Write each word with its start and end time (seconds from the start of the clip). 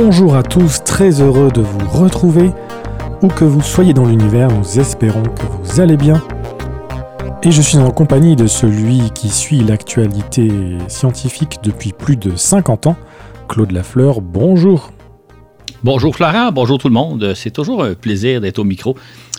Bonjour 0.00 0.36
à 0.36 0.44
tous, 0.44 0.84
très 0.84 1.20
heureux 1.20 1.50
de 1.50 1.60
vous 1.60 1.88
retrouver. 1.88 2.52
Où 3.20 3.26
que 3.26 3.44
vous 3.44 3.60
soyez 3.60 3.92
dans 3.92 4.06
l'univers, 4.06 4.48
nous 4.48 4.78
espérons 4.78 5.24
que 5.24 5.42
vous 5.60 5.80
allez 5.80 5.96
bien. 5.96 6.22
Et 7.42 7.50
je 7.50 7.60
suis 7.60 7.78
en 7.78 7.90
compagnie 7.90 8.36
de 8.36 8.46
celui 8.46 9.10
qui 9.10 9.28
suit 9.28 9.58
l'actualité 9.58 10.50
scientifique 10.86 11.58
depuis 11.64 11.92
plus 11.92 12.14
de 12.16 12.36
50 12.36 12.86
ans, 12.86 12.96
Claude 13.48 13.72
Lafleur. 13.72 14.20
Bonjour. 14.20 14.92
Bonjour 15.82 16.14
Florent, 16.14 16.52
bonjour 16.52 16.78
tout 16.78 16.88
le 16.88 16.94
monde. 16.94 17.34
C'est 17.34 17.50
toujours 17.50 17.82
un 17.82 17.94
plaisir 17.94 18.40
d'être 18.40 18.60
au 18.60 18.64
micro. 18.64 18.96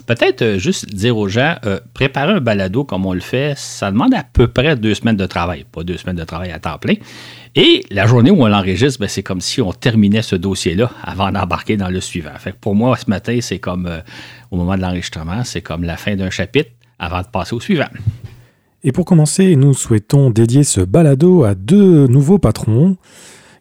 Peut-être 0.09 0.41
euh, 0.41 0.57
juste 0.57 0.91
dire 0.91 1.15
aux 1.15 1.27
gens, 1.27 1.57
euh, 1.67 1.79
préparer 1.93 2.33
un 2.33 2.41
balado 2.41 2.83
comme 2.83 3.05
on 3.05 3.13
le 3.13 3.19
fait, 3.19 3.53
ça 3.55 3.91
demande 3.91 4.15
à 4.15 4.23
peu 4.23 4.47
près 4.47 4.75
deux 4.75 4.95
semaines 4.95 5.17
de 5.17 5.27
travail, 5.27 5.67
pas 5.71 5.83
deux 5.83 5.97
semaines 5.97 6.15
de 6.15 6.23
travail 6.23 6.49
à 6.49 6.57
temps 6.57 6.79
plein. 6.79 6.95
Et 7.53 7.85
la 7.91 8.07
journée 8.07 8.31
où 8.31 8.41
on 8.41 8.47
l'enregistre, 8.47 8.99
ben, 8.99 9.07
c'est 9.07 9.21
comme 9.21 9.39
si 9.39 9.61
on 9.61 9.71
terminait 9.71 10.23
ce 10.23 10.35
dossier-là 10.35 10.89
avant 11.03 11.31
d'embarquer 11.31 11.77
dans 11.77 11.89
le 11.89 12.01
suivant. 12.01 12.31
Fait 12.39 12.55
pour 12.59 12.73
moi, 12.73 12.97
ce 12.97 13.07
matin, 13.07 13.37
c'est 13.39 13.59
comme 13.59 13.85
euh, 13.85 13.99
au 14.49 14.57
moment 14.57 14.75
de 14.75 14.81
l'enregistrement, 14.81 15.43
c'est 15.43 15.61
comme 15.61 15.83
la 15.83 15.95
fin 15.95 16.15
d'un 16.15 16.31
chapitre 16.31 16.71
avant 16.97 17.21
de 17.21 17.27
passer 17.27 17.53
au 17.53 17.59
suivant. 17.59 17.89
Et 18.83 18.91
pour 18.91 19.05
commencer, 19.05 19.55
nous 19.55 19.75
souhaitons 19.75 20.31
dédier 20.31 20.63
ce 20.63 20.81
balado 20.81 21.43
à 21.43 21.53
deux 21.53 22.07
nouveaux 22.07 22.39
patrons 22.39 22.97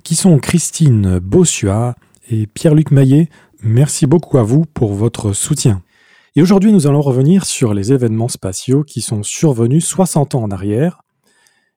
qui 0.03 0.15
sont 0.15 0.39
Christine 0.39 1.19
Bossua 1.19 1.95
et 2.31 2.47
Pierre-Luc 2.47 2.91
Maillet. 2.91 3.29
Merci 3.63 4.07
beaucoup 4.07 4.39
à 4.39 4.43
vous 4.43 4.65
pour 4.65 4.95
votre 4.95 5.35
soutien. 5.35 5.83
Et 6.39 6.41
aujourd'hui, 6.41 6.73
nous 6.73 6.87
allons 6.87 7.01
revenir 7.01 7.45
sur 7.45 7.75
les 7.75 7.93
événements 7.93 8.29
spatiaux 8.29 8.85
qui 8.85 9.01
sont 9.01 9.25
survenus 9.25 9.85
60 9.85 10.37
ans 10.37 10.45
en 10.45 10.53
arrière, 10.53 11.03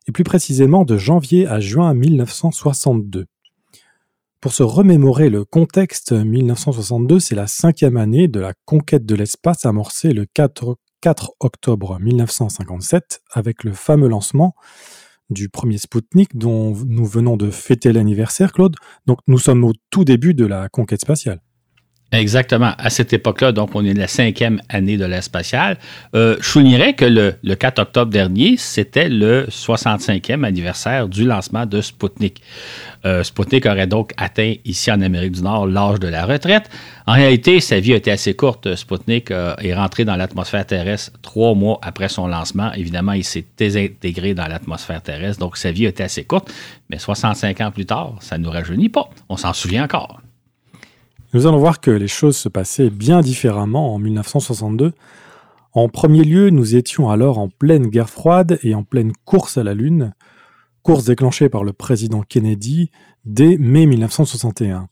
et 0.07 0.11
plus 0.11 0.23
précisément 0.23 0.85
de 0.85 0.97
janvier 0.97 1.47
à 1.47 1.59
juin 1.59 1.95
1962. 1.95 3.25
Pour 4.39 4.53
se 4.53 4.61
remémorer 4.61 5.31
le 5.31 5.45
contexte, 5.45 6.11
1962, 6.11 7.19
c'est 7.19 7.33
la 7.33 7.47
cinquième 7.47 7.97
année 7.97 8.27
de 8.27 8.39
la 8.39 8.53
conquête 8.65 9.03
de 9.03 9.15
l'espace 9.15 9.65
amorcée 9.65 10.13
le 10.13 10.27
4, 10.31 10.75
4 11.01 11.31
octobre 11.39 11.97
1957 11.99 13.23
avec 13.31 13.63
le 13.63 13.73
fameux 13.73 14.09
lancement 14.09 14.53
du 15.31 15.49
premier 15.49 15.79
Spoutnik 15.79 16.37
dont 16.37 16.75
nous 16.85 17.05
venons 17.07 17.35
de 17.35 17.49
fêter 17.49 17.91
l'anniversaire, 17.91 18.53
Claude. 18.53 18.75
Donc 19.07 19.21
nous 19.25 19.39
sommes 19.39 19.63
au 19.63 19.73
tout 19.89 20.05
début 20.05 20.35
de 20.35 20.45
la 20.45 20.69
conquête 20.69 21.01
spatiale. 21.01 21.41
Exactement. 22.13 22.73
À 22.77 22.89
cette 22.89 23.13
époque-là, 23.13 23.53
donc, 23.53 23.69
on 23.73 23.85
est 23.85 23.93
la 23.93 24.07
cinquième 24.07 24.61
année 24.67 24.97
de 24.97 25.05
l'ère 25.05 25.23
spatiale. 25.23 25.77
Euh, 26.13 26.35
je 26.41 26.45
soulignerais 26.45 26.93
que 26.93 27.05
le, 27.05 27.55
4 27.55 27.79
octobre 27.79 28.11
dernier, 28.11 28.57
c'était 28.57 29.07
le 29.07 29.45
65e 29.45 30.43
anniversaire 30.43 31.07
du 31.07 31.23
lancement 31.23 31.65
de 31.65 31.79
Sputnik. 31.79 32.41
Euh, 33.05 33.23
Sputnik 33.23 33.65
aurait 33.65 33.87
donc 33.87 34.11
atteint 34.17 34.55
ici 34.65 34.91
en 34.91 34.99
Amérique 34.99 35.31
du 35.31 35.41
Nord 35.41 35.67
l'âge 35.67 36.01
de 36.01 36.09
la 36.09 36.25
retraite. 36.25 36.69
En 37.07 37.13
réalité, 37.13 37.61
sa 37.61 37.79
vie 37.79 37.93
a 37.93 37.95
été 37.95 38.11
assez 38.11 38.33
courte. 38.33 38.75
Sputnik 38.75 39.31
euh, 39.31 39.55
est 39.59 39.73
rentré 39.73 40.03
dans 40.03 40.17
l'atmosphère 40.17 40.65
terrestre 40.65 41.13
trois 41.21 41.55
mois 41.55 41.79
après 41.81 42.09
son 42.09 42.27
lancement. 42.27 42.73
Évidemment, 42.73 43.13
il 43.13 43.23
s'est 43.23 43.45
désintégré 43.55 44.33
dans 44.33 44.47
l'atmosphère 44.47 45.01
terrestre, 45.01 45.39
donc 45.39 45.55
sa 45.55 45.71
vie 45.71 45.85
a 45.85 45.89
été 45.89 46.03
assez 46.03 46.25
courte. 46.25 46.51
Mais 46.89 46.99
65 46.99 47.61
ans 47.61 47.71
plus 47.71 47.85
tard, 47.85 48.15
ça 48.19 48.37
ne 48.37 48.43
nous 48.43 48.51
rajeunit 48.51 48.89
pas. 48.89 49.09
On 49.29 49.37
s'en 49.37 49.53
souvient 49.53 49.85
encore. 49.85 50.19
Nous 51.33 51.47
allons 51.47 51.59
voir 51.59 51.79
que 51.79 51.91
les 51.91 52.09
choses 52.09 52.35
se 52.35 52.49
passaient 52.49 52.89
bien 52.89 53.21
différemment 53.21 53.95
en 53.95 53.99
1962. 53.99 54.91
En 55.71 55.87
premier 55.87 56.25
lieu, 56.25 56.49
nous 56.49 56.75
étions 56.75 57.09
alors 57.09 57.37
en 57.37 57.47
pleine 57.47 57.87
guerre 57.87 58.09
froide 58.09 58.59
et 58.63 58.75
en 58.75 58.83
pleine 58.83 59.13
course 59.23 59.57
à 59.57 59.63
la 59.63 59.73
Lune, 59.73 60.13
course 60.83 61.05
déclenchée 61.05 61.47
par 61.47 61.63
le 61.63 61.71
président 61.71 62.21
Kennedy 62.21 62.91
dès 63.23 63.57
mai 63.57 63.85
1961. 63.85 64.89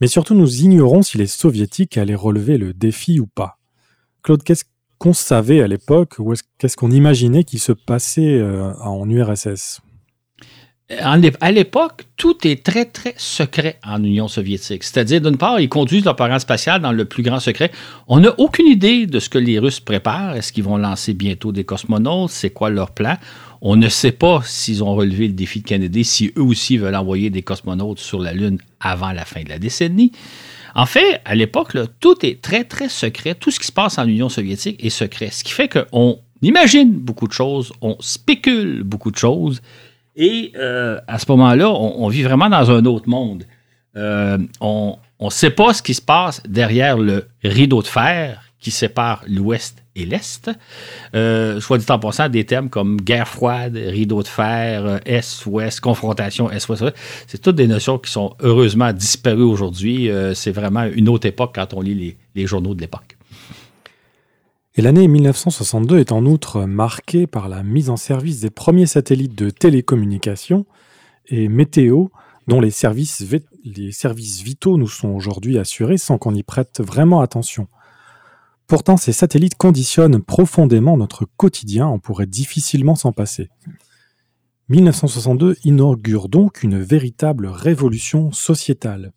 Mais 0.00 0.06
surtout, 0.06 0.34
nous 0.34 0.62
ignorons 0.62 1.02
si 1.02 1.18
les 1.18 1.26
soviétiques 1.26 1.98
allaient 1.98 2.14
relever 2.14 2.56
le 2.56 2.72
défi 2.72 3.18
ou 3.18 3.26
pas. 3.26 3.58
Claude, 4.22 4.44
qu'est-ce 4.44 4.64
qu'on 4.98 5.12
savait 5.12 5.60
à 5.60 5.66
l'époque 5.66 6.20
ou 6.20 6.34
qu'est-ce 6.58 6.76
qu'on 6.76 6.92
imaginait 6.92 7.42
qui 7.42 7.58
se 7.58 7.72
passait 7.72 8.38
euh, 8.38 8.72
en 8.74 9.10
URSS 9.10 9.80
à 10.90 11.52
l'époque, 11.52 12.04
tout 12.16 12.46
est 12.46 12.64
très, 12.64 12.86
très 12.86 13.14
secret 13.18 13.78
en 13.84 14.02
Union 14.02 14.26
soviétique. 14.26 14.84
C'est-à-dire, 14.84 15.20
d'une 15.20 15.36
part, 15.36 15.60
ils 15.60 15.68
conduisent 15.68 16.04
leur 16.04 16.16
programme 16.16 16.38
spatial 16.38 16.80
dans 16.80 16.92
le 16.92 17.04
plus 17.04 17.22
grand 17.22 17.40
secret. 17.40 17.70
On 18.06 18.20
n'a 18.20 18.34
aucune 18.38 18.66
idée 18.66 19.06
de 19.06 19.20
ce 19.20 19.28
que 19.28 19.38
les 19.38 19.58
Russes 19.58 19.80
préparent. 19.80 20.34
Est-ce 20.34 20.52
qu'ils 20.52 20.64
vont 20.64 20.78
lancer 20.78 21.12
bientôt 21.12 21.52
des 21.52 21.64
cosmonautes? 21.64 22.30
C'est 22.30 22.50
quoi 22.50 22.70
leur 22.70 22.92
plan? 22.92 23.18
On 23.60 23.76
ne 23.76 23.88
sait 23.88 24.12
pas 24.12 24.40
s'ils 24.44 24.82
ont 24.82 24.94
relevé 24.94 25.26
le 25.26 25.34
défi 25.34 25.60
de 25.60 25.66
Kennedy, 25.66 26.04
si 26.04 26.32
eux 26.38 26.42
aussi 26.42 26.78
veulent 26.78 26.94
envoyer 26.94 27.28
des 27.28 27.42
cosmonautes 27.42 27.98
sur 27.98 28.20
la 28.20 28.32
Lune 28.32 28.58
avant 28.80 29.12
la 29.12 29.24
fin 29.24 29.42
de 29.42 29.48
la 29.48 29.58
décennie. 29.58 30.12
En 30.74 30.86
fait, 30.86 31.20
à 31.24 31.34
l'époque, 31.34 31.76
tout 32.00 32.24
est 32.24 32.40
très, 32.40 32.64
très 32.64 32.88
secret. 32.88 33.34
Tout 33.34 33.50
ce 33.50 33.58
qui 33.58 33.66
se 33.66 33.72
passe 33.72 33.98
en 33.98 34.06
Union 34.06 34.28
soviétique 34.28 34.82
est 34.82 34.90
secret. 34.90 35.30
Ce 35.32 35.42
qui 35.42 35.52
fait 35.52 35.68
qu'on 35.68 36.20
imagine 36.40 36.92
beaucoup 36.92 37.26
de 37.26 37.32
choses, 37.32 37.72
on 37.82 37.96
spécule 38.00 38.84
beaucoup 38.84 39.10
de 39.10 39.16
choses, 39.16 39.60
et 40.18 40.52
euh, 40.56 41.00
à 41.06 41.18
ce 41.20 41.26
moment-là, 41.30 41.70
on, 41.70 42.08
vit 42.08 42.24
vraiment 42.24 42.50
dans 42.50 42.70
un 42.72 42.84
autre 42.84 43.08
monde. 43.08 43.44
Euh, 43.96 44.36
on 44.60 44.98
ne 45.20 45.30
sait 45.30 45.50
pas 45.50 45.72
ce 45.72 45.80
qui 45.80 45.94
se 45.94 46.02
passe 46.02 46.42
derrière 46.46 46.98
le 46.98 47.28
rideau 47.44 47.80
de 47.82 47.86
fer 47.86 48.42
qui 48.60 48.72
sépare 48.72 49.22
l'Ouest 49.28 49.84
et 49.94 50.04
l'Est. 50.04 50.50
Euh, 51.14 51.60
soit 51.60 51.78
dit 51.78 51.86
en 51.88 52.00
passant, 52.00 52.28
des 52.28 52.44
termes 52.44 52.68
comme 52.68 53.00
guerre 53.00 53.28
froide, 53.28 53.76
rideau 53.76 54.24
de 54.24 54.28
fer, 54.28 55.00
Est-Ouest, 55.06 55.78
confrontation 55.78 56.50
Est-Ouest, 56.50 56.84
c'est 57.28 57.40
toutes 57.40 57.54
des 57.54 57.68
notions 57.68 57.98
qui 57.98 58.10
sont 58.10 58.34
heureusement 58.40 58.92
disparues 58.92 59.42
aujourd'hui. 59.42 60.10
c'est 60.34 60.50
vraiment 60.50 60.84
une 60.84 61.08
autre 61.08 61.28
époque 61.28 61.52
quand 61.54 61.72
on 61.74 61.80
lit 61.80 62.16
les 62.34 62.46
journaux 62.48 62.74
de 62.74 62.80
l'époque. 62.80 63.17
Et 64.78 64.80
l'année 64.80 65.08
1962 65.08 65.98
est 65.98 66.12
en 66.12 66.24
outre 66.24 66.64
marquée 66.64 67.26
par 67.26 67.48
la 67.48 67.64
mise 67.64 67.90
en 67.90 67.96
service 67.96 68.38
des 68.38 68.50
premiers 68.50 68.86
satellites 68.86 69.34
de 69.34 69.50
télécommunication 69.50 70.66
et 71.26 71.48
météo 71.48 72.06
dont 72.46 72.60
les 72.60 72.70
services, 72.70 73.24
les 73.64 73.90
services 73.90 74.40
vitaux 74.42 74.78
nous 74.78 74.86
sont 74.86 75.08
aujourd'hui 75.08 75.58
assurés 75.58 75.98
sans 75.98 76.16
qu'on 76.16 76.32
y 76.32 76.44
prête 76.44 76.80
vraiment 76.80 77.22
attention. 77.22 77.66
Pourtant, 78.68 78.96
ces 78.96 79.12
satellites 79.12 79.56
conditionnent 79.56 80.22
profondément 80.22 80.96
notre 80.96 81.24
quotidien, 81.24 81.88
on 81.88 81.98
pourrait 81.98 82.26
difficilement 82.26 82.94
s'en 82.94 83.10
passer. 83.10 83.48
1962 84.68 85.56
inaugure 85.64 86.28
donc 86.28 86.62
une 86.62 86.80
véritable 86.80 87.48
révolution 87.48 88.30
sociétale. 88.30 89.12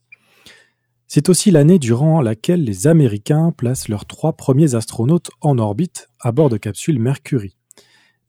C'est 1.13 1.27
aussi 1.27 1.51
l'année 1.51 1.77
durant 1.77 2.21
laquelle 2.21 2.63
les 2.63 2.87
Américains 2.87 3.51
placent 3.51 3.89
leurs 3.89 4.05
trois 4.05 4.31
premiers 4.31 4.75
astronautes 4.75 5.29
en 5.41 5.57
orbite 5.57 6.07
à 6.21 6.31
bord 6.31 6.47
de 6.47 6.55
capsules 6.55 6.99
Mercury. 6.99 7.57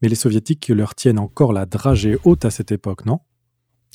Mais 0.01 0.09
les 0.09 0.15
Soviétiques 0.15 0.67
leur 0.67 0.93
tiennent 0.93 1.17
encore 1.17 1.53
la 1.53 1.65
dragée 1.65 2.17
haute 2.25 2.43
à 2.43 2.49
cette 2.49 2.73
époque, 2.73 3.05
non? 3.05 3.21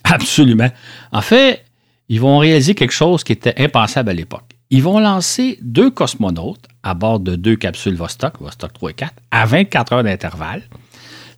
Absolument. 0.05 0.71
En 1.13 1.21
fait, 1.21 1.67
ils 2.09 2.19
vont 2.19 2.39
réaliser 2.39 2.75
quelque 2.75 2.95
chose 2.95 3.25
qui 3.25 3.33
était 3.33 3.63
impensable 3.63 4.09
à 4.09 4.15
l'époque. 4.15 4.57
Ils 4.71 4.83
vont 4.83 5.01
lancer 5.01 5.59
deux 5.61 5.91
cosmonautes 5.91 6.65
à 6.83 6.95
bord 6.95 7.21
de 7.21 7.37
deux 7.37 7.57
capsules 7.57 7.95
Vostok, 7.95 8.41
Vostok 8.41 8.73
3 8.73 8.91
et 8.93 8.95
4, 8.95 9.15
à 9.31 9.45
24 9.45 9.93
heures 9.93 10.03
d'intervalle. 10.03 10.63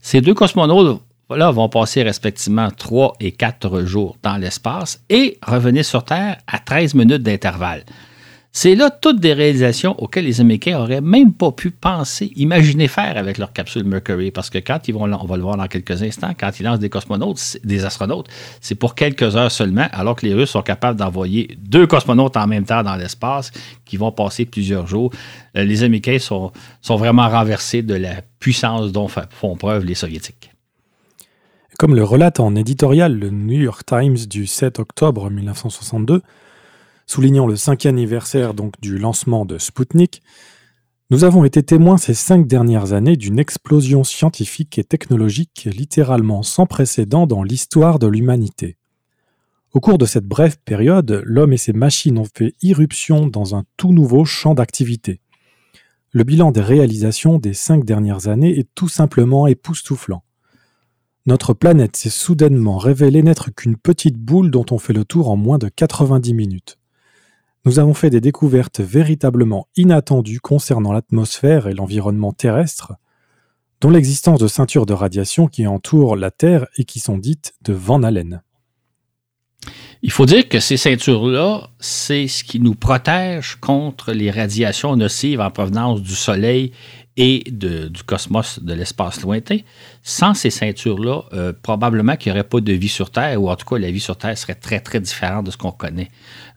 Ces 0.01 0.21
deux 0.21 0.35
cosmonautes 0.35 1.03
là, 1.37 1.51
vont 1.51 1.69
passer 1.69 2.03
respectivement 2.03 2.71
3 2.71 3.15
et 3.21 3.33
4 3.33 3.85
jours 3.85 4.17
dans 4.23 4.37
l'espace 4.37 5.03
et 5.09 5.39
revenir 5.47 5.85
sur 5.85 6.05
Terre 6.05 6.39
à 6.47 6.59
13 6.59 6.95
minutes 6.95 7.23
d'intervalle. 7.23 7.85
C'est 8.53 8.75
là 8.75 8.91
toutes 8.91 9.21
des 9.21 9.33
réalisations 9.33 9.95
auxquelles 10.03 10.25
les 10.25 10.41
Américains 10.41 10.73
n'auraient 10.73 11.01
même 11.01 11.33
pas 11.33 11.53
pu 11.53 11.71
penser, 11.71 12.33
imaginer 12.35 12.89
faire 12.89 13.17
avec 13.17 13.39
leur 13.39 13.53
capsule 13.53 13.85
Mercury. 13.85 14.33
Parce 14.33 14.51
que 14.51 14.59
quand 14.59 14.89
ils 14.89 14.93
vont, 14.93 15.05
on 15.05 15.25
va 15.25 15.37
le 15.37 15.43
voir 15.43 15.57
dans 15.57 15.69
quelques 15.69 16.03
instants, 16.03 16.33
quand 16.39 16.59
ils 16.59 16.65
lancent 16.65 16.81
des 16.81 16.89
cosmonautes, 16.89 17.59
des 17.63 17.85
astronautes, 17.85 18.27
c'est 18.61 18.75
pour 18.75 18.97
quelques 18.97 19.37
heures 19.37 19.53
seulement, 19.53 19.87
alors 19.93 20.17
que 20.17 20.27
les 20.27 20.35
Russes 20.35 20.51
sont 20.51 20.63
capables 20.63 20.99
d'envoyer 20.99 21.57
deux 21.61 21.87
cosmonautes 21.87 22.37
en 22.37 22.49
même 22.49 22.65
temps 22.65 22.83
dans 22.83 22.97
l'espace 22.97 23.53
qui 23.85 23.97
vont 23.97 24.11
passer 24.11 24.47
plusieurs 24.47 24.89
jours. 24.89 25.13
Euh, 25.57 25.63
les 25.63 25.85
Américains 25.85 26.19
sont, 26.19 26.51
sont 26.81 26.97
vraiment 26.97 27.29
renversés 27.29 27.83
de 27.83 27.95
la 27.95 28.17
puissance 28.41 28.91
dont 28.91 29.07
font 29.07 29.55
preuve 29.55 29.85
les 29.85 29.95
Soviétiques. 29.95 30.50
Comme 31.81 31.95
le 31.95 32.05
relate 32.05 32.41
en 32.41 32.57
éditorial 32.57 33.19
le 33.19 33.31
New 33.31 33.59
York 33.59 33.87
Times 33.87 34.27
du 34.29 34.47
7 34.47 34.81
octobre 34.81 35.31
1962, 35.31 36.21
soulignant 37.07 37.47
le 37.47 37.57
cinquième 37.57 37.95
anniversaire 37.95 38.53
donc 38.53 38.79
du 38.83 38.99
lancement 38.99 39.47
de 39.47 39.57
Sputnik, 39.57 40.21
nous 41.09 41.25
avons 41.25 41.43
été 41.43 41.63
témoins 41.63 41.97
ces 41.97 42.13
cinq 42.13 42.47
dernières 42.47 42.93
années 42.93 43.17
d'une 43.17 43.39
explosion 43.39 44.05
scientifique 44.05 44.79
et 44.79 44.85
technologique 44.85 45.71
littéralement 45.73 46.43
sans 46.43 46.67
précédent 46.67 47.27
dans 47.27 47.43
l'histoire 47.43 47.99
de 47.99 48.09
l'humanité. 48.09 48.77
Au 49.73 49.81
cours 49.81 49.97
de 49.97 50.05
cette 50.05 50.27
brève 50.27 50.59
période, 50.63 51.23
l'homme 51.25 51.55
et 51.55 51.57
ses 51.57 51.73
machines 51.73 52.19
ont 52.19 52.29
fait 52.37 52.55
irruption 52.61 53.27
dans 53.27 53.55
un 53.57 53.65
tout 53.79 53.95
nouveau 53.95 54.27
champ 54.27 54.53
d'activité. 54.53 55.23
Le 56.11 56.25
bilan 56.25 56.53
des 56.53 56.61
réalisations 56.61 57.39
des 57.39 57.55
cinq 57.55 57.87
dernières 57.87 58.29
années 58.29 58.59
est 58.59 58.69
tout 58.75 58.89
simplement 58.89 59.47
époustouflant. 59.47 60.23
Notre 61.27 61.53
planète 61.53 61.97
s'est 61.97 62.11
soudainement 62.11 62.79
révélée 62.79 63.23
n'être 63.23 63.51
qu'une 63.51 63.77
petite 63.77 64.17
boule 64.17 64.51
dont 64.51 64.65
on 64.71 64.79
fait 64.79 64.93
le 64.93 65.05
tour 65.05 65.31
en 65.31 65.37
moins 65.37 65.59
de 65.59 65.69
90 65.69 66.33
minutes. 66.35 66.79
Nous 67.67 67.79
avons 67.79 67.93
fait 67.93 68.09
des 68.09 68.23
découvertes 68.23 68.81
véritablement 68.81 69.69
inattendues 69.77 70.41
concernant 70.41 70.93
l'atmosphère 70.93 71.69
et 71.69 71.75
l'environnement 71.75 72.33
terrestre, 72.33 72.95
dont 73.83 73.91
l'existence 73.91 74.41
de 74.41 74.49
ceintures 74.49 74.87
de 74.87 74.95
radiation 74.95 75.47
qui 75.47 75.67
entourent 75.67 76.17
la 76.17 76.31
Terre 76.31 76.67
et 76.77 76.85
qui 76.85 77.01
sont 77.01 77.19
dites 77.19 77.55
de 77.63 77.75
Van 77.75 78.03
Allen. 78.03 78.43
Il 80.03 80.11
faut 80.11 80.25
dire 80.25 80.49
que 80.49 80.61
ces 80.61 80.79
ceintures-là, 80.79 81.69
c'est 81.79 82.27
ce 82.27 82.43
qui 82.43 82.59
nous 82.59 82.75
protège 82.75 83.57
contre 83.57 84.13
les 84.13 84.31
radiations 84.31 84.97
nocives 84.97 85.41
en 85.41 85.51
provenance 85.51 86.01
du 86.01 86.15
Soleil 86.15 86.73
et 87.17 87.45
du 87.51 88.03
cosmos, 88.07 88.61
de 88.63 88.73
l'espace 88.73 89.21
lointain. 89.21 89.59
Sans 90.03 90.33
ces 90.33 90.49
ceintures-là, 90.49 91.25
euh, 91.35 91.53
probablement 91.53 92.17
qu'il 92.17 92.33
n'y 92.33 92.39
aurait 92.39 92.49
pas 92.49 92.61
de 92.61 92.73
vie 92.73 92.89
sur 92.89 93.11
Terre, 93.11 93.43
ou 93.43 93.51
en 93.51 93.57
tout 93.57 93.67
cas, 93.67 93.79
la 93.79 93.91
vie 93.91 94.01
sur 94.01 94.17
Terre 94.17 94.39
serait 94.39 94.55
très, 94.55 94.81
très 94.81 95.01
différente 95.01 95.45
de 95.45 95.51
ce 95.51 95.59
qu'on 95.59 95.73
connaît. 95.73 96.09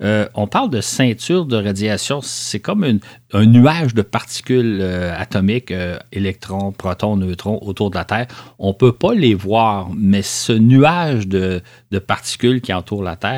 Euh, 0.02 0.28
on 0.36 0.48
parle 0.48 0.70
de 0.70 0.80
ceinture 0.80 1.46
de 1.46 1.58
radiation, 1.58 2.22
c'est 2.22 2.62
comme 2.62 3.00
un 3.34 3.46
nuage 3.46 3.94
de 3.94 4.04
particules 4.04 4.80
euh, 4.80 5.14
atomiques, 5.18 5.74
électrons, 6.14 6.72
protons, 6.72 7.18
neutrons 7.18 7.60
autour 7.62 7.90
de 7.90 7.96
la 7.96 8.06
Terre. 8.06 8.28
On 8.58 8.70
ne 8.70 8.74
peut 8.74 8.94
pas 8.94 9.14
les 9.14 9.34
voir, 9.34 9.90
mais 9.94 10.22
ce 10.22 10.54
nuage 10.54 11.28
de, 11.28 11.62
de 11.92 12.00
particules 12.00 12.62
qui 12.62 12.74
entoure 12.74 13.04
la 13.04 13.18
Terre 13.18 13.33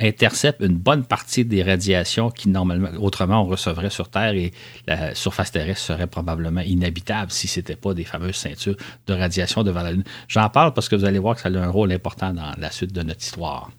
intercepte 0.00 0.60
une 0.60 0.76
bonne 0.76 1.04
partie 1.04 1.44
des 1.44 1.62
radiations 1.62 2.30
qui, 2.30 2.48
normalement, 2.48 2.88
autrement, 3.00 3.42
on 3.42 3.46
recevrait 3.46 3.90
sur 3.90 4.08
Terre 4.08 4.34
et 4.34 4.52
la 4.86 5.14
surface 5.14 5.52
terrestre 5.52 5.82
serait 5.82 6.06
probablement 6.06 6.60
inhabitable 6.60 7.30
si 7.30 7.46
ce 7.46 7.60
n'était 7.60 7.76
pas 7.76 7.94
des 7.94 8.04
fameuses 8.04 8.36
ceintures 8.36 8.76
de 9.06 9.14
radiation 9.14 9.62
devant 9.62 9.82
la 9.82 9.92
Lune. 9.92 10.04
J'en 10.28 10.48
parle 10.48 10.74
parce 10.74 10.88
que 10.88 10.96
vous 10.96 11.04
allez 11.04 11.18
voir 11.18 11.36
que 11.36 11.42
ça 11.42 11.48
a 11.48 11.52
un 11.52 11.70
rôle 11.70 11.92
important 11.92 12.32
dans 12.32 12.52
la 12.58 12.70
suite 12.70 12.92
de 12.92 13.02
notre 13.02 13.22
histoire. 13.22 13.70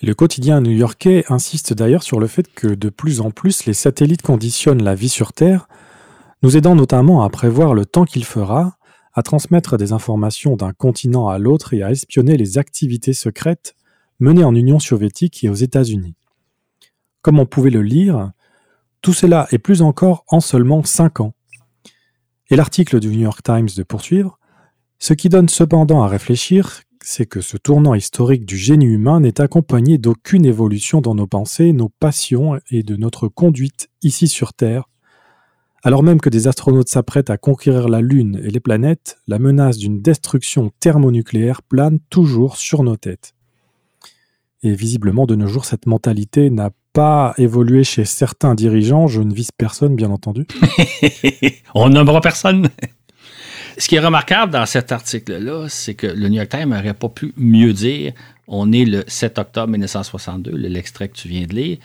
Le 0.00 0.14
quotidien 0.14 0.60
new-yorkais 0.60 1.24
insiste 1.28 1.72
d'ailleurs 1.72 2.04
sur 2.04 2.20
le 2.20 2.28
fait 2.28 2.46
que 2.54 2.68
de 2.68 2.88
plus 2.88 3.20
en 3.20 3.32
plus 3.32 3.66
les 3.66 3.74
satellites 3.74 4.22
conditionnent 4.22 4.84
la 4.84 4.94
vie 4.94 5.08
sur 5.08 5.32
Terre, 5.32 5.66
nous 6.42 6.56
aidant 6.56 6.76
notamment 6.76 7.24
à 7.24 7.30
prévoir 7.30 7.74
le 7.74 7.84
temps 7.84 8.04
qu'il 8.04 8.24
fera, 8.24 8.76
à 9.12 9.22
transmettre 9.22 9.76
des 9.76 9.92
informations 9.92 10.54
d'un 10.54 10.72
continent 10.72 11.26
à 11.28 11.38
l'autre 11.38 11.74
et 11.74 11.82
à 11.82 11.90
espionner 11.90 12.36
les 12.36 12.58
activités 12.58 13.12
secrètes 13.12 13.74
menée 14.20 14.44
en 14.44 14.54
Union 14.54 14.78
soviétique 14.78 15.44
et 15.44 15.48
aux 15.48 15.54
États-Unis. 15.54 16.14
Comme 17.22 17.38
on 17.38 17.46
pouvait 17.46 17.70
le 17.70 17.82
lire, 17.82 18.32
tout 19.02 19.12
cela 19.12 19.46
est 19.52 19.58
plus 19.58 19.82
encore 19.82 20.24
en 20.28 20.40
seulement 20.40 20.82
cinq 20.82 21.20
ans. 21.20 21.34
Et 22.50 22.56
l'article 22.56 23.00
du 23.00 23.08
New 23.08 23.20
York 23.20 23.42
Times 23.42 23.68
de 23.76 23.82
poursuivre, 23.82 24.38
ce 24.98 25.12
qui 25.14 25.28
donne 25.28 25.48
cependant 25.48 26.02
à 26.02 26.08
réfléchir, 26.08 26.82
c'est 27.02 27.26
que 27.26 27.40
ce 27.40 27.56
tournant 27.56 27.94
historique 27.94 28.44
du 28.44 28.56
génie 28.56 28.86
humain 28.86 29.20
n'est 29.20 29.40
accompagné 29.40 29.98
d'aucune 29.98 30.44
évolution 30.44 31.00
dans 31.00 31.14
nos 31.14 31.26
pensées, 31.26 31.72
nos 31.72 31.88
passions 31.88 32.58
et 32.70 32.82
de 32.82 32.96
notre 32.96 33.28
conduite 33.28 33.88
ici 34.02 34.26
sur 34.26 34.52
Terre. 34.52 34.88
Alors 35.84 36.02
même 36.02 36.20
que 36.20 36.28
des 36.28 36.48
astronautes 36.48 36.88
s'apprêtent 36.88 37.30
à 37.30 37.38
conquérir 37.38 37.88
la 37.88 38.00
Lune 38.00 38.40
et 38.42 38.50
les 38.50 38.60
planètes, 38.60 39.18
la 39.28 39.38
menace 39.38 39.78
d'une 39.78 40.02
destruction 40.02 40.72
thermonucléaire 40.80 41.62
plane 41.62 42.00
toujours 42.10 42.56
sur 42.56 42.82
nos 42.82 42.96
têtes. 42.96 43.34
Et 44.62 44.72
visiblement, 44.72 45.26
de 45.26 45.36
nos 45.36 45.46
jours, 45.46 45.64
cette 45.64 45.86
mentalité 45.86 46.50
n'a 46.50 46.70
pas 46.92 47.32
évolué 47.38 47.84
chez 47.84 48.04
certains 48.04 48.54
dirigeants. 48.54 49.06
Je 49.06 49.22
ne 49.22 49.32
vise 49.32 49.50
personne, 49.56 49.94
bien 49.94 50.10
entendu. 50.10 50.46
On 51.74 51.88
nommera 51.88 52.20
personne. 52.20 52.68
Ce 53.76 53.86
qui 53.86 53.94
est 53.94 54.00
remarquable 54.00 54.52
dans 54.52 54.66
cet 54.66 54.90
article-là, 54.90 55.66
c'est 55.68 55.94
que 55.94 56.08
le 56.08 56.28
New 56.28 56.36
York 56.36 56.48
Times 56.48 56.70
n'aurait 56.70 56.94
pas 56.94 57.08
pu 57.08 57.32
mieux 57.36 57.72
dire. 57.72 58.12
On 58.48 58.72
est 58.72 58.84
le 58.84 59.04
7 59.06 59.38
octobre 59.38 59.70
1962, 59.70 60.50
l'extrait 60.56 61.08
que 61.08 61.16
tu 61.16 61.28
viens 61.28 61.46
de 61.46 61.54
lire, 61.54 61.78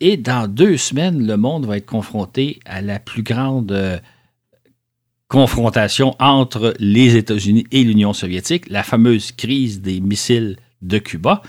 et 0.00 0.16
dans 0.16 0.46
deux 0.46 0.76
semaines, 0.76 1.26
le 1.26 1.36
monde 1.36 1.66
va 1.66 1.76
être 1.76 1.86
confronté 1.86 2.60
à 2.66 2.82
la 2.82 3.00
plus 3.00 3.22
grande 3.22 3.72
euh, 3.72 3.98
confrontation 5.26 6.14
entre 6.20 6.74
les 6.78 7.16
États-Unis 7.16 7.66
et 7.72 7.82
l'Union 7.82 8.12
soviétique, 8.12 8.68
la 8.68 8.82
fameuse 8.82 9.32
crise 9.32 9.80
des 9.80 10.00
missiles 10.00 10.56
de 10.82 10.98
Cuba. 10.98 11.42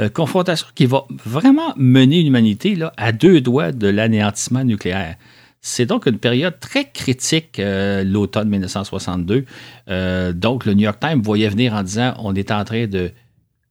Euh, 0.00 0.08
confrontation 0.08 0.66
qui 0.74 0.86
va 0.86 1.04
vraiment 1.24 1.74
mener 1.76 2.22
l'humanité 2.22 2.78
à 2.96 3.12
deux 3.12 3.40
doigts 3.40 3.72
de 3.72 3.86
l'anéantissement 3.86 4.64
nucléaire. 4.64 5.16
C'est 5.60 5.84
donc 5.84 6.06
une 6.06 6.18
période 6.18 6.58
très 6.58 6.90
critique, 6.90 7.58
euh, 7.58 8.02
l'automne 8.02 8.48
1962. 8.48 9.44
Euh, 9.88 10.32
donc, 10.32 10.64
le 10.64 10.72
New 10.72 10.84
York 10.84 10.98
Times 11.00 11.20
voyait 11.20 11.50
venir 11.50 11.74
en 11.74 11.82
disant 11.82 12.14
on 12.18 12.34
est 12.34 12.50
en 12.50 12.64
train 12.64 12.86
de 12.86 13.10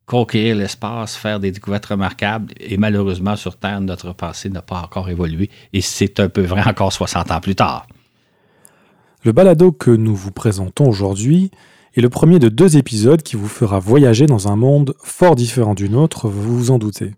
conquérir 0.06 0.56
l'espace, 0.56 1.16
faire 1.16 1.40
des 1.40 1.52
découvertes 1.52 1.88
remarquables, 1.88 2.54
et 2.60 2.78
malheureusement, 2.78 3.36
sur 3.36 3.58
Terre, 3.58 3.82
notre 3.82 4.14
passé 4.14 4.50
n'a 4.50 4.62
pas 4.62 4.82
encore 4.82 5.10
évolué, 5.10 5.50
et 5.74 5.82
c'est 5.82 6.20
un 6.20 6.30
peu 6.30 6.42
vrai 6.42 6.62
encore 6.68 6.94
60 6.94 7.32
ans 7.32 7.40
plus 7.40 7.56
tard. 7.56 7.88
Le 9.24 9.32
balado 9.32 9.72
que 9.72 9.92
nous 9.92 10.16
vous 10.16 10.32
présentons 10.32 10.88
aujourd'hui 10.88 11.52
et 11.96 12.02
le 12.02 12.10
premier 12.10 12.40
de 12.40 12.50
deux 12.50 12.78
épisodes 12.78 13.22
qui 13.22 13.36
vous 13.36 13.48
fera 13.48 13.80
voyager 13.80 14.26
dans 14.26 14.48
un 14.48 14.56
monde 14.56 14.94
fort 15.04 15.36
différent 15.36 15.74
du 15.74 15.90
nôtre, 15.90 16.28
vous 16.28 16.58
vous 16.58 16.72
en 16.72 16.80
doutez. 16.80 17.14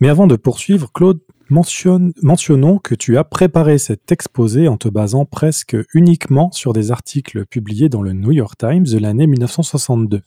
Mais 0.00 0.08
avant 0.08 0.26
de 0.26 0.36
poursuivre, 0.36 0.90
Claude, 0.92 1.20
mentionnons 1.48 2.78
que 2.78 2.94
tu 2.94 3.16
as 3.16 3.24
préparé 3.24 3.78
cet 3.78 4.10
exposé 4.12 4.68
en 4.68 4.76
te 4.76 4.88
basant 4.88 5.24
presque 5.24 5.76
uniquement 5.94 6.50
sur 6.52 6.72
des 6.72 6.90
articles 6.90 7.46
publiés 7.46 7.88
dans 7.88 8.02
le 8.02 8.12
New 8.12 8.32
York 8.32 8.58
Times 8.58 8.84
de 8.84 8.98
l'année 8.98 9.26
1962. 9.26 10.22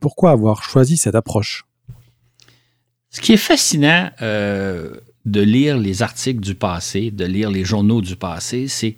Pourquoi 0.00 0.30
avoir 0.30 0.62
choisi 0.62 0.96
cette 0.96 1.14
approche? 1.14 1.64
Ce 3.10 3.20
qui 3.20 3.32
est 3.32 3.38
fascinant 3.38 4.10
euh, 4.20 4.96
de 5.24 5.40
lire 5.40 5.78
les 5.78 6.02
articles 6.02 6.40
du 6.40 6.54
passé, 6.54 7.10
de 7.10 7.24
lire 7.24 7.50
les 7.50 7.64
journaux 7.64 8.02
du 8.02 8.16
passé, 8.16 8.68
c'est 8.68 8.96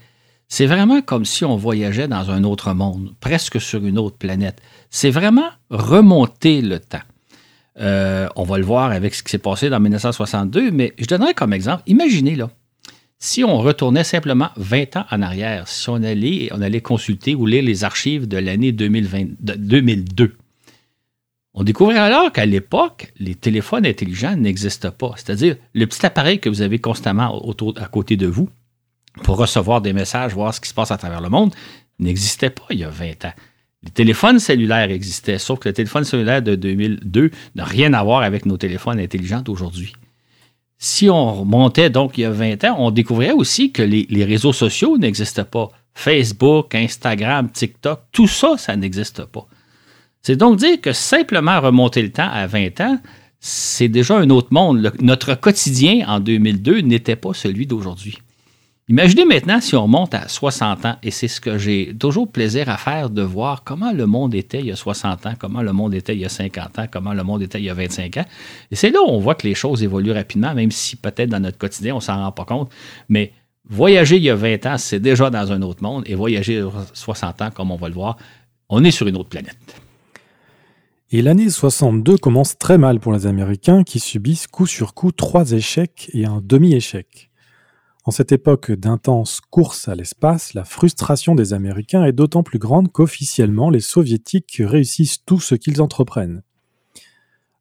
c'est 0.50 0.66
vraiment 0.66 1.00
comme 1.00 1.24
si 1.24 1.44
on 1.44 1.56
voyageait 1.56 2.08
dans 2.08 2.32
un 2.32 2.42
autre 2.42 2.74
monde, 2.74 3.14
presque 3.20 3.60
sur 3.60 3.86
une 3.86 3.98
autre 3.98 4.16
planète. 4.16 4.60
C'est 4.90 5.10
vraiment 5.10 5.48
remonter 5.70 6.60
le 6.60 6.80
temps. 6.80 6.98
Euh, 7.78 8.28
on 8.34 8.42
va 8.42 8.58
le 8.58 8.64
voir 8.64 8.90
avec 8.90 9.14
ce 9.14 9.22
qui 9.22 9.30
s'est 9.30 9.38
passé 9.38 9.70
dans 9.70 9.78
1962, 9.78 10.72
mais 10.72 10.92
je 10.98 11.06
donnerai 11.06 11.34
comme 11.34 11.52
exemple, 11.52 11.84
imaginez 11.86 12.34
là, 12.34 12.50
si 13.20 13.44
on 13.44 13.58
retournait 13.58 14.02
simplement 14.02 14.48
20 14.56 14.96
ans 14.96 15.04
en 15.12 15.22
arrière, 15.22 15.68
si 15.68 15.88
on 15.88 16.02
allait, 16.02 16.48
on 16.52 16.60
allait 16.60 16.80
consulter 16.80 17.36
ou 17.36 17.46
lire 17.46 17.62
les 17.62 17.84
archives 17.84 18.26
de 18.26 18.36
l'année 18.36 18.72
2002, 18.72 20.36
on 21.54 21.62
découvrirait 21.62 22.00
alors 22.00 22.32
qu'à 22.32 22.44
l'époque, 22.44 23.12
les 23.20 23.36
téléphones 23.36 23.86
intelligents 23.86 24.34
n'existaient 24.34 24.90
pas. 24.90 25.12
C'est-à-dire 25.16 25.56
le 25.74 25.86
petit 25.86 26.04
appareil 26.04 26.40
que 26.40 26.48
vous 26.48 26.62
avez 26.62 26.80
constamment 26.80 27.40
à 27.76 27.86
côté 27.86 28.16
de 28.16 28.26
vous, 28.26 28.48
pour 29.22 29.36
recevoir 29.36 29.80
des 29.80 29.92
messages, 29.92 30.34
voir 30.34 30.54
ce 30.54 30.60
qui 30.60 30.68
se 30.68 30.74
passe 30.74 30.90
à 30.90 30.96
travers 30.96 31.20
le 31.20 31.28
monde, 31.28 31.54
n'existait 31.98 32.50
pas 32.50 32.66
il 32.70 32.78
y 32.78 32.84
a 32.84 32.90
20 32.90 33.24
ans. 33.26 33.32
Les 33.82 33.90
téléphones 33.90 34.38
cellulaires 34.38 34.90
existaient, 34.90 35.38
sauf 35.38 35.58
que 35.58 35.68
le 35.68 35.72
téléphone 35.72 36.04
cellulaire 36.04 36.42
de 36.42 36.54
2002 36.54 37.30
n'a 37.54 37.64
rien 37.64 37.92
à 37.94 38.02
voir 38.02 38.22
avec 38.22 38.44
nos 38.44 38.58
téléphones 38.58 39.00
intelligents 39.00 39.40
d'aujourd'hui. 39.40 39.94
Si 40.76 41.08
on 41.08 41.40
remontait 41.40 41.90
donc 41.90 42.16
il 42.18 42.22
y 42.22 42.24
a 42.24 42.30
20 42.30 42.64
ans, 42.64 42.76
on 42.78 42.90
découvrait 42.90 43.32
aussi 43.32 43.72
que 43.72 43.82
les, 43.82 44.24
réseaux 44.24 44.52
sociaux 44.52 44.98
n'existaient 44.98 45.44
pas. 45.44 45.70
Facebook, 45.94 46.74
Instagram, 46.74 47.50
TikTok, 47.50 48.00
tout 48.12 48.28
ça, 48.28 48.56
ça 48.56 48.76
n'existe 48.76 49.24
pas. 49.24 49.46
C'est 50.22 50.36
donc 50.36 50.58
dire 50.58 50.80
que 50.80 50.92
simplement 50.92 51.60
remonter 51.60 52.02
le 52.02 52.10
temps 52.10 52.30
à 52.30 52.46
20 52.46 52.80
ans, 52.80 52.98
c'est 53.40 53.88
déjà 53.88 54.16
un 54.18 54.28
autre 54.30 54.48
monde. 54.52 54.92
notre 55.00 55.34
quotidien 55.34 56.06
en 56.06 56.20
2002 56.20 56.80
n'était 56.80 57.16
pas 57.16 57.32
celui 57.32 57.66
d'aujourd'hui. 57.66 58.18
Imaginez 58.90 59.24
maintenant 59.24 59.60
si 59.60 59.76
on 59.76 59.86
monte 59.86 60.14
à 60.14 60.26
60 60.26 60.84
ans, 60.84 60.96
et 61.04 61.12
c'est 61.12 61.28
ce 61.28 61.40
que 61.40 61.58
j'ai 61.58 61.94
toujours 61.96 62.28
plaisir 62.28 62.68
à 62.68 62.76
faire, 62.76 63.08
de 63.08 63.22
voir 63.22 63.62
comment 63.62 63.92
le 63.92 64.04
monde 64.04 64.34
était 64.34 64.58
il 64.58 64.66
y 64.66 64.72
a 64.72 64.76
60 64.76 65.26
ans, 65.26 65.34
comment 65.38 65.62
le 65.62 65.72
monde 65.72 65.94
était 65.94 66.12
il 66.12 66.20
y 66.20 66.24
a 66.24 66.28
50 66.28 66.76
ans, 66.80 66.86
comment 66.90 67.14
le 67.14 67.22
monde 67.22 67.40
était 67.40 67.60
il 67.60 67.66
y 67.66 67.70
a 67.70 67.74
25 67.74 68.16
ans. 68.16 68.24
Et 68.72 68.74
c'est 68.74 68.90
là 68.90 69.00
où 69.00 69.06
on 69.08 69.20
voit 69.20 69.36
que 69.36 69.46
les 69.46 69.54
choses 69.54 69.84
évoluent 69.84 70.10
rapidement, 70.10 70.54
même 70.54 70.72
si 70.72 70.96
peut-être 70.96 71.28
dans 71.28 71.38
notre 71.38 71.56
quotidien, 71.56 71.94
on 71.94 72.00
s'en 72.00 72.16
rend 72.16 72.32
pas 72.32 72.44
compte. 72.44 72.68
Mais 73.08 73.32
voyager 73.68 74.16
il 74.16 74.24
y 74.24 74.30
a 74.30 74.34
20 74.34 74.66
ans, 74.66 74.76
c'est 74.76 74.98
déjà 74.98 75.30
dans 75.30 75.52
un 75.52 75.62
autre 75.62 75.84
monde, 75.84 76.02
et 76.06 76.16
voyager 76.16 76.60
60 76.92 77.42
ans, 77.42 77.50
comme 77.54 77.70
on 77.70 77.76
va 77.76 77.86
le 77.86 77.94
voir, 77.94 78.16
on 78.68 78.82
est 78.82 78.90
sur 78.90 79.06
une 79.06 79.14
autre 79.14 79.28
planète. 79.28 79.80
Et 81.12 81.22
l'année 81.22 81.48
62 81.48 82.16
commence 82.16 82.58
très 82.58 82.76
mal 82.76 82.98
pour 82.98 83.12
les 83.12 83.28
Américains 83.28 83.84
qui 83.84 84.00
subissent 84.00 84.48
coup 84.48 84.66
sur 84.66 84.94
coup 84.94 85.12
trois 85.12 85.52
échecs 85.52 86.10
et 86.12 86.24
un 86.24 86.40
demi-échec. 86.42 87.29
En 88.04 88.10
cette 88.10 88.32
époque 88.32 88.72
d'intense 88.72 89.40
course 89.40 89.88
à 89.88 89.94
l'espace, 89.94 90.54
la 90.54 90.64
frustration 90.64 91.34
des 91.34 91.52
Américains 91.52 92.04
est 92.04 92.12
d'autant 92.12 92.42
plus 92.42 92.58
grande 92.58 92.90
qu'officiellement 92.90 93.68
les 93.68 93.80
Soviétiques 93.80 94.62
réussissent 94.64 95.24
tout 95.24 95.40
ce 95.40 95.54
qu'ils 95.54 95.82
entreprennent. 95.82 96.42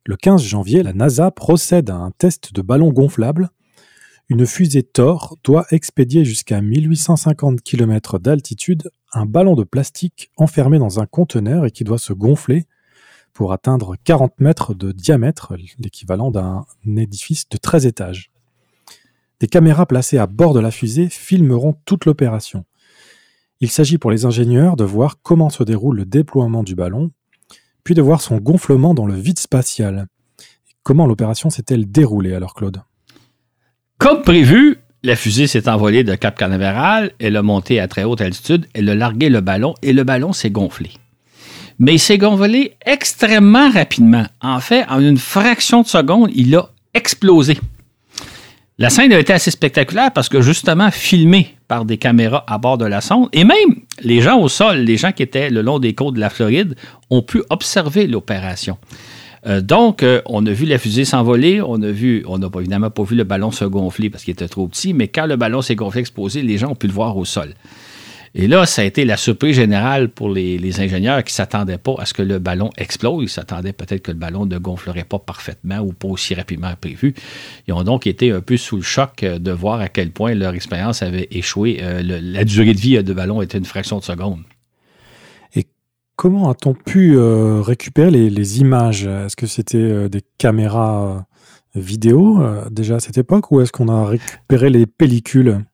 Le 0.06 0.16
15 0.16 0.42
janvier, 0.42 0.82
la 0.82 0.94
NASA 0.94 1.30
procède 1.30 1.90
à 1.90 1.96
un 1.96 2.10
test 2.10 2.54
de 2.54 2.62
ballon 2.62 2.90
gonflable, 2.90 3.50
une 4.30 4.46
fusée 4.46 4.84
Thor 4.84 5.36
doit 5.42 5.66
expédier 5.72 6.24
jusqu'à 6.24 6.60
1850 6.60 7.62
km 7.62 8.20
d'altitude 8.20 8.92
un 9.12 9.26
ballon 9.26 9.56
de 9.56 9.64
plastique 9.64 10.30
enfermé 10.36 10.78
dans 10.78 11.00
un 11.00 11.06
conteneur 11.06 11.66
et 11.66 11.72
qui 11.72 11.82
doit 11.82 11.98
se 11.98 12.12
gonfler 12.12 12.64
pour 13.32 13.52
atteindre 13.52 13.96
40 14.04 14.38
mètres 14.38 14.72
de 14.72 14.92
diamètre, 14.92 15.54
l'équivalent 15.80 16.30
d'un 16.30 16.64
édifice 16.86 17.48
de 17.48 17.56
13 17.56 17.86
étages. 17.86 18.29
Des 19.40 19.48
caméras 19.48 19.86
placées 19.86 20.18
à 20.18 20.26
bord 20.26 20.52
de 20.52 20.60
la 20.60 20.70
fusée 20.70 21.08
filmeront 21.08 21.76
toute 21.86 22.04
l'opération. 22.04 22.64
Il 23.60 23.70
s'agit 23.70 23.98
pour 23.98 24.10
les 24.10 24.26
ingénieurs 24.26 24.76
de 24.76 24.84
voir 24.84 25.16
comment 25.22 25.50
se 25.50 25.62
déroule 25.62 25.96
le 25.96 26.04
déploiement 26.04 26.62
du 26.62 26.74
ballon, 26.74 27.10
puis 27.82 27.94
de 27.94 28.02
voir 28.02 28.20
son 28.20 28.36
gonflement 28.36 28.94
dans 28.94 29.06
le 29.06 29.14
vide 29.14 29.38
spatial. 29.38 30.06
Comment 30.82 31.06
l'opération 31.06 31.50
s'est-elle 31.50 31.90
déroulée 31.90 32.34
alors, 32.34 32.54
Claude? 32.54 32.82
Comme 33.98 34.22
prévu, 34.22 34.78
la 35.02 35.16
fusée 35.16 35.46
s'est 35.46 35.68
envolée 35.68 36.04
de 36.04 36.14
Cap 36.14 36.38
Canaveral, 36.38 37.12
elle 37.18 37.36
a 37.36 37.42
monté 37.42 37.80
à 37.80 37.88
très 37.88 38.04
haute 38.04 38.20
altitude, 38.20 38.66
elle 38.74 38.88
a 38.90 38.94
largué 38.94 39.30
le 39.30 39.40
ballon 39.40 39.74
et 39.82 39.94
le 39.94 40.04
ballon 40.04 40.34
s'est 40.34 40.50
gonflé. 40.50 40.90
Mais 41.78 41.94
il 41.94 41.98
s'est 41.98 42.18
gonflé 42.18 42.76
extrêmement 42.84 43.70
rapidement. 43.70 44.26
En 44.42 44.60
fait, 44.60 44.84
en 44.90 45.00
une 45.00 45.16
fraction 45.16 45.80
de 45.80 45.86
seconde, 45.86 46.30
il 46.34 46.54
a 46.54 46.70
explosé. 46.92 47.58
La 48.80 48.88
scène 48.88 49.12
a 49.12 49.18
été 49.18 49.34
assez 49.34 49.50
spectaculaire 49.50 50.10
parce 50.10 50.30
que 50.30 50.40
justement 50.40 50.90
filmé 50.90 51.54
par 51.68 51.84
des 51.84 51.98
caméras 51.98 52.46
à 52.46 52.56
bord 52.56 52.78
de 52.78 52.86
la 52.86 53.02
sonde 53.02 53.28
et 53.34 53.44
même 53.44 53.76
les 54.02 54.22
gens 54.22 54.40
au 54.40 54.48
sol, 54.48 54.78
les 54.78 54.96
gens 54.96 55.12
qui 55.12 55.22
étaient 55.22 55.50
le 55.50 55.60
long 55.60 55.78
des 55.78 55.92
côtes 55.92 56.14
de 56.14 56.20
la 56.20 56.30
Floride 56.30 56.74
ont 57.10 57.20
pu 57.20 57.42
observer 57.50 58.06
l'opération. 58.06 58.78
Euh, 59.46 59.60
donc, 59.60 60.02
euh, 60.02 60.22
on 60.24 60.46
a 60.46 60.50
vu 60.50 60.64
la 60.64 60.78
fusée 60.78 61.04
s'envoler, 61.04 61.60
on 61.60 61.82
a 61.82 61.90
vu, 61.90 62.24
on 62.26 62.38
n'a 62.38 62.48
évidemment 62.58 62.88
pas 62.88 63.02
vu 63.02 63.16
le 63.16 63.24
ballon 63.24 63.50
se 63.50 63.66
gonfler 63.66 64.08
parce 64.08 64.24
qu'il 64.24 64.32
était 64.32 64.48
trop 64.48 64.66
petit, 64.66 64.94
mais 64.94 65.08
quand 65.08 65.26
le 65.26 65.36
ballon 65.36 65.60
s'est 65.60 65.74
gonflé, 65.74 66.00
explosé, 66.00 66.40
les 66.40 66.56
gens 66.56 66.70
ont 66.70 66.74
pu 66.74 66.86
le 66.86 66.94
voir 66.94 67.18
au 67.18 67.26
sol. 67.26 67.52
Et 68.34 68.46
là, 68.46 68.64
ça 68.64 68.82
a 68.82 68.84
été 68.84 69.04
la 69.04 69.16
surprise 69.16 69.56
générale 69.56 70.08
pour 70.08 70.28
les, 70.28 70.80
ingénieurs 70.80 71.24
qui 71.24 71.32
ne 71.32 71.36
s'attendaient 71.36 71.78
pas 71.78 71.94
à 71.98 72.06
ce 72.06 72.14
que 72.14 72.22
le 72.22 72.38
ballon 72.38 72.70
explose. 72.76 73.24
Ils 73.24 73.28
s'attendaient 73.28 73.72
peut-être 73.72 74.02
que 74.02 74.12
le 74.12 74.18
ballon 74.18 74.46
ne 74.46 74.58
gonflerait 74.58 75.04
pas 75.04 75.18
parfaitement 75.18 75.78
ou 75.80 75.92
pas 75.92 76.06
aussi 76.06 76.34
rapidement 76.34 76.72
prévu. 76.80 77.14
Ils 77.66 77.74
ont 77.74 77.82
donc 77.82 78.06
été 78.06 78.30
un 78.30 78.40
peu 78.40 78.56
sous 78.56 78.76
le 78.76 78.82
choc 78.82 79.24
euh, 79.24 79.38
de 79.38 79.50
voir 79.50 79.80
à 79.80 79.88
quel 79.88 80.12
point 80.12 80.34
leur 80.34 80.54
expérience 80.54 81.02
avait 81.02 81.26
échoué. 81.32 81.78
Euh, 81.82 82.02
la 82.04 82.44
durée 82.44 82.72
de 82.72 82.78
vie 82.78 83.02
de 83.02 83.12
ballon 83.12 83.42
était 83.42 83.58
une 83.58 83.64
fraction 83.64 83.98
de 83.98 84.04
seconde. 84.04 84.42
Et 85.56 85.66
comment 86.14 86.50
a-t-on 86.50 86.74
pu 86.74 87.16
euh, 87.16 87.60
récupérer 87.60 88.10
les, 88.10 88.60
images? 88.60 89.06
Est-ce 89.06 89.34
que 89.34 89.46
c'était 89.46 90.08
des 90.08 90.22
caméras 90.38 91.26
vidéo 91.74 92.42
déjà 92.70 92.96
à 92.96 93.00
cette 93.00 93.18
époque 93.18 93.50
ou 93.50 93.60
est-ce 93.60 93.72
qu'on 93.72 93.88
a 93.88 94.06
récupéré 94.06 94.70
les 94.70 94.86
pellicules? 94.86 95.64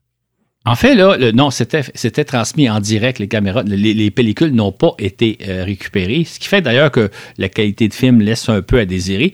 En 0.67 0.75
fait, 0.75 0.97
là, 0.97 1.17
non, 1.33 1.51
c'était 1.51 2.25
transmis 2.25 2.69
en 2.69 2.81
direct, 2.81 3.21
les 3.21 3.29
caméras. 3.29 3.63
Les, 3.63 4.11
pellicules 4.11 4.53
n'ont 4.53 4.73
pas 4.73 4.95
été 4.99 5.39
euh, 5.47 5.63
récupérées, 5.65 6.25
ce 6.25 6.41
qui 6.41 6.49
fait 6.49 6.61
d'ailleurs 6.61 6.91
que 6.91 7.09
la 7.39 7.49
qualité 7.49 7.87
de 7.87 7.95
film 7.95 8.21
laisse 8.21 8.49
un 8.49 8.63
peu 8.63 8.81
à 8.81 8.85
désirer. 8.85 9.33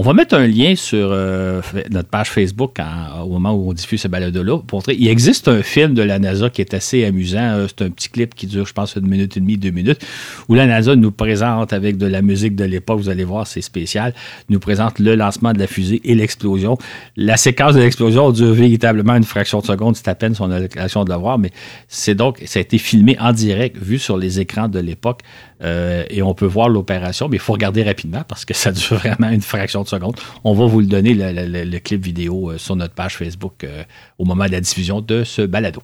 On 0.00 0.02
va 0.02 0.14
mettre 0.14 0.34
un 0.34 0.46
lien 0.46 0.76
sur 0.76 1.10
euh, 1.12 1.60
notre 1.90 2.08
page 2.08 2.30
Facebook 2.30 2.78
au 3.22 3.28
moment 3.28 3.52
où 3.52 3.68
on 3.68 3.74
diffuse 3.74 4.00
ce 4.00 4.08
balado-là. 4.08 4.60
Il 4.88 5.08
existe 5.08 5.46
un 5.46 5.62
film 5.62 5.92
de 5.92 6.00
la 6.00 6.18
NASA 6.18 6.48
qui 6.48 6.62
est 6.62 6.72
assez 6.72 7.04
amusant. 7.04 7.38
Euh, 7.42 7.66
c'est 7.68 7.84
un 7.84 7.90
petit 7.90 8.08
clip 8.08 8.34
qui 8.34 8.46
dure, 8.46 8.64
je 8.64 8.72
pense, 8.72 8.96
une 8.96 9.06
minute 9.06 9.36
et 9.36 9.40
demie, 9.40 9.58
deux 9.58 9.72
minutes, 9.72 10.00
où 10.48 10.54
la 10.54 10.64
NASA 10.64 10.96
nous 10.96 11.10
présente 11.10 11.74
avec 11.74 11.98
de 11.98 12.06
la 12.06 12.22
musique 12.22 12.56
de 12.56 12.64
l'époque. 12.64 12.98
Vous 12.98 13.10
allez 13.10 13.24
voir, 13.24 13.46
c'est 13.46 13.60
spécial. 13.60 14.14
Nous 14.48 14.58
présente 14.58 15.00
le 15.00 15.16
lancement 15.16 15.52
de 15.52 15.58
la 15.58 15.66
fusée 15.66 16.00
et 16.02 16.14
l'explosion. 16.14 16.78
La 17.18 17.36
séquence 17.36 17.74
de 17.74 17.80
l'explosion 17.80 18.32
dure 18.32 18.54
véritablement 18.54 19.16
une 19.16 19.24
fraction 19.24 19.60
de 19.60 19.66
seconde. 19.66 19.96
C'est 19.96 20.08
à 20.08 20.14
peine 20.14 20.34
son 20.34 20.50
occasion 20.50 21.04
de 21.04 21.10
le 21.12 21.18
voir, 21.18 21.38
mais 21.38 21.50
c'est 21.88 22.14
donc, 22.14 22.42
ça 22.46 22.58
a 22.58 22.62
été 22.62 22.78
filmé 22.78 23.18
en 23.20 23.34
direct, 23.34 23.76
vu 23.76 23.98
sur 23.98 24.16
les 24.16 24.40
écrans 24.40 24.68
de 24.68 24.78
l'époque. 24.78 25.20
Euh, 25.62 26.04
et 26.08 26.22
on 26.22 26.34
peut 26.34 26.46
voir 26.46 26.68
l'opération, 26.68 27.28
mais 27.28 27.36
il 27.36 27.40
faut 27.40 27.52
regarder 27.52 27.82
rapidement 27.82 28.22
parce 28.26 28.44
que 28.44 28.54
ça 28.54 28.72
dure 28.72 28.96
vraiment 28.96 29.28
une 29.28 29.42
fraction 29.42 29.82
de 29.82 29.88
seconde. 29.88 30.16
On 30.44 30.54
va 30.54 30.66
vous 30.66 30.80
le 30.80 30.86
donner, 30.86 31.14
le, 31.14 31.78
clip 31.78 32.02
vidéo, 32.02 32.50
euh, 32.50 32.58
sur 32.58 32.76
notre 32.76 32.94
page 32.94 33.16
Facebook 33.16 33.64
euh, 33.64 33.84
au 34.18 34.24
moment 34.24 34.46
de 34.46 34.52
la 34.52 34.60
diffusion 34.60 35.00
de 35.00 35.24
ce 35.24 35.42
balado. 35.42 35.82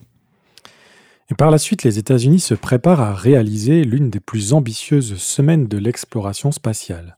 Et 1.30 1.35
par 1.35 1.50
la 1.50 1.59
suite, 1.59 1.83
les 1.83 1.99
États-Unis 1.99 2.38
se 2.38 2.54
préparent 2.54 3.00
à 3.00 3.12
réaliser 3.12 3.83
l'une 3.83 4.11
des 4.11 4.21
plus 4.21 4.52
ambitieuses 4.52 5.16
semaines 5.16 5.66
de 5.66 5.76
l'exploration 5.76 6.52
spatiale. 6.52 7.16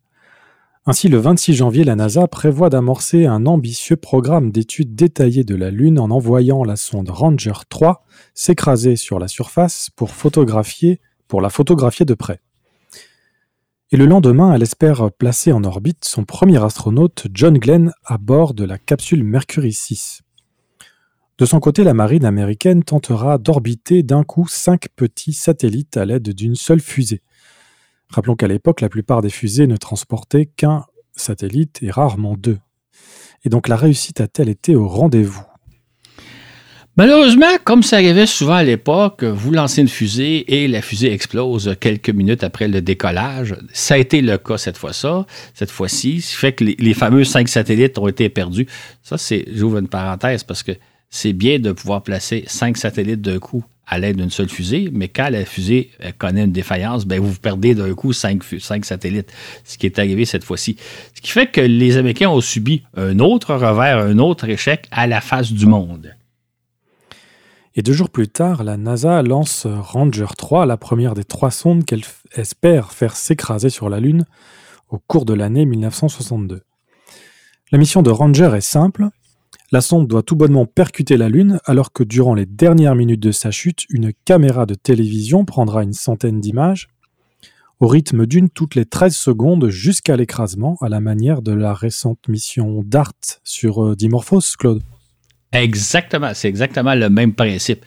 Ainsi, 0.86 1.08
le 1.08 1.18
26 1.18 1.52
janvier, 1.52 1.84
la 1.84 1.94
NASA 1.94 2.26
prévoit 2.26 2.70
d'amorcer 2.70 3.26
un 3.26 3.44
ambitieux 3.44 3.96
programme 3.96 4.50
d'études 4.50 4.94
détaillées 4.94 5.44
de 5.44 5.54
la 5.54 5.70
Lune 5.70 5.98
en 5.98 6.10
envoyant 6.10 6.64
la 6.64 6.76
sonde 6.76 7.10
Ranger 7.10 7.52
3 7.68 8.06
s'écraser 8.32 8.96
sur 8.96 9.18
la 9.18 9.28
surface 9.28 9.90
pour 9.94 10.12
photographier, 10.12 11.00
pour 11.28 11.42
la 11.42 11.50
photographier 11.50 12.06
de 12.06 12.14
près 12.14 12.40
et 13.90 13.96
le 13.96 14.04
lendemain, 14.04 14.52
elle 14.54 14.62
espère 14.62 15.10
placer 15.12 15.50
en 15.52 15.64
orbite 15.64 16.04
son 16.04 16.24
premier 16.24 16.62
astronaute, 16.62 17.26
John 17.32 17.56
Glenn, 17.56 17.92
à 18.04 18.18
bord 18.18 18.52
de 18.52 18.64
la 18.64 18.76
capsule 18.76 19.24
Mercury 19.24 19.72
6. 19.72 20.20
De 21.38 21.46
son 21.46 21.58
côté, 21.58 21.84
la 21.84 21.94
marine 21.94 22.26
américaine 22.26 22.82
tentera 22.82 23.38
d'orbiter 23.38 24.02
d'un 24.02 24.24
coup 24.24 24.46
cinq 24.46 24.88
petits 24.94 25.32
satellites 25.32 25.96
à 25.96 26.04
l'aide 26.04 26.34
d'une 26.34 26.54
seule 26.54 26.80
fusée. 26.80 27.22
Rappelons 28.10 28.36
qu'à 28.36 28.48
l'époque, 28.48 28.82
la 28.82 28.90
plupart 28.90 29.22
des 29.22 29.30
fusées 29.30 29.66
ne 29.66 29.76
transportaient 29.76 30.46
qu'un 30.46 30.84
satellite 31.14 31.82
et 31.82 31.90
rarement 31.90 32.36
deux. 32.36 32.58
Et 33.44 33.48
donc 33.48 33.68
la 33.68 33.76
réussite 33.76 34.20
a-t-elle 34.20 34.50
été 34.50 34.76
au 34.76 34.86
rendez-vous? 34.86 35.47
Malheureusement, 36.98 37.46
comme 37.62 37.84
ça 37.84 37.98
arrivait 37.98 38.26
souvent 38.26 38.54
à 38.54 38.64
l'époque, 38.64 39.22
vous 39.22 39.52
lancez 39.52 39.82
une 39.82 39.88
fusée 39.88 40.52
et 40.52 40.66
la 40.66 40.82
fusée 40.82 41.12
explose 41.12 41.76
quelques 41.78 42.10
minutes 42.10 42.42
après 42.42 42.66
le 42.66 42.82
décollage. 42.82 43.54
Ça 43.72 43.94
a 43.94 43.98
été 43.98 44.20
le 44.20 44.36
cas 44.36 44.58
cette 44.58 44.76
fois-ci. 44.76 45.06
Cette 45.54 45.70
fois-ci, 45.70 46.20
ce 46.20 46.32
qui 46.32 46.36
fait 46.36 46.52
que 46.54 46.64
les, 46.64 46.94
fameux 46.94 47.22
cinq 47.22 47.48
satellites 47.48 47.98
ont 47.98 48.08
été 48.08 48.28
perdus. 48.28 48.66
Ça, 49.04 49.16
c'est, 49.16 49.44
j'ouvre 49.54 49.78
une 49.78 49.86
parenthèse 49.86 50.42
parce 50.42 50.64
que 50.64 50.72
c'est 51.08 51.32
bien 51.32 51.60
de 51.60 51.70
pouvoir 51.70 52.02
placer 52.02 52.42
cinq 52.48 52.76
satellites 52.76 53.22
d'un 53.22 53.38
coup 53.38 53.62
à 53.86 54.00
l'aide 54.00 54.16
d'une 54.16 54.30
seule 54.30 54.48
fusée, 54.48 54.88
mais 54.92 55.06
quand 55.06 55.30
la 55.30 55.44
fusée 55.44 55.92
connaît 56.18 56.46
une 56.46 56.52
défaillance, 56.52 57.06
ben 57.06 57.20
vous 57.20 57.32
perdez 57.40 57.76
d'un 57.76 57.94
coup 57.94 58.12
cinq, 58.12 58.42
cinq 58.58 58.84
satellites, 58.84 59.32
ce 59.62 59.78
qui 59.78 59.86
est 59.86 60.00
arrivé 60.00 60.24
cette 60.24 60.42
fois-ci. 60.42 60.76
Ce 61.14 61.20
qui 61.20 61.30
fait 61.30 61.46
que 61.46 61.60
les 61.60 61.96
Américains 61.96 62.28
ont 62.28 62.40
subi 62.40 62.82
un 62.96 63.20
autre 63.20 63.54
revers, 63.54 63.98
un 63.98 64.18
autre 64.18 64.48
échec 64.48 64.88
à 64.90 65.06
la 65.06 65.20
face 65.20 65.52
du 65.52 65.66
monde. 65.66 66.17
Et 67.78 67.82
deux 67.82 67.92
jours 67.92 68.10
plus 68.10 68.26
tard, 68.26 68.64
la 68.64 68.76
NASA 68.76 69.22
lance 69.22 69.64
Ranger 69.64 70.26
3, 70.36 70.66
la 70.66 70.76
première 70.76 71.14
des 71.14 71.22
trois 71.22 71.52
sondes 71.52 71.84
qu'elle 71.84 72.02
espère 72.34 72.90
faire 72.90 73.14
s'écraser 73.14 73.70
sur 73.70 73.88
la 73.88 74.00
Lune 74.00 74.24
au 74.88 74.98
cours 74.98 75.24
de 75.24 75.32
l'année 75.32 75.64
1962. 75.64 76.62
La 77.70 77.78
mission 77.78 78.02
de 78.02 78.10
Ranger 78.10 78.50
est 78.56 78.62
simple. 78.62 79.06
La 79.70 79.80
sonde 79.80 80.08
doit 80.08 80.24
tout 80.24 80.34
bonnement 80.34 80.66
percuter 80.66 81.16
la 81.16 81.28
Lune 81.28 81.60
alors 81.66 81.92
que 81.92 82.02
durant 82.02 82.34
les 82.34 82.46
dernières 82.46 82.96
minutes 82.96 83.22
de 83.22 83.30
sa 83.30 83.52
chute, 83.52 83.84
une 83.90 84.12
caméra 84.24 84.66
de 84.66 84.74
télévision 84.74 85.44
prendra 85.44 85.84
une 85.84 85.92
centaine 85.92 86.40
d'images 86.40 86.88
au 87.78 87.86
rythme 87.86 88.26
d'une 88.26 88.50
toutes 88.50 88.74
les 88.74 88.86
13 88.86 89.14
secondes 89.14 89.68
jusqu'à 89.68 90.16
l'écrasement 90.16 90.76
à 90.80 90.88
la 90.88 90.98
manière 90.98 91.42
de 91.42 91.52
la 91.52 91.74
récente 91.74 92.26
mission 92.26 92.82
DART 92.84 93.14
sur 93.44 93.84
euh, 93.84 93.94
Dimorphos, 93.94 94.56
Claude. 94.58 94.82
Exactement, 95.52 96.30
c'est 96.34 96.48
exactement 96.48 96.94
le 96.94 97.08
même 97.08 97.32
principe. 97.32 97.84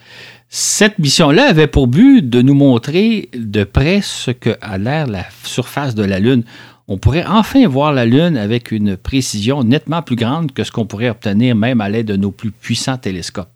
Cette 0.48 0.98
mission-là 0.98 1.44
avait 1.48 1.68
pour 1.68 1.86
but 1.86 2.28
de 2.28 2.42
nous 2.42 2.54
montrer 2.54 3.30
de 3.34 3.64
près 3.64 4.00
ce 4.02 4.32
que 4.32 4.56
a 4.60 4.78
l'air 4.78 5.06
la 5.06 5.24
surface 5.44 5.94
de 5.94 6.02
la 6.02 6.18
Lune. 6.18 6.42
On 6.88 6.98
pourrait 6.98 7.24
enfin 7.24 7.66
voir 7.68 7.92
la 7.92 8.04
Lune 8.04 8.36
avec 8.36 8.72
une 8.72 8.96
précision 8.96 9.62
nettement 9.62 10.02
plus 10.02 10.16
grande 10.16 10.52
que 10.52 10.64
ce 10.64 10.72
qu'on 10.72 10.86
pourrait 10.86 11.08
obtenir 11.08 11.54
même 11.54 11.80
à 11.80 11.88
l'aide 11.88 12.06
de 12.06 12.16
nos 12.16 12.32
plus 12.32 12.50
puissants 12.50 12.98
télescopes. 12.98 13.51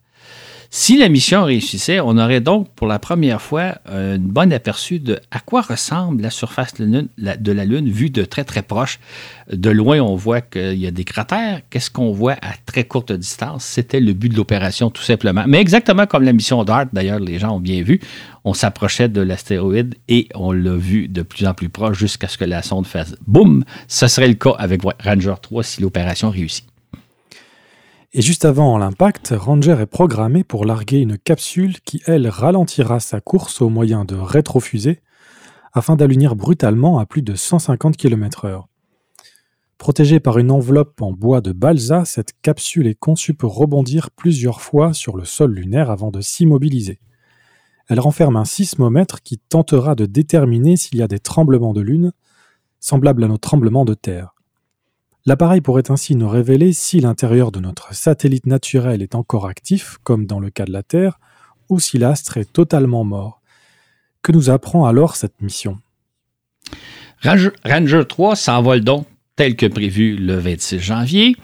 Si 0.70 0.98
la 0.98 1.08
mission 1.08 1.44
réussissait, 1.44 2.00
on 2.00 2.18
aurait 2.18 2.40
donc 2.40 2.68
pour 2.74 2.86
la 2.86 2.98
première 2.98 3.40
fois 3.40 3.78
un 3.86 4.18
bon 4.18 4.52
aperçu 4.52 4.98
de 4.98 5.18
à 5.30 5.40
quoi 5.40 5.62
ressemble 5.62 6.22
la 6.22 6.30
surface 6.30 6.74
de 6.74 7.52
la 7.52 7.64
Lune, 7.64 7.88
vue 7.88 8.10
de 8.10 8.24
très 8.24 8.44
très 8.44 8.62
proche. 8.62 8.98
De 9.52 9.70
loin, 9.70 10.00
on 10.00 10.16
voit 10.16 10.40
qu'il 10.40 10.78
y 10.78 10.86
a 10.86 10.90
des 10.90 11.04
cratères. 11.04 11.62
Qu'est-ce 11.70 11.90
qu'on 11.90 12.12
voit 12.12 12.34
à 12.34 12.54
très 12.66 12.84
courte 12.84 13.12
distance? 13.12 13.64
C'était 13.64 14.00
le 14.00 14.12
but 14.12 14.28
de 14.28 14.36
l'opération, 14.36 14.90
tout 14.90 15.02
simplement. 15.02 15.44
Mais 15.46 15.60
exactement 15.60 16.06
comme 16.06 16.24
la 16.24 16.32
mission 16.32 16.64
DART, 16.64 16.86
d'ailleurs, 16.92 17.20
les 17.20 17.38
gens 17.38 17.56
ont 17.56 17.60
bien 17.60 17.82
vu, 17.82 18.00
on 18.44 18.54
s'approchait 18.54 19.08
de 19.08 19.20
l'astéroïde 19.20 19.94
et 20.08 20.28
on 20.34 20.52
l'a 20.52 20.76
vu 20.76 21.08
de 21.08 21.22
plus 21.22 21.46
en 21.46 21.54
plus 21.54 21.68
proche 21.68 21.98
jusqu'à 21.98 22.28
ce 22.28 22.38
que 22.38 22.44
la 22.44 22.62
sonde 22.62 22.86
fasse 22.86 23.14
boum. 23.26 23.64
Ce 23.88 24.08
serait 24.08 24.28
le 24.28 24.34
cas 24.34 24.54
avec 24.58 24.82
Ranger 25.02 25.34
3 25.40 25.62
si 25.62 25.80
l'opération 25.80 26.30
réussit. 26.30 26.64
Et 28.12 28.22
juste 28.22 28.44
avant 28.44 28.78
l'impact, 28.78 29.34
Ranger 29.36 29.76
est 29.80 29.86
programmé 29.86 30.44
pour 30.44 30.64
larguer 30.64 30.98
une 30.98 31.18
capsule 31.18 31.80
qui, 31.80 32.02
elle, 32.06 32.28
ralentira 32.28 33.00
sa 33.00 33.20
course 33.20 33.60
au 33.60 33.68
moyen 33.68 34.04
de 34.04 34.14
rétrofusées 34.14 35.00
afin 35.72 35.96
d'allunir 35.96 36.36
brutalement 36.36 36.98
à 36.98 37.04
plus 37.04 37.22
de 37.22 37.34
150 37.34 37.96
km/h. 37.96 38.64
Protégée 39.76 40.20
par 40.20 40.38
une 40.38 40.50
enveloppe 40.50 41.02
en 41.02 41.12
bois 41.12 41.42
de 41.42 41.52
balsa, 41.52 42.06
cette 42.06 42.32
capsule 42.40 42.86
est 42.86 42.98
conçue 42.98 43.34
pour 43.34 43.54
rebondir 43.54 44.10
plusieurs 44.10 44.62
fois 44.62 44.94
sur 44.94 45.16
le 45.16 45.26
sol 45.26 45.52
lunaire 45.52 45.90
avant 45.90 46.10
de 46.10 46.22
s'immobiliser. 46.22 46.98
Elle 47.88 48.00
renferme 48.00 48.36
un 48.36 48.46
sismomètre 48.46 49.22
qui 49.22 49.38
tentera 49.38 49.94
de 49.94 50.06
déterminer 50.06 50.76
s'il 50.76 50.98
y 50.98 51.02
a 51.02 51.08
des 51.08 51.18
tremblements 51.18 51.74
de 51.74 51.82
lune, 51.82 52.12
semblables 52.80 53.24
à 53.24 53.28
nos 53.28 53.36
tremblements 53.36 53.84
de 53.84 53.94
terre. 53.94 54.35
L'appareil 55.26 55.60
pourrait 55.60 55.90
ainsi 55.90 56.14
nous 56.14 56.28
révéler 56.28 56.72
si 56.72 57.00
l'intérieur 57.00 57.50
de 57.50 57.58
notre 57.58 57.92
satellite 57.92 58.46
naturel 58.46 59.02
est 59.02 59.16
encore 59.16 59.48
actif, 59.48 59.98
comme 60.04 60.24
dans 60.24 60.38
le 60.38 60.50
cas 60.50 60.64
de 60.64 60.72
la 60.72 60.84
Terre, 60.84 61.18
ou 61.68 61.80
si 61.80 61.98
l'astre 61.98 62.36
est 62.36 62.52
totalement 62.52 63.02
mort. 63.02 63.40
Que 64.22 64.30
nous 64.30 64.50
apprend 64.50 64.86
alors 64.86 65.16
cette 65.16 65.42
mission? 65.42 65.78
Ranger 67.22 68.06
3 68.08 68.36
s'envole 68.36 68.82
donc 68.82 69.06
tel 69.34 69.56
que 69.56 69.66
prévu 69.66 70.16
le 70.16 70.36
26 70.36 70.78
janvier. 70.78 71.36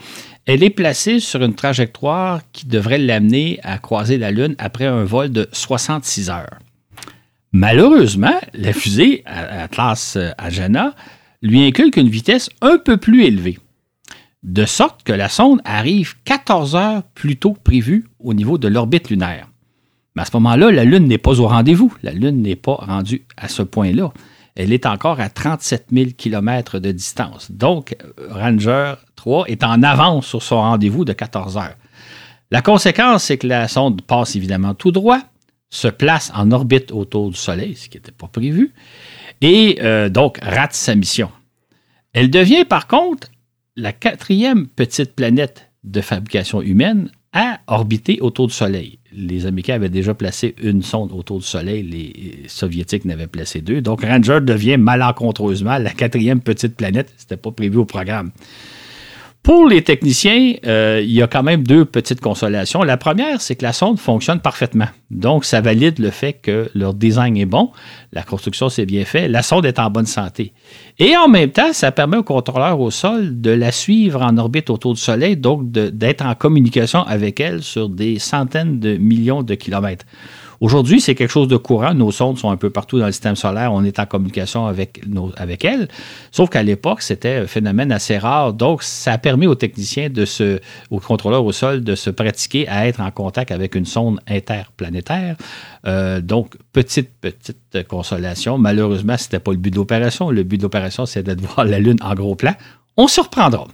Elle 0.45 0.63
est 0.63 0.69
placée 0.69 1.19
sur 1.19 1.43
une 1.43 1.55
trajectoire 1.55 2.39
qui 2.53 2.65
devrait 2.65 2.97
l'amener 2.99 3.59
à 3.63 3.79
croiser 3.79 4.17
la 4.17 4.31
Lune 4.31 4.55
après 4.59 4.85
un 4.85 5.03
vol 5.03 5.29
de 5.29 5.49
66 5.51 6.29
heures. 6.29 6.59
Malheureusement, 7.51 8.39
la 8.53 8.71
fusée 8.71 9.23
Atlas 9.25 10.17
Agena 10.37 10.95
lui 11.41 11.65
inculque 11.65 11.97
une 11.97 12.09
vitesse 12.09 12.49
un 12.61 12.77
peu 12.77 12.97
plus 12.97 13.25
élevée, 13.25 13.59
de 14.43 14.65
sorte 14.65 15.03
que 15.03 15.13
la 15.13 15.29
sonde 15.29 15.61
arrive 15.63 16.15
14 16.25 16.75
heures 16.75 17.03
plus 17.15 17.37
tôt 17.37 17.55
prévu 17.63 18.07
au 18.19 18.33
niveau 18.33 18.57
de 18.57 18.67
l'orbite 18.67 19.09
lunaire. 19.09 19.47
Mais 20.15 20.23
à 20.23 20.25
ce 20.25 20.31
moment-là, 20.35 20.71
la 20.71 20.83
Lune 20.83 21.07
n'est 21.07 21.17
pas 21.17 21.39
au 21.39 21.47
rendez-vous. 21.47 21.93
La 22.03 22.11
Lune 22.11 22.41
n'est 22.41 22.55
pas 22.55 22.75
rendue 22.75 23.25
à 23.37 23.47
ce 23.47 23.63
point-là 23.63 24.11
elle 24.55 24.71
est 24.71 24.85
encore 24.85 25.19
à 25.19 25.29
37 25.29 25.87
000 25.91 26.11
km 26.17 26.79
de 26.79 26.91
distance. 26.91 27.51
Donc, 27.51 27.95
Ranger 28.29 28.93
3 29.15 29.45
est 29.47 29.63
en 29.63 29.81
avance 29.83 30.27
sur 30.27 30.43
son 30.43 30.57
rendez-vous 30.57 31.05
de 31.05 31.13
14 31.13 31.57
heures. 31.57 31.75
La 32.51 32.61
conséquence, 32.61 33.23
c'est 33.23 33.37
que 33.37 33.47
la 33.47 33.67
sonde 33.67 34.01
passe 34.03 34.35
évidemment 34.35 34.75
tout 34.75 34.91
droit, 34.91 35.19
se 35.69 35.87
place 35.87 36.31
en 36.35 36.51
orbite 36.51 36.91
autour 36.91 37.31
du 37.31 37.35
Soleil, 37.35 37.75
ce 37.75 37.89
qui 37.89 37.97
n'était 37.97 38.11
pas 38.11 38.27
prévu, 38.27 38.73
et 39.41 39.79
euh, 39.81 40.09
donc 40.09 40.37
rate 40.43 40.73
sa 40.73 40.93
mission. 40.93 41.31
Elle 42.13 42.29
devient 42.29 42.63
par 42.63 42.85
contre 42.85 43.29
la 43.75 43.93
quatrième 43.93 44.67
petite 44.67 45.13
planète 45.13 45.71
de 45.83 46.01
fabrication 46.01 46.61
humaine 46.61 47.09
à 47.33 47.59
orbiter 47.67 48.19
autour 48.21 48.47
du 48.47 48.53
Soleil 48.53 48.99
les 49.15 49.45
Américains 49.45 49.75
avaient 49.75 49.89
déjà 49.89 50.13
placé 50.13 50.55
une 50.61 50.81
sonde 50.81 51.11
autour 51.11 51.39
du 51.39 51.45
Soleil, 51.45 51.83
les 51.83 52.47
Soviétiques 52.47 53.05
n'avaient 53.05 53.27
placé 53.27 53.61
deux. 53.61 53.81
Donc 53.81 54.03
Ranger 54.03 54.39
devient 54.41 54.77
malencontreusement 54.77 55.77
la 55.77 55.91
quatrième 55.91 56.41
petite 56.41 56.75
planète. 56.75 57.13
Ce 57.17 57.23
n'était 57.23 57.37
pas 57.37 57.51
prévu 57.51 57.77
au 57.77 57.85
programme. 57.85 58.31
Pour 59.43 59.67
les 59.67 59.81
techniciens, 59.81 60.53
euh, 60.65 61.01
il 61.03 61.11
y 61.11 61.21
a 61.21 61.27
quand 61.27 61.43
même 61.43 61.67
deux 61.67 61.83
petites 61.83 62.21
consolations. 62.21 62.81
La 62.81 62.95
première, 62.95 63.41
c'est 63.41 63.55
que 63.57 63.63
la 63.63 63.73
sonde 63.73 63.99
fonctionne 63.99 64.39
parfaitement. 64.39 64.87
Donc, 65.11 65.43
ça 65.43 65.59
valide 65.59 65.99
le 65.99 66.11
fait 66.11 66.31
que 66.31 66.71
leur 66.73 66.93
design 66.93 67.35
est 67.35 67.45
bon, 67.45 67.69
la 68.13 68.23
construction 68.23 68.69
s'est 68.69 68.85
bien 68.85 69.03
fait, 69.03 69.27
la 69.27 69.43
sonde 69.43 69.65
est 69.65 69.79
en 69.79 69.89
bonne 69.89 70.05
santé. 70.05 70.53
Et 70.97 71.17
en 71.17 71.27
même 71.27 71.51
temps, 71.51 71.73
ça 71.73 71.91
permet 71.91 72.15
au 72.15 72.23
contrôleur 72.23 72.79
au 72.79 72.89
sol 72.89 73.41
de 73.41 73.51
la 73.51 73.73
suivre 73.73 74.21
en 74.21 74.37
orbite 74.37 74.69
autour 74.69 74.93
du 74.93 75.01
Soleil, 75.01 75.35
donc 75.35 75.69
d'être 75.71 76.25
en 76.25 76.35
communication 76.35 77.03
avec 77.03 77.41
elle 77.41 77.61
sur 77.63 77.89
des 77.89 78.19
centaines 78.19 78.79
de 78.79 78.95
millions 78.95 79.43
de 79.43 79.55
kilomètres. 79.55 80.05
Aujourd'hui, 80.59 81.01
c'est 81.01 81.15
quelque 81.15 81.31
chose 81.31 81.47
de 81.47 81.57
courant. 81.57 81.93
Nos 81.93 82.11
sondes 82.11 82.37
sont 82.37 82.49
un 82.49 82.57
peu 82.57 82.69
partout 82.69 82.99
dans 82.99 83.05
le 83.05 83.11
système 83.11 83.35
solaire. 83.35 83.73
On 83.73 83.83
est 83.83 83.99
en 83.99 84.05
communication 84.05 84.65
avec, 84.65 85.05
nos, 85.07 85.31
avec 85.37 85.65
elles. 85.65 85.87
Sauf 86.31 86.49
qu'à 86.49 86.63
l'époque, 86.63 87.01
c'était 87.01 87.37
un 87.37 87.47
phénomène 87.47 87.91
assez 87.91 88.17
rare. 88.17 88.53
Donc, 88.53 88.83
ça 88.83 89.13
a 89.13 89.17
permis 89.17 89.47
aux 89.47 89.55
techniciens, 89.55 90.09
de 90.09 90.25
se, 90.25 90.59
aux 90.89 90.99
contrôleurs 90.99 91.45
au 91.45 91.51
sol, 91.51 91.83
de 91.83 91.95
se 91.95 92.09
pratiquer 92.09 92.67
à 92.67 92.87
être 92.87 93.01
en 93.01 93.11
contact 93.11 93.51
avec 93.51 93.75
une 93.75 93.85
sonde 93.85 94.19
interplanétaire. 94.27 95.35
Euh, 95.85 96.21
donc, 96.21 96.55
petite, 96.71 97.09
petite 97.19 97.87
consolation. 97.87 98.57
Malheureusement, 98.57 99.17
ce 99.17 99.25
n'était 99.25 99.39
pas 99.39 99.51
le 99.51 99.57
but 99.57 99.71
de 99.71 99.77
l'opération. 99.77 100.29
Le 100.31 100.43
but 100.43 100.57
de 100.57 100.63
l'opération, 100.63 101.05
c'était 101.05 101.35
de 101.35 101.41
voir 101.41 101.65
la 101.65 101.79
Lune 101.79 101.97
en 102.01 102.13
gros 102.13 102.35
plan. 102.35 102.53
On 102.97 103.07
se 103.07 103.21
reprendra. 103.21 103.67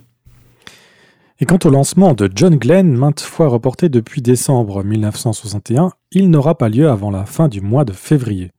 Et 1.41 1.45
quant 1.45 1.59
au 1.63 1.69
lancement 1.69 2.13
de 2.13 2.29
John 2.35 2.57
Glenn, 2.57 2.93
maintes 2.93 3.21
fois 3.21 3.47
reporté 3.47 3.87
depuis 3.87 4.21
décembre 4.21 4.83
1961, 4.83 5.93
il 6.11 6.29
n'aura 6.29 6.57
pas 6.57 6.67
lieu 6.67 6.89
avant 6.89 7.11
la 7.11 7.25
fin 7.25 7.47
du 7.47 7.61
mois 7.61 7.85
de 7.85 7.93
février. 7.93 8.51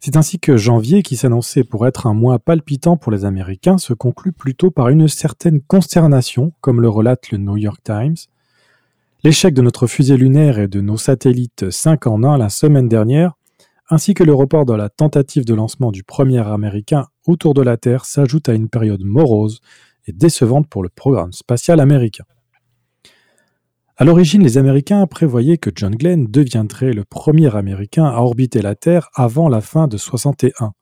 C'est 0.00 0.16
ainsi 0.16 0.40
que 0.40 0.56
janvier, 0.56 1.02
qui 1.02 1.16
s'annonçait 1.16 1.64
pour 1.64 1.86
être 1.86 2.06
un 2.06 2.14
mois 2.14 2.38
palpitant 2.38 2.96
pour 2.96 3.12
les 3.12 3.26
Américains, 3.26 3.76
se 3.76 3.92
conclut 3.92 4.32
plutôt 4.32 4.70
par 4.70 4.88
une 4.88 5.06
certaine 5.06 5.60
consternation, 5.60 6.54
comme 6.62 6.80
le 6.80 6.88
relate 6.88 7.30
le 7.30 7.36
New 7.36 7.58
York 7.58 7.82
Times. 7.84 8.16
L'échec 9.22 9.52
de 9.52 9.60
notre 9.60 9.86
fusée 9.86 10.16
lunaire 10.16 10.58
et 10.58 10.68
de 10.68 10.80
nos 10.80 10.96
satellites 10.96 11.70
5 11.70 12.06
en 12.06 12.22
1 12.24 12.38
la 12.38 12.48
semaine 12.48 12.88
dernière, 12.88 13.34
ainsi 13.90 14.14
que 14.14 14.24
le 14.24 14.32
report 14.32 14.64
de 14.64 14.72
la 14.72 14.88
tentative 14.88 15.44
de 15.44 15.52
lancement 15.52 15.92
du 15.92 16.04
premier 16.04 16.38
américain 16.38 17.08
autour 17.26 17.52
de 17.52 17.60
la 17.60 17.76
Terre 17.76 18.06
s'ajoute 18.06 18.48
à 18.48 18.54
une 18.54 18.70
période 18.70 19.04
morose 19.04 19.60
et 20.06 20.12
décevante 20.12 20.68
pour 20.68 20.82
le 20.82 20.88
programme 20.88 21.32
spatial 21.32 21.80
américain. 21.80 22.24
À 23.96 24.04
l'origine, 24.04 24.42
les 24.42 24.58
Américains 24.58 25.06
prévoyaient 25.06 25.58
que 25.58 25.70
John 25.74 25.94
Glenn 25.94 26.26
deviendrait 26.26 26.92
le 26.92 27.04
premier 27.04 27.54
Américain 27.54 28.06
à 28.06 28.20
orbiter 28.20 28.62
la 28.62 28.74
Terre 28.74 29.10
avant 29.14 29.48
la 29.48 29.60
fin 29.60 29.86
de 29.86 29.96
61. 29.96 30.72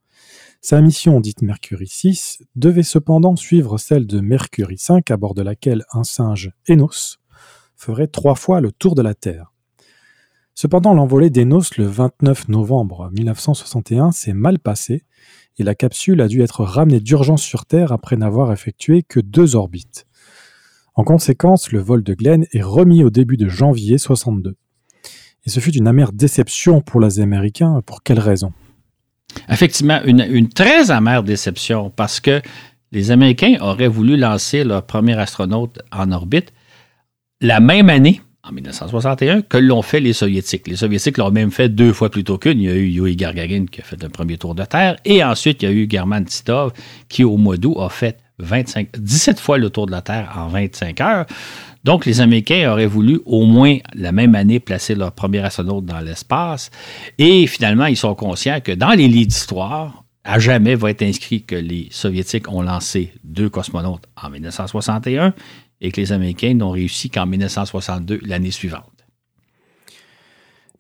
Sa 0.63 0.81
mission, 0.81 1.21
dite 1.21 1.43
Mercury 1.43 1.89
6, 1.89 2.43
devait 2.55 2.83
cependant 2.83 3.35
suivre 3.35 3.79
celle 3.79 4.07
de 4.07 4.21
Mercury 4.21 4.79
5, 4.79 5.11
à 5.11 5.17
bord 5.17 5.35
de 5.35 5.43
laquelle 5.43 5.85
un 5.93 6.05
singe, 6.05 6.53
Enos, 6.69 7.19
ferait 7.77 8.07
trois 8.07 8.35
fois 8.35 8.61
le 8.61 8.71
tour 8.71 8.95
de 8.95 9.03
la 9.03 9.15
Terre. 9.15 9.53
Cependant, 10.55 10.93
l'envolée 10.93 11.31
d'Enos 11.31 11.79
le 11.79 11.87
29 11.87 12.49
novembre 12.49 13.11
1961 13.13 14.13
s'est 14.13 14.35
mal 14.35 14.59
passée 14.59 15.05
et 15.61 15.65
la 15.65 15.75
capsule 15.75 16.21
a 16.21 16.29
dû 16.29 16.43
être 16.43 16.65
ramenée 16.65 17.01
d'urgence 17.01 17.43
sur 17.43 17.67
Terre 17.67 17.93
après 17.93 18.17
n'avoir 18.17 18.53
effectué 18.53 19.03
que 19.03 19.21
deux 19.21 19.57
orbites. 19.57 20.07
En 20.95 21.05
conséquence, 21.05 21.71
le 21.71 21.81
vol 21.81 22.03
de 22.03 22.15
Glenn 22.15 22.47
est 22.53 22.63
remis 22.63 23.05
au 23.05 23.11
début 23.11 23.37
de 23.37 23.49
janvier 23.49 23.99
62. 23.99 24.57
Et 25.45 25.51
ce 25.51 25.61
fut 25.61 25.75
une 25.77 25.87
amère 25.87 26.13
déception 26.13 26.81
pour 26.81 27.01
les 27.01 27.21
Américains. 27.21 27.81
Pour 27.87 28.03
quelle 28.03 28.19
raison? 28.19 28.53
Effectivement, 29.49 30.01
une, 30.05 30.27
une, 30.29 30.49
très 30.49 30.91
amère 30.91 31.23
déception 31.23 31.91
parce 31.91 32.21
que 32.21 32.43
les 32.91 33.11
Américains 33.11 33.57
auraient 33.61 33.89
voulu 33.89 34.17
lancer 34.17 34.65
leur 34.65 34.85
premier 34.85 35.17
astronaute 35.19 35.79
en 35.93 36.11
orbite 36.11 36.53
la 37.41 37.61
même 37.61 37.89
année 37.89 38.21
en 38.43 38.53
1961 38.53 39.43
que 39.43 39.59
l'ont 39.59 39.83
fait 39.83 40.01
les 40.01 40.13
Soviétiques. 40.13 40.67
Les 40.67 40.77
Soviétiques 40.77 41.19
l'ont 41.19 41.31
même 41.31 41.51
fait 41.51 41.69
deux 41.69 41.93
fois 41.93 42.11
plus 42.11 42.25
tôt 42.25 42.39
qu'une. 42.39 42.61
Il 42.61 42.65
y 42.65 42.71
a 42.71 42.75
eu 42.75 42.87
Yuri 42.89 43.17
Gagarin 43.17 43.67
qui 43.67 43.81
a 43.81 43.85
fait 43.85 44.03
un 44.05 44.09
premier 44.09 44.39
tour 44.39 44.55
de 44.55 44.65
Terre 44.65 44.97
et 45.05 45.23
ensuite 45.23 45.63
il 45.63 45.69
y 45.69 45.73
a 45.73 45.73
eu 45.73 45.89
German 45.91 46.25
Titov 46.25 46.73
qui 47.09 47.25
au 47.25 47.37
mois 47.37 47.57
d'août 47.57 47.77
a 47.79 47.89
fait 47.89 48.19
25, 48.39 48.99
17 48.99 49.39
fois 49.39 49.59
le 49.59 49.71
tour 49.71 49.87
de 49.87 49.93
la 49.93 50.03
Terre 50.03 50.33
en 50.37 50.49
25 50.49 51.01
heures. 51.01 51.27
Donc, 51.85 52.05
les 52.05 52.21
Américains 52.21 52.71
auraient 52.71 52.87
voulu 52.87 53.21
au 53.25 53.47
moins 53.47 53.79
la 53.95 54.13
même 54.13 54.35
année 54.35 54.61
placer 54.61 54.95
leur 54.95 55.13
premier 55.13 55.39
astronaute 55.41 55.87
dans 55.87 56.01
l'espace. 56.01 56.71
Et 57.19 57.47
finalement, 57.47 57.87
ils 57.87 57.97
sont 57.97 58.15
conscients 58.15 58.61
que 58.61 58.73
dans 58.73 58.91
les 58.91 59.09
livres 59.09 59.29
d'histoire, 59.29 60.05
à 60.25 60.39
jamais 60.39 60.75
va 60.75 60.91
être 60.91 61.03
inscrit 61.03 61.43
que 61.43 61.55
les 61.55 61.89
Soviétiques 61.91 62.51
ont 62.51 62.61
lancé 62.61 63.13
deux 63.25 63.49
cosmonautes 63.49 64.05
en 64.23 64.29
1961 64.29 65.33
et 65.81 65.93
que 65.93 66.01
les 66.01 66.13
Américains 66.13 66.55
n'ont 66.55 66.71
réussi 66.71 67.11
qu'en 67.11 67.27
1962, 67.27 68.21
l'année 68.23 68.51
suivante. 68.51 68.85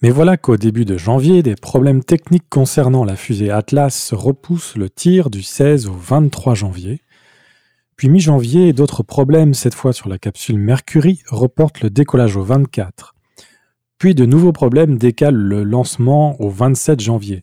Mais 0.02 0.10
voilà 0.10 0.38
qu'au 0.38 0.56
début 0.56 0.86
de 0.86 0.96
janvier, 0.96 1.42
des 1.42 1.56
problèmes 1.56 2.02
techniques 2.02 2.48
concernant 2.48 3.04
la 3.04 3.16
fusée 3.16 3.50
Atlas 3.50 4.14
repoussent 4.14 4.76
le 4.76 4.88
tir 4.88 5.28
du 5.28 5.42
16 5.42 5.88
au 5.88 5.92
23 5.92 6.54
janvier. 6.54 7.00
Puis 7.96 8.08
mi-janvier, 8.08 8.72
d'autres 8.72 9.02
problèmes, 9.02 9.52
cette 9.52 9.74
fois 9.74 9.92
sur 9.92 10.08
la 10.08 10.18
capsule 10.18 10.58
Mercury, 10.58 11.20
reportent 11.28 11.82
le 11.82 11.90
décollage 11.90 12.36
au 12.36 12.42
24. 12.42 13.14
Puis 13.98 14.14
de 14.14 14.24
nouveaux 14.24 14.52
problèmes 14.52 14.96
décalent 14.96 15.36
le 15.36 15.64
lancement 15.64 16.40
au 16.40 16.48
27 16.48 17.00
janvier. 17.00 17.42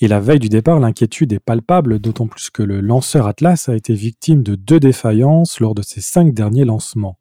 Et 0.00 0.08
la 0.08 0.20
veille 0.20 0.40
du 0.40 0.48
départ, 0.48 0.80
l'inquiétude 0.80 1.32
est 1.32 1.38
palpable, 1.38 2.00
d'autant 2.00 2.26
plus 2.26 2.50
que 2.50 2.62
le 2.62 2.80
lanceur 2.80 3.26
Atlas 3.26 3.68
a 3.68 3.76
été 3.76 3.94
victime 3.94 4.42
de 4.42 4.56
deux 4.56 4.80
défaillances 4.80 5.60
lors 5.60 5.74
de 5.74 5.82
ses 5.82 6.00
cinq 6.00 6.34
derniers 6.34 6.64
lancements. 6.64 7.18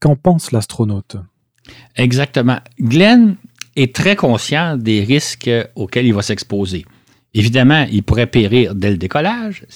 Qu'en 0.00 0.16
pense 0.16 0.52
l'astronaute? 0.52 1.16
Exactement. 1.96 2.58
Glenn 2.80 3.36
est 3.76 3.94
très 3.94 4.16
conscient 4.16 4.76
des 4.76 5.02
risques 5.02 5.50
auxquels 5.74 6.06
il 6.06 6.14
va 6.14 6.22
s'exposer. 6.22 6.84
Évidemment, 7.34 7.86
il 7.90 8.02
pourrait 8.02 8.28
périr 8.28 8.74
dès 8.74 8.90
le 8.90 8.96
décollage. 8.96 9.66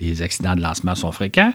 Les 0.00 0.22
accidents 0.22 0.56
de 0.56 0.60
lancement 0.60 0.94
sont 0.94 1.12
fréquents. 1.12 1.52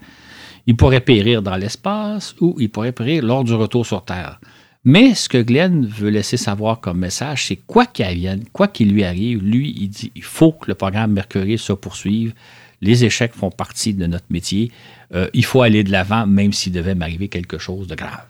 Il 0.66 0.78
pourrait 0.78 1.02
périr 1.02 1.42
dans 1.42 1.58
l'espace 1.58 2.36
ou 2.40 2.56
il 2.60 2.70
pourrait 2.70 2.94
périr 2.94 3.24
lors 3.24 3.44
du 3.44 3.54
retour 3.54 3.86
sur 3.86 4.06
Terre. 4.06 4.40
Mais 4.84 5.13
ce 5.13 5.30
que 5.30 5.38
Glenn 5.38 5.86
veut 5.86 6.10
laisser 6.10 6.38
savoir 6.38 6.80
comme 6.80 7.00
message, 7.00 7.48
c'est 7.48 7.56
quoi 7.56 7.86
qu'il 7.86 8.06
advienne, 8.06 8.44
quoi 8.52 8.67
qu'il 8.67 8.91
lui 8.91 9.04
arrive, 9.04 9.44
lui, 9.44 9.76
il 9.78 9.89
dit 9.89 10.12
il 10.15 10.24
faut 10.24 10.54
que 10.54 10.65
le 10.67 10.76
programme 10.76 11.12
Mercury 11.12 11.60
se 11.60 11.74
poursuive. 11.74 12.34
Les 12.82 13.06
échecs 13.06 13.34
font 13.34 13.52
partie 13.52 13.94
de 13.94 14.08
notre 14.08 14.26
métier. 14.32 14.72
Euh, 15.13 15.30
il 15.34 15.46
faut 15.46 15.62
aller 15.62 15.84
de 15.84 15.91
l'avant, 15.91 16.26
même 16.26 16.52
s'il 16.52 16.74
devait 16.74 16.96
m'arriver 16.96 17.28
quelque 17.28 17.60
chose 17.60 17.86
de 17.86 17.94
grave. 17.94 18.26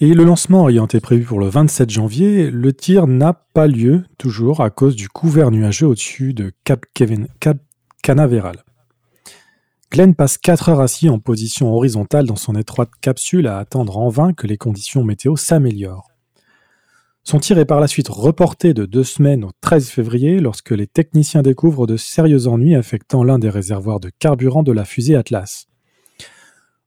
Et 0.00 0.12
le 0.12 0.24
lancement 0.24 0.68
ayant 0.68 0.86
été 0.86 1.00
prévu 1.00 1.24
pour 1.24 1.38
le 1.38 1.46
27 1.46 1.88
janvier, 1.88 2.50
le 2.50 2.72
tir 2.72 3.06
n'a 3.06 3.32
pas 3.32 3.68
lieu 3.68 4.04
toujours 4.18 4.60
à 4.60 4.70
cause 4.70 4.96
du 4.96 5.08
couvert 5.08 5.52
nuageux 5.52 5.86
au-dessus 5.86 6.34
de 6.34 6.52
Cap, 6.64 6.84
Cap 7.40 7.58
Canaveral. 8.02 8.56
Glenn 9.96 10.14
passe 10.14 10.36
4 10.36 10.68
heures 10.68 10.80
assis 10.80 11.08
en 11.08 11.18
position 11.18 11.72
horizontale 11.72 12.26
dans 12.26 12.36
son 12.36 12.54
étroite 12.54 12.90
capsule 13.00 13.46
à 13.46 13.56
attendre 13.56 13.96
en 13.96 14.10
vain 14.10 14.34
que 14.34 14.46
les 14.46 14.58
conditions 14.58 15.02
météo 15.02 15.36
s'améliorent. 15.36 16.10
Son 17.24 17.38
tir 17.40 17.56
est 17.56 17.64
par 17.64 17.80
la 17.80 17.88
suite 17.88 18.08
reporté 18.08 18.74
de 18.74 18.84
deux 18.84 19.04
semaines 19.04 19.42
au 19.42 19.52
13 19.62 19.88
février 19.88 20.38
lorsque 20.38 20.72
les 20.72 20.86
techniciens 20.86 21.40
découvrent 21.40 21.86
de 21.86 21.96
sérieux 21.96 22.46
ennuis 22.46 22.74
affectant 22.74 23.24
l'un 23.24 23.38
des 23.38 23.48
réservoirs 23.48 23.98
de 23.98 24.10
carburant 24.18 24.62
de 24.62 24.70
la 24.70 24.84
fusée 24.84 25.16
Atlas. 25.16 25.66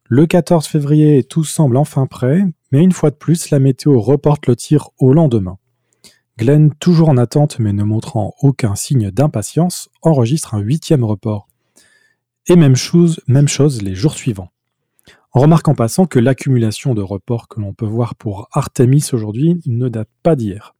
Le 0.03 0.27
14 0.27 0.67
février, 0.67 1.23
tout 1.23 1.43
semble 1.43 1.77
enfin 1.77 2.05
prêt, 2.05 2.43
mais 2.71 2.83
une 2.83 2.91
fois 2.91 3.09
de 3.09 3.15
plus, 3.15 3.49
la 3.49 3.57
météo 3.57 3.99
reporte 3.99 4.45
le 4.45 4.55
tir 4.55 4.91
au 4.99 5.13
lendemain. 5.13 5.57
Glenn, 6.37 6.75
toujours 6.75 7.09
en 7.09 7.17
attente 7.17 7.57
mais 7.57 7.73
ne 7.73 7.83
montrant 7.83 8.35
aucun 8.43 8.75
signe 8.75 9.09
d'impatience, 9.09 9.89
enregistre 10.03 10.53
un 10.53 10.59
huitième 10.59 11.03
report. 11.03 11.48
Et 12.49 12.55
même 12.55 12.75
chose, 12.75 13.21
même 13.27 13.47
chose 13.47 13.83
les 13.83 13.93
jours 13.93 14.15
suivants. 14.15 14.49
On 15.35 15.41
remarque 15.41 15.67
en 15.67 15.75
passant 15.75 16.07
que 16.07 16.17
l'accumulation 16.17 16.95
de 16.95 17.01
reports 17.03 17.47
que 17.47 17.61
l'on 17.61 17.73
peut 17.73 17.85
voir 17.85 18.15
pour 18.15 18.49
Artemis 18.51 19.07
aujourd'hui 19.13 19.61
ne 19.67 19.87
date 19.87 20.09
pas 20.23 20.35
d'hier. 20.35 20.73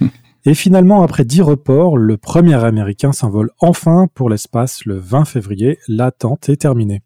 Et 0.44 0.54
finalement, 0.54 1.04
après 1.04 1.24
dix 1.24 1.40
reports, 1.40 1.96
le 1.96 2.16
premier 2.16 2.54
américain 2.64 3.12
s'envole 3.12 3.50
enfin 3.60 4.08
pour 4.12 4.28
l'espace 4.28 4.84
le 4.84 4.98
20 4.98 5.24
février. 5.24 5.78
L'attente 5.86 6.48
est 6.48 6.56
terminée. 6.56 7.02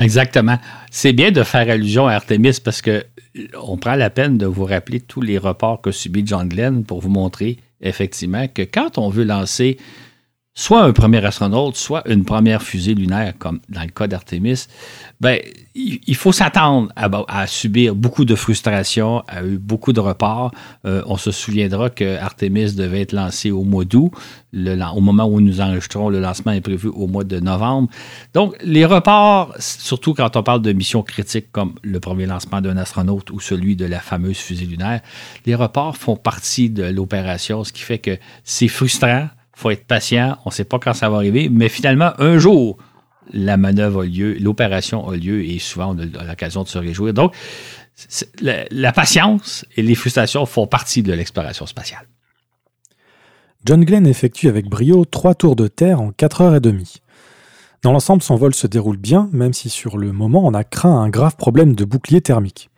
Exactement. 0.00 0.58
C'est 0.90 1.12
bien 1.12 1.30
de 1.30 1.44
faire 1.44 1.70
allusion 1.70 2.08
à 2.08 2.14
Artemis 2.14 2.58
parce 2.64 2.82
que 2.82 3.04
on 3.62 3.76
prend 3.76 3.94
la 3.94 4.10
peine 4.10 4.36
de 4.36 4.46
vous 4.46 4.64
rappeler 4.64 4.98
tous 4.98 5.20
les 5.20 5.38
reports 5.38 5.80
que 5.80 5.92
subit 5.92 6.26
John 6.26 6.48
Glenn 6.48 6.84
pour 6.84 7.00
vous 7.00 7.08
montrer 7.08 7.58
effectivement 7.80 8.48
que 8.48 8.62
quand 8.62 8.98
on 8.98 9.10
veut 9.10 9.24
lancer 9.24 9.78
soit 10.56 10.82
un 10.82 10.92
premier 10.92 11.24
astronaute, 11.24 11.76
soit 11.76 12.08
une 12.08 12.24
première 12.24 12.62
fusée 12.62 12.94
lunaire, 12.94 13.34
comme 13.38 13.60
dans 13.68 13.82
le 13.82 13.88
cas 13.88 14.06
d'Artemis, 14.06 14.66
ben, 15.20 15.40
il, 15.74 16.14
faut 16.14 16.30
s'attendre 16.30 16.92
à, 16.96 17.46
subir 17.48 17.96
beaucoup 17.96 18.24
de 18.24 18.36
frustration, 18.36 19.24
à 19.26 19.42
beaucoup 19.42 19.92
de 19.92 19.98
reports. 19.98 20.52
Euh, 20.86 21.02
on 21.06 21.16
se 21.16 21.32
souviendra 21.32 21.90
que 21.90 22.16
Artemis 22.18 22.74
devait 22.74 23.00
être 23.00 23.12
lancé 23.12 23.50
au 23.50 23.64
mois 23.64 23.84
d'août. 23.84 24.12
au 24.54 25.00
moment 25.00 25.24
où 25.24 25.40
nous 25.40 25.60
enregistrons, 25.60 26.08
le 26.08 26.20
lancement 26.20 26.52
est 26.52 26.60
prévu 26.60 26.88
au 26.88 27.08
mois 27.08 27.24
de 27.24 27.40
novembre. 27.40 27.88
Donc, 28.32 28.54
les 28.62 28.84
reports, 28.84 29.52
surtout 29.58 30.14
quand 30.14 30.36
on 30.36 30.44
parle 30.44 30.62
de 30.62 30.72
missions 30.72 31.02
critiques 31.02 31.50
comme 31.50 31.74
le 31.82 31.98
premier 31.98 32.26
lancement 32.26 32.60
d'un 32.60 32.76
astronaute 32.76 33.32
ou 33.32 33.40
celui 33.40 33.74
de 33.74 33.86
la 33.86 33.98
fameuse 33.98 34.38
fusée 34.38 34.66
lunaire, 34.66 35.00
les 35.46 35.56
reports 35.56 35.96
font 35.96 36.14
partie 36.14 36.70
de 36.70 36.84
l'opération, 36.84 37.64
ce 37.64 37.72
qui 37.72 37.82
fait 37.82 37.98
que 37.98 38.16
c'est 38.44 38.68
frustrant 38.68 39.28
faut 39.54 39.70
être 39.70 39.86
patient, 39.86 40.36
on 40.44 40.50
ne 40.50 40.54
sait 40.54 40.64
pas 40.64 40.78
quand 40.78 40.94
ça 40.94 41.08
va 41.08 41.16
arriver, 41.16 41.48
mais 41.50 41.68
finalement, 41.68 42.12
un 42.18 42.38
jour, 42.38 42.76
la 43.32 43.56
manœuvre 43.56 44.02
a 44.02 44.06
lieu, 44.06 44.34
l'opération 44.34 45.08
a 45.08 45.16
lieu 45.16 45.44
et 45.44 45.58
souvent 45.58 45.94
on 45.94 45.98
a 45.98 46.24
l'occasion 46.24 46.62
de 46.62 46.68
se 46.68 46.78
réjouir. 46.78 47.14
Donc, 47.14 47.34
la, 48.40 48.92
patience 48.92 49.64
et 49.76 49.82
les 49.82 49.94
frustrations 49.94 50.46
font 50.46 50.66
partie 50.66 51.02
de 51.02 51.12
l'exploration 51.12 51.66
spatiale. 51.66 52.06
John 53.64 53.84
Glenn 53.84 54.06
effectue 54.06 54.48
avec 54.48 54.68
brio 54.68 55.04
trois 55.04 55.34
tours 55.34 55.56
de 55.56 55.68
Terre 55.68 56.00
en 56.00 56.10
4 56.10 56.40
heures 56.42 56.54
et 56.56 56.60
demie. 56.60 56.96
Dans 57.82 57.92
l'ensemble, 57.92 58.22
son 58.22 58.36
vol 58.36 58.54
se 58.54 58.66
déroule 58.66 58.96
bien, 58.96 59.28
même 59.32 59.52
si 59.52 59.70
sur 59.70 59.96
le 59.96 60.12
moment 60.12 60.44
on 60.44 60.54
a 60.54 60.64
craint 60.64 61.00
un 61.00 61.08
grave 61.08 61.36
problème 61.36 61.74
de 61.74 61.84
bouclier 61.84 62.20
thermique. 62.20 62.70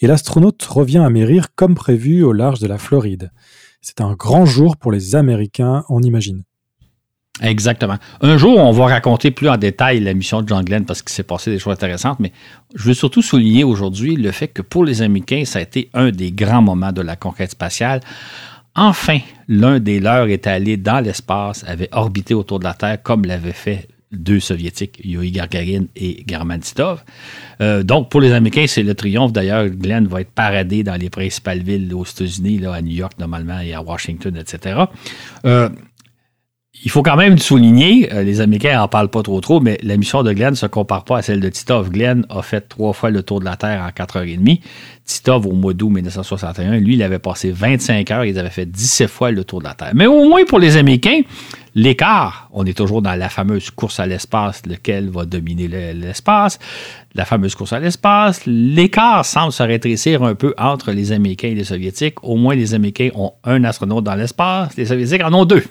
Et 0.00 0.06
l'astronaute 0.06 0.62
revient 0.64 0.98
à 0.98 1.10
mérir 1.10 1.54
comme 1.54 1.74
prévu 1.74 2.22
au 2.22 2.32
large 2.32 2.60
de 2.60 2.66
la 2.66 2.78
Floride. 2.78 3.30
C'est 3.80 4.00
un 4.00 4.14
grand 4.14 4.44
jour 4.44 4.76
pour 4.76 4.92
les 4.92 5.14
Américains, 5.14 5.84
on 5.88 6.02
imagine. 6.02 6.42
Exactement. 7.40 7.96
Un 8.20 8.36
jour, 8.36 8.58
on 8.58 8.72
va 8.72 8.86
raconter 8.86 9.30
plus 9.30 9.48
en 9.48 9.56
détail 9.56 10.00
la 10.00 10.12
mission 10.12 10.42
de 10.42 10.48
John 10.48 10.64
Glenn 10.64 10.84
parce 10.84 11.02
qu'il 11.02 11.12
s'est 11.12 11.22
passé 11.22 11.50
des 11.50 11.58
choses 11.58 11.72
intéressantes, 11.72 12.18
mais 12.18 12.32
je 12.74 12.84
veux 12.84 12.94
surtout 12.94 13.22
souligner 13.22 13.64
aujourd'hui 13.64 14.16
le 14.16 14.32
fait 14.32 14.48
que 14.48 14.62
pour 14.62 14.84
les 14.84 15.02
Américains, 15.02 15.44
ça 15.44 15.60
a 15.60 15.62
été 15.62 15.88
un 15.94 16.10
des 16.10 16.32
grands 16.32 16.62
moments 16.62 16.92
de 16.92 17.02
la 17.02 17.14
conquête 17.14 17.52
spatiale. 17.52 18.00
Enfin, 18.74 19.18
l'un 19.46 19.78
des 19.78 20.00
leurs 20.00 20.28
est 20.28 20.46
allé 20.46 20.76
dans 20.76 21.00
l'espace, 21.00 21.64
avait 21.66 21.88
orbité 21.92 22.34
autour 22.34 22.58
de 22.58 22.64
la 22.64 22.74
Terre 22.74 23.02
comme 23.02 23.24
l'avait 23.24 23.52
fait 23.52 23.88
deux 24.12 24.40
soviétiques, 24.40 25.00
Yuri 25.04 25.30
Gagarin 25.30 25.84
et 25.96 26.24
German 26.26 26.60
Titov. 26.60 27.04
Euh, 27.60 27.82
donc, 27.82 28.10
pour 28.10 28.20
les 28.20 28.32
Américains, 28.32 28.66
c'est 28.66 28.82
le 28.82 28.94
triomphe. 28.94 29.32
D'ailleurs, 29.32 29.68
Glenn 29.68 30.06
va 30.06 30.22
être 30.22 30.30
paradé 30.30 30.82
dans 30.82 30.96
les 30.96 31.10
principales 31.10 31.60
villes 31.60 31.92
aux 31.94 32.04
États-Unis, 32.04 32.64
à 32.66 32.80
New 32.80 32.94
York 32.94 33.12
normalement 33.18 33.60
et 33.60 33.74
à 33.74 33.82
Washington, 33.82 34.36
etc. 34.36 34.80
Euh, 35.44 35.68
il 36.84 36.90
faut 36.90 37.02
quand 37.02 37.16
même 37.16 37.38
souligner, 37.38 38.12
euh, 38.12 38.22
les 38.22 38.40
Américains 38.40 38.76
n'en 38.76 38.88
parlent 38.88 39.08
pas 39.08 39.22
trop 39.22 39.40
trop, 39.40 39.60
mais 39.60 39.78
la 39.82 39.96
mission 39.96 40.22
de 40.22 40.32
Glenn 40.32 40.50
ne 40.50 40.54
se 40.54 40.66
compare 40.66 41.04
pas 41.04 41.18
à 41.18 41.22
celle 41.22 41.40
de 41.40 41.48
Titov. 41.48 41.90
Glenn 41.90 42.24
a 42.28 42.42
fait 42.42 42.60
trois 42.60 42.92
fois 42.92 43.10
le 43.10 43.22
tour 43.22 43.40
de 43.40 43.44
la 43.44 43.56
Terre 43.56 43.82
en 43.82 43.90
4 43.90 44.16
heures 44.18 44.22
et 44.24 44.36
demie. 44.36 44.60
Titov, 45.04 45.46
au 45.46 45.52
mois 45.52 45.74
d'août 45.74 45.90
1961, 45.90 46.78
lui, 46.78 46.94
il 46.94 47.02
avait 47.02 47.18
passé 47.18 47.50
25 47.50 48.10
heures, 48.10 48.24
ils 48.24 48.38
avaient 48.38 48.50
fait 48.50 48.66
17 48.66 49.08
fois 49.08 49.30
le 49.30 49.42
tour 49.42 49.58
de 49.58 49.64
la 49.64 49.74
Terre. 49.74 49.92
Mais 49.94 50.06
au 50.06 50.28
moins 50.28 50.44
pour 50.44 50.60
les 50.60 50.76
Américains, 50.76 51.22
l'écart, 51.74 52.48
on 52.52 52.64
est 52.66 52.76
toujours 52.76 53.02
dans 53.02 53.14
la 53.14 53.28
fameuse 53.28 53.70
course 53.70 54.00
à 54.00 54.06
l'espace, 54.06 54.62
lequel 54.66 55.10
va 55.10 55.24
dominer 55.24 55.68
l'espace, 55.94 56.58
la 57.14 57.24
fameuse 57.24 57.54
course 57.54 57.72
à 57.72 57.80
l'espace, 57.80 58.42
l'écart 58.46 59.24
semble 59.24 59.52
se 59.52 59.62
rétrécir 59.62 60.22
un 60.22 60.34
peu 60.34 60.54
entre 60.58 60.92
les 60.92 61.12
Américains 61.12 61.48
et 61.48 61.54
les 61.54 61.64
Soviétiques. 61.64 62.22
Au 62.22 62.36
moins, 62.36 62.54
les 62.54 62.74
Américains 62.74 63.10
ont 63.14 63.32
un 63.44 63.64
astronaute 63.64 64.04
dans 64.04 64.14
l'espace, 64.14 64.76
les 64.76 64.86
Soviétiques 64.86 65.22
en 65.22 65.32
ont 65.32 65.44
deux. 65.44 65.64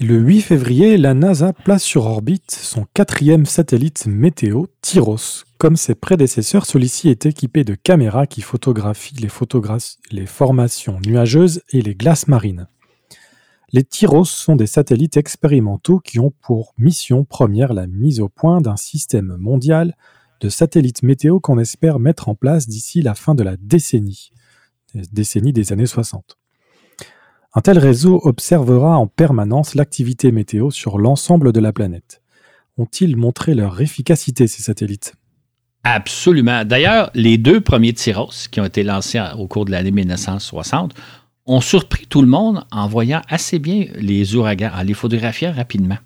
Le 0.00 0.18
8 0.18 0.40
février, 0.40 0.96
la 0.96 1.14
NASA 1.14 1.52
place 1.52 1.84
sur 1.84 2.06
orbite 2.06 2.50
son 2.50 2.86
quatrième 2.92 3.46
satellite 3.46 4.06
météo, 4.06 4.64
Tyros. 4.80 5.44
Comme 5.58 5.76
ses 5.76 5.94
prédécesseurs, 5.94 6.66
celui-ci 6.66 7.08
est 7.08 7.24
équipé 7.24 7.62
de 7.62 7.76
caméras 7.76 8.26
qui 8.26 8.40
photographient 8.40 9.14
les, 9.20 9.28
les 10.10 10.26
formations 10.26 10.98
nuageuses 11.06 11.62
et 11.70 11.82
les 11.82 11.94
glaces 11.94 12.26
marines. 12.26 12.66
Les 13.74 13.84
Tyros 13.84 14.26
sont 14.26 14.54
des 14.54 14.66
satellites 14.66 15.16
expérimentaux 15.16 15.98
qui 15.98 16.18
ont 16.18 16.30
pour 16.42 16.74
mission 16.76 17.24
première 17.24 17.72
la 17.72 17.86
mise 17.86 18.20
au 18.20 18.28
point 18.28 18.60
d'un 18.60 18.76
système 18.76 19.34
mondial 19.38 19.96
de 20.42 20.50
satellites 20.50 21.02
météo 21.02 21.40
qu'on 21.40 21.58
espère 21.58 21.98
mettre 21.98 22.28
en 22.28 22.34
place 22.34 22.68
d'ici 22.68 23.00
la 23.00 23.14
fin 23.14 23.34
de 23.34 23.42
la 23.42 23.56
décennie, 23.56 24.30
décennie 25.12 25.54
des 25.54 25.72
années 25.72 25.86
60. 25.86 26.36
Un 27.54 27.60
tel 27.62 27.78
réseau 27.78 28.20
observera 28.24 28.98
en 28.98 29.06
permanence 29.06 29.74
l'activité 29.74 30.32
météo 30.32 30.70
sur 30.70 30.98
l'ensemble 30.98 31.50
de 31.50 31.60
la 31.60 31.72
planète. 31.72 32.20
Ont-ils 32.76 33.16
montré 33.16 33.54
leur 33.54 33.80
efficacité, 33.80 34.48
ces 34.48 34.62
satellites? 34.62 35.14
Absolument. 35.84 36.64
D'ailleurs, 36.64 37.10
les 37.14 37.38
deux 37.38 37.60
premiers 37.60 37.92
Tyros 37.94 38.48
qui 38.50 38.60
ont 38.60 38.64
été 38.66 38.82
lancés 38.82 39.22
au 39.38 39.48
cours 39.48 39.64
de 39.64 39.70
l'année 39.70 39.90
1960 39.90 40.94
ont 41.46 41.60
surpris 41.60 42.06
tout 42.06 42.22
le 42.22 42.28
monde 42.28 42.64
en 42.70 42.86
voyant 42.86 43.22
assez 43.28 43.58
bien 43.58 43.86
les 43.94 44.34
ouragans, 44.34 44.70
en 44.74 44.82
les 44.82 44.94
photographiant 44.94 45.52
rapidement. 45.52 45.98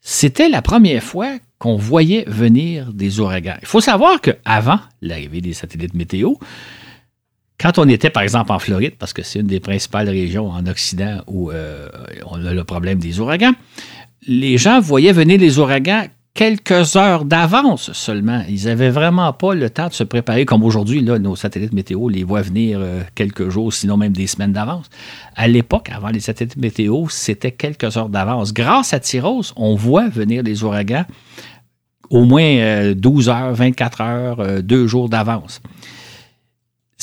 C'était 0.00 0.48
la 0.48 0.62
première 0.62 1.02
fois 1.02 1.38
qu'on 1.58 1.76
voyait 1.76 2.24
venir 2.26 2.92
des 2.92 3.20
ouragans. 3.20 3.56
Il 3.62 3.66
faut 3.66 3.80
savoir 3.80 4.20
qu'avant 4.20 4.78
l'arrivée 5.00 5.40
des 5.40 5.54
satellites 5.54 5.94
météo, 5.94 6.34
quand 7.58 7.78
on 7.78 7.88
était, 7.88 8.10
par 8.10 8.22
exemple, 8.22 8.52
en 8.52 8.58
Floride, 8.58 8.96
parce 8.98 9.12
que 9.12 9.22
c'est 9.22 9.40
une 9.40 9.46
des 9.46 9.60
principales 9.60 10.08
régions 10.08 10.50
en 10.50 10.66
Occident 10.66 11.22
où 11.26 11.50
euh, 11.50 11.88
on 12.26 12.44
a 12.44 12.52
le 12.52 12.64
problème 12.64 12.98
des 12.98 13.20
ouragans, 13.20 13.54
les 14.26 14.58
gens 14.58 14.80
voyaient 14.80 15.12
venir 15.12 15.38
les 15.38 15.58
ouragans 15.58 16.06
quelques 16.34 16.96
heures 16.96 17.24
d'avance 17.24 17.92
seulement. 17.92 18.42
Ils 18.48 18.64
n'avaient 18.64 18.90
vraiment 18.90 19.32
pas 19.32 19.54
le 19.54 19.70
temps 19.70 19.88
de 19.88 19.92
se 19.92 20.04
préparer 20.04 20.44
comme 20.44 20.64
aujourd'hui. 20.64 21.00
Là, 21.00 21.18
nos 21.18 21.36
satellites 21.36 21.72
météo 21.72 22.08
les 22.08 22.24
voient 22.24 22.42
venir 22.42 22.78
euh, 22.80 23.02
quelques 23.14 23.48
jours, 23.48 23.72
sinon 23.72 23.96
même 23.96 24.12
des 24.12 24.26
semaines 24.26 24.52
d'avance. 24.52 24.90
À 25.36 25.46
l'époque, 25.46 25.88
avant 25.90 26.08
les 26.08 26.20
satellites 26.20 26.56
météo, 26.56 27.06
c'était 27.08 27.52
quelques 27.52 27.96
heures 27.96 28.08
d'avance. 28.08 28.52
Grâce 28.52 28.92
à 28.92 29.00
Tyros, 29.00 29.52
on 29.56 29.76
voit 29.76 30.08
venir 30.08 30.42
les 30.42 30.64
ouragans 30.64 31.04
au 32.10 32.24
moins 32.24 32.92
12 32.94 33.28
euh, 33.28 33.32
heures, 33.32 33.54
24 33.54 34.00
heures, 34.00 34.62
deux 34.62 34.86
jours 34.86 35.08
d'avance 35.08 35.60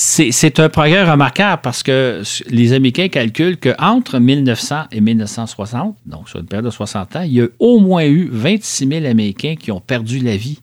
c'est 0.01 0.59
un 0.59 0.69
progrès 0.69 1.03
remarquable 1.03 1.61
parce 1.61 1.83
que 1.83 2.23
les 2.49 2.73
Américains 2.73 3.07
calculent 3.07 3.59
qu'entre 3.59 4.17
1900 4.17 4.85
et 4.91 4.99
1960, 4.99 5.95
donc 6.07 6.27
sur 6.27 6.39
une 6.39 6.47
période 6.47 6.65
de 6.65 6.71
60 6.71 7.15
ans, 7.17 7.21
il 7.21 7.33
y 7.33 7.41
a 7.41 7.47
au 7.59 7.79
moins 7.79 8.05
eu 8.05 8.27
26 8.31 8.87
000 8.87 9.05
Américains 9.05 9.55
qui 9.55 9.71
ont 9.71 9.79
perdu 9.79 10.19
la 10.19 10.35
vie 10.35 10.59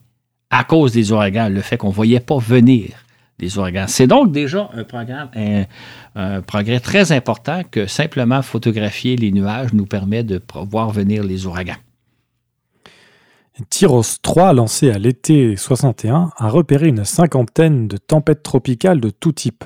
à 0.49 0.65
cause 0.65 0.91
des 0.91 1.13
ouragans, 1.13 1.47
le 1.47 1.61
fait 1.61 1.77
qu'on 1.77 1.87
ne 1.87 1.93
voyait 1.93 2.19
pas 2.19 2.37
venir 2.37 2.89
des 3.37 3.57
ouragans. 3.57 3.85
C'est 3.87 4.07
donc 4.07 4.33
déjà 4.33 4.69
un, 4.73 5.63
un, 6.15 6.41
progrès 6.41 6.81
très 6.81 7.13
important 7.13 7.61
que 7.69 7.85
simplement 7.85 8.41
photographier 8.41 9.15
les 9.15 9.31
nuages 9.31 9.71
nous 9.71 9.85
permet 9.85 10.23
de 10.23 10.41
voir 10.69 10.89
venir 10.89 11.23
les 11.23 11.45
ouragans. 11.45 11.77
Tyros 13.69 14.03
3, 14.21 14.53
lancé 14.53 14.89
à 14.89 14.97
l'été 14.97 15.55
61, 15.55 16.31
a 16.35 16.49
repéré 16.49 16.87
une 16.87 17.03
cinquantaine 17.03 17.87
de 17.87 17.97
tempêtes 17.97 18.43
tropicales 18.43 19.01
de 19.01 19.09
tout 19.09 19.33
type. 19.33 19.65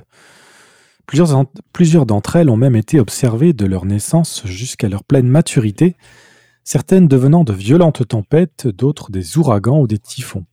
Plusieurs, 1.06 1.46
plusieurs 1.74 2.06
d'entre 2.06 2.38
elles 2.38 2.50
ont 2.50 2.58
même 2.58 2.76
été 2.76 3.00
observées 3.00 3.54
de 3.54 3.66
leur 3.66 3.86
naissance 3.86 4.42
jusqu'à 4.46 4.90
leur 4.90 5.04
pleine 5.04 5.28
maturité, 5.28 5.96
certaines 6.64 7.08
devenant 7.08 7.44
de 7.44 7.54
violentes 7.54 8.08
tempêtes, 8.08 8.68
d'autres 8.68 9.12
des 9.12 9.38
ouragans 9.38 9.82
ou 9.82 9.88
des 9.88 10.00
typhons. 10.00 10.46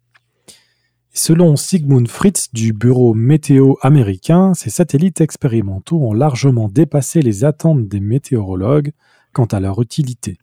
Selon 1.12 1.56
Sigmund 1.56 2.08
Fritz 2.08 2.52
du 2.52 2.72
Bureau 2.72 3.14
météo 3.14 3.74
américain, 3.80 4.54
ces 4.54 4.70
satellites 4.70 5.20
expérimentaux 5.20 5.98
ont 6.02 6.12
largement 6.12 6.68
dépassé 6.68 7.22
les 7.22 7.44
attentes 7.44 7.88
des 7.88 8.00
météorologues 8.00 8.92
quant 9.32 9.46
à 9.46 9.60
leur 9.60 9.80
utilité. 9.80 10.38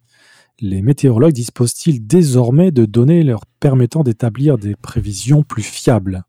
Les 0.59 0.81
météorologues 0.81 1.33
disposent-ils 1.33 2.07
désormais 2.07 2.71
de 2.71 2.85
données 2.85 3.21
leur 3.21 3.45
permettant 3.59 4.03
d'établir 4.03 4.57
des 4.57 4.75
prévisions 4.75 5.43
plus 5.43 5.63
fiables? 5.63 6.23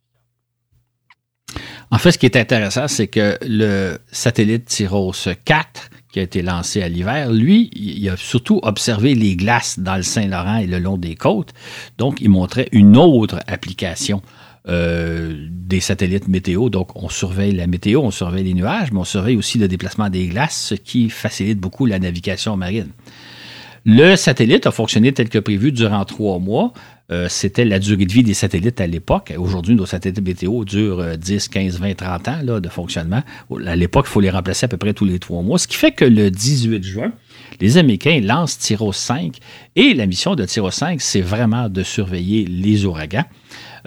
En 1.91 1.97
fait, 1.97 2.12
ce 2.12 2.19
qui 2.19 2.27
est 2.27 2.37
intéressant, 2.37 2.88
c'est 2.88 3.07
que 3.07 3.38
le 3.41 3.97
satellite 4.12 4.67
Tyros 4.67 5.14
4 5.45 5.91
qui 6.12 6.21
a 6.21 6.23
été 6.23 6.43
lancé 6.43 6.83
à 6.83 6.88
l'hiver, 6.88 7.33
lui, 7.33 7.71
il 7.75 8.07
a 8.11 8.19
surtout 8.19 8.61
observé 8.62 9.14
les 9.14 9.35
glaces 9.37 9.79
dans 9.79 9.97
le 9.97 10.03
Saint-Laurent 10.03 10.59
et 10.59 10.67
le 10.67 10.79
long 10.79 10.99
des 10.99 11.14
côtes. 11.14 11.55
Donc, 11.97 12.21
il 12.21 12.29
montrait 12.29 12.69
une 12.73 12.97
autre 12.99 13.41
application 13.47 14.23
euh, 14.69 15.47
des 15.51 15.81
satellites 15.81 16.29
météo. 16.29 16.69
Donc, 16.69 16.95
on 16.95 17.09
surveille 17.09 17.53
la 17.53 17.67
météo, 17.67 18.01
on 18.01 18.11
surveille 18.11 18.45
les 18.45 18.55
nuages, 18.55 18.93
mais 18.93 18.99
on 18.99 19.05
surveille 19.05 19.37
aussi 19.37 19.57
le 19.57 19.69
déplacement 19.69 20.11
des 20.11 20.27
glaces, 20.27 20.61
ce 20.61 20.75
qui 20.75 21.09
facilite 21.09 21.59
beaucoup 21.59 21.87
la 21.87 21.99
navigation 21.99 22.57
marine. 22.59 22.91
Le 23.90 24.16
satellite 24.16 24.66
a 24.66 24.70
fonctionné 24.70 25.12
tel 25.12 25.31
que 25.31 25.38
prévu 25.38 25.72
durant 25.72 26.05
trois 26.05 26.38
mois. 26.38 26.74
Euh, 27.11 27.27
c'était 27.31 27.64
la 27.64 27.79
durée 27.79 28.05
de 28.05 28.12
vie 28.12 28.22
des 28.22 28.35
satellites 28.35 28.83
à 28.83 28.87
l'époque. 28.87 29.33
Aujourd'hui, 29.38 29.74
nos 29.74 29.87
satellites 29.87 30.20
météo 30.20 30.66
durent 30.66 31.16
10, 31.16 31.48
15, 31.48 31.81
20, 31.81 31.94
30 31.94 32.29
ans 32.29 32.38
là, 32.44 32.61
de 32.61 32.68
fonctionnement. 32.68 33.22
À 33.64 33.77
l'époque, 33.77 34.05
il 34.07 34.11
faut 34.11 34.20
les 34.20 34.29
remplacer 34.29 34.66
à 34.66 34.68
peu 34.68 34.77
près 34.77 34.92
tous 34.92 35.07
les 35.07 35.18
trois 35.18 35.40
mois. 35.40 35.57
Ce 35.57 35.66
qui 35.66 35.77
fait 35.79 35.92
que 35.92 36.05
le 36.05 36.31
18 36.31 36.85
juin, 36.85 37.12
les 37.62 37.79
Américains 37.79 38.20
lancent 38.20 38.59
Tyros 38.59 38.92
5 38.92 39.38
et 39.74 39.94
la 39.94 40.05
mission 40.05 40.35
de 40.35 40.44
Tyros 40.44 40.70
5, 40.70 41.01
c'est 41.01 41.22
vraiment 41.22 41.70
de 41.70 41.83
surveiller 41.83 42.44
les 42.44 42.85
ouragans. 42.85 43.24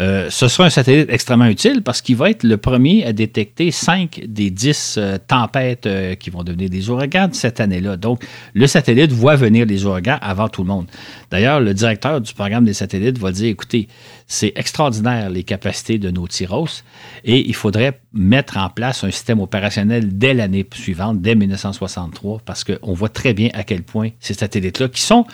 Euh, 0.02 0.32
ce 0.32 0.48
sera 0.48 0.66
un 0.66 0.70
satellite 0.72 1.10
extrêmement 1.12 1.46
utile 1.46 1.84
parce 1.84 2.02
qu'il 2.02 2.16
va 2.16 2.32
être 2.32 2.44
le 2.44 2.58
premier 2.58 3.06
à 3.06 3.14
détecter 3.14 3.70
5 3.70 4.22
des 4.26 4.50
10 4.50 4.96
euh, 4.98 5.18
tempêtes 5.20 5.86
euh, 5.86 6.16
qui 6.16 6.32
vont 6.32 6.44
devenir 6.44 6.72
des 6.72 6.90
ouragans 6.90 7.30
cette 7.34 7.60
année-là. 7.60 7.98
Donc, 7.98 8.26
le 8.56 8.66
satellite 8.66 9.12
voit 9.12 9.36
venir 9.36 9.68
les 9.68 9.86
ouragans 9.86 10.18
avant 10.22 10.50
tout 10.50 10.64
le 10.64 10.70
monde. 10.70 10.88
D'ailleurs, 11.30 11.60
le 11.60 11.76
directeur 11.76 12.20
du 12.20 12.34
programme 12.34 12.66
des 12.66 12.74
satellites 12.74 13.20
va 13.20 13.32
dire, 13.32 13.50
écoutez, 13.50 13.88
c'est 14.26 14.54
extraordinaire 14.56 15.30
les 15.30 15.44
capacités 15.44 16.00
de 16.00 16.10
nos 16.10 16.28
Tyros 16.28 16.84
et 17.24 17.48
il 17.48 17.54
faudrait 17.54 18.00
mettre 18.12 18.58
en 18.58 18.70
place 18.70 19.04
un 19.04 19.12
système 19.12 19.40
opérationnel 19.40 20.18
dès 20.18 20.34
l'année 20.34 20.66
suivante, 20.74 21.22
dès 21.22 21.36
1963, 21.36 22.42
parce 22.44 22.64
qu'on 22.64 22.94
voit 22.94 23.10
très 23.10 23.34
bien 23.34 23.50
à 23.54 23.64
quel 23.64 23.84
point 23.84 24.10
ces 24.20 24.34
satellites-là, 24.34 24.88
qui 24.88 25.02
sont 25.02 25.26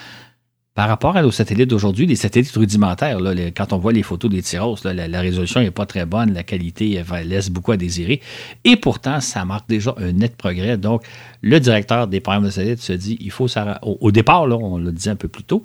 par 0.77 0.89
rapport 0.89 1.17
à 1.17 1.23
nos 1.23 1.31
satellites 1.31 1.71
d'aujourd'hui, 1.71 2.05
les 2.05 2.15
satellites 2.15 2.51
rudimentaires, 2.51 3.17
quand 3.57 3.73
on 3.73 3.79
voit 3.79 3.93
les 3.93 4.03
photos 4.03 4.29
des 4.29 4.43
Tyros, 4.43 4.77
la, 4.83 5.21
résolution 5.21 5.59
n'est 5.59 5.71
pas 5.71 5.87
très 5.87 6.05
bonne, 6.05 6.35
la 6.35 6.43
qualité 6.43 7.03
laisse 7.25 7.49
beaucoup 7.49 7.71
à 7.71 7.77
désirer. 7.77 8.21
Et 8.63 8.75
pourtant, 8.75 9.19
ça 9.19 9.43
marque 9.43 9.67
déjà 9.67 9.95
un 9.97 10.11
net 10.11 10.35
progrès. 10.37 10.77
Donc, 10.77 11.01
le 11.41 11.59
directeur 11.59 12.05
des 12.05 12.19
programmes 12.19 12.45
de 12.45 12.51
satellites 12.51 12.83
se 12.83 12.93
dit, 12.93 13.17
il 13.19 13.31
faut 13.31 13.47
ça. 13.47 13.79
Au, 13.81 14.11
départ, 14.11 14.43
on 14.43 14.77
le 14.77 14.91
disait 14.91 15.09
un 15.09 15.15
peu 15.15 15.27
plus 15.27 15.43
tôt, 15.43 15.63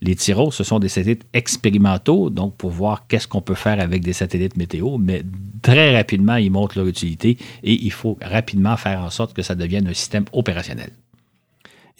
les 0.00 0.14
Tyros, 0.14 0.52
ce 0.52 0.62
sont 0.62 0.78
des 0.78 0.88
satellites 0.88 1.26
expérimentaux, 1.32 2.30
donc 2.30 2.56
pour 2.56 2.70
voir 2.70 3.08
qu'est-ce 3.08 3.26
qu'on 3.26 3.42
peut 3.42 3.56
faire 3.56 3.80
avec 3.80 4.04
des 4.04 4.12
satellites 4.12 4.56
météo, 4.56 4.96
mais 4.96 5.24
très 5.62 5.92
rapidement, 5.96 6.36
ils 6.36 6.52
montrent 6.52 6.78
leur 6.78 6.86
utilité 6.86 7.36
et 7.64 7.72
il 7.72 7.90
faut 7.90 8.16
rapidement 8.22 8.76
faire 8.76 9.00
en 9.00 9.10
sorte 9.10 9.34
que 9.34 9.42
ça 9.42 9.56
devienne 9.56 9.88
un 9.88 9.94
système 9.94 10.26
opérationnel. 10.32 10.92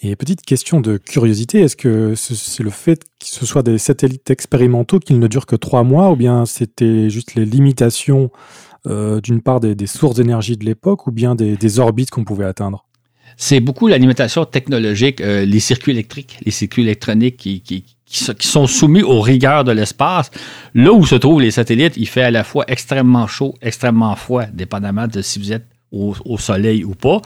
Et 0.05 0.17
petite 0.17 0.41
question 0.41 0.81
de 0.81 0.97
curiosité, 0.97 1.61
est-ce 1.61 1.77
que 1.77 2.13
c'est 2.15 2.61
le 2.61 2.71
fait 2.71 3.05
que 3.05 3.25
ce 3.25 3.45
soit 3.45 3.63
des 3.63 3.77
satellites 3.77 4.29
expérimentaux 4.29 4.99
qu'ils 4.99 5.17
ne 5.17 5.27
durent 5.27 5.45
que 5.45 5.55
trois 5.55 5.83
mois, 5.83 6.11
ou 6.11 6.17
bien 6.17 6.45
c'était 6.45 7.09
juste 7.09 7.35
les 7.35 7.45
limitations 7.45 8.29
euh, 8.85 9.21
d'une 9.21 9.41
part 9.41 9.61
des, 9.61 9.87
sources 9.87 10.17
d'énergie 10.17 10.57
de 10.57 10.65
l'époque, 10.65 11.07
ou 11.07 11.13
bien 11.13 11.35
des, 11.35 11.79
orbites 11.79 12.09
qu'on 12.09 12.25
pouvait 12.25 12.43
atteindre? 12.43 12.83
C'est 13.37 13.61
beaucoup 13.61 13.87
la 13.87 13.97
limitation 13.97 14.43
technologique, 14.43 15.21
euh, 15.21 15.45
les 15.45 15.61
circuits 15.61 15.93
électriques, 15.93 16.37
les 16.43 16.51
circuits 16.51 16.83
électroniques 16.83 17.37
qui, 17.37 17.61
qui, 17.61 17.85
sont 18.39 18.67
soumis 18.67 19.03
aux 19.03 19.21
rigueurs 19.21 19.63
de 19.63 19.71
l'espace. 19.71 20.31
Là 20.75 20.91
où 20.91 21.05
se 21.05 21.15
trouvent 21.15 21.41
les 21.41 21.49
satellites, 21.49 21.93
il 21.95 22.09
fait 22.09 22.23
à 22.23 22.29
la 22.29 22.43
fois 22.43 22.65
extrêmement 22.67 23.25
chaud, 23.25 23.55
extrêmement 23.61 24.17
froid, 24.17 24.43
dépendamment 24.53 25.07
de 25.07 25.21
si 25.21 25.39
vous 25.39 25.53
êtes 25.53 25.65
au, 25.93 26.37
soleil 26.37 26.83
ou 26.83 26.95
pas. 26.95 27.21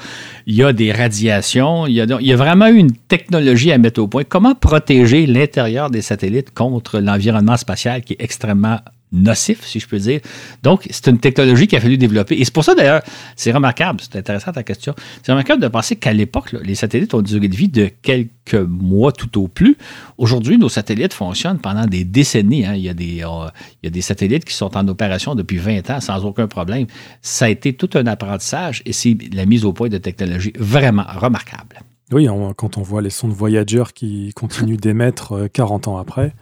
Il 0.45 0.55
y 0.55 0.63
a 0.63 0.73
des 0.73 0.91
radiations. 0.91 1.87
Il 1.87 1.93
y 1.93 2.01
a, 2.01 2.05
il 2.19 2.27
y 2.27 2.33
a, 2.33 2.35
vraiment 2.35 2.67
une 2.67 2.91
technologie 2.91 3.71
à 3.71 3.77
mettre 3.77 4.01
au 4.01 4.07
point. 4.07 4.23
Comment 4.23 4.55
protéger 4.55 5.25
l'intérieur 5.25 5.89
des 5.89 6.01
satellites 6.01 6.53
contre 6.53 6.99
l'environnement 6.99 7.57
spatial 7.57 8.01
qui 8.01 8.13
est 8.13 8.21
extrêmement 8.21 8.79
nocif, 9.11 9.65
si 9.65 9.79
je 9.79 9.87
peux 9.87 9.99
dire. 9.99 10.19
Donc, 10.63 10.87
c'est 10.89 11.07
une 11.07 11.19
technologie 11.19 11.67
qu'il 11.67 11.77
a 11.77 11.81
fallu 11.81 11.97
développer. 11.97 12.39
Et 12.39 12.45
c'est 12.45 12.53
pour 12.53 12.63
ça, 12.63 12.75
d'ailleurs, 12.75 13.01
c'est 13.35 13.51
remarquable, 13.51 13.99
c'est 14.01 14.17
intéressant 14.17 14.51
ta 14.51 14.63
question, 14.63 14.93
c'est 15.23 15.31
remarquable 15.31 15.61
de 15.61 15.67
penser 15.67 15.95
qu'à 15.95 16.13
l'époque, 16.13 16.53
les 16.63 16.75
satellites 16.75 17.13
ont 17.13 17.19
une 17.19 17.25
durée 17.25 17.47
de 17.47 17.55
vie 17.55 17.69
de 17.69 17.89
quelques 18.01 18.55
mois 18.55 19.11
tout 19.11 19.41
au 19.41 19.47
plus. 19.47 19.77
Aujourd'hui, 20.17 20.57
nos 20.57 20.69
satellites 20.69 21.13
fonctionnent 21.13 21.59
pendant 21.59 21.85
des 21.85 22.03
décennies. 22.03 22.65
Hein. 22.65 22.75
Il, 22.75 22.81
y 22.81 22.89
a 22.89 22.93
des, 22.93 23.23
euh, 23.23 23.49
il 23.81 23.85
y 23.85 23.87
a 23.87 23.91
des 23.91 24.01
satellites 24.01 24.45
qui 24.45 24.53
sont 24.53 24.75
en 24.77 24.87
opération 24.87 25.35
depuis 25.35 25.57
20 25.57 25.89
ans 25.89 26.01
sans 26.01 26.25
aucun 26.25 26.47
problème. 26.47 26.87
Ça 27.21 27.45
a 27.45 27.49
été 27.49 27.73
tout 27.73 27.89
un 27.95 28.07
apprentissage 28.07 28.81
et 28.85 28.93
c'est 28.93 29.17
la 29.33 29.45
mise 29.45 29.65
au 29.65 29.73
point 29.73 29.89
de 29.89 29.97
technologies 29.97 30.53
vraiment 30.57 31.05
remarquable. 31.07 31.81
Oui, 32.11 32.27
quand 32.55 32.77
on 32.77 32.81
voit 32.81 33.01
les 33.01 33.09
sondes 33.09 33.33
Voyager 33.33 33.83
qui 33.93 34.31
continuent 34.33 34.77
d'émettre 34.77 35.49
40 35.51 35.87
euh, 35.87 35.91
ans 35.91 35.97
après. 35.97 36.33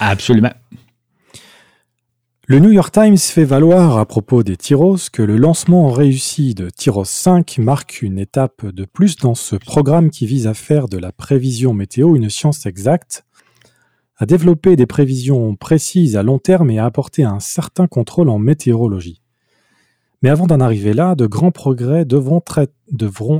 Absolument. 0.00 0.50
Le 2.52 2.58
New 2.58 2.70
York 2.70 2.92
Times 2.92 3.16
fait 3.16 3.46
valoir 3.46 3.96
à 3.96 4.04
propos 4.04 4.42
des 4.42 4.58
Tyros 4.58 4.98
que 5.10 5.22
le 5.22 5.38
lancement 5.38 5.90
réussi 5.90 6.52
de 6.52 6.68
Tyros 6.68 7.06
5 7.06 7.56
marque 7.56 8.02
une 8.02 8.18
étape 8.18 8.66
de 8.66 8.84
plus 8.84 9.16
dans 9.16 9.34
ce 9.34 9.56
programme 9.56 10.10
qui 10.10 10.26
vise 10.26 10.46
à 10.46 10.52
faire 10.52 10.86
de 10.86 10.98
la 10.98 11.12
prévision 11.12 11.72
météo 11.72 12.14
une 12.14 12.28
science 12.28 12.66
exacte, 12.66 13.24
à 14.18 14.26
développer 14.26 14.76
des 14.76 14.84
prévisions 14.84 15.56
précises 15.56 16.14
à 16.14 16.22
long 16.22 16.38
terme 16.38 16.70
et 16.70 16.78
à 16.78 16.84
apporter 16.84 17.24
un 17.24 17.40
certain 17.40 17.86
contrôle 17.86 18.28
en 18.28 18.38
météorologie. 18.38 19.22
Mais 20.20 20.28
avant 20.28 20.46
d'en 20.46 20.60
arriver 20.60 20.92
là, 20.92 21.14
de 21.14 21.24
grands 21.24 21.52
progrès 21.52 22.04
devront, 22.04 22.42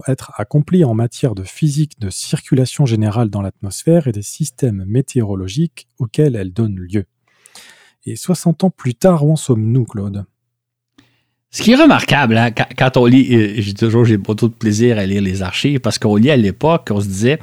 être 0.08 0.32
accomplis 0.38 0.84
en 0.84 0.94
matière 0.94 1.34
de 1.34 1.44
physique 1.44 2.00
de 2.00 2.08
circulation 2.08 2.86
générale 2.86 3.28
dans 3.28 3.42
l'atmosphère 3.42 4.06
et 4.06 4.12
des 4.12 4.22
systèmes 4.22 4.86
météorologiques 4.86 5.86
auxquels 5.98 6.34
elle 6.34 6.54
donne 6.54 6.76
lieu. 6.76 7.04
Et 8.04 8.16
60 8.16 8.64
ans 8.64 8.70
plus 8.70 8.94
tard, 8.94 9.24
où 9.24 9.32
en 9.32 9.36
sommes-nous, 9.36 9.84
Claude? 9.84 10.24
Ce 11.50 11.62
qui 11.62 11.72
est 11.72 11.76
remarquable, 11.76 12.36
hein, 12.36 12.50
quand, 12.50 12.96
on 12.96 13.06
lit, 13.06 13.34
euh, 13.34 13.54
j'ai 13.58 13.74
toujours 13.74 14.06
beaucoup 14.18 14.48
de 14.48 14.54
plaisir 14.54 14.98
à 14.98 15.06
lire 15.06 15.22
les 15.22 15.42
archives, 15.42 15.78
parce 15.80 15.98
qu'on 15.98 16.16
lit 16.16 16.30
à 16.30 16.36
l'époque, 16.36 16.88
on 16.90 17.00
se 17.00 17.06
disait, 17.06 17.38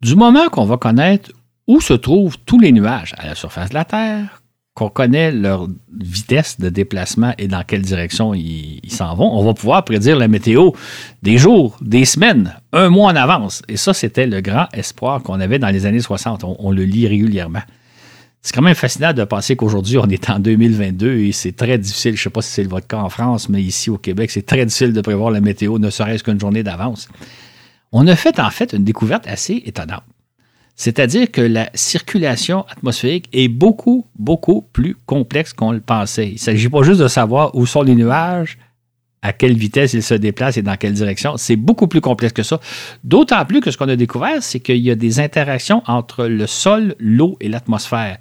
du 0.00 0.16
moment 0.16 0.48
qu'on 0.48 0.64
va 0.64 0.76
connaître 0.76 1.30
où 1.68 1.80
se 1.80 1.92
trouvent 1.92 2.36
tous 2.46 2.58
les 2.58 2.72
nuages 2.72 3.14
à 3.18 3.26
la 3.26 3.34
surface 3.34 3.68
de 3.68 3.74
la 3.74 3.84
Terre, 3.84 4.42
qu'on 4.74 4.88
connaît 4.88 5.30
leur 5.30 5.68
vitesse 5.96 6.58
de 6.58 6.68
déplacement 6.68 7.34
et 7.38 7.46
dans 7.46 7.62
quelle 7.62 7.82
direction 7.82 8.34
ils 8.34 8.80
s'en 8.88 9.14
vont, 9.14 9.30
on 9.38 9.44
va 9.44 9.52
pouvoir 9.52 9.84
prédire 9.84 10.16
la 10.16 10.26
météo 10.26 10.70
des 11.22 11.38
jours, 11.38 11.76
des 11.82 12.06
semaines, 12.06 12.56
un 12.72 12.88
mois 12.88 13.12
en 13.12 13.16
avance. 13.16 13.62
Et 13.68 13.76
ça, 13.76 13.92
c'était 13.92 14.26
le 14.26 14.40
grand 14.40 14.66
espoir 14.72 15.22
qu'on 15.22 15.38
avait 15.38 15.58
dans 15.58 15.68
les 15.68 15.86
années 15.86 16.00
60. 16.00 16.44
on 16.44 16.70
le 16.72 16.84
lit 16.84 17.06
régulièrement 17.06 17.62
c'est 18.42 18.54
quand 18.54 18.62
même 18.62 18.74
fascinant 18.74 19.12
de 19.12 19.24
penser 19.24 19.54
qu'aujourd'hui, 19.54 19.98
on 19.98 20.06
est 20.06 20.30
en 20.30 20.38
2022 20.38 21.18
et 21.18 21.32
c'est 21.32 21.52
très 21.52 21.76
difficile, 21.76 22.16
je 22.16 22.20
ne 22.20 22.24
sais 22.24 22.30
pas 22.30 22.42
si 22.42 22.50
c'est 22.50 22.64
votre 22.64 22.86
cas 22.86 22.98
en 22.98 23.10
France, 23.10 23.48
mais 23.48 23.62
ici 23.62 23.90
au 23.90 23.98
Québec, 23.98 24.30
c'est 24.30 24.46
très 24.46 24.64
difficile 24.64 24.92
de 24.92 25.00
prévoir 25.02 25.30
la 25.30 25.40
météo, 25.40 25.78
ne 25.78 25.90
serait-ce 25.90 26.24
qu'une 26.24 26.40
journée 26.40 26.62
d'avance. 26.62 27.08
On 27.92 28.06
a 28.06 28.16
fait 28.16 28.38
en 28.40 28.50
fait 28.50 28.72
une 28.72 28.84
découverte 28.84 29.26
assez 29.26 29.62
étonnante. 29.66 30.04
C'est-à-dire 30.74 31.30
que 31.30 31.42
la 31.42 31.68
circulation 31.74 32.64
atmosphérique 32.70 33.28
est 33.34 33.48
beaucoup, 33.48 34.06
beaucoup 34.18 34.62
plus 34.72 34.96
complexe 35.04 35.52
qu'on 35.52 35.72
le 35.72 35.80
pensait. 35.80 36.28
Il 36.28 36.34
ne 36.34 36.38
s'agit 36.38 36.70
pas 36.70 36.82
juste 36.82 37.00
de 37.00 37.08
savoir 37.08 37.54
où 37.54 37.66
sont 37.66 37.82
les 37.82 37.94
nuages, 37.94 38.56
à 39.22 39.32
quelle 39.32 39.54
vitesse 39.54 39.92
il 39.92 40.02
se 40.02 40.14
déplace 40.14 40.56
et 40.56 40.62
dans 40.62 40.76
quelle 40.76 40.94
direction. 40.94 41.36
C'est 41.36 41.56
beaucoup 41.56 41.88
plus 41.88 42.00
complexe 42.00 42.32
que 42.32 42.42
ça. 42.42 42.60
D'autant 43.04 43.44
plus 43.44 43.60
que 43.60 43.70
ce 43.70 43.76
qu'on 43.76 43.88
a 43.88 43.96
découvert, 43.96 44.42
c'est 44.42 44.60
qu'il 44.60 44.78
y 44.78 44.90
a 44.90 44.94
des 44.94 45.20
interactions 45.20 45.82
entre 45.86 46.26
le 46.26 46.46
sol, 46.46 46.94
l'eau 46.98 47.36
et 47.40 47.48
l'atmosphère. 47.48 48.18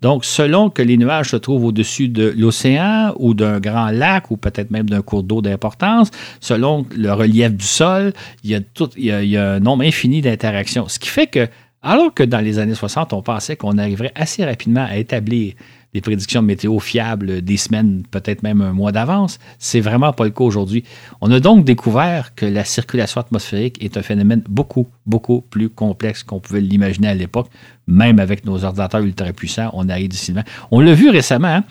Donc, 0.00 0.24
selon 0.24 0.70
que 0.70 0.80
les 0.80 0.96
nuages 0.96 1.30
se 1.30 1.36
trouvent 1.36 1.64
au-dessus 1.64 2.08
de 2.08 2.32
l'océan 2.36 3.12
ou 3.16 3.34
d'un 3.34 3.58
grand 3.58 3.90
lac 3.90 4.30
ou 4.30 4.36
peut-être 4.36 4.70
même 4.70 4.88
d'un 4.88 5.02
cours 5.02 5.24
d'eau 5.24 5.42
d'importance, 5.42 6.10
selon 6.40 6.86
le 6.96 7.12
relief 7.12 7.52
du 7.52 7.66
sol, 7.66 8.12
il 8.44 8.50
y 8.50 8.54
a, 8.54 8.60
il 8.96 9.28
y 9.28 9.36
a 9.36 9.54
un 9.54 9.60
nombre 9.60 9.84
infini 9.84 10.20
d'interactions. 10.20 10.86
Ce 10.88 11.00
qui 11.00 11.08
fait 11.08 11.26
que, 11.26 11.48
alors 11.82 12.14
que 12.14 12.22
dans 12.22 12.40
les 12.40 12.60
années 12.60 12.76
60, 12.76 13.12
on 13.12 13.22
pensait 13.22 13.56
qu'on 13.56 13.76
arriverait 13.76 14.12
assez 14.14 14.44
rapidement 14.44 14.86
à 14.88 14.96
établir 14.96 15.54
des 15.94 16.00
prédictions 16.00 16.42
météo 16.42 16.78
fiables 16.78 17.40
des 17.42 17.56
semaines, 17.56 18.02
peut-être 18.10 18.42
même 18.42 18.60
un 18.60 18.72
mois 18.72 18.92
d'avance. 18.92 19.38
C'est 19.58 19.80
vraiment 19.80 20.12
pas 20.12 20.24
le 20.24 20.30
cas 20.30 20.44
aujourd'hui. 20.44 20.84
On 21.20 21.30
a 21.30 21.40
donc 21.40 21.64
découvert 21.64 22.34
que 22.34 22.46
la 22.46 22.64
circulation 22.64 23.20
atmosphérique 23.20 23.82
est 23.82 23.96
un 23.96 24.02
phénomène 24.02 24.42
beaucoup, 24.48 24.86
beaucoup 25.06 25.40
plus 25.40 25.70
complexe 25.70 26.22
qu'on 26.22 26.40
pouvait 26.40 26.60
l'imaginer 26.60 27.08
à 27.08 27.14
l'époque. 27.14 27.48
Même 27.86 28.18
avec 28.18 28.44
nos 28.44 28.64
ordinateurs 28.64 29.00
ultra 29.00 29.32
puissants, 29.32 29.70
on 29.72 29.88
arrive 29.88 30.08
difficilement. 30.08 30.44
On 30.70 30.80
l'a 30.80 30.92
vu 30.92 31.08
récemment. 31.08 31.48
Hein. 31.48 31.64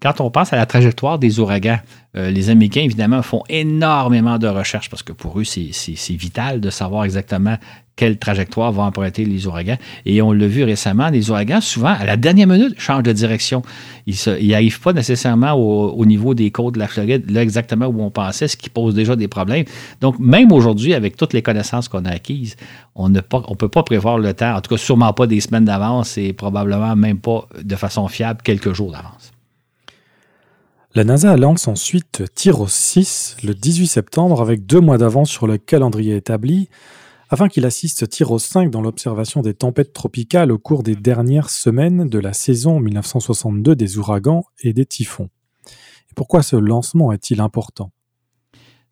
Quand 0.00 0.20
on 0.20 0.30
pense 0.30 0.52
à 0.52 0.56
la 0.56 0.66
trajectoire 0.66 1.18
des 1.18 1.40
ouragans, 1.40 1.78
euh, 2.16 2.30
les 2.30 2.50
Américains, 2.50 2.82
évidemment, 2.82 3.22
font 3.22 3.42
énormément 3.48 4.38
de 4.38 4.46
recherches 4.46 4.90
parce 4.90 5.02
que 5.02 5.12
pour 5.12 5.40
eux, 5.40 5.44
c'est 5.44 6.14
vital 6.14 6.60
de 6.60 6.68
savoir 6.70 7.04
exactement 7.04 7.56
quelle 7.96 8.18
trajectoire 8.18 8.72
vont 8.72 8.82
emprunter 8.82 9.24
les 9.24 9.46
ouragans. 9.46 9.76
Et 10.04 10.20
on 10.20 10.32
l'a 10.32 10.46
vu 10.46 10.64
récemment, 10.64 11.08
les 11.10 11.30
ouragans, 11.30 11.60
souvent, 11.60 11.94
à 11.94 12.04
la 12.04 12.16
dernière 12.16 12.46
minute, 12.46 12.78
changent 12.78 13.04
de 13.04 13.12
direction. 13.12 13.62
Ils 14.06 14.16
n'arrivent 14.48 14.80
pas 14.80 14.92
nécessairement 14.92 15.52
au, 15.52 16.04
niveau 16.04 16.34
des 16.34 16.50
côtes 16.50 16.74
de 16.74 16.78
la 16.78 16.88
Floride, 16.88 17.30
là 17.30 17.42
exactement 17.42 17.86
où 17.86 18.02
on 18.02 18.10
pensait, 18.10 18.48
ce 18.48 18.56
qui 18.56 18.68
pose 18.68 18.94
déjà 18.94 19.16
des 19.16 19.28
problèmes. 19.28 19.64
Donc, 20.00 20.18
même 20.18 20.52
aujourd'hui, 20.52 20.94
avec 20.94 21.16
toutes 21.16 21.32
les 21.32 21.42
connaissances 21.42 21.88
qu'on 21.88 22.04
a 22.04 22.10
acquises, 22.10 22.56
on 22.94 23.08
ne 23.08 23.20
peut 23.20 23.68
pas 23.68 23.82
prévoir 23.82 24.18
le 24.18 24.34
temps, 24.34 24.54
en 24.54 24.60
tout 24.60 24.74
cas 24.74 24.80
sûrement 24.80 25.12
pas 25.12 25.26
des 25.26 25.40
semaines 25.40 25.64
d'avance 25.64 26.18
et 26.18 26.32
probablement 26.32 26.96
même 26.96 27.18
pas 27.18 27.48
de 27.62 27.76
façon 27.76 28.08
fiable 28.08 28.40
quelques 28.42 28.72
jours 28.72 28.92
d'avance. 28.92 29.32
La 30.96 31.02
NASA 31.02 31.36
lance 31.36 31.66
ensuite 31.66 32.22
Tyros 32.36 32.68
6 32.68 33.38
le 33.42 33.52
18 33.52 33.88
septembre 33.88 34.40
avec 34.40 34.64
deux 34.64 34.78
mois 34.78 34.96
d'avance 34.96 35.28
sur 35.28 35.48
le 35.48 35.58
calendrier 35.58 36.14
établi 36.14 36.68
afin 37.34 37.48
qu'il 37.48 37.66
assiste 37.66 38.08
Tyros 38.08 38.38
5 38.38 38.70
dans 38.70 38.80
l'observation 38.80 39.42
des 39.42 39.54
tempêtes 39.54 39.92
tropicales 39.92 40.52
au 40.52 40.58
cours 40.58 40.84
des 40.84 40.94
dernières 40.94 41.50
semaines 41.50 42.08
de 42.08 42.20
la 42.20 42.32
saison 42.32 42.78
1962 42.78 43.74
des 43.74 43.98
ouragans 43.98 44.44
et 44.60 44.72
des 44.72 44.86
typhons. 44.86 45.30
Et 45.66 46.14
pourquoi 46.14 46.44
ce 46.44 46.54
lancement 46.54 47.10
est-il 47.10 47.40
important? 47.40 47.90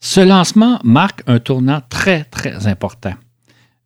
Ce 0.00 0.20
lancement 0.20 0.80
marque 0.82 1.22
un 1.28 1.38
tournant 1.38 1.82
très 1.88 2.24
très 2.24 2.66
important. 2.66 3.14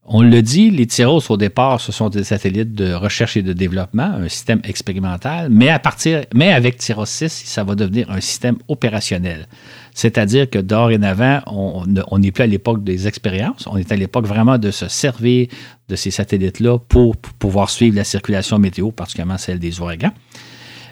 On 0.08 0.22
le 0.22 0.40
dit, 0.40 0.70
les 0.70 0.86
Tyros 0.86 1.20
au 1.30 1.36
départ, 1.36 1.80
ce 1.80 1.90
sont 1.90 2.08
des 2.10 2.22
satellites 2.22 2.74
de 2.74 2.92
recherche 2.92 3.36
et 3.36 3.42
de 3.42 3.52
développement, 3.52 4.04
un 4.04 4.28
système 4.28 4.60
expérimental, 4.62 5.48
mais 5.50 5.68
à 5.68 5.80
partir, 5.80 6.24
mais 6.32 6.52
avec 6.52 6.76
Tyros 6.76 7.06
6, 7.06 7.42
ça 7.44 7.64
va 7.64 7.74
devenir 7.74 8.08
un 8.12 8.20
système 8.20 8.56
opérationnel. 8.68 9.48
C'est-à-dire 9.94 10.48
que 10.48 10.60
dorénavant, 10.60 11.40
on 11.46 12.18
n'est 12.18 12.30
plus 12.30 12.44
à 12.44 12.46
l'époque 12.46 12.84
des 12.84 13.08
expériences, 13.08 13.66
on 13.66 13.76
est 13.78 13.90
à 13.90 13.96
l'époque 13.96 14.26
vraiment 14.26 14.58
de 14.58 14.70
se 14.70 14.86
servir 14.86 15.48
de 15.88 15.96
ces 15.96 16.12
satellites-là 16.12 16.78
pour, 16.78 17.16
pouvoir 17.16 17.68
suivre 17.68 17.96
la 17.96 18.04
circulation 18.04 18.60
météo, 18.60 18.92
particulièrement 18.92 19.38
celle 19.38 19.58
des 19.58 19.80
ouragans. 19.80 20.12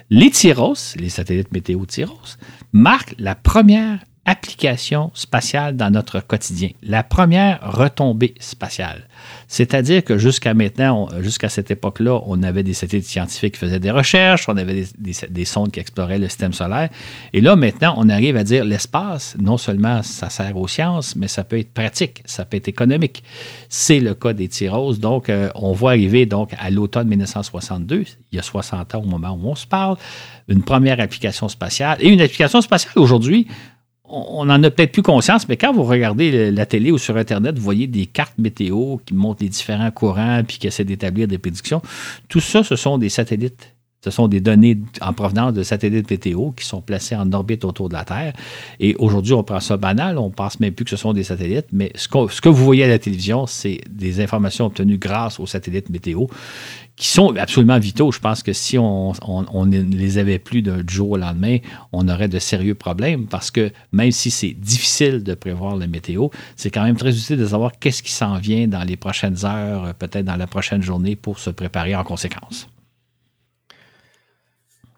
Les 0.09 0.29
Tyros, 0.29 0.75
les 0.97 1.09
satellites 1.09 1.53
météo 1.53 1.85
Tyros, 1.85 2.35
marquent 2.73 3.15
la 3.17 3.35
première 3.35 3.99
application 4.25 5.11
spatiale 5.13 5.75
dans 5.75 5.91
notre 5.91 6.19
quotidien, 6.19 6.69
la 6.81 7.03
première 7.03 7.59
retombée 7.61 8.33
spatiale. 8.39 9.07
C'est-à-dire 9.47 10.03
que 10.03 10.17
jusqu'à 10.17 10.53
maintenant, 10.53 11.07
jusqu'à 11.19 11.49
cette 11.49 11.69
époque-là, 11.69 12.21
on 12.25 12.41
avait 12.41 12.63
des 12.63 12.73
satellites 12.73 13.05
scientifiques 13.05 13.53
qui 13.53 13.59
faisaient 13.59 13.79
des 13.79 13.91
recherches, 13.91 14.49
on 14.49 14.57
avait 14.57 14.85
des, 14.97 15.45
sondes 15.45 15.71
qui 15.71 15.79
exploraient 15.79 16.17
le 16.17 16.27
système 16.27 16.53
solaire. 16.53 16.89
Et 17.33 17.41
là, 17.41 17.55
maintenant, 17.55 17.93
on 17.97 18.09
arrive 18.09 18.35
à 18.35 18.43
dire 18.43 18.65
l'espace, 18.65 19.35
non 19.39 19.57
seulement 19.57 20.01
ça 20.01 20.29
sert 20.29 20.57
aux 20.57 20.67
sciences, 20.67 21.15
mais 21.15 21.27
ça 21.27 21.43
peut 21.43 21.59
être 21.59 21.73
pratique, 21.73 22.23
ça 22.25 22.45
peut 22.45 22.57
être 22.57 22.67
économique. 22.67 23.23
C'est 23.69 23.99
le 23.99 24.15
cas 24.15 24.33
des 24.33 24.47
Tyros. 24.47 24.95
Donc, 24.95 25.29
euh, 25.29 25.49
on 25.53 25.73
voit 25.73 25.91
arriver 25.91 26.25
donc 26.25 26.51
à 26.57 26.71
l'automne 26.71 27.07
1962, 27.07 28.05
il 28.31 28.35
y 28.35 28.39
a 28.39 28.43
60 28.43 28.95
ans 28.95 29.01
au 29.01 29.05
moment 29.05 29.37
où 29.39 29.49
on 29.49 29.55
se 29.55 29.67
parle, 29.67 29.97
une 30.47 30.63
première 30.63 30.99
application 30.99 31.47
spatiale. 31.47 31.97
Et 31.99 32.09
une 32.09 32.21
application 32.21 32.61
spatiale 32.61 32.93
aujourd'hui, 32.97 33.47
on 34.07 34.45
n'en 34.45 34.61
a 34.63 34.69
peut-être 34.69 34.91
plus 34.91 35.01
conscience, 35.01 35.47
mais 35.47 35.57
quand 35.57 35.73
vous 35.73 35.83
regardez 35.83 36.51
la 36.51 36.65
télé 36.65 36.91
ou 36.91 36.97
sur 36.97 37.17
Internet, 37.17 37.57
vous 37.57 37.63
voyez 37.63 37.87
des 37.87 38.05
cartes 38.05 38.37
météo 38.37 38.97
qui 39.05 39.13
montrent 39.13 39.43
les 39.43 39.49
différents 39.49 39.91
courants 39.91 40.43
puis 40.47 40.57
qui 40.57 40.67
essaient 40.67 40.83
d'établir 40.83 41.27
des 41.27 41.37
prédictions. 41.37 41.81
Tout 42.29 42.39
ça, 42.39 42.63
ce 42.63 42.75
sont 42.75 42.97
des 42.97 43.09
satellites. 43.09 43.74
Ce 44.05 44.11
sont 44.11 44.27
des 44.27 44.39
données 44.39 44.77
en 45.01 45.13
provenance 45.13 45.53
de 45.53 45.63
satellites 45.63 46.11
météo 46.11 46.51
qui 46.51 46.63
sont 46.63 46.79
placés 46.79 47.15
en 47.15 47.33
orbite 47.33 47.65
autour 47.65 47.89
de 47.89 47.95
la 47.95 48.05
Terre. 48.05 48.33
Et 48.79 48.93
aujourd'hui, 48.99 49.33
on 49.33 49.41
prend 49.41 49.59
ça 49.59 49.77
banal, 49.77 50.19
on 50.19 50.27
ne 50.27 50.31
pense 50.31 50.59
même 50.59 50.73
plus 50.73 50.85
que 50.85 50.91
ce 50.91 50.95
sont 50.95 51.11
des 51.11 51.23
satellites, 51.23 51.65
mais 51.71 51.91
ce 51.95 52.07
que 52.07 52.49
vous 52.49 52.63
voyez 52.63 52.83
à 52.83 52.87
la 52.87 52.99
télévision, 52.99 53.47
c'est 53.47 53.81
des 53.89 54.21
informations 54.21 54.67
obtenues 54.67 54.99
grâce 54.99 55.39
aux 55.39 55.47
satellites 55.47 55.89
météo 55.89 56.27
qui 56.95 57.07
sont 57.07 57.35
absolument 57.35 57.79
vitaux. 57.79 58.11
Je 58.11 58.19
pense 58.19 58.43
que 58.43 58.53
si 58.53 58.77
on, 58.77 59.13
ne 59.65 59.81
les 59.81 60.19
avait 60.19 60.37
plus 60.37 60.61
d'un 60.61 60.83
jour 60.87 61.09
au 61.09 61.17
lendemain, 61.17 61.57
on 61.91 62.07
aurait 62.07 62.27
de 62.27 62.37
sérieux 62.37 62.75
problèmes 62.75 63.25
parce 63.25 63.49
que 63.49 63.71
même 63.91 64.11
si 64.11 64.29
c'est 64.29 64.53
difficile 64.53 65.23
de 65.23 65.33
prévoir 65.33 65.77
la 65.77 65.87
météo, 65.87 66.27
c'est 66.55 66.69
quand 66.69 66.83
même 66.83 66.95
très 66.95 67.17
utile 67.17 67.37
de 67.37 67.47
savoir 67.47 67.71
qu'est-ce 67.79 68.03
qui 68.03 68.11
s'en 68.11 68.37
vient 68.37 68.67
dans 68.67 68.83
les 68.83 68.97
prochaines 68.97 69.45
heures, 69.45 69.95
peut-être 69.95 70.25
dans 70.25 70.37
la 70.37 70.45
prochaine 70.45 70.83
journée 70.83 71.15
pour 71.15 71.39
se 71.39 71.49
préparer 71.49 71.95
en 71.95 72.03
conséquence. 72.03 72.67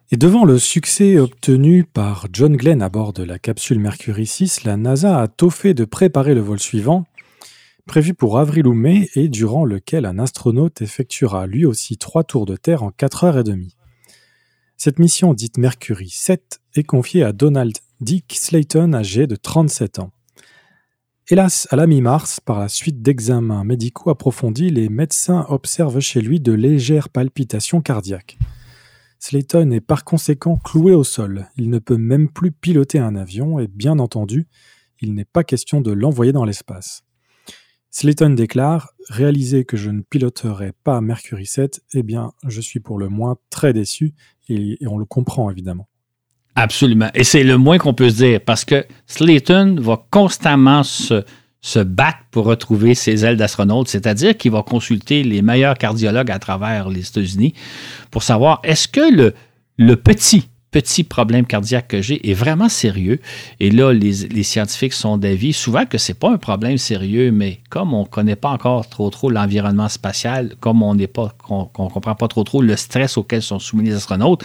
Et 0.10 0.16
devant 0.16 0.46
le 0.46 0.58
succès 0.58 1.20
obtenu 1.20 1.84
par 1.84 2.28
John 2.32 2.56
Glenn 2.56 2.82
à 2.82 2.88
bord 2.88 3.12
de 3.12 3.24
la 3.24 3.40
capsule 3.40 3.80
Mercury 3.80 4.26
6, 4.26 4.64
la 4.64 4.78
NASA 4.78 5.20
a 5.20 5.28
tôt 5.28 5.50
fait 5.50 5.74
de 5.74 5.84
préparer 5.84 6.34
le 6.34 6.40
vol 6.40 6.62
suivant, 6.62 7.06
prévu 7.86 8.14
pour 8.14 8.40
avril 8.40 8.68
ou 8.68 8.74
mai 8.74 9.10
et 9.16 9.28
durant 9.28 9.66
lequel 9.66 10.06
un 10.06 10.18
astronaute 10.18 10.82
effectuera 10.82 11.46
lui 11.46 11.66
aussi 11.66 11.98
trois 11.98 12.24
tours 12.24 12.46
de 12.46 12.56
Terre 12.56 12.84
en 12.84 12.92
4 12.92 13.26
heures 13.26 13.38
et 13.40 13.44
demie. 13.44 13.76
Cette 14.78 14.98
mission 14.98 15.34
dite 15.34 15.58
Mercury 15.58 16.10
7 16.10 16.62
est 16.76 16.84
confiée 16.84 17.24
à 17.24 17.34
Donald 17.34 17.76
Dick 18.00 18.34
Slayton 18.40 18.94
âgé 18.94 19.28
de 19.28 19.36
37 19.36 20.00
ans. 20.00 20.12
Hélas, 21.28 21.68
à 21.70 21.76
la 21.76 21.86
mi-mars, 21.86 22.40
par 22.40 22.60
la 22.60 22.70
suite 22.70 23.02
d'examens 23.02 23.66
médicaux 23.66 24.10
approfondis, 24.10 24.70
les 24.70 24.88
médecins 24.88 25.46
observent 25.50 26.00
chez 26.00 26.22
lui 26.22 26.40
de 26.40 26.54
légères 26.54 27.10
palpitations 27.10 27.82
cardiaques. 27.82 28.38
Slayton 29.20 29.72
est 29.72 29.82
par 29.82 30.04
conséquent 30.04 30.58
cloué 30.58 30.94
au 30.94 31.04
sol. 31.04 31.48
Il 31.58 31.70
ne 31.70 31.80
peut 31.80 31.98
même 31.98 32.30
plus 32.30 32.52
piloter 32.52 33.00
un 33.00 33.16
avion 33.16 33.60
et 33.60 33.68
bien 33.68 34.00
entendu, 34.00 34.48
il 35.02 35.14
n'est 35.14 35.26
pas 35.26 35.44
question 35.44 35.82
de 35.82 35.92
l'envoyer 35.92 36.32
dans 36.32 36.46
l'espace. 36.46 37.04
Slayton 37.92 38.32
déclare 38.32 38.92
Réaliser 39.10 39.64
que 39.64 39.78
je 39.78 39.90
ne 39.90 40.02
piloterai 40.02 40.74
pas 40.84 41.02
Mercury 41.02 41.46
7, 41.46 41.82
eh 41.94 42.04
bien, 42.04 42.34
je 42.46 42.62
suis 42.62 42.80
pour 42.80 43.00
le 43.00 43.08
moins 43.08 43.38
très 43.50 43.74
déçu, 43.74 44.14
et, 44.50 44.78
on 44.86 44.98
le 44.98 45.06
comprend 45.06 45.50
évidemment. 45.50 45.88
Absolument. 46.56 47.10
Et 47.14 47.24
c'est 47.24 47.44
le 47.44 47.58
moins 47.58 47.78
qu'on 47.78 47.94
peut 47.94 48.10
dire, 48.10 48.42
parce 48.44 48.66
que 48.66 48.86
Slayton 49.06 49.78
va 49.80 50.06
constamment 50.12 50.84
se, 50.84 51.24
se 51.62 51.80
battre 51.80 52.20
pour 52.32 52.46
retrouver 52.46 52.96
ses 52.96 53.26
ailes 53.26 53.38
d'astronaute, 53.38 53.88
c'est-à-dire 53.88 54.38
qu'il 54.38 54.52
va 54.52 54.64
consulter 54.64 55.24
les 55.24 55.42
meilleurs 55.42 55.78
cardiologues 55.78 56.32
à 56.32 56.40
travers 56.40 56.90
les 56.90 57.08
États-Unis 57.08 57.54
pour 58.12 58.24
savoir 58.24 58.60
est-ce 58.64 58.88
que 58.88 59.34
le, 59.78 59.96
petit 59.96 60.48
petit 60.70 61.04
problème 61.04 61.46
cardiaque 61.46 61.88
que 61.88 62.02
j'ai 62.02 62.30
est 62.30 62.34
vraiment 62.34 62.70
sérieux. 62.70 63.20
Et 63.60 63.72
là, 63.72 63.94
les, 63.94 64.44
scientifiques 64.44 64.94
sont 64.94 65.18
d'avis 65.18 65.54
souvent 65.54 65.86
que 65.86 65.98
ce 65.98 66.12
n'est 66.12 66.18
pas 66.18 66.30
un 66.30 66.38
problème 66.38 66.78
sérieux, 66.78 67.32
mais 67.32 67.62
comme 67.70 67.94
on 67.94 68.02
ne 68.02 68.08
connaît 68.08 68.36
pas 68.36 68.50
encore 68.50 68.88
trop 68.88 69.10
trop 69.10 69.30
l'environnement 69.30 69.88
spatial, 69.88 70.56
comme 70.60 70.84
on 70.84 70.94
ne 70.94 71.06
comprend 71.06 72.16
pas 72.16 72.28
trop 72.28 72.44
trop 72.44 72.62
le 72.62 72.76
stress 72.76 73.18
auquel 73.18 73.42
sont 73.42 73.60
soumis 73.60 73.86
les 73.86 73.96
astronautes, 73.96 74.44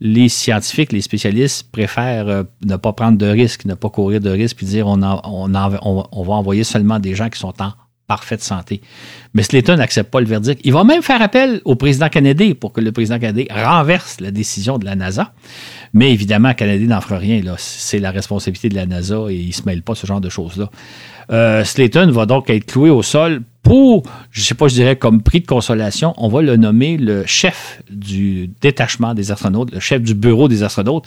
les 0.00 0.28
scientifiques, 0.28 0.92
les 0.92 1.02
spécialistes 1.02 1.70
préfèrent 1.70 2.28
euh, 2.28 2.42
ne 2.64 2.76
pas 2.76 2.92
prendre 2.92 3.18
de 3.18 3.26
risques, 3.26 3.66
ne 3.66 3.74
pas 3.74 3.90
courir 3.90 4.20
de 4.20 4.30
risques, 4.30 4.56
puis 4.56 4.66
dire 4.66 4.86
on, 4.86 4.96
va 4.98 6.32
envoyer 6.34 6.64
seulement 6.64 6.98
des 6.98 7.14
gens 7.14 7.28
qui 7.28 7.38
sont 7.38 7.54
en 7.60 7.72
parfaite 8.06 8.42
santé. 8.42 8.80
Mais 9.34 9.44
Slayton 9.44 9.76
n'accepte 9.76 10.10
pas 10.10 10.20
le 10.20 10.26
verdict. 10.26 10.60
Il 10.64 10.72
va 10.72 10.82
même 10.82 11.02
faire 11.02 11.22
appel 11.22 11.60
au 11.64 11.76
président 11.76 12.08
Kennedy 12.08 12.54
pour 12.54 12.72
que 12.72 12.80
le 12.80 12.90
président 12.90 13.20
Kennedy 13.20 13.46
renverse 13.52 14.20
la 14.20 14.32
décision 14.32 14.78
de 14.78 14.84
la 14.84 14.96
NASA. 14.96 15.32
Mais 15.92 16.12
évidemment, 16.12 16.52
Kennedy 16.54 16.86
n'en 16.88 17.00
fera 17.00 17.18
rien. 17.18 17.40
C'est 17.58 18.00
la 18.00 18.10
responsabilité 18.10 18.68
de 18.68 18.74
la 18.74 18.86
NASA 18.86 19.26
et 19.28 19.36
il 19.36 19.48
ne 19.48 19.52
se 19.52 19.62
mêle 19.64 19.82
pas 19.82 19.94
ce 19.94 20.08
genre 20.08 20.20
de 20.20 20.28
choses-là. 20.28 20.70
Euh, 21.30 21.62
Slayton 21.62 22.10
va 22.10 22.26
donc 22.26 22.50
être 22.50 22.66
cloué 22.66 22.90
au 22.90 23.02
sol 23.02 23.42
pour, 23.62 24.02
je 24.30 24.40
ne 24.40 24.44
sais 24.44 24.54
pas, 24.54 24.68
je 24.68 24.74
dirais 24.74 24.96
comme 24.96 25.22
prix 25.22 25.40
de 25.40 25.46
consolation, 25.46 26.14
on 26.16 26.28
va 26.28 26.42
le 26.42 26.56
nommer 26.56 26.96
le 26.96 27.24
chef 27.26 27.82
du 27.90 28.50
détachement 28.60 29.14
des 29.14 29.32
astronautes, 29.32 29.72
le 29.72 29.80
chef 29.80 30.02
du 30.02 30.14
bureau 30.14 30.48
des 30.48 30.62
astronautes. 30.62 31.06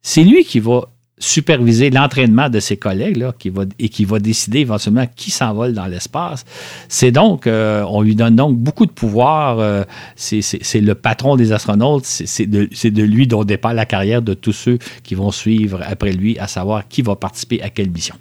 C'est 0.00 0.24
lui 0.24 0.44
qui 0.44 0.58
va 0.60 0.88
superviser 1.22 1.90
l'entraînement 1.90 2.48
de 2.48 2.58
ses 2.58 2.76
collègues 2.76 3.16
là, 3.16 3.32
qui 3.38 3.48
va, 3.48 3.64
et 3.78 3.88
qui 3.88 4.04
va 4.04 4.18
décider 4.18 4.60
éventuellement 4.60 5.06
qui 5.14 5.30
s'envole 5.30 5.72
dans 5.72 5.86
l'espace. 5.86 6.44
C'est 6.88 7.12
donc, 7.12 7.46
euh, 7.46 7.84
on 7.88 8.02
lui 8.02 8.16
donne 8.16 8.34
donc 8.34 8.56
beaucoup 8.56 8.86
de 8.86 8.90
pouvoir. 8.90 9.60
Euh, 9.60 9.84
c'est 10.16 10.80
le 10.80 10.94
patron 10.94 11.36
des 11.36 11.52
astronautes. 11.52 12.04
C'est 12.04 12.46
de, 12.46 12.68
de, 12.88 13.02
lui 13.02 13.26
dont 13.26 13.44
dépend 13.44 13.72
la 13.72 13.86
carrière 13.86 14.22
de 14.22 14.34
tous 14.34 14.52
ceux 14.52 14.78
qui 15.04 15.14
vont 15.14 15.30
suivre 15.30 15.80
après 15.86 16.12
lui, 16.12 16.38
à 16.38 16.48
savoir 16.48 16.88
qui 16.88 17.02
va 17.02 17.14
participer 17.14 17.62
à 17.62 17.70
quelle 17.70 17.90
mission. 17.90 18.16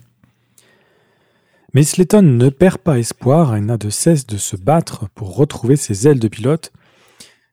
Mais 1.74 1.84
Slayton 1.84 2.22
ne 2.22 2.50
perd 2.50 2.80
pas 2.80 3.00
espoir 3.00 3.56
et 3.56 3.62
n'a 3.62 3.78
de 3.78 3.90
cesse 3.90 4.28
de 4.28 4.38
se 4.38 4.58
battre 4.58 5.08
pour 5.16 5.36
retrouver 5.36 5.78
ses 5.78 6.08
ailes 6.08 6.20
de 6.20 6.28
pilote, 6.28 6.74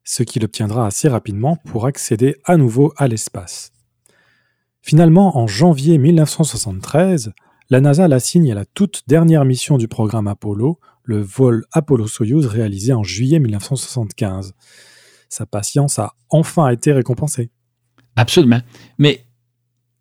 ce 0.02 0.24
qu'il 0.24 0.44
obtiendra 0.44 0.86
assez 0.86 1.08
rapidement 1.08 1.56
pour 1.56 1.86
accéder 1.86 2.36
à 2.44 2.56
nouveau 2.56 2.92
à 2.96 3.06
l'espace. 3.06 3.70
Finalement, 4.82 5.36
en 5.38 5.46
janvier 5.46 5.98
1973, 5.98 7.32
la 7.70 7.80
NASA 7.80 8.08
l'assigne 8.08 8.50
à 8.50 8.54
la 8.54 8.64
toute 8.64 9.02
dernière 9.06 9.44
mission 9.44 9.76
du 9.76 9.86
programme 9.86 10.26
Apollo, 10.26 10.80
le 11.04 11.20
vol 11.20 11.64
Apollo-Soyuz 11.72 12.46
réalisé 12.46 12.92
en 12.92 13.04
juillet 13.04 13.38
1975. 13.38 14.54
Sa 15.28 15.46
patience 15.46 15.98
a 15.98 16.14
enfin 16.30 16.70
été 16.70 16.92
récompensée. 16.92 17.50
Absolument. 18.16 18.60
Mais 18.98 19.26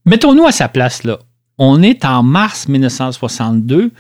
mettons-nous 0.06 0.46
à 0.46 0.52
sa 0.52 0.70
place 0.70 1.04
là. 1.04 1.20
On 1.60 1.82
est 1.82 2.06
en 2.06 2.22
mars 2.22 2.68
1962. 2.68 3.92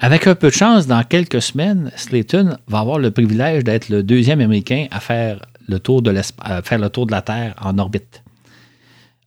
Avec 0.00 0.26
un 0.26 0.34
peu 0.34 0.48
de 0.48 0.54
chance, 0.54 0.86
dans 0.86 1.02
quelques 1.02 1.40
semaines, 1.40 1.90
Slayton 1.96 2.58
va 2.68 2.80
avoir 2.80 2.98
le 2.98 3.10
privilège 3.10 3.64
d'être 3.64 3.88
le 3.88 4.02
deuxième 4.02 4.40
Américain 4.40 4.86
à 4.90 5.00
faire 5.00 5.40
le 5.66 5.78
tour 5.78 6.02
de, 6.02 6.10
la 6.10 7.22
Terre 7.22 7.54
en 7.60 7.78
orbite. 7.78 8.22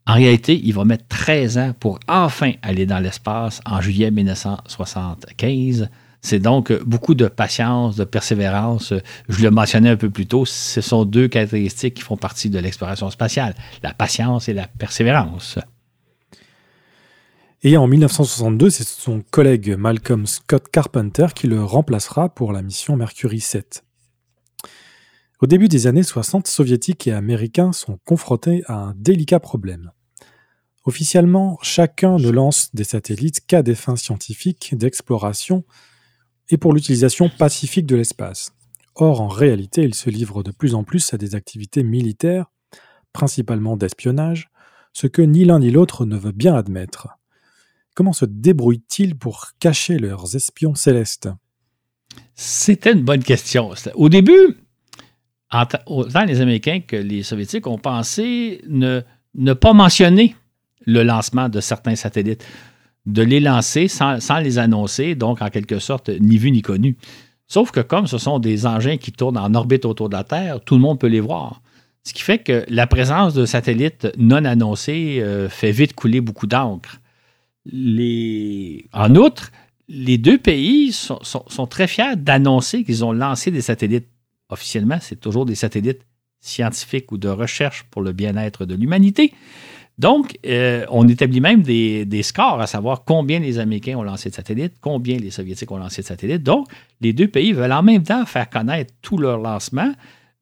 En 0.05 0.13
réalité, 0.13 0.59
il 0.63 0.73
va 0.73 0.85
mettre 0.85 1.05
13 1.07 1.57
ans 1.57 1.73
pour 1.79 1.99
enfin 2.07 2.51
aller 2.61 2.85
dans 2.85 2.99
l'espace 2.99 3.61
en 3.65 3.81
juillet 3.81 4.11
1975. 4.11 5.89
C'est 6.21 6.39
donc 6.39 6.71
beaucoup 6.83 7.15
de 7.15 7.27
patience, 7.27 7.95
de 7.95 8.03
persévérance. 8.03 8.93
Je 9.29 9.43
le 9.43 9.49
mentionnais 9.49 9.89
un 9.89 9.97
peu 9.97 10.09
plus 10.09 10.27
tôt, 10.27 10.45
ce 10.45 10.81
sont 10.81 11.05
deux 11.05 11.27
caractéristiques 11.27 11.95
qui 11.95 12.01
font 12.03 12.17
partie 12.17 12.49
de 12.49 12.59
l'exploration 12.59 13.09
spatiale, 13.09 13.55
la 13.81 13.93
patience 13.93 14.47
et 14.47 14.53
la 14.53 14.67
persévérance. 14.67 15.57
Et 17.65 17.77
en 17.77 17.87
1962, 17.87 18.69
c'est 18.69 18.85
son 18.85 19.21
collègue 19.21 19.77
Malcolm 19.77 20.25
Scott 20.25 20.67
Carpenter 20.69 21.27
qui 21.33 21.47
le 21.47 21.63
remplacera 21.63 22.27
pour 22.27 22.51
la 22.51 22.61
mission 22.61 22.97
Mercury 22.97 23.39
7. 23.39 23.85
Au 25.39 25.47
début 25.47 25.69
des 25.69 25.87
années 25.87 26.03
60, 26.03 26.45
soviétiques 26.45 27.07
et 27.07 27.13
américains 27.13 27.71
sont 27.71 27.99
confrontés 28.03 28.63
à 28.67 28.73
un 28.73 28.93
délicat 28.97 29.39
problème. 29.39 29.91
Officiellement, 30.83 31.57
chacun 31.61 32.17
ne 32.17 32.29
lance 32.29 32.75
des 32.75 32.83
satellites 32.83 33.45
qu'à 33.47 33.63
des 33.63 33.75
fins 33.75 33.95
scientifiques, 33.95 34.75
d'exploration 34.75 35.63
et 36.49 36.57
pour 36.57 36.73
l'utilisation 36.73 37.29
pacifique 37.29 37.85
de 37.85 37.95
l'espace. 37.95 38.51
Or, 38.95 39.21
en 39.21 39.29
réalité, 39.29 39.83
ils 39.83 39.95
se 39.95 40.09
livrent 40.09 40.43
de 40.43 40.51
plus 40.51 40.75
en 40.75 40.83
plus 40.83 41.13
à 41.13 41.17
des 41.17 41.33
activités 41.33 41.83
militaires, 41.83 42.51
principalement 43.13 43.77
d'espionnage, 43.77 44.49
ce 44.91 45.07
que 45.07 45.21
ni 45.21 45.45
l'un 45.45 45.59
ni 45.59 45.71
l'autre 45.71 46.05
ne 46.05 46.17
veut 46.17 46.33
bien 46.33 46.55
admettre. 46.55 47.07
Comment 47.95 48.13
se 48.13 48.25
débrouillent-ils 48.25 49.15
pour 49.15 49.51
cacher 49.59 49.99
leurs 49.99 50.35
espions 50.35 50.73
célestes? 50.73 51.29
C'était 52.35 52.93
une 52.93 53.03
bonne 53.03 53.23
question. 53.23 53.71
Au 53.95 54.09
début, 54.09 54.57
autant 55.85 56.25
les 56.25 56.41
Américains 56.41 56.79
que 56.79 56.95
les 56.95 57.21
Soviétiques 57.23 57.67
ont 57.67 57.77
pensé 57.77 58.61
ne, 58.67 59.53
pas 59.53 59.73
mentionner 59.73 60.35
le 60.85 61.03
lancement 61.03 61.49
de 61.49 61.59
certains 61.59 61.95
satellites, 61.95 62.45
de 63.05 63.21
les 63.21 63.39
lancer 63.39 63.87
sans, 63.87 64.17
les 64.41 64.57
annoncer, 64.57 65.13
donc 65.15 65.41
en 65.41 65.49
quelque 65.49 65.79
sorte 65.79 66.09
ni 66.09 66.37
vu 66.37 66.51
ni 66.51 66.61
connu. 66.61 66.97
Sauf 67.47 67.71
que 67.71 67.81
comme 67.81 68.07
ce 68.07 68.17
sont 68.17 68.39
des 68.39 68.65
engins 68.65 68.97
qui 68.97 69.11
tournent 69.11 69.37
en 69.37 69.53
orbite 69.53 69.85
autour 69.85 70.09
de 70.09 70.15
la 70.15 70.23
Terre, 70.23 70.61
tout 70.61 70.75
le 70.75 70.81
monde 70.81 70.99
peut 70.99 71.07
les 71.07 71.19
voir. 71.19 71.61
Ce 72.03 72.13
qui 72.13 72.23
fait 72.23 72.39
que 72.39 72.65
la 72.67 72.87
présence 72.87 73.33
de 73.33 73.45
satellites 73.45 74.07
non 74.17 74.43
annoncés 74.45 75.19
euh, 75.21 75.47
fait 75.47 75.71
vite 75.71 75.93
couler 75.93 76.19
beaucoup 76.19 76.47
d'encre. 76.47 76.99
En 77.71 79.15
outre, 79.15 79.51
les 79.87 80.17
deux 80.17 80.37
pays 80.37 80.91
sont 80.91 81.67
très 81.67 81.87
fiers 81.87 82.15
d'annoncer 82.15 82.83
qu'ils 82.83 83.05
ont 83.05 83.13
lancé 83.13 83.51
des 83.51 83.61
satellites 83.61 84.07
officiellement, 84.49 84.97
c'est 85.01 85.19
toujours 85.19 85.45
des 85.45 85.55
satellites 85.55 86.01
scientifiques 86.39 87.11
ou 87.11 87.17
de 87.17 87.29
recherche 87.29 87.83
pour 87.89 88.01
le 88.01 88.11
bien-être 88.11 88.65
de 88.65 88.75
l'humanité. 88.75 89.33
Donc, 89.99 90.37
euh, 90.45 90.85
on 90.89 91.07
établit 91.07 91.39
même 91.39 91.61
des, 91.61 92.23
scores 92.23 92.59
à 92.59 92.67
savoir 92.67 93.03
combien 93.05 93.39
les 93.39 93.59
Américains 93.59 93.95
ont 93.97 94.03
lancé 94.03 94.29
de 94.29 94.35
satellites, 94.35 94.73
combien 94.81 95.17
les 95.17 95.29
Soviétiques 95.29 95.71
ont 95.71 95.77
lancé 95.77 96.01
de 96.01 96.07
satellites. 96.07 96.43
Donc, 96.43 96.67
les 96.99 97.13
deux 97.13 97.27
pays 97.27 97.53
veulent 97.53 97.71
en 97.71 97.83
même 97.83 98.03
temps 98.03 98.25
faire 98.25 98.49
connaître 98.49 98.93
tous 99.01 99.17
leurs 99.17 99.37
lancements, 99.37 99.93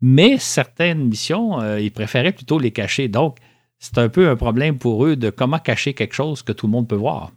mais 0.01 0.38
certaines 0.38 1.05
missions, 1.05 1.59
euh, 1.59 1.82
ils 1.82 1.91
préféraient 1.91 2.32
plutôt 2.32 2.59
les 2.59 2.72
cacher. 2.72 3.07
Donc, 3.09 3.38
c'est 3.82 3.97
un 3.97 4.09
peu 4.09 4.29
un 4.29 4.36
problème 4.36 4.77
pour 4.77 5.05
eux 5.05 5.15
de 5.17 5.32
comment 5.32 5.57
cacher 5.57 5.93
quelque 5.93 6.13
chose 6.13 6.43
que 6.43 6.53
tout 6.53 6.67
le 6.67 6.71
monde 6.71 6.88
peut 6.88 6.95
voir. 6.95 7.32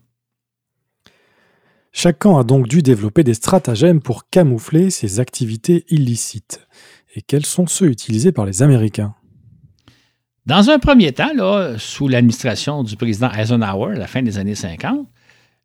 Chacun 1.91 2.39
a 2.39 2.45
donc 2.45 2.69
dû 2.69 2.83
développer 2.83 3.25
des 3.25 3.35
stratagèmes 3.35 4.01
pour 4.01 4.29
camoufler 4.29 4.91
ses 4.91 5.21
activités 5.21 5.85
illicites. 5.89 6.61
Et 7.15 7.23
quels 7.23 7.47
sont 7.47 7.67
ceux 7.67 7.87
utilisés 7.87 8.31
par 8.31 8.45
les 8.45 8.63
Américains? 8.63 9.15
Dans 10.45 10.69
un 10.69 10.79
premier 10.79 11.13
temps, 11.13 11.33
là, 11.35 11.79
sous 11.79 12.09
l'administration 12.09 12.83
du 12.83 12.97
président 12.97 13.31
Eisenhower 13.31 13.95
à 13.95 13.99
la 13.99 14.07
fin 14.07 14.21
des 14.21 14.37
années 14.37 14.55
50, 14.55 15.09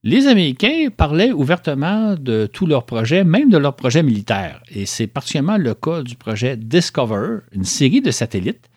les 0.03 0.27
Américains 0.27 0.87
parlaient 0.95 1.33
ouvertement 1.33 2.15
de 2.15 2.45
tous 2.45 2.65
leurs 2.65 2.85
projets, 2.85 3.25
même 3.25 3.49
de 3.49 3.57
leurs 3.57 3.75
projets 3.75 4.03
militaires. 4.03 4.63
Et 4.69 4.85
c'est 4.85 5.07
particulièrement 5.07 5.57
le 5.57 5.73
cas 5.73 6.03
du 6.03 6.15
projet 6.15 6.55
Discover, 6.55 7.39
une 7.51 7.65
série 7.65 7.99
de 7.99 8.11
satellites 8.11 8.68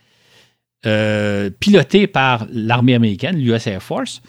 euh, 0.86 1.50
pilotés 1.60 2.06
par 2.06 2.46
l'armée 2.50 2.94
américaine, 2.94 3.36
l'US 3.36 3.66
Air 3.66 3.82
Force, 3.82 4.22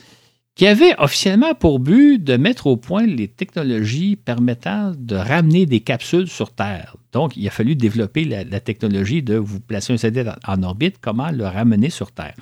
qui 0.55 0.67
avait 0.67 0.93
officiellement 0.99 1.55
pour 1.55 1.79
but 1.79 2.23
de 2.23 2.37
mettre 2.37 2.67
au 2.67 2.77
point 2.77 3.07
les 3.07 3.27
technologies 3.27 4.15
permettant 4.15 4.93
de 4.95 5.15
ramener 5.15 5.65
des 5.65 5.79
capsules 5.79 6.27
sur 6.27 6.51
Terre. 6.51 6.95
Donc, 7.11 7.35
il 7.35 7.47
a 7.47 7.51
fallu 7.51 7.75
développer 7.75 8.23
la, 8.25 8.59
technologie 8.59 9.23
de 9.23 9.35
vous 9.35 9.59
placer 9.59 9.93
un 9.93 9.97
satellite 9.97 10.31
en, 10.47 10.61
orbite, 10.63 10.97
comment 11.01 11.31
le 11.31 11.45
ramener 11.45 11.89
sur 11.89 12.11
Terre. 12.11 12.35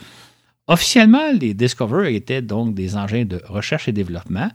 Officiellement, 0.68 1.32
les 1.40 1.54
Discover 1.54 2.14
étaient 2.14 2.42
donc 2.42 2.74
des 2.74 2.96
engins 2.96 3.26
de 3.26 3.42
recherche 3.48 3.88
et 3.88 3.92
développement 3.94 4.50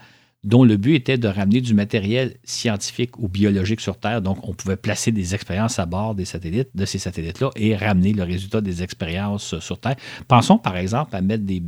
dont 0.47 0.65
le 0.65 0.77
but 0.79 0.95
était 0.95 1.19
de 1.19 1.29
ramener 1.29 1.61
du 1.61 1.75
matériel 1.75 2.37
scientifique 2.45 3.19
ou 3.19 3.29
biologique 3.29 3.81
sur 3.81 3.99
Terre. 3.99 4.23
Donc, 4.23 4.39
on 4.49 4.55
pouvait 4.55 4.77
placer 4.77 5.11
des 5.11 5.35
expériences 5.35 5.79
à 5.79 5.87
bord 5.87 6.15
des 6.15 6.25
satellites, 6.25 6.71
de 6.75 6.85
ces 6.85 6.99
satellites-là, 6.99 7.51
et 7.57 7.77
ramener 7.77 8.13
le 8.13 8.23
résultat 8.23 8.61
des 8.61 8.83
expériences 8.83 9.59
sur 9.59 9.79
Terre. 9.79 9.97
Pensons, 10.29 10.57
par 10.57 10.77
exemple, 10.77 11.15
à 11.15 11.21
mettre 11.21 11.45
des 11.45 11.61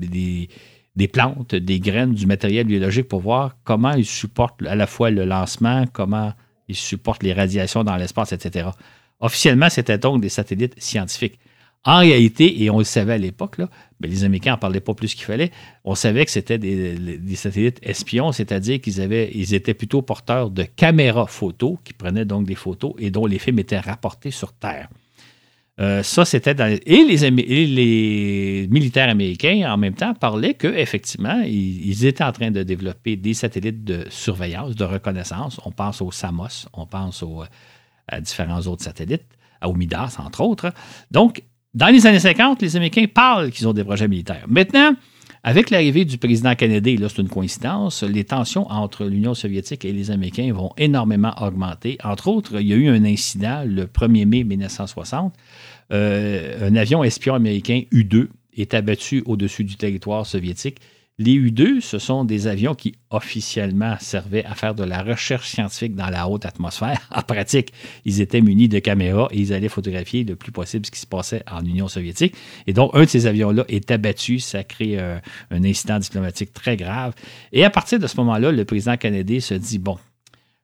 des 0.97 1.07
plantes, 1.07 1.55
des 1.55 1.79
graines, 1.79 2.13
du 2.13 2.27
matériel 2.27 2.67
biologique 2.67 3.07
pour 3.07 3.21
voir 3.21 3.57
comment 3.63 3.93
ils 3.93 4.05
supportent 4.05 4.63
à 4.67 4.75
la 4.75 4.89
fois 4.89 5.11
le 5.11 5.25
lancement, 5.25 5.85
comment 5.93 6.33
ils 6.67 6.75
supportent 6.75 7.23
les 7.23 7.33
radiations 7.33 7.85
dans 7.85 7.97
l'espace, 7.97 8.33
etc. 8.33 8.71
Officiellement, 9.21 9.69
c'était 9.71 9.99
donc 9.99 10.21
des 10.21 10.29
satellites 10.29 10.75
scientifiques. 10.77 11.39
En 11.85 12.01
réalité, 12.01 12.63
et 12.63 12.71
on 12.71 12.79
le 12.79 12.85
savait 12.85 13.15
à 13.15 13.19
l'époque, 13.19 13.57
mais 14.01 14.09
les 14.09 14.25
Américains 14.25 14.53
n'en 14.53 14.59
parlaient 14.59 14.81
pas 14.81 14.95
plus 14.95 15.15
qu'il 15.15 15.25
fallait, 15.25 15.51
on 15.85 15.95
savait 15.95 16.25
que 16.25 16.31
c'était 16.31 16.59
des, 16.59 17.37
satellites 17.37 17.79
espions, 17.83 18.33
c'est-à-dire 18.33 18.81
qu'ils 18.81 19.01
ils 19.01 19.55
étaient 19.55 19.75
plutôt 19.75 20.03
porteurs 20.03 20.51
de 20.51 20.65
caméras 20.65 21.27
photos 21.27 21.79
qui 21.85 21.93
prenaient 21.93 22.25
donc 22.25 22.47
des 22.47 22.57
photos 22.57 22.95
et 22.99 23.11
dont 23.11 23.27
les 23.27 23.39
films 23.39 23.61
étaient 23.61 23.79
rapportés 23.79 24.31
sur 24.31 24.53
Terre. 24.53 24.89
Euh, 25.81 26.03
ça, 26.03 26.25
c'était 26.25 26.55
dans... 26.55 26.67
et, 26.67 27.05
les, 27.05 28.67
militaires 28.69 29.09
américains, 29.09 29.73
en 29.73 29.77
même 29.77 29.95
temps, 29.95 30.13
parlaient 30.13 30.55
qu'effectivement, 30.55 31.41
ils, 31.47 31.89
ils 31.89 32.05
étaient 32.05 32.25
en 32.25 32.33
train 32.33 32.51
de 32.51 32.65
développer 32.65 33.15
des 33.17 33.35
satellites 33.35 33.85
de 33.85 34.05
surveillance, 34.11 34.75
de 34.75 34.85
reconnaissance. 34.85 35.61
On 35.65 35.71
pense 35.71 36.03
au 36.03 36.11
SAMOS, 36.11 36.67
on 36.73 36.87
pense 36.87 37.25
à 38.09 38.21
différents 38.21 38.61
autres 38.63 38.83
satellites, 38.83 39.27
à 39.61 39.69
Omidas, 39.69 40.17
entre 40.19 40.41
autres. 40.41 40.73
Donc, 41.13 41.43
dans 41.75 41.89
les 41.89 42.07
années 42.07 42.19
50, 42.19 42.63
les 42.63 42.77
Américains 42.77 43.07
parlent 43.13 43.51
qu'ils 43.51 43.69
ont 43.69 43.73
des 43.73 43.85
projets 43.85 44.09
militaires. 44.09 44.45
Maintenant, 44.49 44.95
avec 45.45 45.71
l'arrivée 45.71 46.05
du 46.05 46.19
président 46.19 46.55
Kennedy, 46.55 46.97
là, 46.97 47.09
c'est 47.09 47.23
une 47.23 47.29
coïncidence, 47.29 48.03
les 48.03 48.25
tensions 48.25 48.71
entre 48.71 49.05
l'Union 49.05 49.35
soviétique 49.35 49.85
et 49.85 49.93
les 49.93 50.11
Américains 50.11 50.53
vont 50.53 50.73
énormément 50.77 51.33
augmenter. 51.41 51.97
Entre 52.03 52.29
autres, 52.29 52.61
il 52.61 52.67
y 52.67 52.73
a 52.73 52.77
eu 52.77 52.89
un 52.89 53.05
incident 53.05 53.65
le 53.67 53.87
1er 53.87 54.27
mai 54.27 54.45
1960. 54.45 55.35
Euh, 55.93 56.69
un 56.69 56.75
avion 56.75 57.05
espion 57.05 57.35
américain 57.35 57.83
U-2 57.93 58.29
est 58.57 58.75
abattu 58.75 59.23
au-dessus 59.27 59.65
du 59.65 59.77
territoire 59.77 60.27
soviétique. 60.27 60.81
Les 61.21 61.33
U-2, 61.33 61.81
ce 61.81 61.99
sont 61.99 62.25
des 62.25 62.47
avions 62.47 62.77
qui 62.77 62.95
officiellement 63.11 63.97
servaient 63.99 64.45
à 64.45 64.55
faire 64.55 64.77
de 64.77 64.85
la 64.85 65.03
recherche 65.03 65.49
scientifique 65.49 65.97
dans 65.97 66.11
la 66.11 66.29
haute 66.29 66.47
atmosphère. 66.47 67.01
En 67.11 67.23
pratique, 67.23 67.73
ils 68.05 68.21
étaient 68.21 68.41
munis 68.41 68.69
de 68.69 68.79
caméras 68.79 69.27
et 69.33 69.41
ils 69.41 69.53
allaient 69.53 69.69
photographier 69.69 70.23
le 70.23 70.37
plus 70.37 70.53
possible 70.53 70.87
ce 70.87 70.93
qui 70.93 71.01
se 71.01 71.07
passait 71.07 71.43
en 71.51 71.65
Union 71.65 71.89
soviétique. 71.89 72.37
Et 72.69 72.73
donc, 72.73 72.93
un 72.95 73.01
de 73.01 73.09
ces 73.09 73.27
avions-là 73.27 73.65
est 73.67 73.91
abattu. 73.91 74.39
Ça 74.39 74.63
crée 74.63 74.97
euh, 75.01 75.19
un 75.51 75.65
incident 75.65 75.99
diplomatique 75.99 76.53
très 76.53 76.77
grave. 76.77 77.15
Et 77.53 77.65
à 77.65 77.71
partir 77.71 77.99
de 77.99 78.07
ce 78.07 78.17
moment-là, 78.19 78.53
le 78.53 78.65
président 78.65 78.97
canadien 78.97 79.41
se 79.41 79.55
dit, 79.55 79.79
bon, 79.79 79.99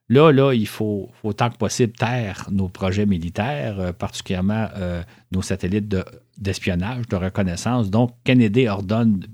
Là, 0.07 0.31
là, 0.31 0.53
il 0.53 0.67
faut 0.67 1.09
autant 1.23 1.49
que 1.49 1.57
possible 1.57 1.93
taire 1.93 2.47
nos 2.51 2.69
projets 2.69 3.07
militaires, 3.07 3.79
euh, 3.79 3.91
particulièrement 3.91 4.67
euh, 4.77 5.01
nos 5.31 5.41
satellites 5.41 5.95
d'espionnage, 6.37 7.07
de, 7.07 7.15
reconnaissance. 7.15 7.89
Donc, 7.89 8.11
Kennedy 8.23 8.67
ordonne 8.67 9.25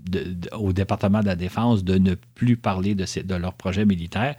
au 0.58 0.74
département 0.74 1.22
de 1.22 1.26
la 1.26 1.36
Défense 1.36 1.84
de 1.84 1.98
ne 1.98 2.16
plus 2.16 2.58
parler 2.58 2.96
de, 2.96 3.36
leurs 3.36 3.54
projets 3.54 3.86
militaires. 3.86 4.36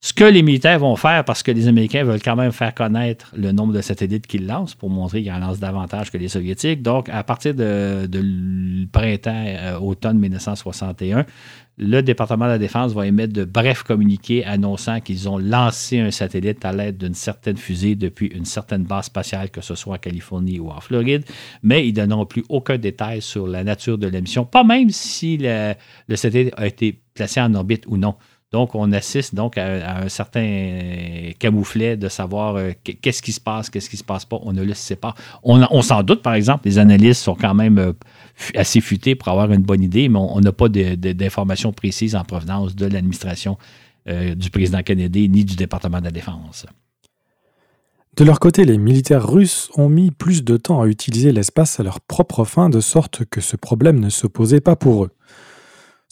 Ce 0.00 0.12
que 0.12 0.24
les 0.24 0.42
militaires 0.42 0.78
vont 0.78 0.96
faire, 0.96 1.24
parce 1.24 1.42
que 1.42 1.50
les 1.50 1.66
Américains 1.66 2.04
veulent 2.04 2.22
quand 2.22 2.36
même 2.36 2.52
faire 2.52 2.74
connaître 2.74 3.32
le 3.34 3.52
nombre 3.52 3.72
de 3.72 3.80
satellites 3.80 4.26
qu'ils 4.26 4.46
lancent 4.46 4.74
pour 4.74 4.90
montrer 4.90 5.22
qu'ils 5.22 5.32
en 5.32 5.38
lancent 5.38 5.60
davantage 5.60 6.10
que 6.10 6.18
les 6.18 6.28
Soviétiques. 6.28 6.82
Donc, 6.82 7.08
à 7.08 7.24
partir 7.24 7.54
de, 7.54 8.06
de 8.06 8.86
printemps, 8.92 9.44
euh, 9.46 9.78
automne 9.78 10.18
1961, 10.18 11.24
le 11.76 12.02
département 12.02 12.44
de 12.44 12.50
la 12.50 12.58
Défense 12.58 12.92
va 12.92 13.06
émettre 13.06 13.32
de 13.32 13.44
brefs 13.44 13.82
communiqués 13.82 14.44
annonçant 14.44 15.00
qu'ils 15.00 15.28
ont 15.28 15.38
lancé 15.38 15.98
un 15.98 16.10
satellite 16.10 16.64
à 16.64 16.72
l'aide 16.72 16.98
d'une 16.98 17.14
certaine 17.14 17.56
fusée 17.56 17.96
depuis 17.96 18.26
une 18.28 18.44
certaine 18.44 18.84
base 18.84 19.06
spatiale, 19.06 19.50
que 19.50 19.60
ce 19.60 19.74
soit 19.74 19.94
en 19.94 19.98
Californie 19.98 20.60
ou 20.60 20.70
en 20.70 20.80
Floride, 20.80 21.24
mais 21.62 21.86
ils 21.86 21.94
ne 21.94 22.02
donneront 22.02 22.26
plus 22.26 22.44
aucun 22.48 22.78
détail 22.78 23.20
sur 23.20 23.48
la 23.48 23.64
nature 23.64 23.98
de 23.98 24.06
la 24.06 24.20
mission, 24.20 24.44
pas 24.44 24.62
même 24.62 24.90
si 24.90 25.38
le, 25.40 25.74
satellite 26.14 26.54
a 26.56 26.66
été 26.66 27.00
placé 27.14 27.40
en 27.40 27.52
orbite 27.54 27.84
ou 27.88 27.96
non. 27.96 28.14
Donc, 28.54 28.76
on 28.76 28.92
assiste 28.92 29.34
donc 29.34 29.58
à, 29.58 29.96
un 30.04 30.08
certain 30.08 31.32
camouflet 31.40 31.96
de 31.96 32.08
savoir 32.08 32.54
euh, 32.54 32.70
qu'est-ce 32.84 33.20
qui 33.20 33.32
se 33.32 33.40
passe, 33.40 33.68
qu'est-ce 33.68 33.90
qui 33.90 33.96
se 33.96 34.04
passe 34.04 34.24
pas. 34.24 34.38
On 34.42 34.52
ne 34.52 34.62
le 34.62 34.74
sait 34.74 34.94
pas. 34.94 35.16
On, 35.42 35.66
on 35.72 35.82
s'en 35.82 36.04
doute, 36.04 36.22
par 36.22 36.34
exemple, 36.34 36.60
les 36.66 36.78
analystes 36.78 37.20
sont 37.20 37.34
quand 37.34 37.52
même 37.52 37.78
euh, 37.78 37.92
assez 38.54 38.80
futé 38.80 39.16
pour 39.16 39.26
avoir 39.26 39.50
une 39.50 39.62
bonne 39.62 39.82
idée, 39.82 40.08
mais 40.08 40.20
on 40.20 40.38
n'a 40.38 40.52
pas 40.52 40.68
d'informations 40.68 41.72
précises 41.72 42.14
en 42.14 42.22
provenance 42.22 42.76
de 42.76 42.86
l'administration 42.86 43.58
euh, 44.08 44.36
du 44.36 44.50
président 44.50 44.84
Kennedy 44.84 45.28
ni 45.28 45.44
du 45.44 45.56
département 45.56 45.98
de 45.98 46.04
la 46.04 46.12
Défense. 46.12 46.64
De 48.16 48.22
leur 48.22 48.38
côté, 48.38 48.64
les 48.64 48.78
militaires 48.78 49.28
russes 49.28 49.68
ont 49.74 49.88
mis 49.88 50.12
plus 50.12 50.44
de 50.44 50.56
temps 50.56 50.80
à 50.80 50.86
utiliser 50.86 51.32
l'espace 51.32 51.80
à 51.80 51.82
leur 51.82 52.00
propre 52.00 52.44
fin, 52.44 52.70
de 52.70 52.78
sorte 52.78 53.24
que 53.24 53.40
ce 53.40 53.56
problème 53.56 53.98
ne 53.98 54.10
se 54.10 54.28
posait 54.28 54.60
pas 54.60 54.76
pour 54.76 55.06
eux. 55.06 55.10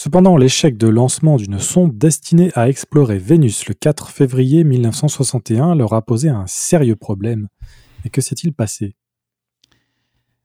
Cependant, 0.04 0.36
l'échec 0.36 0.76
de 0.76 0.88
lancement 0.88 1.36
d'une 1.36 1.60
sonde 1.60 1.96
destinée 1.96 2.50
à 2.56 2.68
explorer 2.68 3.18
Vénus 3.18 3.68
le 3.68 3.74
4 3.74 4.10
février 4.10 4.64
1961 4.64 5.76
leur 5.76 5.92
a 5.92 6.02
posé 6.02 6.28
un 6.28 6.44
sérieux 6.48 6.96
problème. 6.96 7.46
Et 8.04 8.10
que 8.10 8.20
s'est-il 8.20 8.52
passé? 8.52 8.96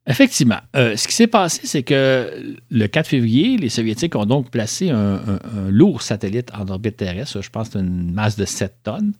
Effectivement. 0.05 0.59
Euh, 0.75 0.95
ce 0.95 1.07
qui 1.07 1.15
s'est 1.15 1.25
passé, 1.25 1.61
c'est 1.63 1.81
que 1.81 2.55
le 2.69 2.87
4 2.87 3.07
février, 3.07 3.57
les 3.57 3.69
Soviétiques 3.69 4.15
ont 4.15 4.27
donc 4.27 4.51
placé 4.51 4.91
un, 4.91 5.39
lourd 5.69 6.03
satellite 6.03 6.51
en 6.53 6.67
orbite 6.67 6.97
terrestre. 6.97 7.41
Je 7.41 7.49
pense 7.49 7.73
une 7.73 8.11
masse 8.11 8.35
de 8.35 8.45
7 8.45 8.75
tonnes. 8.83 9.13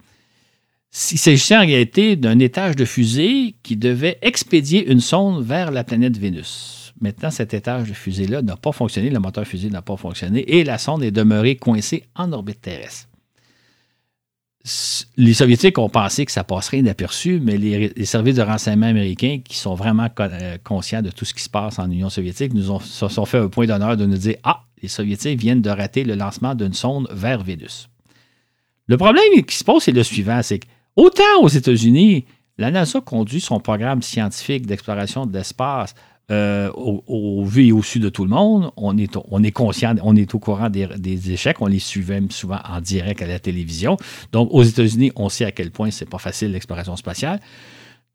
Il 1.12 1.18
s'agissait 1.18 1.58
en 1.58 1.66
réalité 1.66 2.16
d'un 2.16 2.38
étage 2.38 2.76
de 2.76 2.86
fusée 2.86 3.56
qui 3.64 3.76
devait 3.76 4.20
expédier 4.22 4.88
une 4.88 5.02
sonde 5.02 5.44
vers 5.44 5.72
la 5.72 5.84
planète 5.84 6.16
Vénus. 6.16 6.87
Maintenant, 7.00 7.30
cet 7.32 7.54
étage 7.54 7.90
de 7.90 7.94
fusée-là 7.94 8.42
n'a 8.42 8.56
pas 8.56 8.72
fonctionné, 8.72 9.10
le 9.10 9.20
moteur 9.20 9.46
fusée 9.46 9.70
n'a 9.70 9.82
pas 9.82 9.98
fonctionné 9.98 10.42
et 10.58 10.64
la 10.64 10.78
sonde 10.78 11.04
est 11.04 11.12
demeurée 11.12 11.56
coincée 11.56 12.04
en 12.16 12.32
orbite 12.32 12.62
terrestre 12.62 13.08
les 15.16 15.34
Soviétiques 15.34 15.78
ont 15.78 15.90
pensé 15.90 16.26
que 16.26 16.32
ça 16.32 16.44
passerait 16.44 16.80
inaperçu, 16.80 17.40
mais 17.42 17.58
les, 17.58 18.06
services 18.06 18.36
de 18.36 18.42
renseignement 18.42 18.88
américains, 18.88 19.40
qui 19.44 19.56
sont 19.58 19.76
vraiment 19.76 20.10
euh, 20.20 20.58
conscients 20.64 21.02
de 21.02 21.10
tout 21.10 21.26
ce 21.26 21.34
qui 21.34 21.44
se 21.44 21.50
passe 21.50 21.80
en 21.80 21.90
Union 21.90 22.10
soviétique, 22.10 22.54
nous 22.54 22.72
ont, 22.72 22.80
se 22.80 23.08
sont 23.08 23.26
fait 23.26 23.38
un 23.38 23.48
point 23.48 23.66
d'honneur 23.66 23.96
de 23.98 24.06
nous 24.06 24.18
dire 24.18 24.36
Ah, 24.44 24.64
les 24.82 24.90
Soviétiques 24.90 25.40
viennent 25.40 25.62
de 25.62 25.70
rater 25.70 26.04
le 26.04 26.16
lancement 26.16 26.56
d'une 26.56 26.74
sonde 26.74 27.08
vers 27.12 27.44
Vénus. 27.44 27.88
Le 28.88 28.98
problème 28.98 29.44
qui 29.46 29.56
se 29.56 29.64
pose, 29.64 29.84
c'est 29.84 29.92
le 29.92 30.04
suivant 30.04 30.42
c'est 30.44 30.60
qu'autant 30.60 31.42
aux 31.42 31.50
États-Unis, 31.50 32.26
la 32.58 32.72
NASA 32.72 33.02
conduit 33.02 33.42
son 33.42 33.60
programme 33.60 34.02
scientifique 34.02 34.66
d'exploration 34.66 35.26
de 35.26 35.38
l'espace 35.38 35.94
euh, 36.30 36.70
au, 36.74 37.46
vu 37.46 37.68
et 37.68 37.72
au 37.72 37.82
su 37.82 38.00
de 38.00 38.10
tout 38.10 38.24
le 38.26 38.30
monde. 38.30 38.72
On 38.76 38.98
est, 38.98 39.18
on 39.30 39.44
est 39.44 39.52
conscient, 39.52 39.96
on 40.04 40.16
est 40.16 40.36
au 40.36 40.40
courant 40.40 40.70
des, 40.70 41.32
échecs. 41.32 41.62
On 41.62 41.68
les 41.68 41.80
suivait 41.80 42.22
souvent 42.30 42.60
en 42.66 42.82
direct 42.82 43.22
à 43.22 43.28
la 43.28 43.40
télévision. 43.40 43.98
Donc, 44.34 44.50
aux 44.52 44.64
États-Unis, 44.64 45.12
on 45.16 45.30
sait 45.30 45.46
à 45.46 45.52
quel 45.52 45.72
point 45.72 45.90
c'est 45.90 46.10
pas 46.10 46.18
facile 46.18 46.52
l'exploration 46.52 46.98
spatiale. 46.98 47.40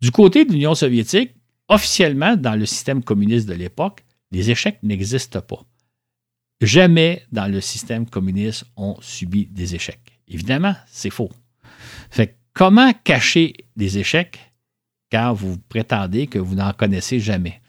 Du 0.02 0.10
côté 0.10 0.44
de 0.44 0.52
l'Union 0.52 0.74
soviétique, 0.74 1.30
officiellement, 1.68 2.36
dans 2.36 2.54
le 2.54 2.66
système 2.66 3.02
communiste 3.02 3.48
de 3.48 3.54
l'époque, 3.54 4.04
les 4.30 4.50
échecs 4.50 4.78
n'existent 4.82 5.40
pas. 5.40 5.64
Jamais 6.60 7.22
dans 7.32 7.50
le 7.50 7.60
système 7.60 8.06
communiste 8.06 8.64
on 8.76 8.96
subit 9.00 9.46
des 9.46 9.74
échecs. 9.74 10.20
Évidemment, 10.28 10.74
c'est 10.86 11.10
faux. 11.10 11.30
Fait 12.10 12.36
comment 12.52 12.92
cacher 13.04 13.54
des 13.74 13.96
échecs 13.96 14.38
quand 15.10 15.32
vous 15.32 15.56
prétendez 15.56 16.26
que 16.26 16.38
vous 16.38 16.54
n'en 16.54 16.72
connaissez 16.72 17.20
jamais? 17.20 17.61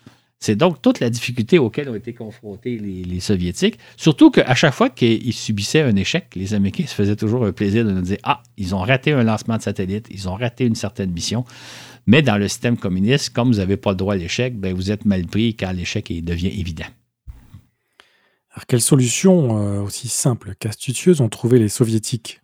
C'est 0.44 0.58
donc 0.58 0.82
toute 0.82 1.00
la 1.00 1.10
difficulté 1.10 1.58
auxquelles 1.58 1.88
ont 1.88 1.96
été 1.96 2.12
confrontés 2.12 2.78
les, 2.78 3.20
Soviétiques. 3.22 3.80
Surtout 3.96 4.30
qu'à 4.30 4.54
chaque 4.56 4.74
fois 4.74 4.90
qu'ils 4.90 5.32
subissaient 5.32 5.84
un 5.84 5.96
échec, 5.96 6.36
les 6.36 6.54
Américains 6.54 6.86
se 6.86 6.94
faisaient 6.94 7.16
toujours 7.16 7.46
un 7.46 7.54
plaisir 7.54 7.86
de 7.86 7.92
nous 7.92 8.02
dire 8.02 8.18
Ah, 8.24 8.44
ils 8.58 8.76
ont 8.76 8.82
raté 8.82 9.14
un 9.14 9.24
lancement 9.24 9.56
de 9.56 9.62
satellite, 9.62 10.08
ils 10.12 10.28
ont 10.28 10.36
raté 10.36 10.66
une 10.66 10.76
certaine 10.76 11.12
mission. 11.12 11.46
Mais 12.08 12.22
dans 12.22 12.36
le 12.36 12.50
système 12.50 12.76
communiste, 12.76 13.30
comme 13.30 13.54
vous 13.54 13.60
n'avez 13.60 13.78
pas 13.78 13.92
le 13.92 13.96
droit 13.96 14.16
à 14.16 14.18
l'échec, 14.18 14.60
ben 14.60 14.76
vous 14.76 14.92
êtes 14.92 15.06
mal 15.06 15.26
pris 15.28 15.56
quand 15.56 15.72
l'échec 15.72 16.12
devient 16.26 16.60
évident. 16.60 16.88
Alors, 18.52 18.66
quelle 18.68 18.82
solution 18.82 19.58
euh, 19.58 19.82
aussi 19.82 20.10
simple 20.10 20.56
qu'astucieuse 20.60 21.22
ont 21.22 21.30
trouvé 21.30 21.58
les 21.58 21.70
Soviétiques? 21.70 22.42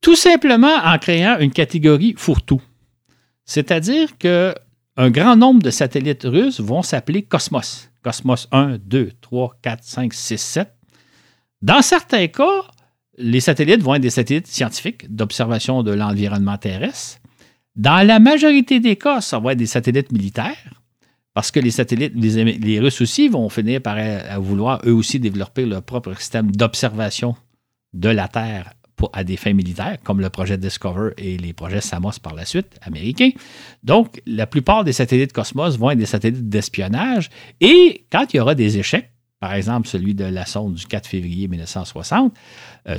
Tout 0.00 0.14
simplement 0.14 0.76
en 0.84 0.96
créant 0.98 1.40
une 1.40 1.50
catégorie 1.50 2.14
fourre-tout. 2.16 2.62
C'est-à-dire 3.44 4.16
que 4.18 4.54
un 5.00 5.08
grand 5.08 5.34
nombre 5.34 5.62
de 5.62 5.70
satellites 5.70 6.24
russes 6.24 6.60
vont 6.60 6.82
s'appeler 6.82 7.22
Cosmos. 7.22 7.88
Cosmos 8.02 8.46
1, 8.52 8.76
2, 8.84 9.12
3, 9.22 9.56
4, 9.62 9.82
5, 9.82 10.12
6, 10.12 10.38
7. 10.38 10.74
Dans 11.62 11.80
certains 11.80 12.26
cas, 12.26 12.64
les 13.16 13.40
satellites 13.40 13.82
vont 13.82 13.94
être 13.94 14.02
des 14.02 14.10
satellites 14.10 14.46
scientifiques 14.46 15.10
d'observation 15.14 15.82
de 15.82 15.92
l'environnement 15.92 16.58
terrestre. 16.58 17.18
Dans 17.76 18.06
la 18.06 18.18
majorité 18.18 18.78
des 18.78 18.96
cas, 18.96 19.22
ça 19.22 19.38
va 19.38 19.52
être 19.52 19.58
des 19.58 19.64
satellites 19.64 20.12
militaires, 20.12 20.82
parce 21.32 21.50
que 21.50 21.60
les 21.60 21.70
satellites, 21.70 22.12
les, 22.14 22.78
Russes 22.78 23.00
aussi 23.00 23.28
vont 23.28 23.48
finir 23.48 23.80
par 23.80 23.96
vouloir 24.38 24.82
eux 24.84 24.92
aussi 24.92 25.18
développer 25.18 25.64
leur 25.64 25.82
propre 25.82 26.12
système 26.18 26.50
d'observation 26.50 27.36
de 27.94 28.10
la 28.10 28.28
Terre 28.28 28.74
à 29.12 29.24
des 29.24 29.36
fins 29.36 29.52
militaires, 29.52 29.98
comme 30.02 30.20
le 30.20 30.30
projet 30.30 30.58
Discover 30.58 31.10
et 31.16 31.38
les 31.38 31.52
projets 31.52 31.80
Samos 31.80 32.18
par 32.22 32.34
la 32.34 32.44
suite, 32.44 32.78
américains. 32.82 33.30
Donc, 33.82 34.20
la 34.26 34.46
plupart 34.46 34.84
des 34.84 34.92
satellites 34.92 35.32
Cosmos 35.32 35.78
vont 35.78 35.90
être 35.90 35.98
des 35.98 36.06
satellites 36.06 36.48
d'espionnage. 36.48 37.30
Et 37.60 38.04
quand 38.10 38.32
il 38.32 38.38
y 38.38 38.40
aura 38.40 38.54
des 38.54 38.78
échecs, 38.78 39.10
par 39.40 39.54
exemple 39.54 39.88
celui 39.88 40.14
de 40.14 40.24
la 40.24 40.44
sonde 40.44 40.74
du 40.74 40.86
4 40.86 41.06
février 41.06 41.48
1960, 41.48 42.34
euh, 42.88 42.96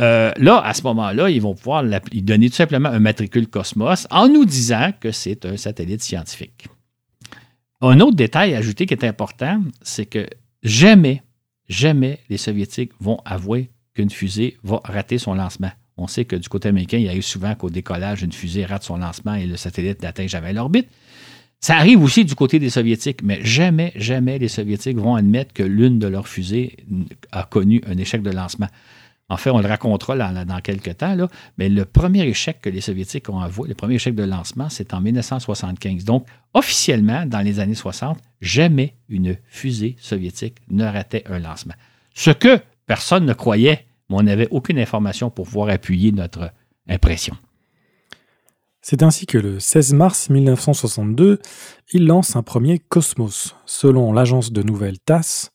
euh, 0.00 0.32
là, 0.36 0.60
à 0.64 0.74
ce 0.74 0.82
moment-là, 0.82 1.28
ils 1.28 1.42
vont 1.42 1.54
pouvoir 1.54 1.84
donner 1.84 2.48
tout 2.48 2.56
simplement 2.56 2.88
un 2.88 2.98
matricule 2.98 3.46
Cosmos 3.46 4.06
en 4.10 4.28
nous 4.28 4.46
disant 4.46 4.92
que 4.98 5.12
c'est 5.12 5.44
un 5.44 5.56
satellite 5.56 6.02
scientifique. 6.02 6.66
Un 7.82 8.00
autre 8.00 8.16
détail 8.16 8.54
ajouté 8.54 8.86
qui 8.86 8.94
est 8.94 9.04
important, 9.04 9.62
c'est 9.82 10.06
que 10.06 10.26
jamais, 10.62 11.22
jamais 11.68 12.20
les 12.28 12.36
Soviétiques 12.36 12.92
vont 12.98 13.20
avouer 13.24 13.70
qu'une 14.00 14.10
fusée 14.10 14.56
va 14.64 14.80
rater 14.84 15.18
son 15.18 15.34
lancement. 15.34 15.70
On 15.98 16.06
sait 16.06 16.24
que 16.24 16.36
du 16.36 16.48
côté 16.48 16.68
américain, 16.68 16.96
il 16.96 17.04
y 17.04 17.08
a 17.08 17.14
eu 17.14 17.22
souvent 17.22 17.54
qu'au 17.54 17.68
décollage, 17.68 18.22
une 18.22 18.32
fusée 18.32 18.64
rate 18.64 18.82
son 18.82 18.96
lancement 18.96 19.34
et 19.34 19.46
le 19.46 19.56
satellite 19.58 20.02
n'atteint 20.02 20.26
jamais 20.26 20.54
l'orbite. 20.54 20.88
Ça 21.60 21.76
arrive 21.76 22.02
aussi 22.02 22.24
du 22.24 22.34
côté 22.34 22.58
des 22.58 22.70
Soviétiques, 22.70 23.22
mais 23.22 23.44
jamais, 23.44 23.92
jamais 23.94 24.38
les 24.38 24.48
Soviétiques 24.48 24.96
vont 24.96 25.14
admettre 25.14 25.52
que 25.52 25.62
l'une 25.62 25.98
de 25.98 26.06
leurs 26.06 26.26
fusées 26.26 26.78
a 27.32 27.42
connu 27.42 27.82
un 27.86 27.98
échec 27.98 28.22
de 28.22 28.30
lancement. 28.30 28.68
En 29.28 29.36
fait, 29.36 29.50
on 29.50 29.58
le 29.58 29.68
racontera 29.68 30.16
dans 30.16 30.60
quelques 30.60 30.96
temps, 30.96 31.14
mais 31.58 31.68
le 31.68 31.84
premier 31.84 32.22
échec 32.22 32.62
que 32.62 32.70
les 32.70 32.80
Soviétiques 32.80 33.28
ont 33.28 33.40
avoué, 33.40 33.68
le 33.68 33.74
premier 33.74 33.96
échec 33.96 34.14
de 34.14 34.24
lancement, 34.24 34.70
c'est 34.70 34.94
en 34.94 35.02
1975. 35.02 36.04
Donc, 36.04 36.26
officiellement, 36.54 37.26
dans 37.26 37.40
les 37.40 37.60
années 37.60 37.74
60, 37.74 38.18
jamais 38.40 38.94
une 39.10 39.36
fusée 39.50 39.96
soviétique 40.00 40.56
ne 40.70 40.84
ratait 40.84 41.24
un 41.28 41.38
lancement. 41.38 41.74
Ce 42.14 42.30
que 42.30 42.58
personne 42.86 43.26
ne 43.26 43.34
croyait 43.34 43.84
on 44.18 44.22
n'avait 44.22 44.48
aucune 44.50 44.78
information 44.78 45.30
pour 45.30 45.46
pouvoir 45.46 45.68
appuyer 45.68 46.12
notre 46.12 46.52
impression. 46.88 47.36
C'est 48.82 49.02
ainsi 49.02 49.26
que 49.26 49.38
le 49.38 49.60
16 49.60 49.92
mars 49.92 50.30
1962, 50.30 51.38
il 51.92 52.06
lance 52.06 52.34
un 52.34 52.42
premier 52.42 52.78
Cosmos. 52.78 53.54
Selon 53.66 54.12
l'agence 54.12 54.52
de 54.52 54.62
nouvelles 54.62 54.98
TASS, 54.98 55.52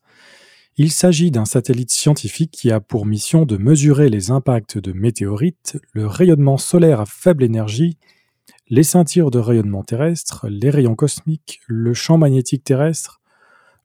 Il 0.78 0.92
s'agit 0.92 1.32
d'un 1.32 1.46
satellite 1.46 1.92
scientifique 1.92 2.52
qui 2.52 2.70
a 2.70 2.82
pour 2.82 3.06
mission 3.06 3.46
de 3.46 3.56
mesurer 3.56 4.10
les 4.10 4.30
impacts 4.30 4.78
de 4.78 4.92
météorites, 4.92 5.78
le 5.94 6.06
rayonnement 6.06 6.58
solaire 6.58 7.00
à 7.00 7.06
faible 7.06 7.46
énergie, 7.46 7.98
les 8.68 8.84
ceintures 8.84 9.32
de 9.32 9.40
rayonnement 9.40 9.84
terrestre, 9.84 10.48
les 10.50 10.70
rayons 10.70 10.96
cosmiques, 10.96 11.62
le 11.68 11.94
champ 11.94 12.18
magnétique 12.18 12.66
terrestre, 12.66 13.22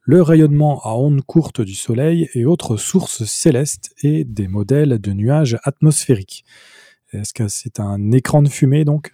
le 0.03 0.22
rayonnement 0.22 0.80
à 0.82 0.94
ondes 0.94 1.22
courtes 1.22 1.61
du 1.61 1.74
Soleil 1.74 2.28
et 2.34 2.44
autres 2.44 2.76
sources 2.76 3.24
célestes 3.24 3.94
et 4.03 4.24
des 4.24 4.48
modèles 4.48 4.98
de 4.98 5.12
nuages 5.12 5.59
atmosphériques. 5.64 6.44
Est-ce 7.12 7.34
que 7.34 7.48
c'est 7.48 7.80
un 7.80 8.12
écran 8.12 8.42
de 8.42 8.48
fumée 8.48 8.84
donc? 8.84 9.12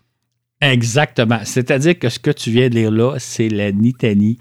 Exactement. 0.61 1.41
C'est-à-dire 1.45 1.99
que 1.99 2.09
ce 2.09 2.18
que 2.18 2.30
tu 2.30 2.51
viens 2.51 2.68
de 2.68 2.74
lire 2.74 2.91
là, 2.91 3.16
c'est 3.18 3.49
la 3.49 3.72
nitanie 3.72 4.39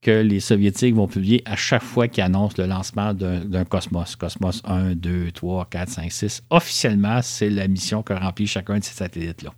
que 0.00 0.10
les 0.10 0.40
Soviétiques 0.40 0.96
vont 0.96 1.06
publier 1.06 1.42
à 1.44 1.54
chaque 1.54 1.82
fois 1.82 2.08
qu'ils 2.08 2.24
annoncent 2.24 2.56
le 2.58 2.66
lancement 2.66 3.14
d'un 3.14 3.64
Cosmos. 3.64 4.16
Cosmos 4.16 4.60
1, 4.64 4.96
2, 4.96 5.30
3, 5.30 5.68
4, 5.70 5.88
5, 5.88 6.12
6. 6.12 6.42
Officiellement, 6.50 7.22
c'est 7.22 7.50
la 7.50 7.68
mission 7.68 8.02
que 8.02 8.12
remplit 8.12 8.48
chacun 8.48 8.80
de 8.80 8.84
ces 8.84 8.94
satellites-là. 8.94 9.52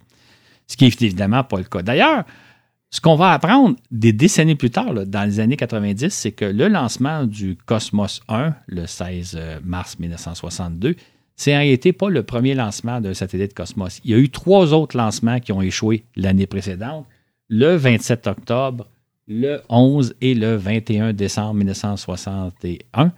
Ce 0.66 0.76
qui 0.76 0.84
est 0.84 1.02
évidemment 1.02 1.44
pas 1.44 1.56
le 1.56 1.64
cas. 1.64 1.82
D'ailleurs, 1.82 2.24
ce 2.94 3.00
qu'on 3.00 3.16
va 3.16 3.32
apprendre 3.32 3.74
des 3.90 4.12
décennies 4.12 4.54
plus 4.54 4.70
tard, 4.70 4.94
dans 4.94 5.24
les 5.24 5.40
années 5.40 5.56
90, 5.56 6.10
c'est 6.10 6.30
que 6.30 6.44
le 6.44 6.68
lancement 6.68 7.24
du 7.24 7.56
Cosmos 7.56 8.20
1, 8.28 8.54
le 8.68 8.86
16 8.86 9.34
euh, 9.36 9.58
mars 9.64 9.98
1962, 9.98 10.94
c'est 11.34 11.52
en 11.56 11.58
réalité 11.58 11.92
pas 11.92 12.08
le 12.08 12.22
premier 12.22 12.54
lancement 12.54 13.00
d'un 13.00 13.12
satellite 13.12 13.52
Cosmos. 13.52 14.00
Il 14.04 14.12
y 14.12 14.14
a 14.14 14.18
eu 14.18 14.28
trois 14.28 14.72
autres 14.72 14.96
lancements 14.96 15.40
qui 15.40 15.50
ont 15.50 15.60
échoué 15.60 16.04
l'année 16.14 16.46
précédente, 16.46 17.04
le 17.48 17.74
27 17.74 18.28
octobre, 18.28 18.86
le 19.26 19.60
11 19.68 20.14
et 20.20 20.36
le 20.36 20.54
21 20.54 21.14
décembre 21.14 21.54
1961. 21.54 23.10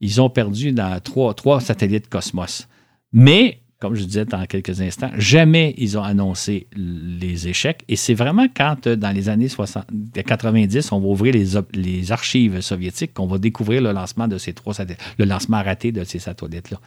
Ils 0.00 0.20
ont 0.20 0.30
perdu 0.30 0.72
trois, 1.02 1.34
trois 1.34 1.60
satellites 1.60 2.08
Cosmos. 2.08 2.68
Mais 3.12 3.58
comme 3.84 3.96
je 3.96 4.04
disais 4.04 4.24
dans 4.24 4.46
quelques 4.46 4.80
instants, 4.80 5.10
jamais 5.18 5.74
ils 5.76 5.98
ont 5.98 6.02
annoncé 6.02 6.68
les 6.74 7.48
échecs. 7.48 7.84
Et 7.86 7.96
c'est 7.96 8.14
vraiment 8.14 8.46
quand, 8.56 8.86
euh, 8.86 8.96
dans 8.96 9.10
les 9.10 9.28
années 9.28 9.48
60, 9.48 9.84
90, 10.14 10.90
on 10.92 11.00
va 11.00 11.06
ouvrir 11.06 11.34
les, 11.34 12.10
archives 12.10 12.62
soviétiques 12.62 13.12
qu'on 13.12 13.26
va 13.26 13.36
découvrir 13.36 13.82
le 13.82 13.92
lancement 13.92 14.26
satellites, 14.72 15.02
le 15.18 15.26
lancement 15.26 15.62
raté 15.62 15.92
de 15.92 16.02
ces 16.04 16.18
satellites-là. 16.18 16.80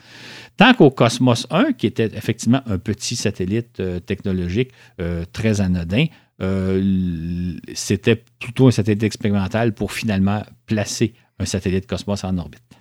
Tant 0.57 0.73
qu'au 0.73 0.89
Cosmos 0.89 1.45
1, 1.51 1.73
qui 1.73 1.85
était 1.85 2.09
effectivement 2.15 2.61
un 2.65 2.79
petit 2.79 3.15
satellite 3.15 3.79
euh, 3.79 3.99
technologique 3.99 4.71
euh, 4.99 5.23
très 5.31 5.61
anodin, 5.61 6.05
c'était 7.75 8.23
plutôt 8.39 8.69
un 8.69 8.71
satellite 8.71 9.03
expérimental 9.03 9.73
pour 9.73 9.91
finalement 9.91 10.43
placer 10.65 11.13
un 11.37 11.45
satellite 11.45 11.85
Cosmos 11.85 12.23
en 12.23 12.39
orbite. 12.39 12.76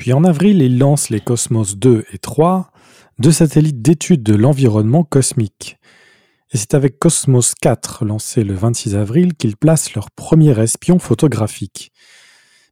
Puis 0.00 0.14
en 0.14 0.24
avril, 0.24 0.62
il 0.62 0.78
lance 0.78 1.10
les 1.10 1.20
Cosmos 1.20 1.76
2 1.76 2.06
et 2.10 2.16
3, 2.16 2.72
deux 3.18 3.32
satellites 3.32 3.82
d'étude 3.82 4.22
de 4.22 4.34
l'environnement 4.34 5.04
cosmique. 5.04 5.76
Et 6.52 6.56
c'est 6.56 6.72
avec 6.72 6.98
Cosmos 6.98 7.54
4, 7.60 8.06
lancé 8.06 8.42
le 8.42 8.54
26 8.54 8.96
avril, 8.96 9.34
qu'ils 9.34 9.58
placent 9.58 9.92
leur 9.92 10.10
premier 10.10 10.58
espion 10.58 10.98
photographique. 10.98 11.92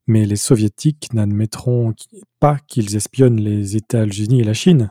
Mais 0.07 0.25
les 0.25 0.37
soviétiques 0.37 1.13
n'admettront 1.13 1.93
pas 2.41 2.57
qu'ils 2.67 2.97
espionnent 2.97 3.43
les 3.43 3.77
États-Unis 3.77 4.41
et 4.41 4.45
la 4.45 4.55
Chine. 4.55 4.91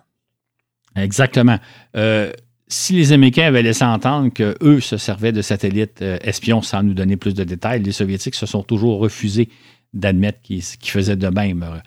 Exactement. 0.95 1.57
Euh, 1.95 2.31
si 2.67 2.93
les 2.93 3.13
Américains 3.13 3.47
avaient 3.47 3.63
laissé 3.63 3.83
entendre 3.83 4.31
qu'eux 4.31 4.79
se 4.79 4.97
servaient 4.97 5.31
de 5.31 5.41
satellites 5.41 6.03
euh, 6.03 6.19
espions 6.21 6.61
sans 6.61 6.83
nous 6.83 6.93
donner 6.93 7.17
plus 7.17 7.33
de 7.33 7.43
détails, 7.43 7.81
les 7.81 7.91
Soviétiques 7.91 8.35
se 8.35 8.45
sont 8.45 8.61
toujours 8.61 8.99
refusés 8.99 9.49
d'admettre 9.95 10.41
qu'ils 10.43 10.61
faisaient 10.61 11.15
de 11.15 11.29
même. 11.29 11.81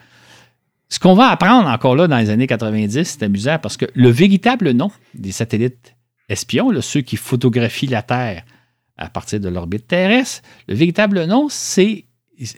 Ce 0.90 0.98
qu'on 0.98 1.14
va 1.14 1.28
apprendre 1.28 1.68
encore 1.68 1.94
là 1.94 2.08
dans 2.08 2.18
les 2.18 2.30
années 2.30 2.48
90, 2.48 3.04
c'est 3.04 3.22
amusant 3.22 3.58
parce 3.62 3.76
que 3.76 3.86
le 3.94 4.10
véritable 4.10 4.72
nom 4.72 4.90
des 5.14 5.30
satellites 5.30 5.94
espions, 6.28 6.72
ceux 6.80 7.00
qui 7.00 7.16
photographient 7.16 7.86
la 7.86 8.02
Terre 8.02 8.44
à 8.96 9.08
partir 9.08 9.40
de 9.40 9.48
l'orbite 9.48 9.86
terrestre, 9.86 10.42
le 10.68 10.74
véritable 10.74 11.24
nom, 11.24 11.48
c'est 11.48 12.04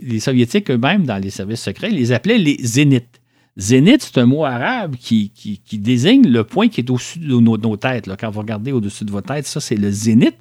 les 0.00 0.20
Soviétiques 0.20 0.70
eux-mêmes, 0.70 1.04
dans 1.04 1.18
les 1.18 1.30
services 1.30 1.60
secrets, 1.60 1.90
les 1.90 2.12
appelaient 2.12 2.38
les 2.38 2.56
zéniths. 2.62 3.20
Zénith, 3.58 4.02
c'est 4.02 4.18
un 4.18 4.24
mot 4.24 4.46
arabe 4.46 4.96
qui, 4.96 5.30
désigne 5.72 6.26
le 6.26 6.42
point 6.42 6.68
qui 6.68 6.80
est 6.80 6.88
au-dessus 6.88 7.18
de 7.18 7.26
nos, 7.26 7.76
têtes. 7.76 8.08
Quand 8.18 8.30
vous 8.30 8.40
regardez 8.40 8.72
au-dessus 8.72 9.04
de 9.04 9.10
votre 9.10 9.34
tête, 9.34 9.46
ça, 9.46 9.60
c'est 9.60 9.76
le 9.76 9.90
zénith. 9.90 10.36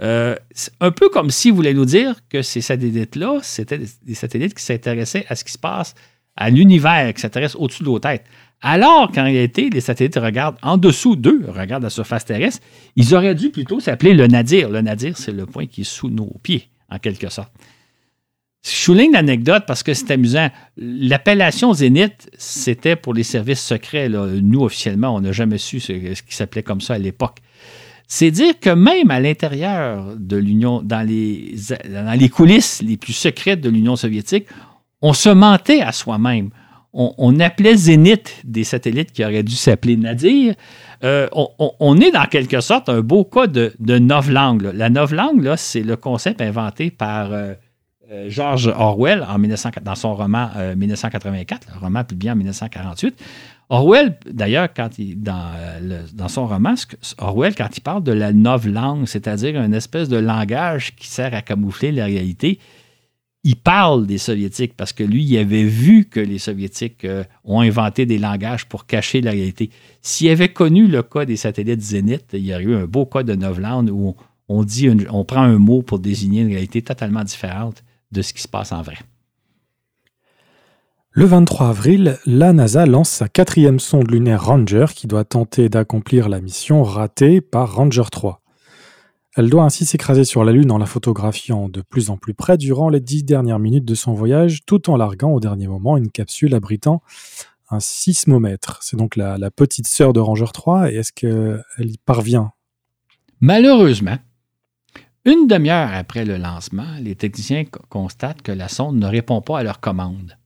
Euh, 0.00 0.36
un 0.80 0.92
peu 0.92 1.08
comme 1.08 1.30
si 1.30 1.50
vous 1.50 1.56
voulez 1.56 1.74
nous 1.74 1.86
dire 1.86 2.14
que 2.28 2.40
ces 2.40 2.60
satellites-là, 2.60 3.40
c'était 3.42 3.80
des 4.04 4.14
satellites 4.14 4.54
qui 4.54 4.62
s'intéressaient 4.62 5.26
à 5.28 5.34
ce 5.34 5.42
qui 5.42 5.52
se 5.52 5.58
passe 5.58 5.96
à 6.36 6.50
l'univers 6.50 7.12
qui 7.14 7.20
s'intéresse 7.20 7.56
au-dessus 7.56 7.82
de 7.82 7.88
nos 7.88 7.98
têtes. 7.98 8.24
Alors 8.62 9.10
qu'en 9.10 9.24
réalité, 9.24 9.70
les 9.70 9.80
satellites 9.80 10.16
regardent 10.16 10.56
en 10.62 10.76
dessous 10.76 11.16
d'eux, 11.16 11.44
regardent 11.48 11.82
la 11.82 11.90
surface 11.90 12.24
terrestre, 12.24 12.64
ils 12.94 13.14
auraient 13.14 13.34
dû 13.34 13.50
plutôt 13.50 13.80
s'appeler 13.80 14.14
le 14.14 14.28
nadir. 14.28 14.70
Le 14.70 14.80
nadir, 14.80 15.18
c'est 15.18 15.32
le 15.32 15.46
point 15.46 15.66
qui 15.66 15.80
est 15.80 15.84
sous 15.84 16.08
nos 16.08 16.32
pieds, 16.42 16.68
en 16.88 16.98
quelque 16.98 17.28
sorte. 17.28 17.52
Je 18.64 18.70
souligne 18.70 19.12
l'anecdote 19.12 19.64
parce 19.66 19.82
que 19.82 19.92
c'est 19.92 20.12
amusant. 20.12 20.48
L'appellation 20.76 21.72
Zénith, 21.72 22.30
c'était 22.38 22.94
pour 22.94 23.12
les 23.12 23.24
services 23.24 23.60
secrets. 23.60 24.08
Nous, 24.08 24.62
officiellement, 24.62 25.16
on 25.16 25.20
n'a 25.20 25.32
jamais 25.32 25.58
su 25.58 25.80
ce, 25.80 25.92
qui 25.92 26.34
s'appelait 26.34 26.62
comme 26.62 26.80
ça 26.80 26.94
à 26.94 26.98
l'époque. 26.98 27.38
C'est 28.06 28.30
dire 28.30 28.60
que 28.60 28.70
même 28.70 29.10
à 29.10 29.18
l'intérieur 29.18 30.14
de 30.16 30.36
l'Union, 30.36 30.80
dans 30.82 31.04
les, 31.04 31.56
dans 31.90 32.16
les 32.16 32.28
coulisses 32.28 32.82
les 32.82 32.96
plus 32.96 33.14
secrètes 33.14 33.60
de 33.60 33.70
l'Union 33.70 33.96
soviétique, 33.96 34.46
on 35.02 35.12
se 35.12 35.28
mentait 35.28 35.82
à 35.82 35.92
soi-même. 35.92 36.50
On, 36.94 37.40
appelait 37.40 37.74
Zénith 37.74 38.42
des 38.44 38.64
satellites 38.64 39.12
qui 39.12 39.24
auraient 39.24 39.42
dû 39.42 39.54
s'appeler 39.54 39.96
Nadir. 39.96 40.54
Euh, 41.02 41.26
on, 41.32 41.98
est 41.98 42.10
dans 42.10 42.26
quelque 42.26 42.60
sorte 42.60 42.90
un 42.90 43.00
beau 43.00 43.24
cas 43.24 43.46
de, 43.46 43.72
de 43.80 43.98
novlangue. 43.98 44.70
La 44.74 44.90
novlangue, 44.90 45.54
c'est 45.56 45.82
le 45.82 45.96
concept 45.96 46.42
inventé 46.42 46.90
par 46.90 47.32
euh, 47.32 47.54
euh, 48.10 48.26
George 48.28 48.66
Orwell 48.66 49.26
en 49.26 49.38
dans 49.82 49.94
son 49.94 50.14
roman 50.14 50.50
1984, 50.76 51.68
le 51.72 51.80
roman 51.80 52.04
publié 52.04 52.30
en 52.30 52.36
1948. 52.36 53.18
Orwell, 53.70 54.18
d'ailleurs, 54.30 54.68
dans 55.16 56.28
son 56.28 56.46
roman, 56.46 56.74
Orwell, 57.16 57.54
quand 57.54 57.74
il 57.74 57.80
parle 57.80 58.02
de 58.02 58.12
la 58.12 58.34
novlangue, 58.34 59.06
c'est-à-dire 59.06 59.58
une 59.58 59.72
espèce 59.72 60.10
de 60.10 60.18
langage 60.18 60.94
qui 60.94 61.08
sert 61.08 61.32
à 61.32 61.40
camoufler 61.40 61.90
la 61.90 62.04
réalité, 62.04 62.58
il 63.44 63.56
parle 63.56 64.06
des 64.06 64.18
Soviétiques 64.18 64.74
parce 64.76 64.92
que 64.92 65.02
lui, 65.02 65.24
il 65.24 65.36
avait 65.38 65.64
vu 65.64 66.04
que 66.04 66.20
les 66.20 66.38
Soviétiques 66.38 67.04
euh, 67.04 67.24
ont 67.44 67.60
inventé 67.60 68.06
des 68.06 68.18
langages 68.18 68.66
pour 68.66 68.86
cacher 68.86 69.20
la 69.20 69.32
réalité. 69.32 69.70
S'il 70.00 70.30
avait 70.30 70.52
connu 70.52 70.86
le 70.86 71.02
cas 71.02 71.24
des 71.24 71.36
satellites 71.36 71.80
Zénith, 71.80 72.26
il 72.32 72.46
y 72.46 72.54
aurait 72.54 72.62
eu 72.62 72.74
un 72.76 72.86
beau 72.86 73.04
cas 73.04 73.24
de 73.24 73.34
Novland 73.34 73.88
où 73.88 74.14
on, 74.48 74.64
on 75.10 75.24
prend 75.24 75.42
un 75.42 75.58
mot 75.58 75.82
pour 75.82 75.98
désigner 75.98 76.42
une 76.42 76.48
réalité 76.48 76.82
totalement 76.82 77.24
différente 77.24 77.82
de 78.12 78.22
ce 78.22 78.32
qui 78.32 78.42
se 78.42 78.48
passe 78.48 78.70
en 78.70 78.82
vrai. 78.82 78.98
Le 81.10 81.24
23 81.26 81.68
avril, 81.68 82.18
la 82.24 82.52
NASA 82.52 82.86
lance 82.86 83.10
sa 83.10 83.28
quatrième 83.28 83.80
sonde 83.80 84.10
lunaire 84.10 84.44
Ranger 84.44 84.86
qui 84.94 85.06
doit 85.06 85.24
tenter 85.24 85.68
d'accomplir 85.68 86.28
la 86.28 86.40
mission 86.40 86.84
ratée 86.84 87.40
par 87.40 87.74
Ranger 87.74 88.04
3. 88.10 88.41
Elle 89.34 89.48
doit 89.48 89.64
ainsi 89.64 89.86
s'écraser 89.86 90.24
sur 90.24 90.44
la 90.44 90.52
Lune 90.52 90.70
en 90.70 90.78
la 90.78 90.84
photographiant 90.84 91.70
de 91.70 91.80
plus 91.80 92.10
en 92.10 92.18
plus 92.18 92.34
près 92.34 92.58
durant 92.58 92.90
les 92.90 93.00
dix 93.00 93.24
dernières 93.24 93.58
minutes 93.58 93.86
de 93.86 93.94
son 93.94 94.12
voyage, 94.12 94.64
tout 94.66 94.90
en 94.90 94.96
larguant 94.96 95.30
au 95.30 95.40
dernier 95.40 95.68
moment 95.68 95.96
une 95.96 96.10
capsule 96.10 96.54
abritant 96.54 97.02
un 97.70 97.80
sismomètre. 97.80 98.78
C'est 98.82 98.98
donc 98.98 99.16
la, 99.16 99.50
petite 99.50 99.86
sœur 99.86 100.12
de 100.12 100.20
Ranger 100.20 100.52
3, 100.52 100.92
et 100.92 100.96
est-ce 100.96 101.12
qu'elle 101.12 101.90
y 101.90 101.96
parvient? 102.04 102.52
Malheureusement, 103.40 104.18
une 105.24 105.46
demi-heure 105.46 105.90
après 105.94 106.26
le 106.26 106.36
lancement, 106.36 106.96
les 107.00 107.14
techniciens 107.14 107.64
constatent 107.88 108.42
que 108.42 108.52
la 108.52 108.68
sonde 108.68 108.98
ne 108.98 109.06
répond 109.06 109.40
pas 109.40 109.60
à 109.60 109.62
leur 109.62 109.80
commande. 109.80 110.36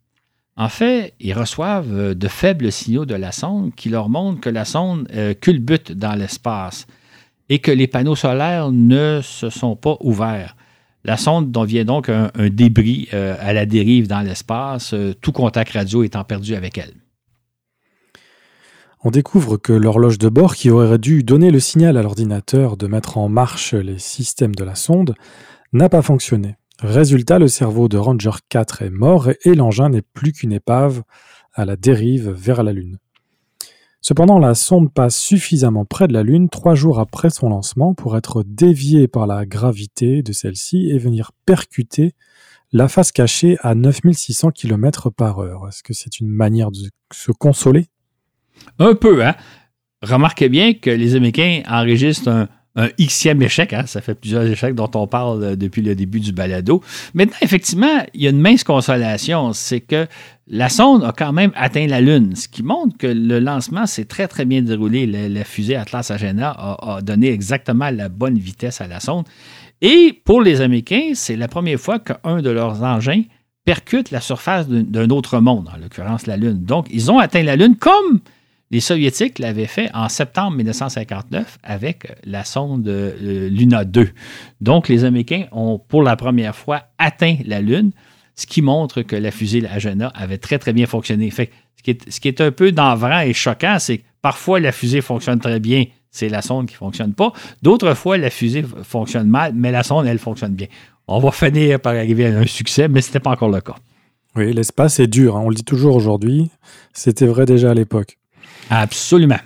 En 0.57 0.69
fait, 0.69 1.15
ils 1.19 1.35
reçoivent 1.35 2.15
de 2.15 2.29
faibles 2.29 2.71
signaux 2.71 3.05
de 3.05 3.15
la 3.15 3.33
sonde 3.33 3.75
qui 3.75 3.89
leur 3.89 4.09
montrent 4.09 4.41
que 4.41 4.49
la 4.49 4.65
sonde 4.65 5.09
euh, 5.13 5.35
culbute 5.35 5.93
dans 5.93 6.15
l'espace 6.15 6.87
et 7.49 7.59
que 7.61 7.71
les 7.71 7.87
panneaux 7.87 8.17
solaires 8.17 8.71
ne 8.73 9.21
se 9.23 9.51
sont 9.51 9.77
pas 9.77 9.97
ouverts. 10.01 10.57
La 11.05 11.17
sonde 11.17 11.53
dont 11.53 11.65
vient 11.65 11.85
donc 11.85 12.09
un, 12.09 12.31
débris 12.51 13.09
euh, 13.15 13.37
à 13.41 13.53
la 13.53 13.65
dérive 13.65 14.09
dans 14.09 14.23
l'espace, 14.23 14.93
euh, 14.93 15.15
tout 15.21 15.31
contact 15.31 15.73
radio 15.73 16.03
étant 16.03 16.25
perdu 16.25 16.57
avec 16.57 16.79
elle. 16.79 16.95
On 19.05 19.11
découvre 19.11 19.57
que 19.57 19.73
l'horloge 19.73 20.19
de 20.19 20.29
bord 20.29 20.57
qui 20.57 20.69
aurait 20.69 20.99
dû 20.99 21.23
donner 21.23 21.53
le 21.53 21.61
signal 21.61 21.97
à 21.97 22.03
l'ordinateur 22.03 22.77
de 22.77 22.89
mettre 22.89 23.19
en 23.19 23.29
marche 23.29 23.73
les 23.75 24.01
systèmes 24.01 24.57
de 24.57 24.65
la 24.65 24.75
sonde 24.75 25.15
n'a 25.73 25.89
pas 25.89 26.03
fonctionné. 26.03 26.57
Résultat, 26.81 27.39
le 27.39 27.47
cerveau 27.47 27.89
de 27.89 27.99
Ranger 27.99 28.39
4 28.49 28.83
est 28.83 28.91
mort 28.91 29.29
et 29.45 29.55
l'engin 29.55 29.91
n'est 29.91 30.03
plus 30.03 30.33
qu'une 30.33 30.53
épave 30.53 31.03
à 31.55 31.65
la 31.65 31.77
dérive 31.77 32.31
vers 32.31 32.65
la 32.65 32.73
Lune. 32.73 32.99
Cependant, 34.09 34.39
la 34.39 34.55
sonde 34.55 34.93
passe 34.93 35.19
suffisamment 35.19 35.85
près 35.85 36.07
de 36.07 36.13
la 36.13 36.23
Lune 36.23 36.49
trois 36.49 36.77
jours 36.77 37.01
après 37.01 37.29
son 37.29 37.49
lancement 37.49 37.93
pour 37.93 38.17
être 38.17 38.45
déviée 38.47 39.09
par 39.09 39.27
la 39.27 39.45
gravité 39.47 40.23
de 40.23 40.33
celle-ci 40.33 40.91
et 40.91 40.99
venir 40.99 41.33
percuter 41.45 42.15
la 42.71 42.87
face 42.87 43.11
cachée 43.11 43.57
à 43.63 43.75
9600 43.75 44.53
km 44.53 45.11
par 45.11 45.41
heure. 45.41 45.67
Est-ce 45.67 45.83
que 45.83 45.93
c'est 45.93 46.21
une 46.21 46.29
manière 46.29 46.71
de 46.71 46.89
se 47.13 47.33
consoler? 47.33 47.89
Un 48.79 48.95
peu, 48.95 49.27
hein. 49.27 49.35
Remarquez 50.03 50.49
bien 50.49 50.75
que 50.75 50.91
les 50.91 51.17
Américains 51.17 51.63
enregistrent 51.69 52.29
un, 52.29 52.49
un 52.77 52.89
Xème 52.99 53.43
échec. 53.43 53.73
Hein? 53.73 53.85
Ça 53.87 54.01
fait 54.01 54.15
plusieurs 54.15 54.45
échecs 54.45 54.75
dont 54.75 54.91
on 54.95 55.07
parle 55.07 55.43
euh, 55.43 55.57
depuis 55.57 55.83
le 55.83 55.95
début 55.95 56.21
du 56.21 56.33
balado. 56.33 56.83
Maintenant, 57.15 57.37
effectivement, 57.41 58.05
il 58.15 58.23
y 58.23 58.27
a 58.27 58.31
une 58.31 58.41
mince 58.41 58.65
consolation. 58.65 59.53
C'est 59.53 59.81
que 59.81 60.07
la 60.47 60.69
sonde 60.69 61.03
a 61.03 61.13
quand 61.13 61.33
même 61.33 61.53
atteint 61.57 61.87
la 61.87 62.01
Lune, 62.01 62.37
ce 62.37 62.47
qui 62.49 62.63
montre 62.63 62.97
que 62.97 63.07
le 63.07 63.41
lancement 63.41 63.87
s'est 63.87 64.05
très, 64.05 64.29
très 64.29 64.45
bien 64.45 64.63
déroulé. 64.63 65.07
La, 65.07 65.45
fusée 65.45 65.77
Atlas 65.77 66.11
Agena 66.11 66.51
a, 66.51 66.97
a, 66.97 67.03
donné 67.03 67.31
exactement 67.31 67.91
la 67.91 68.09
bonne 68.09 68.39
vitesse 68.39 68.81
à 68.81 68.87
la 68.87 69.01
sonde. 69.01 69.25
Et 69.81 70.21
pour 70.25 70.41
les 70.41 70.61
Américains, 70.61 71.13
c'est 71.15 71.37
la 71.37 71.49
première 71.49 71.79
fois 71.79 71.99
qu'un 71.99 72.41
de 72.41 72.51
leurs 72.51 72.83
engins 72.83 73.23
percute 73.65 74.13
la 74.13 74.21
surface 74.21 74.69
d'un 74.69 75.11
autre 75.11 75.41
monde, 75.41 75.69
en 75.75 75.79
l'occurrence 75.79 76.27
la 76.27 76.37
Lune. 76.37 76.65
Donc, 76.65 76.87
ils 76.91 77.11
ont 77.11 77.19
atteint 77.19 77.43
la 77.43 77.57
Lune 77.57 77.77
comme 77.77 78.21
les 78.71 78.81
Soviétiques 78.81 79.39
l'avaient 79.39 79.67
fait 79.67 79.91
en 79.95 80.09
septembre 80.09 80.57
1959 80.57 81.59
avec 81.63 82.13
la 82.25 82.45
sonde 82.45 82.87
euh, 82.89 83.49
Luna 83.49 83.85
2. 83.85 84.09
Donc, 84.61 84.89
les 84.89 85.05
Américains 85.05 85.45
ont 85.53 85.79
pour 85.79 86.03
la 86.03 86.17
première 86.17 86.57
fois 86.57 86.83
atteint 86.99 87.37
la 87.45 87.61
Lune, 87.61 87.93
ce 88.35 88.47
qui 88.47 88.63
montre 88.63 89.03
que 89.03 89.15
la 89.15 89.31
fusée 89.31 89.67
Agena 89.67 90.09
avait 90.09 90.39
très, 90.39 90.59
très 90.59 90.73
bien 90.73 90.87
fonctionné. 90.87 91.31
Ce, 91.31 91.43
qui 92.21 92.29
est, 92.29 92.41
un 92.41 92.51
peu 92.51 92.71
navrant 92.71 93.21
et 93.21 93.33
choquant, 93.33 93.77
c'est 93.79 93.99
que 93.99 94.05
parfois 94.21 94.59
la 94.59 94.73
fusée 94.73 95.01
fonctionne 95.01 95.39
très 95.39 95.61
bien, 95.61 95.85
c'est 96.11 96.29
la 96.29 96.43
sonde 96.43 96.67
qui 96.67 96.75
ne 96.75 96.79
fonctionne 96.79 97.15
pas. 97.15 97.33
D'autres 97.63 97.95
fois, 97.95 98.19
la 98.19 98.31
fusée 98.31 98.65
fonctionne 98.83 99.29
mal, 99.29 99.53
mais 99.55 99.71
la 99.71 99.85
sonde, 99.85 100.07
elle 100.07 100.19
fonctionne 100.19 100.55
bien. 100.55 100.67
On 101.07 101.21
va 101.21 101.31
finir 101.31 101.79
par 101.79 101.95
arriver 101.95 102.27
à 102.27 102.39
un 102.39 102.47
succès, 102.47 102.89
mais 102.89 103.01
ce 103.01 103.09
n'était 103.09 103.21
pas 103.21 103.31
encore 103.31 103.51
le 103.51 103.61
cas. 103.61 103.77
Oui, 104.35 104.53
l'espace 104.53 104.99
est 104.99 105.07
dur, 105.07 105.37
hein. 105.37 105.43
on 105.45 105.49
le 105.49 105.55
dit 105.55 105.65
toujours 105.65 105.95
aujourd'hui. 105.95 106.51
C'était 106.93 107.27
vrai 107.27 107.47
déjà 107.47 107.71
à 107.71 107.75
l'époque. 107.75 108.19
Absolument. 108.71 109.39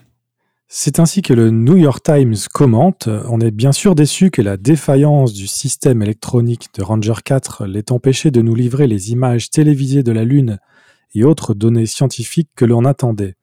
C'est 0.73 1.01
ainsi 1.01 1.21
que 1.21 1.35
le 1.35 1.51
New 1.51 1.77
York 1.77 2.03
Times 2.03 2.37
commente 2.55 3.09
On 3.29 3.41
est 3.41 3.51
bien 3.51 3.73
sûr 3.73 3.95
déçu 3.95 4.31
que 4.31 4.41
la 4.41 4.57
défaillance 4.57 5.33
du 5.33 5.47
système 5.47 6.01
électronique 6.01 6.69
de 6.75 6.83
Ranger 6.83 7.15
4 7.25 7.67
l'ait 7.67 7.91
empêché 7.91 8.31
de 8.31 8.41
nous 8.41 8.55
livrer 8.55 8.87
les 8.87 9.11
images 9.11 9.51
télévisées 9.51 10.05
de 10.05 10.13
la 10.13 10.25
Lune 10.25 10.59
et 11.15 11.25
autres 11.25 11.55
données 11.55 11.87
scientifiques 11.87 12.51
que 12.55 12.65
l'on 12.65 12.85
attendait. 12.85 13.35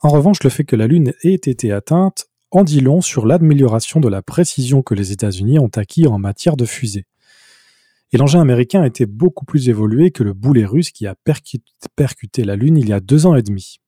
En 0.00 0.10
revanche, 0.10 0.42
le 0.44 0.50
fait 0.50 0.64
que 0.64 0.76
la 0.76 0.86
Lune 0.86 1.12
ait 1.24 1.34
été 1.34 1.72
atteinte 1.72 2.26
en 2.50 2.62
dit 2.62 2.80
long 2.80 3.00
sur 3.00 3.26
l'amélioration 3.26 4.00
de 4.00 4.08
la 4.08 4.22
précision 4.22 4.82
que 4.82 4.94
les 4.94 5.12
États-Unis 5.12 5.58
ont 5.58 5.70
acquis 5.74 6.06
en 6.06 6.18
matière 6.18 6.56
de 6.56 6.64
fusée. 6.64 7.04
Et 8.12 8.16
l'engin 8.16 8.40
américain 8.40 8.84
était 8.84 9.06
beaucoup 9.06 9.44
plus 9.44 9.68
évolué 9.68 10.12
que 10.12 10.22
le 10.22 10.32
boulet 10.32 10.64
russe 10.64 10.92
qui 10.92 11.06
a 11.06 11.14
percuté 11.96 12.44
la 12.44 12.56
Lune 12.56 12.78
il 12.78 12.88
y 12.88 12.92
a 12.92 13.00
deux 13.00 13.26
ans 13.26 13.34
et 13.34 13.42
demi. 13.42 13.80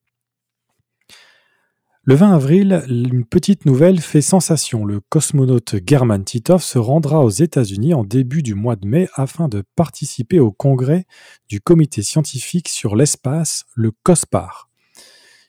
Le 2.03 2.15
20 2.15 2.33
avril, 2.33 2.83
une 2.89 3.25
petite 3.25 3.67
nouvelle 3.67 4.01
fait 4.01 4.21
sensation. 4.21 4.85
Le 4.85 5.01
cosmonaute 5.09 5.75
German 5.85 6.23
Titov 6.23 6.63
se 6.63 6.79
rendra 6.79 7.23
aux 7.23 7.29
États-Unis 7.29 7.93
en 7.93 8.03
début 8.03 8.41
du 8.41 8.55
mois 8.55 8.75
de 8.75 8.87
mai 8.87 9.07
afin 9.13 9.47
de 9.47 9.63
participer 9.75 10.39
au 10.39 10.51
congrès 10.51 11.05
du 11.47 11.61
comité 11.61 12.01
scientifique 12.01 12.69
sur 12.69 12.95
l'espace, 12.95 13.65
le 13.75 13.91
COSPAR. 14.01 14.67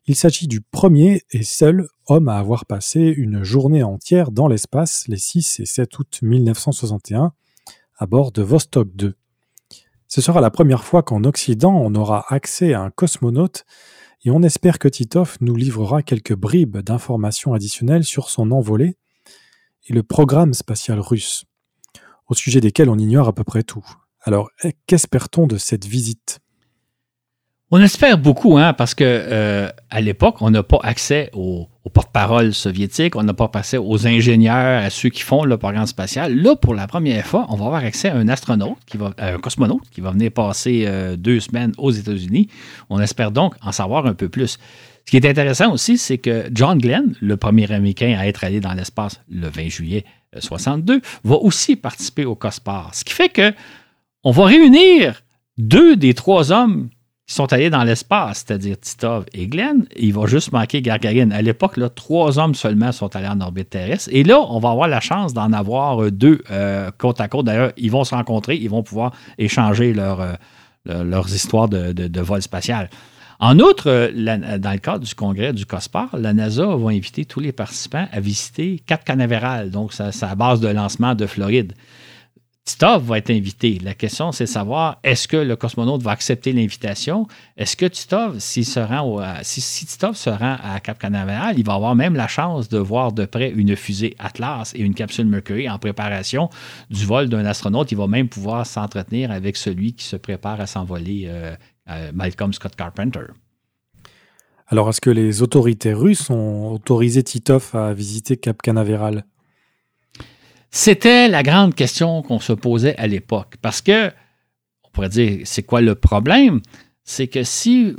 Il 0.05 0.15
s'agit 0.15 0.47
du 0.47 0.61
premier 0.61 1.23
et 1.31 1.43
seul 1.43 1.89
homme 2.07 2.29
à 2.29 2.37
avoir 2.37 2.67
passé 2.67 3.01
une 3.01 3.43
journée 3.43 3.83
entière 3.83 4.31
dans 4.31 4.47
l'espace 4.47 5.09
les 5.09 5.17
6 5.17 5.61
et 5.61 5.65
7 5.65 5.99
août 6.01 6.19
1961 6.21 7.33
à 7.97 8.07
bord 8.07 8.31
de 8.31 8.43
Vostok 8.43 8.95
2. 8.95 9.15
Ce 10.07 10.21
sera 10.21 10.43
la 10.43 10.51
première 10.51 10.85
fois 10.85 11.03
qu'en 11.03 11.25
Occident 11.25 11.75
on 11.75 11.95
aura 11.95 12.27
accès 12.29 12.75
à 12.75 12.83
un 12.83 12.91
cosmonaute 12.91 13.65
et 14.25 14.31
on 14.31 14.43
espère 14.43 14.79
que 14.79 14.89
Titov 14.89 15.37
nous 15.41 15.57
livrera 15.57 16.03
quelques 16.03 16.35
bribes 16.35 16.79
d'informations 16.79 17.55
additionnelles 17.55 18.05
sur 18.05 18.31
son 18.31 18.53
envolée 18.53 18.97
et 19.89 19.93
le 19.93 20.03
programme 20.03 20.55
spatial 20.55 21.01
russe, 21.01 21.45
au 22.29 22.35
sujet 22.35 22.61
desquels 22.61 22.89
on 22.89 22.99
ignore 22.99 23.29
à 23.29 23.33
peu 23.33 23.43
près 23.43 23.65
tout. 23.65 23.85
Alors, 24.21 24.51
qu'espère-t-on 24.87 25.49
de 25.49 25.57
cette 25.57 25.87
visite? 25.87 26.39
On 27.75 27.81
espère 27.81 28.19
beaucoup, 28.19 28.59
hein, 28.59 28.75
parce 28.75 28.95
que 28.95 29.03
euh, 29.03 29.71
à 29.89 30.03
l'époque, 30.03 30.43
on 30.43 30.51
n'a 30.51 30.63
pas 30.63 30.79
accès 30.83 31.31
aux, 31.33 31.69
porte-paroles 31.95 32.53
soviétiques, 32.53 33.17
on 33.17 33.23
n'a 33.23 33.33
pas 33.33 33.51
accès 33.55 33.79
aux 33.79 34.07
ingénieurs, 34.07 34.83
à 34.85 34.91
ceux 34.91 35.09
qui 35.09 35.23
font 35.23 35.45
le 35.45 35.57
programme 35.57 35.87
spatial. 35.87 36.37
Là, 36.37 36.55
pour 36.55 36.75
la 36.75 36.87
première 36.87 37.25
fois, 37.25 37.47
on 37.49 37.57
va 37.57 37.65
avoir 37.65 37.83
accès 37.83 38.11
à 38.11 38.17
un 38.17 38.29
astronaute, 38.29 38.77
qui 38.85 38.99
va, 38.99 39.15
un 39.17 39.39
cosmonaute, 39.39 39.89
qui 39.91 40.03
va 40.03 40.11
venir 40.11 40.31
passer 40.33 40.85
euh, 40.87 41.17
deux 41.17 41.41
semaines 41.41 41.73
aux 41.79 41.91
États-Unis. 41.91 42.49
On 42.91 43.01
espère 43.01 43.31
donc 43.31 43.55
en 43.63 43.73
savoir 43.73 44.05
un 44.05 44.13
peu 44.13 44.29
plus. 44.29 44.59
Ce 45.07 45.11
qui 45.11 45.17
est 45.17 45.27
intéressant 45.27 45.73
aussi, 45.73 45.97
c'est 45.97 46.19
que 46.19 46.51
John 46.53 46.77
Glenn, 46.77 47.15
le 47.23 47.39
premier 47.39 47.73
Américain 47.73 48.19
à 48.19 48.27
être 48.27 48.45
allé 48.45 48.61
dans 48.61 48.75
l'espace 48.75 49.23
le 49.31 49.49
20 49.49 49.69
juillet 49.71 50.05
62, 50.39 50.97
euh, 50.97 51.01
va 51.25 51.37
aussi 51.37 51.77
participer 51.77 52.27
au 52.27 52.35
COSPAR. 52.35 52.95
Ce 52.95 53.03
qui 53.03 53.15
fait 53.15 53.31
que 53.31 53.55
on 54.25 54.31
va 54.31 54.45
réunir 54.45 55.23
deux 55.57 55.97
des 55.97 56.13
trois 56.13 56.53
hommes 56.53 56.91
sont 57.33 57.53
allés 57.53 57.71
dans 57.71 57.83
l'espace, 57.85 58.45
c'est-à-dire 58.47 58.79
Titov 58.79 59.25
et 59.33 59.47
Glenn. 59.47 59.87
Il 59.97 60.13
va 60.13 60.27
juste 60.27 60.53
manquer 60.53 60.83
Gargarine. 60.83 61.33
À 61.33 61.41
l'époque, 61.41 61.77
là, 61.79 61.89
trois 61.89 62.39
hommes 62.39 62.55
seulement 62.55 62.93
sont 62.93 63.15
allés 63.17 63.29
en 63.29 63.41
orbite 63.41 63.71
terrestre. 63.71 64.11
Et 64.13 64.23
là, 64.23 64.41
on 64.41 64.59
va 64.59 64.71
avoir 64.71 64.89
la 64.89 65.01
chance 65.01 65.33
d'en 65.33 65.53
avoir 65.53 66.11
deux 66.11 66.43
euh, 66.51 66.91
côte 66.99 67.21
à 67.21 67.29
côte. 67.29 67.47
D'ailleurs, 67.47 67.73
ils 67.79 67.91
vont 67.91 68.05
se 68.05 68.15
rencontrer, 68.15 68.57
ils 68.57 68.69
vont 68.69 68.83
pouvoir 68.83 69.13
échanger 69.39 69.95
euh, 69.97 70.35
leurs 70.85 71.35
histoires 71.35 71.69
de, 71.69 72.21
vol 72.21 72.43
spatial. 72.43 72.91
En 73.41 73.59
outre, 73.59 73.89
euh, 73.89 74.59
dans 74.59 74.73
le 74.73 74.79
cadre 74.79 75.05
du 75.05 75.15
congrès 75.15 75.55
du 75.55 75.65
COSPAR, 75.65 76.11
la 76.19 76.35
NASA 76.35 76.67
va 76.67 76.91
inviter 76.91 77.25
tous 77.25 77.41
les 77.41 77.53
participants 77.53 78.07
à 78.13 78.21
visiter 78.21 78.83
Cap 78.87 79.05
Canaveral, 79.05 79.71
donc 79.71 79.95
sa 79.95 80.35
base 80.35 80.61
de 80.61 80.69
lancement 80.69 81.15
de 81.15 81.27
Floride. 81.27 81.73
Titov 82.65 83.05
va 83.05 83.19
être 83.19 83.31
invité. 83.31 83.81
La 83.83 83.95
question, 83.95 84.31
c'est 84.31 84.45
de 84.45 84.49
savoir 84.49 85.01
est-ce 85.03 85.27
que 85.27 85.37
le 85.37 85.57
cosmonaute 85.57 86.03
va 86.03 86.13
accepter 86.13 86.53
l'invitation? 86.53 87.27
Est-ce 87.57 87.77
que 87.77 87.87
Titov, 87.87 88.39
s'il 88.39 88.65
se 88.65 88.79
rend 88.79 89.21
si, 89.43 89.85
Titov 89.85 90.15
se 90.15 90.31
rend 90.31 90.57
à 90.63 90.79
Cap 90.79 90.97
Canaveral, 90.99 91.59
il 91.59 91.65
va 91.65 91.75
avoir 91.75 91.97
même 91.97 92.15
la 92.15 92.29
chance 92.29 92.69
de 92.69 92.79
voir 92.79 93.13
de 93.13 93.25
près 93.25 93.51
une 93.51 93.75
fusée 93.75 94.15
Atlas 94.21 94.75
et 94.77 94.81
une 94.81 94.95
capsule 94.95 95.27
Mercury 95.27 95.69
en 95.69 95.79
préparation 95.79 96.51
du 96.89 97.05
vol 97.05 97.29
d'un 97.29 97.45
astronaute. 97.47 97.91
Il 97.91 97.99
va 97.99 98.07
même 98.07 98.29
pouvoir 98.29 98.65
s'entretenir 98.65 99.33
avec 99.33 99.57
celui 99.57 99.95
qui 99.95 100.05
se 100.05 100.15
prépare 100.15 100.61
à 100.61 100.69
s'envoler, 100.69 101.25
euh, 101.27 101.57
euh, 101.91 102.13
Malcolm 102.15 102.53
Scott 102.53 102.77
Carpenter. 102.77 103.27
Alors, 104.69 104.89
est-ce 104.89 105.01
que 105.01 105.11
les 105.11 105.43
autorités 105.43 105.93
russes 105.93 106.31
ont 106.31 106.73
autorisé 106.73 107.25
Titov 107.25 107.71
à 107.75 107.93
visiter 107.93 108.37
Cap 108.37 108.63
Canaveral? 108.63 109.25
C'était 110.75 111.29
la 111.29 111.43
grande 111.43 111.75
question 111.75 112.23
qu'on 112.23 112.41
se 112.41 112.55
posait 112.55 112.97
à 112.97 113.07
l'époque. 113.07 113.57
Parce 113.61 113.83
que, 113.83 114.09
on 114.83 114.89
pourrait 114.91 115.11
dire, 115.11 115.41
c'est 115.45 115.63
quoi 115.63 115.83
le 115.83 115.95
problème? 115.95 116.63
C'est 117.05 117.29
que 117.29 117.43
si, 117.43 117.95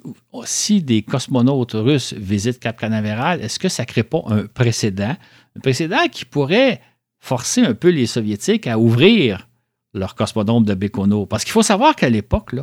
des 0.82 1.04
cosmonautes 1.04 1.74
russes 1.74 2.14
visitent 2.14 2.60
Cap 2.60 2.80
Canaveral, 2.80 3.42
est-ce 3.42 3.60
que 3.60 3.70
ça 3.70 3.84
ne 3.84 3.88
crée 3.88 4.02
pas 4.02 4.24
un 4.26 4.48
précédent? 4.48 5.16
Un 5.56 5.60
précédent 5.60 6.08
qui 6.12 6.26
pourrait 6.26 6.82
forcer 7.20 7.62
un 7.62 7.76
peu 7.76 7.90
les 7.90 8.08
Soviétiques 8.08 8.66
à 8.66 8.80
ouvrir 8.80 9.48
leur 9.94 10.16
cosmonaute 10.16 10.66
de 10.66 10.74
Bécono. 10.74 11.28
Parce 11.28 11.44
qu'il 11.44 11.54
faut 11.54 11.62
savoir 11.62 11.96
qu'à 11.96 12.10
l'époque, 12.10 12.56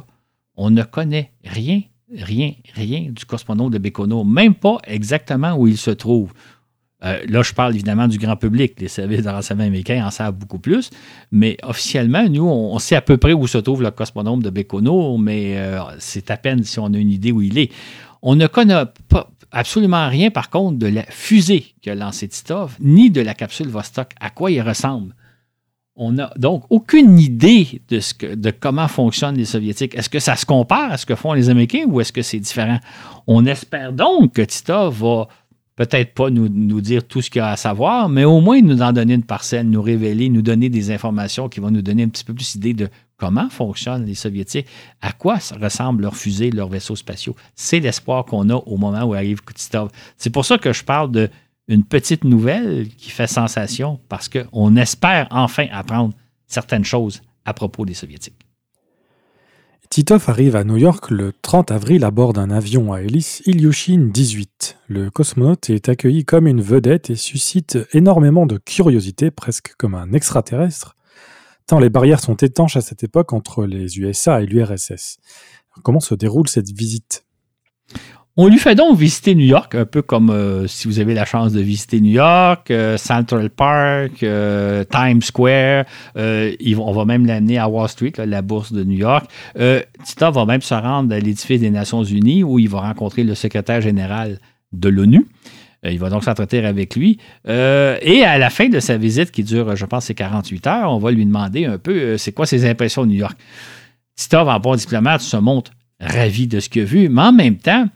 on 0.57 0.71
ne 0.71 0.83
connaît 0.83 1.31
rien, 1.45 1.83
rien, 2.13 2.55
rien 2.75 3.13
du 3.13 3.25
cosmonaute 3.27 3.75
de 3.75 3.79
Bécono, 3.79 4.25
même 4.25 4.57
pas 4.57 4.79
exactement 4.89 5.55
où 5.55 5.69
il 5.69 5.79
se 5.79 5.93
trouve. 5.93 6.33
Euh, 7.05 7.19
là, 7.29 7.43
je 7.43 7.53
parle 7.53 7.75
évidemment 7.75 8.09
du 8.09 8.19
grand 8.19 8.37
public. 8.37 8.75
Les 8.81 8.89
services 8.89 9.23
de 9.23 9.29
renseignement 9.29 9.65
américains 9.65 10.05
en 10.05 10.11
savent 10.11 10.35
beaucoup 10.35 10.59
plus. 10.59 10.91
Mais 11.33 11.57
officiellement, 11.63 12.29
nous, 12.29 12.47
on, 12.47 12.79
sait 12.79 12.97
à 12.97 13.01
peu 13.01 13.17
près 13.17 13.33
où 13.33 13.47
se 13.47 13.59
trouve 13.59 13.83
le 13.83 13.91
cosmonome 13.91 14.43
de 14.43 14.51
Bécono, 14.51 15.17
mais 15.17 15.59
euh, 15.59 15.81
c'est 15.99 16.31
à 16.31 16.37
peine 16.37 16.63
si 16.63 16.79
on 16.79 16.93
a 16.93 16.99
une 16.99 17.11
idée 17.11 17.33
où 17.33 17.43
il 17.43 17.59
est. 17.59 17.71
On 18.23 18.35
ne 18.37 18.47
connaît 18.47 18.85
absolument 19.51 20.09
rien, 20.09 20.31
par 20.31 20.51
contre, 20.51 20.79
de 20.79 20.87
la 20.87 21.05
fusée 21.05 21.75
qu'a 21.83 21.95
lancée 21.95 22.29
Titov, 22.29 22.77
ni 22.81 23.11
de 23.11 23.21
la 23.21 23.35
capsule 23.35 23.69
Vostok, 23.69 24.11
à 24.21 24.31
quoi 24.31 24.51
il 24.51 24.61
ressemble? 24.61 25.15
On 25.97 26.13
n'a 26.13 26.33
donc 26.37 26.65
aucune 26.71 27.19
idée 27.19 27.83
de, 27.89 28.01
ce 28.01 28.15
que, 28.15 28.35
de 28.35 28.51
comment 28.51 28.89
fonctionnent 28.89 29.37
les 29.37 29.45
Soviétiques. 29.45 29.95
Est-ce 29.95 30.09
que 30.09 30.21
ça 30.21 30.37
se 30.37 30.47
compare 30.47 30.93
à 30.93 30.97
ce 30.97 31.05
que 31.05 31.15
font 31.15 31.33
les 31.35 31.51
Américains 31.51 31.85
ou 31.87 32.01
est-ce 32.01 32.13
que 32.13 32.23
c'est 32.23 32.39
différent? 32.39 32.79
On 33.27 33.45
espère 33.45 33.93
donc 33.93 34.33
que 34.35 34.43
Titov 34.43 35.03
va 35.03 35.29
peut-être 35.81 36.13
pas 36.13 36.29
nous, 36.29 36.51
nous, 36.51 36.83
dire 36.83 37.07
tout 37.09 37.23
ce 37.23 37.31
qu'il 37.31 37.39
y 37.39 37.43
a 37.43 37.49
à 37.49 37.57
savoir, 37.57 38.11
mais 38.11 38.25
au 38.25 38.43
moins 38.43 38.61
nous 38.61 38.83
en 38.83 38.93
donner 38.93 39.15
une 39.15 39.23
parcelle, 39.23 39.67
nous 39.67 39.81
révéler, 39.81 40.29
nous 40.29 40.43
donner 40.43 40.69
des 40.69 40.91
informations 40.91 41.49
qui 41.49 41.59
vont 41.59 41.71
nous 41.71 41.81
donner 41.81 42.03
un 42.03 42.09
petit 42.11 42.23
peu 42.23 42.35
plus 42.35 42.53
d'idée 42.53 42.75
de 42.75 42.91
comment 43.17 43.49
fonctionnent 43.49 44.05
les 44.05 44.15
Soviétiques, 44.15 44.67
à 45.01 45.13
quoi 45.13 45.39
ressemblent 45.59 46.03
leurs 46.03 46.17
fusées, 46.17 46.51
leurs 46.51 46.69
vaisseaux 46.69 46.97
spatiaux. 46.97 47.35
C'est 47.55 47.81
l'espoir 47.81 48.27
qu'on 48.27 48.51
a 48.51 48.57
au 48.57 48.77
moment 48.77 49.05
où 49.05 49.15
arrive 49.15 49.41
Kutitov. 49.43 49.89
C'est 50.19 50.29
pour 50.29 50.45
ça 50.45 50.59
que 50.59 50.71
je 50.71 50.85
parle 50.85 51.31
d'une 51.67 51.85
petite 51.85 52.25
nouvelle 52.25 52.87
qui 52.99 53.11
fait 53.11 53.27
sensation, 53.27 53.99
parce 54.11 54.29
qu'on 54.29 54.77
espère 54.77 55.29
enfin 55.31 55.67
apprendre 55.73 56.13
certaines 56.47 56.85
choses 56.85 57.23
à 57.47 57.55
propos 57.55 57.87
des 57.87 57.95
Soviétiques. 57.95 58.50
Titov 59.91 60.27
arrive 60.29 60.55
à 60.55 60.63
New 60.63 60.77
York 60.77 61.11
le 61.11 61.33
30 61.33 61.73
avril 61.73 62.05
à 62.05 62.13
bord 62.13 62.33
d'un 62.33 62.51
avion 62.51 62.93
à 62.93 63.03
hélice 63.03 63.43
Ilyushin 63.45 64.09
18. 64.15 64.79
Le 64.87 65.11
cosmonaute 65.11 65.69
est 65.69 65.89
accueilli 65.89 66.25
comme 66.25 66.47
une 66.47 66.63
vedette 66.63 67.11
et 67.11 67.17
suscite 67.17 67.77
énormément 67.93 68.47
de 68.47 68.57
curiosité, 68.57 69.33
presque 69.33 69.75
comme 69.77 69.97
un 69.97 70.13
extraterrestre, 70.13 70.95
tant 71.67 71.81
les 71.81 71.91
barrières 71.91 72.21
sont 72.21 72.37
étanches 72.37 72.77
à 72.77 72.83
cette 72.83 73.03
époque 73.03 73.33
entre 73.33 73.67
les 73.67 73.99
USA 73.99 74.41
et 74.41 74.47
l'URSS. 74.47 75.19
Comment 75.83 75.99
se 75.99 76.15
déroule 76.15 76.47
cette 76.47 76.71
visite? 76.71 77.25
On 78.37 78.47
lui 78.49 78.59
fait 78.59 78.75
donc 78.75 78.97
visiter 78.97 79.35
New 79.35 79.45
York, 79.45 79.75
un 79.75 79.85
peu 79.85 80.03
comme 80.03 80.31
euh, 80.31 80.67
si 80.67 80.87
vous 80.87 81.01
avez 81.01 81.15
la 81.15 81.25
chance 81.25 81.53
de 81.53 81.61
visiter 81.61 82.01
New 82.01 82.13
York, 82.13 82.71
euh, 82.71 82.97
Central 82.97 83.51
Park, 83.51 84.23
euh, 84.23 84.85
Times 84.85 85.23
Square. 85.23 85.85
on 86.15 86.93
va 86.93 87.05
même 87.05 87.27
l'amener 87.27 87.59
à 87.59 87.69
Wall 87.69 87.89
Street, 87.89 88.13
la 88.19 88.41
bourse 88.41 88.73
de 88.73 88.85
New 88.85 88.97
York. 88.97 89.29
Tita 90.05 90.31
va 90.31 90.47
même 90.47 90.63
se 90.63 90.75
rendre 90.75 91.15
à 91.15 91.19
l'édifice 91.19 91.61
des 91.61 91.71
Nations 91.71 92.05
Unies 92.05 92.45
où 92.45 92.59
il 92.59 92.69
va 92.69 92.81
rencontrer 92.81 93.25
le 93.25 93.35
secrétaire 93.35 93.81
général 93.81 94.39
de 94.73 94.89
l'ONU. 94.89 95.27
Il 95.83 95.99
va 95.99 96.11
donc 96.11 96.25
s'entretenir 96.25 96.67
avec 96.67 96.95
lui. 96.95 97.19
et 97.47 98.25
à 98.25 98.39
la 98.39 98.51
fin 98.51 98.69
de 98.69 98.81
sa 98.81 98.97
visite, 98.97 99.33
qui 99.33 99.43
dure, 99.43 99.75
je 99.75 99.87
pense, 99.87 100.05
c'est 100.05 100.15
48 100.15 100.67
heures, 100.67 100.93
on 100.93 100.99
va 100.99 101.11
lui 101.11 101.27
demander 101.27 101.65
un 101.65 101.79
peu 101.79 102.17
c'est 102.17 102.33
quoi 102.33 102.47
ses 102.47 102.69
impressions 102.69 103.05
de 103.05 103.09
New 103.09 103.19
York. 103.19 103.37
Titov, 104.15 104.49
en 104.49 104.61
bon 104.61 104.77
diplomate, 104.77 105.23
se 105.23 105.37
montre 105.37 105.73
ravi 106.01 106.47
de 106.47 106.61
ce 106.61 106.69
qu'il 106.69 106.83
a 106.83 106.85
vu, 106.85 107.09
mais 107.09 107.23
en 107.23 107.33
même 107.33 107.57
temps, 107.57 107.87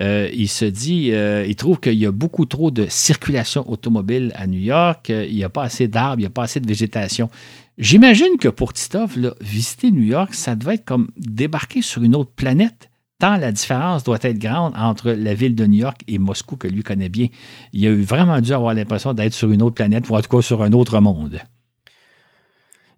euh, 0.00 0.28
il 0.32 0.48
se 0.48 0.64
dit, 0.64 1.12
euh, 1.12 1.46
il 1.46 1.54
trouve 1.54 1.78
qu'il 1.78 1.94
y 1.94 2.06
a 2.06 2.10
beaucoup 2.10 2.46
trop 2.46 2.70
de 2.70 2.86
circulation 2.88 3.68
automobile 3.70 4.32
à 4.34 4.46
New 4.46 4.58
York, 4.58 5.10
euh, 5.10 5.24
il 5.28 5.36
n'y 5.36 5.44
a 5.44 5.48
pas 5.48 5.62
assez 5.62 5.86
d'arbres, 5.86 6.18
il 6.18 6.22
n'y 6.22 6.26
a 6.26 6.30
pas 6.30 6.44
assez 6.44 6.58
de 6.58 6.66
végétation. 6.66 7.30
J'imagine 7.78 8.36
que 8.38 8.48
pour 8.48 8.72
Titov, 8.72 9.16
visiter 9.40 9.92
New 9.92 10.02
York, 10.02 10.34
ça 10.34 10.56
devait 10.56 10.74
être 10.74 10.84
comme 10.84 11.10
débarquer 11.16 11.80
sur 11.80 12.02
une 12.02 12.16
autre 12.16 12.32
planète, 12.34 12.90
tant 13.20 13.36
la 13.36 13.52
différence 13.52 14.02
doit 14.02 14.18
être 14.22 14.38
grande 14.38 14.72
entre 14.76 15.12
la 15.12 15.34
ville 15.34 15.54
de 15.54 15.66
New 15.66 15.78
York 15.78 16.00
et 16.08 16.18
Moscou, 16.18 16.56
que 16.56 16.66
lui 16.66 16.82
connaît 16.82 17.08
bien. 17.08 17.28
Il 17.72 17.86
a 17.86 17.94
vraiment 17.94 18.40
dû 18.40 18.52
avoir 18.52 18.74
l'impression 18.74 19.14
d'être 19.14 19.34
sur 19.34 19.52
une 19.52 19.62
autre 19.62 19.76
planète, 19.76 20.08
ou 20.08 20.16
en 20.16 20.22
tout 20.22 20.42
sur 20.42 20.62
un 20.62 20.72
autre 20.72 20.98
monde. 21.00 21.38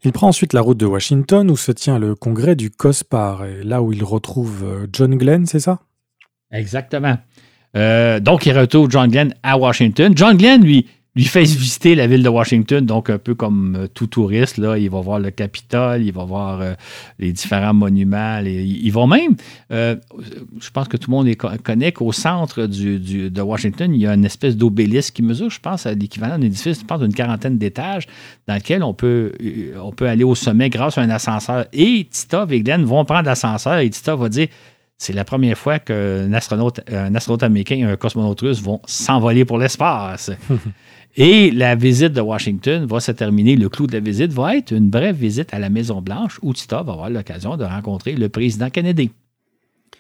Il 0.03 0.13
prend 0.13 0.29
ensuite 0.29 0.53
la 0.53 0.61
route 0.61 0.79
de 0.79 0.87
Washington 0.87 1.51
où 1.51 1.57
se 1.57 1.73
tient 1.73 1.99
le 1.99 2.15
congrès 2.15 2.57
du 2.57 2.71
COSPAR, 2.71 3.45
et 3.45 3.65
là 3.65 3.83
où 3.83 3.93
il 3.93 4.03
retrouve 4.03 4.87
John 4.93 5.15
Glenn, 5.17 5.45
c'est 5.47 5.61
ça? 5.61 5.81
Exactement. 6.57 7.19
Euh, 7.77 8.21
donc, 8.21 8.47
il 8.47 8.59
retrouve 8.59 8.91
John 8.91 9.11
Glenn 9.11 9.35
à 9.43 9.59
Washington. 9.59 10.13
John 10.17 10.37
Glenn, 10.37 10.63
lui, 10.63 10.87
lui 11.15 11.25
fait 11.25 11.43
visiter 11.43 11.95
la 11.95 12.07
ville 12.07 12.23
de 12.23 12.29
Washington, 12.29 12.85
donc 12.85 13.11
un 13.11 13.19
peu 13.19 13.35
comme 13.35 13.77
euh, 13.77 13.87
tout 13.87 14.07
touriste. 14.07 14.57
Là, 14.57 14.79
il 14.79 14.89
va 14.89 15.01
voir 15.01 15.19
le 15.19 15.31
Capitole, 15.31 16.03
il 16.03 16.13
va 16.13 16.25
voir 16.25 16.61
euh, 16.61 16.73
les 17.19 17.33
différents 17.33 17.75
monuments. 17.75 18.41
ils 18.45 18.91
vont 18.91 19.07
même, 19.07 19.37
je 19.71 20.71
pense 20.73 20.89
que 20.89 20.97
tout 20.97 21.11
le 21.11 21.17
monde 21.17 21.35
connaît 21.63 21.93
qu'au 21.93 22.13
centre 22.13 22.67
de 22.67 23.43
Washington, 23.43 23.95
il 23.95 24.01
y 24.01 24.07
a 24.07 24.15
une 24.15 24.25
espèce 24.25 24.57
d'obélisque 24.57 25.15
qui 25.15 25.23
mesure, 25.23 25.51
je 25.51 25.61
pense, 25.61 25.85
à 25.85 25.93
l'équivalent 25.93 26.39
d'un 26.39 26.47
édifice, 26.47 26.81
je 26.81 26.85
pense, 26.85 27.01
d'une 27.01 27.15
quarantaine 27.15 27.59
d'étages, 27.59 28.07
dans 28.47 28.55
lequel 28.55 28.83
on 28.83 28.95
peut, 28.95 29.33
on 29.83 29.93
peut 29.93 30.09
aller 30.09 30.25
au 30.25 30.35
sommet 30.35 30.71
grâce 30.71 30.97
à 30.97 31.03
un 31.03 31.11
ascenseur. 31.11 31.67
Et 31.73 32.07
Tita 32.11 32.47
et 32.51 32.63
Glenn 32.63 32.85
vont 32.85 33.05
prendre 33.05 33.27
l'ascenseur 33.27 33.79
et 33.79 33.91
Tita 33.91 34.17
va 34.17 34.29
dire 34.29 34.49
c'est 34.99 35.13
la 35.13 35.25
première 35.25 35.59
fois 35.59 35.79
qu'un 35.79 36.33
astronaute, 36.33 36.81
un 36.91 37.15
astronaute 37.15 37.43
américain 37.43 37.77
et 37.77 37.83
un 37.83 37.97
cosmonaute 37.97 38.41
russe 38.41 38.63
vont 38.63 38.81
s'envoler 38.87 39.45
pour 39.45 39.59
l'espace. 39.59 40.31
et 41.17 41.51
la 41.51 41.75
visite 41.75 42.13
de 42.13 42.21
Washington 42.21 42.87
va 42.87 43.01
se 43.01 43.13
terminer. 43.13 43.57
Le 43.57 43.69
clou 43.69 43.87
de 43.87 43.93
la 43.93 44.01
visite 44.01 44.33
va 44.33 44.57
être 44.57 44.73
une 44.73 44.89
brève 44.89 45.17
visite 45.17 45.53
à 45.53 45.59
la 45.59 45.69
Maison-Blanche 45.69 46.39
où 46.43 46.55
Tita 46.55 46.83
va 46.83 46.93
avoir 46.93 47.11
l'occasion 47.11 47.57
de 47.57 47.65
rencontrer 47.65 48.13
le 48.13 48.29
président 48.29 48.71
Kennedy. 48.71 49.11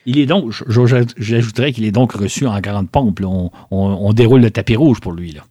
Il 0.06 0.18
est 0.18 0.26
donc, 0.26 0.52
j'ajouterais 0.68 1.72
qu'il 1.72 1.84
est 1.84 1.90
donc 1.90 2.12
reçu 2.12 2.46
en 2.46 2.60
grande 2.60 2.88
pompe. 2.88 3.20
On, 3.70 4.12
déroule 4.12 4.40
le 4.40 4.50
tapis 4.50 4.76
rouge 4.76 5.00
pour 5.00 5.12
lui. 5.12 5.32
Là. 5.32 5.44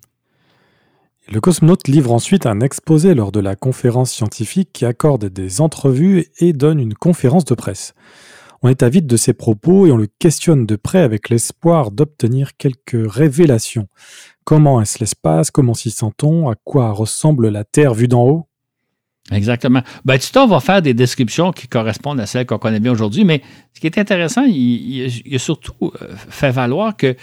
Le 1.31 1.41
cosmonaute 1.41 1.87
livre 1.87 2.13
ensuite 2.13 2.45
un 2.45 2.61
exposé 2.61 3.13
lors 3.15 3.31
de 3.31 3.41
la 3.41 3.55
conférence 3.55 4.11
scientifique 4.11 4.69
qui 4.71 4.85
accorde 4.85 5.25
des 5.25 5.59
entrevues 5.59 6.27
et 6.39 6.53
donne 6.53 6.79
une 6.79 6.93
conférence 6.93 7.45
de 7.45 7.53
presse. 7.53 7.93
On 8.65 8.69
est 8.69 8.81
avide 8.81 9.05
de 9.05 9.15
ses 9.15 9.33
propos 9.33 9.85
et 9.85 9.91
on 9.91 9.97
le 9.97 10.07
questionne 10.17 10.65
de 10.65 10.75
près 10.75 11.01
avec 11.01 11.29
l'espoir 11.29 11.91
d'obtenir 11.91 12.57
quelques 12.57 12.97
révélations. 13.13 13.87
Comment 14.43 14.81
est-ce 14.81 14.97
l'espace? 14.97 15.51
Comment 15.51 15.75
s'y 15.75 15.91
sent-on? 15.91 16.49
À 16.49 16.55
quoi 16.63 16.89
ressemble 16.89 17.49
la 17.49 17.63
Terre 17.63 17.93
vue 17.93 18.07
d'en 18.07 18.23
haut? 18.23 18.47
Exactement. 19.31 19.83
Ben, 20.03 20.17
Tito 20.17 20.47
va 20.47 20.59
faire 20.61 20.81
des 20.81 20.95
descriptions 20.95 21.51
qui 21.51 21.67
correspondent 21.67 22.19
à 22.19 22.25
celles 22.25 22.47
qu'on 22.47 22.57
connaît 22.57 22.79
bien 22.79 22.91
aujourd'hui, 22.91 23.23
mais 23.23 23.43
ce 23.71 23.81
qui 23.81 23.85
est 23.85 23.99
intéressant, 23.99 24.45
il, 24.47 25.13
a 25.31 25.37
surtout 25.37 25.75
euh, 25.83 26.15
fait 26.15 26.49
valoir 26.49 26.97
que 26.97 27.15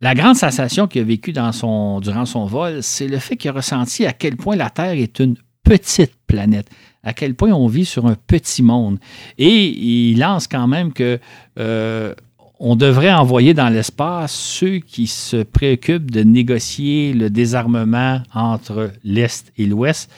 la 0.00 0.14
grande 0.14 0.36
sensation 0.36 0.86
qu'il 0.86 1.02
a 1.02 1.04
vécue 1.04 1.32
durant 1.32 1.50
son 1.50 2.46
vol, 2.46 2.84
c'est 2.84 3.08
le 3.08 3.18
fait 3.18 3.36
qu'il 3.36 3.50
a 3.50 3.54
ressenti 3.54 4.06
à 4.06 4.12
quel 4.12 4.36
point 4.36 4.54
la 4.54 4.70
Terre 4.70 4.92
est 4.92 5.18
une 5.18 5.34
petite 5.64 6.14
planète 6.28 6.70
à 7.08 7.14
quel 7.14 7.34
point 7.34 7.50
on 7.50 7.66
vit 7.66 7.86
sur 7.86 8.06
un 8.06 8.16
petit 8.26 8.62
monde. 8.62 8.98
Et 9.38 9.66
il 9.66 10.18
lance 10.18 10.46
quand 10.46 10.66
même 10.66 10.92
que 10.92 11.18
euh, 11.58 12.14
on 12.60 12.76
devrait 12.76 13.12
envoyer 13.12 13.54
dans 13.54 13.68
l'espace 13.68 14.32
ceux 14.32 14.78
qui 14.78 15.06
se 15.06 15.42
préoccupent 15.42 16.10
de 16.10 16.22
négocier 16.22 17.12
le 17.12 17.30
désarmement 17.30 18.20
entre 18.34 18.90
l'Est 19.04 19.52
et 19.58 19.66
l'Ouest 19.66 20.10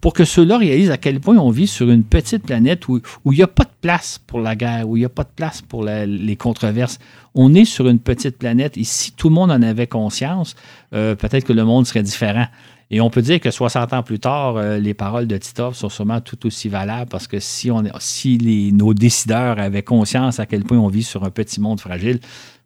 pour 0.00 0.12
que 0.12 0.24
ceux-là 0.24 0.58
réalisent 0.58 0.90
à 0.90 0.98
quel 0.98 1.20
point 1.20 1.36
on 1.36 1.50
vit 1.50 1.66
sur 1.66 1.90
une 1.90 2.04
petite 2.04 2.44
planète 2.44 2.86
où, 2.88 3.00
il 3.24 3.32
n'y 3.32 3.42
a 3.42 3.46
pas 3.46 3.64
de 3.64 3.70
place 3.80 4.20
pour 4.26 4.40
la 4.40 4.54
guerre, 4.54 4.88
où 4.88 4.96
il 4.96 5.00
n'y 5.00 5.06
a 5.06 5.10
pas 5.10 5.24
de 5.24 5.32
place 5.34 5.62
pour 5.62 5.84
les 5.84 6.36
controverses. 6.36 6.98
On 7.38 7.54
est 7.54 7.66
sur 7.66 7.86
une 7.86 7.98
petite 7.98 8.38
planète 8.38 8.78
et 8.78 8.84
si 8.84 9.12
tout 9.12 9.28
le 9.28 9.34
monde 9.34 9.50
en 9.50 9.60
avait 9.60 9.86
conscience, 9.86 10.56
euh, 10.94 11.14
peut-être 11.14 11.44
que 11.44 11.52
le 11.52 11.64
monde 11.64 11.86
serait 11.86 12.02
différent. 12.02 12.46
Et 12.90 13.02
on 13.02 13.10
peut 13.10 13.20
dire 13.20 13.40
que 13.40 13.50
60 13.50 13.92
ans 13.92 14.02
plus 14.02 14.18
tard, 14.18 14.56
euh, 14.56 14.78
les 14.78 14.94
paroles 14.94 15.26
de 15.26 15.36
Titov 15.36 15.74
sont 15.74 15.90
sûrement 15.90 16.22
tout 16.22 16.46
aussi 16.46 16.70
valables 16.70 17.10
parce 17.10 17.26
que 17.26 17.38
si, 17.38 17.70
on, 17.70 17.84
si 17.98 18.72
nos 18.72 18.94
décideurs 18.94 19.58
avaient 19.58 19.82
conscience 19.82 20.40
à 20.40 20.46
quel 20.46 20.64
point 20.64 20.78
on 20.78 20.88
vit 20.88 21.02
sur 21.02 21.24
un 21.24 21.30
petit 21.30 21.60
monde 21.60 21.78
fragile, 21.78 22.20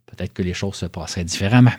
peut-être 0.06 0.32
que 0.32 0.42
les 0.42 0.54
choses 0.54 0.76
se 0.76 0.86
passeraient 0.86 1.24
différemment. 1.24 1.72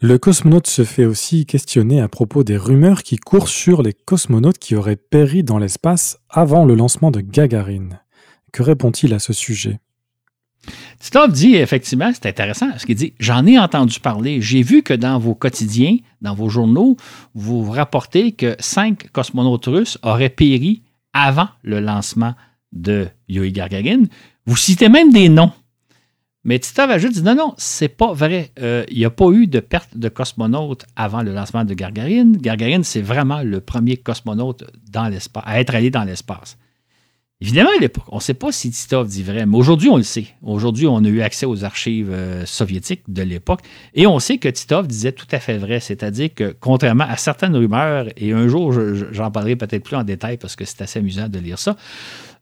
Le 0.00 0.18
cosmonaute 0.18 0.66
se 0.66 0.84
fait 0.84 1.04
aussi 1.04 1.46
questionner 1.46 2.00
à 2.00 2.08
propos 2.08 2.42
des 2.42 2.56
rumeurs 2.56 3.04
qui 3.04 3.16
courent 3.16 3.48
sur 3.48 3.80
les 3.80 3.92
cosmonautes 3.92 4.58
qui 4.58 4.74
auraient 4.74 4.96
péri 4.96 5.44
dans 5.44 5.58
l'espace 5.58 6.18
avant 6.28 6.64
le 6.64 6.74
lancement 6.74 7.12
de 7.12 7.20
Gagarine. 7.20 8.00
Que 8.52 8.64
répond-il 8.64 9.14
à 9.14 9.20
ce 9.20 9.32
sujet? 9.32 9.78
Titov 10.98 11.32
dit 11.32 11.54
effectivement, 11.56 12.10
c'est 12.12 12.26
intéressant, 12.26 12.68
ce 12.78 12.86
qu'il 12.86 12.96
dit 12.96 13.12
J'en 13.20 13.46
ai 13.46 13.58
entendu 13.58 14.00
parler. 14.00 14.40
J'ai 14.40 14.62
vu 14.62 14.82
que 14.82 14.94
dans 14.94 15.18
vos 15.18 15.34
quotidiens, 15.34 15.96
dans 16.22 16.34
vos 16.34 16.48
journaux, 16.48 16.96
vous 17.34 17.70
rapportez 17.70 18.32
que 18.32 18.56
cinq 18.58 19.10
cosmonautes 19.12 19.66
russes 19.66 19.98
auraient 20.02 20.28
péri 20.28 20.82
avant 21.12 21.48
le 21.62 21.80
lancement 21.80 22.34
de 22.72 23.08
Yuri 23.28 23.52
Gagarin. 23.52 24.04
Vous 24.46 24.56
citez 24.56 24.88
même 24.88 25.12
des 25.12 25.28
noms. 25.28 25.52
Mais 26.44 26.60
Titov 26.60 26.90
ajoute 26.92 27.12
dit 27.12 27.22
non, 27.22 27.34
non, 27.34 27.54
c'est 27.58 27.88
pas 27.88 28.12
vrai. 28.12 28.52
Euh, 28.60 28.84
il 28.88 28.98
n'y 28.98 29.04
a 29.04 29.10
pas 29.10 29.30
eu 29.30 29.48
de 29.48 29.58
perte 29.58 29.96
de 29.96 30.08
cosmonautes 30.08 30.86
avant 30.94 31.22
le 31.22 31.32
lancement 31.34 31.64
de 31.64 31.74
Gargarin. 31.74 32.32
Gargarin, 32.34 32.84
c'est 32.84 33.02
vraiment 33.02 33.42
le 33.42 33.60
premier 33.60 33.96
cosmonaute 33.96 34.62
à 34.94 35.60
être 35.60 35.74
allé 35.74 35.90
dans 35.90 36.04
l'espace. 36.04 36.56
Évidemment, 37.42 37.68
à 37.76 37.80
l'époque, 37.80 38.06
on 38.08 38.16
ne 38.16 38.20
sait 38.20 38.32
pas 38.32 38.50
si 38.50 38.70
Titov 38.70 39.08
dit 39.08 39.22
vrai, 39.22 39.44
mais 39.44 39.58
aujourd'hui, 39.58 39.90
on 39.90 39.98
le 39.98 40.02
sait. 40.02 40.28
Aujourd'hui, 40.40 40.86
on 40.86 41.04
a 41.04 41.08
eu 41.08 41.20
accès 41.20 41.44
aux 41.44 41.64
archives 41.64 42.10
euh, 42.10 42.46
soviétiques 42.46 43.02
de 43.08 43.20
l'époque 43.20 43.60
et 43.92 44.06
on 44.06 44.18
sait 44.20 44.38
que 44.38 44.48
Titov 44.48 44.86
disait 44.86 45.12
tout 45.12 45.26
à 45.30 45.38
fait 45.38 45.58
vrai, 45.58 45.78
c'est-à-dire 45.80 46.30
que 46.34 46.56
contrairement 46.58 47.04
à 47.06 47.18
certaines 47.18 47.54
rumeurs, 47.54 48.06
et 48.16 48.32
un 48.32 48.48
jour, 48.48 48.72
j'en 49.12 49.30
parlerai 49.30 49.54
peut-être 49.54 49.84
plus 49.84 49.96
en 49.96 50.02
détail 50.02 50.38
parce 50.38 50.56
que 50.56 50.64
c'est 50.64 50.80
assez 50.80 50.98
amusant 50.98 51.28
de 51.28 51.38
lire 51.38 51.58
ça, 51.58 51.76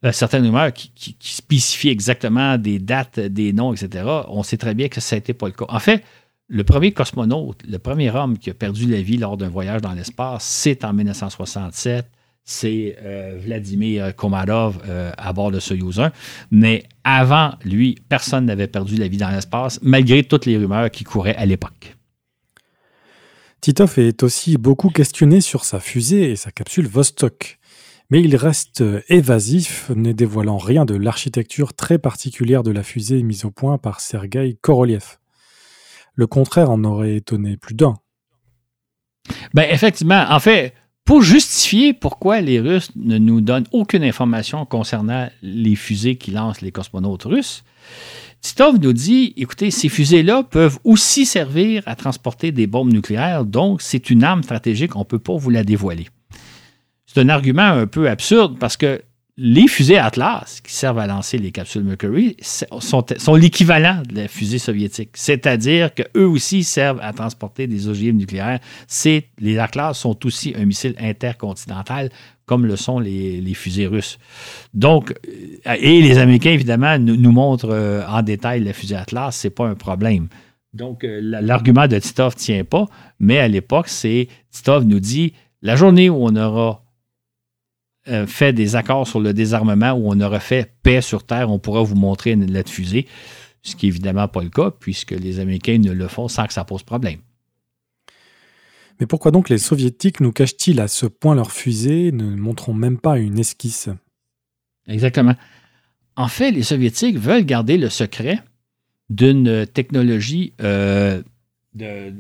euh, 0.04 0.12
certaines 0.12 0.44
rumeurs 0.44 0.72
qui, 0.72 1.16
spécifient 1.18 1.88
exactement 1.88 2.56
des 2.56 2.78
dates, 2.78 3.18
des 3.18 3.52
noms, 3.52 3.72
etc., 3.72 4.04
on 4.28 4.44
sait 4.44 4.58
très 4.58 4.74
bien 4.74 4.86
que 4.88 5.00
ça 5.00 5.16
n'était 5.16 5.34
pas 5.34 5.46
le 5.46 5.54
cas. 5.54 5.66
En 5.70 5.80
fait, 5.80 6.04
le 6.46 6.62
premier 6.62 6.92
cosmonaute, 6.92 7.62
le 7.68 7.80
premier 7.80 8.10
homme 8.10 8.38
qui 8.38 8.48
a 8.48 8.54
perdu 8.54 8.86
la 8.86 9.02
vie 9.02 9.16
lors 9.16 9.36
d'un 9.36 9.48
voyage 9.48 9.80
dans 9.80 9.92
l'espace, 9.92 10.44
c'est 10.44 10.84
en 10.84 10.92
1967 10.92 12.06
c'est 12.44 12.96
euh, 13.02 13.38
Vladimir 13.40 14.14
Komarov 14.14 14.80
euh, 14.86 15.10
à 15.16 15.32
bord 15.32 15.50
de 15.50 15.60
Soyuz 15.60 15.98
1. 15.98 16.12
Mais 16.50 16.84
avant 17.02 17.54
lui, 17.64 17.98
personne 18.08 18.46
n'avait 18.46 18.66
perdu 18.66 18.96
la 18.96 19.08
vie 19.08 19.16
dans 19.16 19.30
l'espace, 19.30 19.80
malgré 19.82 20.22
toutes 20.22 20.46
les 20.46 20.56
rumeurs 20.56 20.90
qui 20.90 21.04
couraient 21.04 21.36
à 21.36 21.46
l'époque. 21.46 21.96
Titov 23.60 23.98
est 23.98 24.22
aussi 24.22 24.58
beaucoup 24.58 24.90
questionné 24.90 25.40
sur 25.40 25.64
sa 25.64 25.80
fusée 25.80 26.30
et 26.30 26.36
sa 26.36 26.50
capsule 26.50 26.86
Vostok. 26.86 27.58
Mais 28.10 28.20
il 28.20 28.36
reste 28.36 28.84
évasif, 29.08 29.90
ne 29.96 30.12
dévoilant 30.12 30.58
rien 30.58 30.84
de 30.84 30.94
l'architecture 30.94 31.72
très 31.72 31.98
particulière 31.98 32.62
de 32.62 32.70
la 32.70 32.82
fusée 32.82 33.22
mise 33.22 33.46
au 33.46 33.50
point 33.50 33.78
par 33.78 34.00
Sergei 34.00 34.58
Korolev. 34.60 35.16
Le 36.14 36.26
contraire 36.26 36.70
en 36.70 36.84
aurait 36.84 37.16
étonné 37.16 37.56
plus 37.56 37.74
d'un. 37.74 37.94
Ben 39.54 39.66
effectivement, 39.70 40.26
en 40.28 40.38
fait, 40.38 40.74
pour 41.04 41.22
justifier 41.22 41.92
pourquoi 41.92 42.40
les 42.40 42.60
Russes 42.60 42.90
ne 42.96 43.18
nous 43.18 43.40
donnent 43.40 43.66
aucune 43.72 44.04
information 44.04 44.64
concernant 44.64 45.28
les 45.42 45.76
fusées 45.76 46.16
qui 46.16 46.30
lancent 46.30 46.62
les 46.62 46.72
cosmonautes 46.72 47.24
russes, 47.24 47.62
Titov 48.40 48.78
nous 48.78 48.92
dit, 48.92 49.32
écoutez, 49.36 49.70
ces 49.70 49.88
fusées-là 49.88 50.42
peuvent 50.42 50.78
aussi 50.84 51.24
servir 51.24 51.82
à 51.86 51.96
transporter 51.96 52.52
des 52.52 52.66
bombes 52.66 52.92
nucléaires, 52.92 53.44
donc 53.44 53.80
c'est 53.80 54.10
une 54.10 54.22
arme 54.22 54.42
stratégique, 54.42 54.96
on 54.96 55.00
ne 55.00 55.04
peut 55.04 55.18
pas 55.18 55.36
vous 55.36 55.48
la 55.50 55.64
dévoiler. 55.64 56.08
C'est 57.06 57.20
un 57.20 57.28
argument 57.28 57.62
un 57.62 57.86
peu 57.86 58.08
absurde 58.08 58.58
parce 58.58 58.76
que 58.76 59.00
les 59.36 59.66
fusées 59.66 59.98
Atlas 59.98 60.60
qui 60.60 60.72
servent 60.72 61.00
à 61.00 61.06
lancer 61.08 61.38
les 61.38 61.50
capsules 61.50 61.82
Mercury 61.82 62.36
sont, 62.40 63.04
l'équivalent 63.34 64.02
de 64.08 64.14
la 64.14 64.28
fusée 64.28 64.58
soviétique. 64.58 65.10
C'est-à-dire 65.14 65.92
qu'eux 65.92 66.26
aussi 66.26 66.62
servent 66.62 67.00
à 67.02 67.12
transporter 67.12 67.66
des 67.66 67.88
ogives 67.88 68.14
nucléaires. 68.14 68.60
les 69.40 69.58
Atlas 69.58 69.98
sont 69.98 70.24
aussi 70.24 70.54
un 70.56 70.64
missile 70.64 70.94
intercontinental 70.98 72.10
comme 72.46 72.66
le 72.66 72.76
sont 72.76 72.98
les, 72.98 73.54
fusées 73.54 73.86
russes. 73.86 74.18
Donc, 74.74 75.14
euh, 75.66 75.76
et 75.80 76.02
les 76.02 76.18
Américains, 76.18 76.50
évidemment, 76.50 76.98
nous, 76.98 77.32
montrent 77.32 77.70
euh, 77.70 78.06
en 78.06 78.20
détail 78.22 78.62
la 78.62 78.74
fusée 78.74 78.96
Atlas, 78.96 79.34
ce 79.34 79.46
n'est 79.46 79.50
pas 79.50 79.66
un 79.66 79.74
problème. 79.74 80.28
Donc, 80.74 81.04
euh, 81.04 81.20
l'argument 81.22 81.88
de 81.88 81.98
Titov 81.98 82.34
ne 82.34 82.38
tient 82.38 82.64
pas, 82.64 82.86
mais 83.18 83.38
à 83.38 83.48
l'époque, 83.48 83.88
c'est 83.88 84.28
Titov 84.50 84.84
nous 84.84 85.00
dit 85.00 85.32
la 85.62 85.74
journée 85.76 86.10
où 86.10 86.18
on 86.20 86.36
aura 86.36 86.83
fait 88.26 88.52
des 88.52 88.76
accords 88.76 89.06
sur 89.06 89.20
le 89.20 89.32
désarmement, 89.32 89.92
où 89.92 90.12
on 90.12 90.20
aura 90.20 90.40
fait 90.40 90.74
paix 90.82 91.00
sur 91.00 91.24
Terre, 91.24 91.50
on 91.50 91.58
pourra 91.58 91.82
vous 91.82 91.94
montrer 91.94 92.32
une 92.32 92.50
lettre 92.50 92.70
fusée, 92.70 93.06
ce 93.62 93.76
qui 93.76 93.86
n'est 93.86 93.90
évidemment 93.90 94.28
pas 94.28 94.42
le 94.42 94.50
cas, 94.50 94.70
puisque 94.70 95.12
les 95.12 95.40
Américains 95.40 95.78
ne 95.78 95.92
le 95.92 96.08
font 96.08 96.28
sans 96.28 96.46
que 96.46 96.52
ça 96.52 96.64
pose 96.64 96.82
problème. 96.82 97.20
Mais 99.00 99.06
pourquoi 99.06 99.30
donc 99.30 99.48
les 99.48 99.58
soviétiques 99.58 100.20
nous 100.20 100.32
cachent-ils 100.32 100.80
à 100.80 100.88
ce 100.88 101.06
point 101.06 101.34
leurs 101.34 101.52
fusées, 101.52 102.12
ne 102.12 102.36
montrant 102.36 102.74
même 102.74 102.98
pas 102.98 103.18
une 103.18 103.38
esquisse? 103.38 103.88
Exactement. 104.86 105.34
En 106.16 106.28
fait, 106.28 106.52
les 106.52 106.62
soviétiques 106.62 107.18
veulent 107.18 107.44
garder 107.44 107.76
le 107.76 107.88
secret 107.88 108.40
d'une 109.10 109.66
technologie 109.66 110.52
euh, 110.60 111.22
de... 111.74 112.14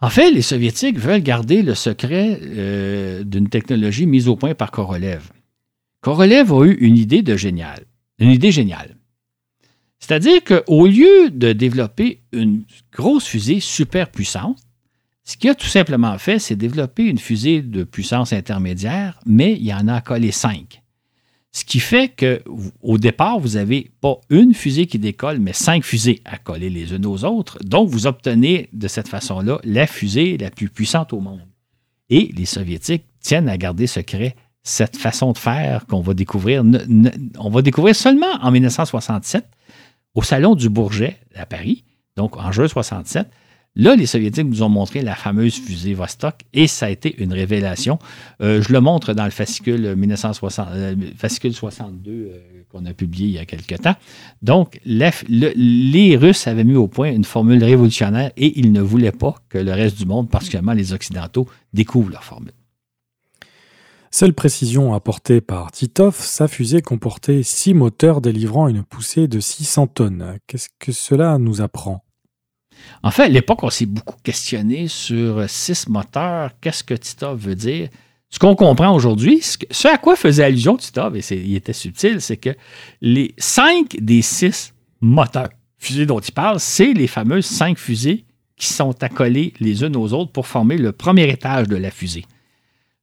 En 0.00 0.10
fait, 0.10 0.30
les 0.30 0.42
soviétiques 0.42 0.98
veulent 0.98 1.22
garder 1.22 1.62
le 1.62 1.74
secret 1.74 2.38
euh, 2.42 3.24
d'une 3.24 3.48
technologie 3.48 4.06
mise 4.06 4.28
au 4.28 4.36
point 4.36 4.54
par 4.54 4.70
Korolev. 4.70 5.30
Korolev 6.02 6.52
a 6.52 6.64
eu 6.66 6.74
une 6.74 6.96
idée 6.96 7.22
de 7.22 7.36
géniale, 7.36 7.84
une 8.18 8.30
idée 8.30 8.52
géniale. 8.52 8.96
C'est-à-dire 9.98 10.44
qu'au 10.44 10.86
lieu 10.86 11.30
de 11.30 11.52
développer 11.52 12.20
une 12.32 12.62
grosse 12.92 13.26
fusée 13.26 13.58
super 13.58 14.10
puissante, 14.10 14.58
ce 15.24 15.36
qu'il 15.36 15.50
a 15.50 15.54
tout 15.54 15.66
simplement 15.66 16.16
fait, 16.18 16.38
c'est 16.38 16.56
développer 16.56 17.04
une 17.04 17.18
fusée 17.18 17.60
de 17.60 17.82
puissance 17.82 18.32
intermédiaire, 18.32 19.18
mais 19.26 19.54
il 19.54 19.66
y 19.66 19.74
en 19.74 19.88
a 19.88 20.00
collé 20.00 20.30
cinq. 20.30 20.77
Ce 21.58 21.64
qui 21.64 21.80
fait 21.80 22.14
qu'au 22.16 22.98
départ, 22.98 23.40
vous 23.40 23.56
n'avez 23.56 23.90
pas 24.00 24.20
une 24.30 24.54
fusée 24.54 24.86
qui 24.86 25.00
décolle, 25.00 25.40
mais 25.40 25.52
cinq 25.52 25.82
fusées 25.82 26.22
à 26.24 26.38
coller 26.38 26.70
les 26.70 26.94
unes 26.94 27.04
aux 27.04 27.24
autres. 27.24 27.58
Donc, 27.64 27.88
vous 27.88 28.06
obtenez 28.06 28.68
de 28.72 28.86
cette 28.86 29.08
façon-là 29.08 29.58
la 29.64 29.88
fusée 29.88 30.38
la 30.38 30.52
plus 30.52 30.68
puissante 30.68 31.12
au 31.12 31.18
monde. 31.18 31.40
Et 32.10 32.30
les 32.36 32.44
Soviétiques 32.44 33.06
tiennent 33.18 33.48
à 33.48 33.56
garder 33.56 33.88
secret 33.88 34.36
cette 34.62 34.96
façon 34.96 35.32
de 35.32 35.38
faire 35.38 35.84
qu'on 35.86 36.00
va 36.00 36.14
découvrir. 36.14 36.62
seulement 37.92 38.34
en 38.40 38.52
1967 38.52 39.44
au 40.14 40.22
Salon 40.22 40.54
du 40.54 40.68
Bourget 40.68 41.18
à 41.34 41.44
Paris, 41.44 41.82
donc 42.16 42.36
en 42.36 42.52
juin 42.52 42.68
67. 42.68 43.28
Là, 43.80 43.94
les 43.94 44.06
Soviétiques 44.06 44.48
nous 44.48 44.64
ont 44.64 44.68
montré 44.68 45.02
la 45.02 45.14
fameuse 45.14 45.54
fusée 45.54 45.94
Vostok 45.94 46.40
et 46.52 46.66
ça 46.66 46.86
a 46.86 46.88
été 46.90 47.14
une 47.22 47.32
révélation. 47.32 48.00
Euh, 48.42 48.60
je 48.60 48.72
le 48.72 48.80
montre 48.80 49.14
dans 49.14 49.24
le 49.24 49.30
fascicule, 49.30 49.94
1960, 49.94 50.68
euh, 50.72 50.96
fascicule 51.16 51.54
62 51.54 52.10
euh, 52.10 52.38
qu'on 52.72 52.84
a 52.86 52.92
publié 52.92 53.28
il 53.28 53.34
y 53.34 53.38
a 53.38 53.46
quelque 53.46 53.76
temps. 53.76 53.94
Donc, 54.42 54.80
les 54.84 56.16
Russes 56.16 56.48
avaient 56.48 56.64
mis 56.64 56.74
au 56.74 56.88
point 56.88 57.12
une 57.12 57.24
formule 57.24 57.62
révolutionnaire 57.62 58.32
et 58.36 58.58
ils 58.58 58.72
ne 58.72 58.80
voulaient 58.80 59.12
pas 59.12 59.36
que 59.48 59.58
le 59.58 59.70
reste 59.70 59.96
du 59.96 60.06
monde, 60.06 60.28
particulièrement 60.28 60.72
les 60.72 60.92
Occidentaux, 60.92 61.46
découvrent 61.72 62.10
leur 62.10 62.24
formule. 62.24 62.52
Seule 64.10 64.32
précision 64.32 64.92
apportée 64.92 65.40
par 65.40 65.70
Titov, 65.70 66.16
sa 66.18 66.48
fusée 66.48 66.82
comportait 66.82 67.44
six 67.44 67.74
moteurs 67.74 68.22
délivrant 68.22 68.66
une 68.66 68.82
poussée 68.82 69.28
de 69.28 69.38
600 69.38 69.86
tonnes. 69.86 70.38
Qu'est-ce 70.48 70.68
que 70.80 70.90
cela 70.90 71.38
nous 71.38 71.60
apprend? 71.60 72.02
En 73.02 73.10
fait, 73.10 73.24
à 73.24 73.28
l'époque, 73.28 73.62
on 73.62 73.70
s'est 73.70 73.86
beaucoup 73.86 74.16
questionné 74.22 74.88
sur 74.88 75.48
six 75.48 75.88
moteurs. 75.88 76.50
Qu'est-ce 76.60 76.84
que 76.84 76.94
Titov 76.94 77.38
veut 77.38 77.54
dire? 77.54 77.88
Ce 78.30 78.38
qu'on 78.38 78.54
comprend 78.54 78.94
aujourd'hui, 78.94 79.40
ce 79.42 79.88
à 79.88 79.96
quoi 79.96 80.14
faisait 80.14 80.44
allusion 80.44 80.76
Titov, 80.76 81.16
et 81.16 81.22
il 81.30 81.56
était 81.56 81.72
subtil, 81.72 82.20
c'est 82.20 82.36
que 82.36 82.50
les 83.00 83.34
cinq 83.38 83.96
des 84.00 84.20
six 84.20 84.74
moteurs 85.00 85.48
fusées 85.78 86.06
dont 86.06 86.20
il 86.20 86.32
parle, 86.32 86.60
c'est 86.60 86.92
les 86.92 87.06
fameuses 87.06 87.46
cinq 87.46 87.78
fusées 87.78 88.24
qui 88.56 88.66
sont 88.66 89.02
accolées 89.02 89.54
les 89.60 89.82
unes 89.82 89.96
aux 89.96 90.12
autres 90.12 90.32
pour 90.32 90.46
former 90.46 90.76
le 90.76 90.92
premier 90.92 91.30
étage 91.30 91.68
de 91.68 91.76
la 91.76 91.90
fusée. 91.90 92.24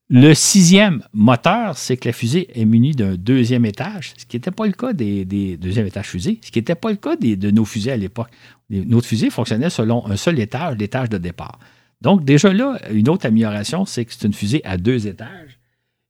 Le 0.08 0.36
sixième 0.36 1.01
moteur, 1.14 1.78
c'est 1.78 1.97
que 1.97 2.08
la 2.08 2.14
fusée 2.14 2.47
est 2.53 2.66
munie 2.66 2.91
d'un 2.91 3.16
deuxième 3.16 3.66
étage, 3.66 4.14
ce 4.18 4.26
qui 4.26 4.38
n'était 4.38 4.51
pas 4.51 4.68
le 4.68 4.74
cas 4.74 4.93
des, 4.93 5.58
deuxième 5.58 5.88
étages 5.88 6.10
fusées, 6.10 6.39
ce 6.43 6.51
qui 6.51 6.60
n'était 6.60 6.76
pas 6.76 6.91
le 6.91 6.97
cas 6.97 7.16
de 7.16 7.51
nos 7.51 7.66
fusées 7.66 7.91
à 7.91 7.97
l'époque. 7.97 8.30
Notre 8.70 9.08
fusée 9.08 9.32
fonctionnait 9.32 9.72
selon 9.72 10.06
un 10.06 10.16
seul 10.16 10.39
étage, 10.39 10.78
l'étage 10.78 11.10
de 11.10 11.18
départ. 11.18 11.60
Donc, 12.01 12.24
déjà 12.24 12.53
là, 12.53 12.78
une 12.91 13.10
autre 13.10 13.26
amélioration, 13.26 13.86
c'est 13.86 14.06
que 14.06 14.14
c'est 14.14 14.28
une 14.28 14.34
fusée 14.34 14.62
à 14.64 14.78
deux 14.78 15.08
étages. 15.08 15.60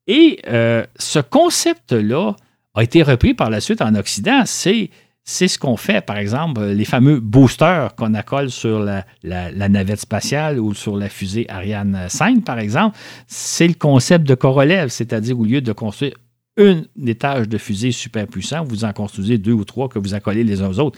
Et 0.08 0.40
euh, 0.48 0.86
ce 0.98 1.20
concept-là 1.20 2.36
a 2.74 2.84
été 2.84 3.02
repris 3.02 3.34
par 3.34 3.50
la 3.50 3.62
suite 3.62 3.82
en 3.82 3.96
Occident. 3.96 4.44
C'est 4.46 4.90
c'est 5.28 5.48
ce 5.48 5.58
qu'on 5.58 5.76
fait, 5.76 6.06
par 6.06 6.18
exemple, 6.18 6.64
les 6.64 6.86
fameux 6.86 7.20
boosters 7.20 7.96
qu'on 7.96 8.14
accole 8.14 8.52
sur 8.52 8.80
la, 8.80 9.04
navette 9.24 10.00
spatiale 10.00 10.60
ou 10.60 10.76
sur 10.76 10.96
la 10.98 11.10
fusée 11.10 11.48
Ariane 11.50 12.06
5, 12.08 12.46
par 12.46 12.60
exemple. 12.60 12.96
C'est 13.26 13.68
le 13.68 13.74
concept 13.74 14.28
de 14.28 14.36
Korolev, 14.36 14.90
c'est-à-dire 14.90 15.40
au 15.40 15.44
lieu 15.44 15.62
de 15.62 15.72
construire 15.72 16.14
un 16.58 16.84
étage 17.06 17.50
de 17.50 17.58
fusée 17.58 17.92
super 17.92 18.28
puissant, 18.28 18.64
vous 18.64 18.86
en 18.86 18.94
construisez 18.94 19.38
deux 19.40 19.52
ou 19.52 19.66
trois 19.66 19.90
que 19.90 20.00
vous 20.00 20.14
accolez 20.14 20.44
les 20.44 20.62
uns 20.62 20.70
aux 20.70 20.80
autres. 20.80 20.98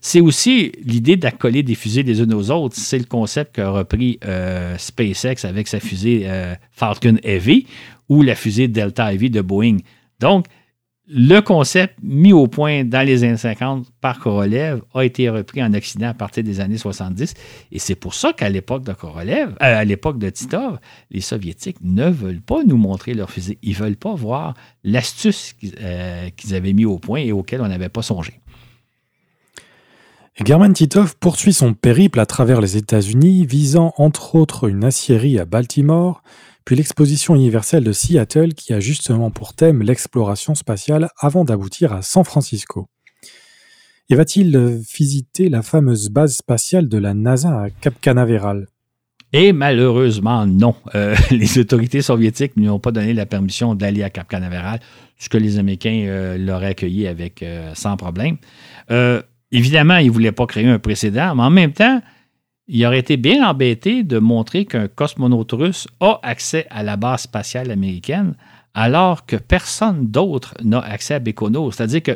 C'est 0.00 0.20
aussi 0.20 0.72
l'idée 0.82 1.16
d'accoler 1.16 1.62
des 1.62 1.74
fusées 1.74 2.02
les 2.02 2.20
unes 2.20 2.34
aux 2.34 2.50
autres. 2.50 2.76
C'est 2.76 2.98
le 2.98 3.04
concept 3.04 3.54
qu'a 3.54 3.68
repris 3.68 4.18
euh, 4.24 4.76
SpaceX 4.78 5.44
avec 5.44 5.68
sa 5.68 5.80
fusée 5.80 6.22
euh, 6.24 6.54
Falcon 6.72 7.18
Heavy 7.22 7.66
ou 8.08 8.22
la 8.22 8.34
fusée 8.34 8.68
Delta 8.68 9.12
Heavy 9.12 9.30
de 9.30 9.42
Boeing. 9.42 9.76
Donc, 10.18 10.46
le 11.08 11.40
concept 11.40 11.94
mis 12.02 12.32
au 12.32 12.48
point 12.48 12.84
dans 12.84 13.06
les 13.06 13.22
années 13.22 13.36
50 13.36 13.86
par 14.00 14.18
Korolev 14.18 14.82
a 14.92 15.02
été 15.02 15.28
repris 15.28 15.62
en 15.62 15.72
Occident 15.72 16.08
à 16.08 16.14
partir 16.14 16.42
des 16.42 16.58
années 16.58 16.78
70. 16.78 17.34
Et 17.70 17.78
c'est 17.78 17.94
pour 17.94 18.14
ça 18.14 18.32
qu'à 18.32 18.48
l'époque 18.48 18.82
de 18.82 18.92
Korolev, 18.92 19.50
euh, 19.50 19.54
à 19.60 19.84
l'époque 19.84 20.18
de 20.18 20.28
Titov, 20.30 20.78
les 21.10 21.20
Soviétiques 21.20 21.78
ne 21.80 22.10
veulent 22.10 22.40
pas 22.40 22.64
nous 22.64 22.76
montrer 22.76 23.14
leur 23.14 23.30
fusée. 23.30 23.58
Ils 23.62 23.74
ne 23.74 23.76
veulent 23.76 23.96
pas 23.96 24.14
voir 24.14 24.54
l'astuce 24.82 25.54
euh, 25.80 26.28
qu'ils 26.36 26.54
avaient 26.56 26.72
mis 26.72 26.84
au 26.84 26.98
point 26.98 27.20
et 27.20 27.30
auquel 27.30 27.60
on 27.60 27.68
n'avait 27.68 27.88
pas 27.88 28.02
songé. 28.02 28.40
German 30.44 30.72
Titov 30.72 31.16
poursuit 31.16 31.54
son 31.54 31.72
périple 31.72 32.20
à 32.20 32.26
travers 32.26 32.60
les 32.60 32.76
États-Unis, 32.76 33.46
visant 33.46 33.94
entre 33.96 34.34
autres 34.34 34.68
une 34.68 34.84
aciérie 34.84 35.38
à 35.38 35.46
Baltimore, 35.46 36.22
puis 36.66 36.74
l'exposition 36.74 37.36
universelle 37.36 37.84
de 37.84 37.92
Seattle 37.92 38.52
qui 38.52 38.74
a 38.74 38.80
justement 38.80 39.30
pour 39.30 39.54
thème 39.54 39.82
l'exploration 39.82 40.56
spatiale 40.56 41.08
avant 41.16 41.44
d'aboutir 41.44 41.92
à 41.92 42.02
San 42.02 42.24
Francisco. 42.24 42.88
Et 44.10 44.16
va-t-il 44.16 44.82
visiter 44.92 45.48
la 45.48 45.62
fameuse 45.62 46.10
base 46.10 46.36
spatiale 46.36 46.88
de 46.88 46.98
la 46.98 47.14
NASA 47.14 47.62
à 47.62 47.70
Cap 47.70 47.94
Canaveral? 48.00 48.66
Et 49.32 49.52
malheureusement, 49.52 50.44
non. 50.44 50.74
Euh, 50.96 51.14
les 51.30 51.58
autorités 51.58 52.02
soviétiques 52.02 52.56
ne 52.56 52.68
ont 52.68 52.80
pas 52.80 52.90
donné 52.90 53.14
la 53.14 53.26
permission 53.26 53.76
d'aller 53.76 54.02
à 54.02 54.10
Cap 54.10 54.26
Canaveral, 54.26 54.80
ce 55.18 55.28
que 55.28 55.38
les 55.38 55.58
Américains 55.58 56.04
euh, 56.08 56.36
l'auraient 56.36 56.68
accueilli 56.68 57.06
avec 57.06 57.44
euh, 57.44 57.70
sans 57.74 57.96
problème. 57.96 58.38
évidemment, 59.52 59.98
ils 59.98 60.08
ne 60.08 60.12
voulaient 60.12 60.32
pas 60.32 60.46
créer 60.46 60.66
un 60.66 60.80
précédent, 60.80 61.36
mais 61.36 61.44
en 61.44 61.50
même 61.50 61.72
temps, 61.72 62.02
il 62.68 62.84
aurait 62.84 62.98
été 62.98 63.16
bien 63.16 63.48
embêté 63.48 64.02
de 64.02 64.18
montrer 64.18 64.64
qu'un 64.64 64.88
cosmonaute 64.88 65.52
russe 65.52 65.86
a 66.00 66.18
accès 66.22 66.66
à 66.70 66.82
la 66.82 66.96
base 66.96 67.22
spatiale 67.22 67.70
américaine 67.70 68.34
alors 68.74 69.24
que 69.24 69.36
personne 69.36 70.08
d'autre 70.08 70.54
n'a 70.62 70.80
accès 70.80 71.14
à 71.14 71.18
Bécono. 71.18 71.70
C'est-à-dire 71.70 72.02
que 72.02 72.12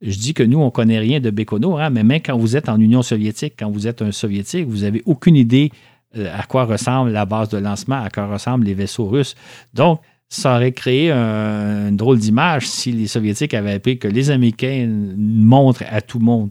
je 0.00 0.18
dis 0.18 0.34
que 0.34 0.42
nous, 0.42 0.60
on 0.60 0.66
ne 0.66 0.70
connaît 0.70 0.98
rien 0.98 1.18
de 1.18 1.30
Bécono, 1.30 1.78
hein, 1.78 1.90
mais 1.90 2.04
même 2.04 2.20
quand 2.20 2.36
vous 2.36 2.56
êtes 2.56 2.68
en 2.68 2.78
Union 2.78 3.02
soviétique, 3.02 3.54
quand 3.58 3.70
vous 3.70 3.88
êtes 3.88 4.02
un 4.02 4.12
soviétique, 4.12 4.66
vous 4.68 4.82
n'avez 4.82 5.02
aucune 5.06 5.34
idée 5.34 5.72
euh, 6.16 6.30
à 6.32 6.44
quoi 6.44 6.64
ressemble 6.64 7.10
la 7.10 7.24
base 7.24 7.48
de 7.48 7.58
lancement, 7.58 8.00
à 8.00 8.10
quoi 8.10 8.26
ressemblent 8.26 8.66
les 8.66 8.74
vaisseaux 8.74 9.06
russes. 9.06 9.34
Donc, 9.72 10.00
ça 10.28 10.56
aurait 10.56 10.72
créé 10.72 11.10
une 11.10 11.96
drôle 11.96 12.18
d'image 12.18 12.66
si 12.66 12.90
les 12.92 13.06
Soviétiques 13.06 13.54
avaient 13.54 13.74
appris 13.74 13.98
que 13.98 14.08
les 14.08 14.30
Américains 14.30 14.88
montrent 15.16 15.84
à 15.88 16.00
tout 16.00 16.18
le 16.18 16.24
monde 16.24 16.50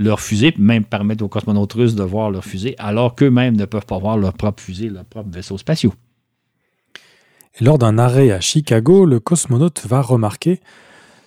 leur 0.00 0.18
fusée, 0.18 0.54
même 0.58 0.84
permettre 0.84 1.22
aux 1.22 1.28
cosmonautes 1.28 1.74
russes 1.74 1.94
de 1.94 2.02
voir 2.02 2.30
leur 2.30 2.42
fusée, 2.42 2.74
alors 2.78 3.14
qu'eux-mêmes 3.14 3.54
ne 3.54 3.66
peuvent 3.66 3.84
pas 3.84 3.98
voir 3.98 4.16
leur 4.16 4.32
propre 4.32 4.62
fusée, 4.62 4.88
leur 4.88 5.04
propre 5.04 5.28
vaisseau 5.30 5.58
spatiaux. 5.58 5.92
lors 7.60 7.76
d'un 7.76 7.98
arrêt 7.98 8.30
à 8.30 8.40
Chicago, 8.40 9.04
le 9.04 9.20
cosmonaute 9.20 9.84
va 9.86 10.00
remarquer 10.00 10.60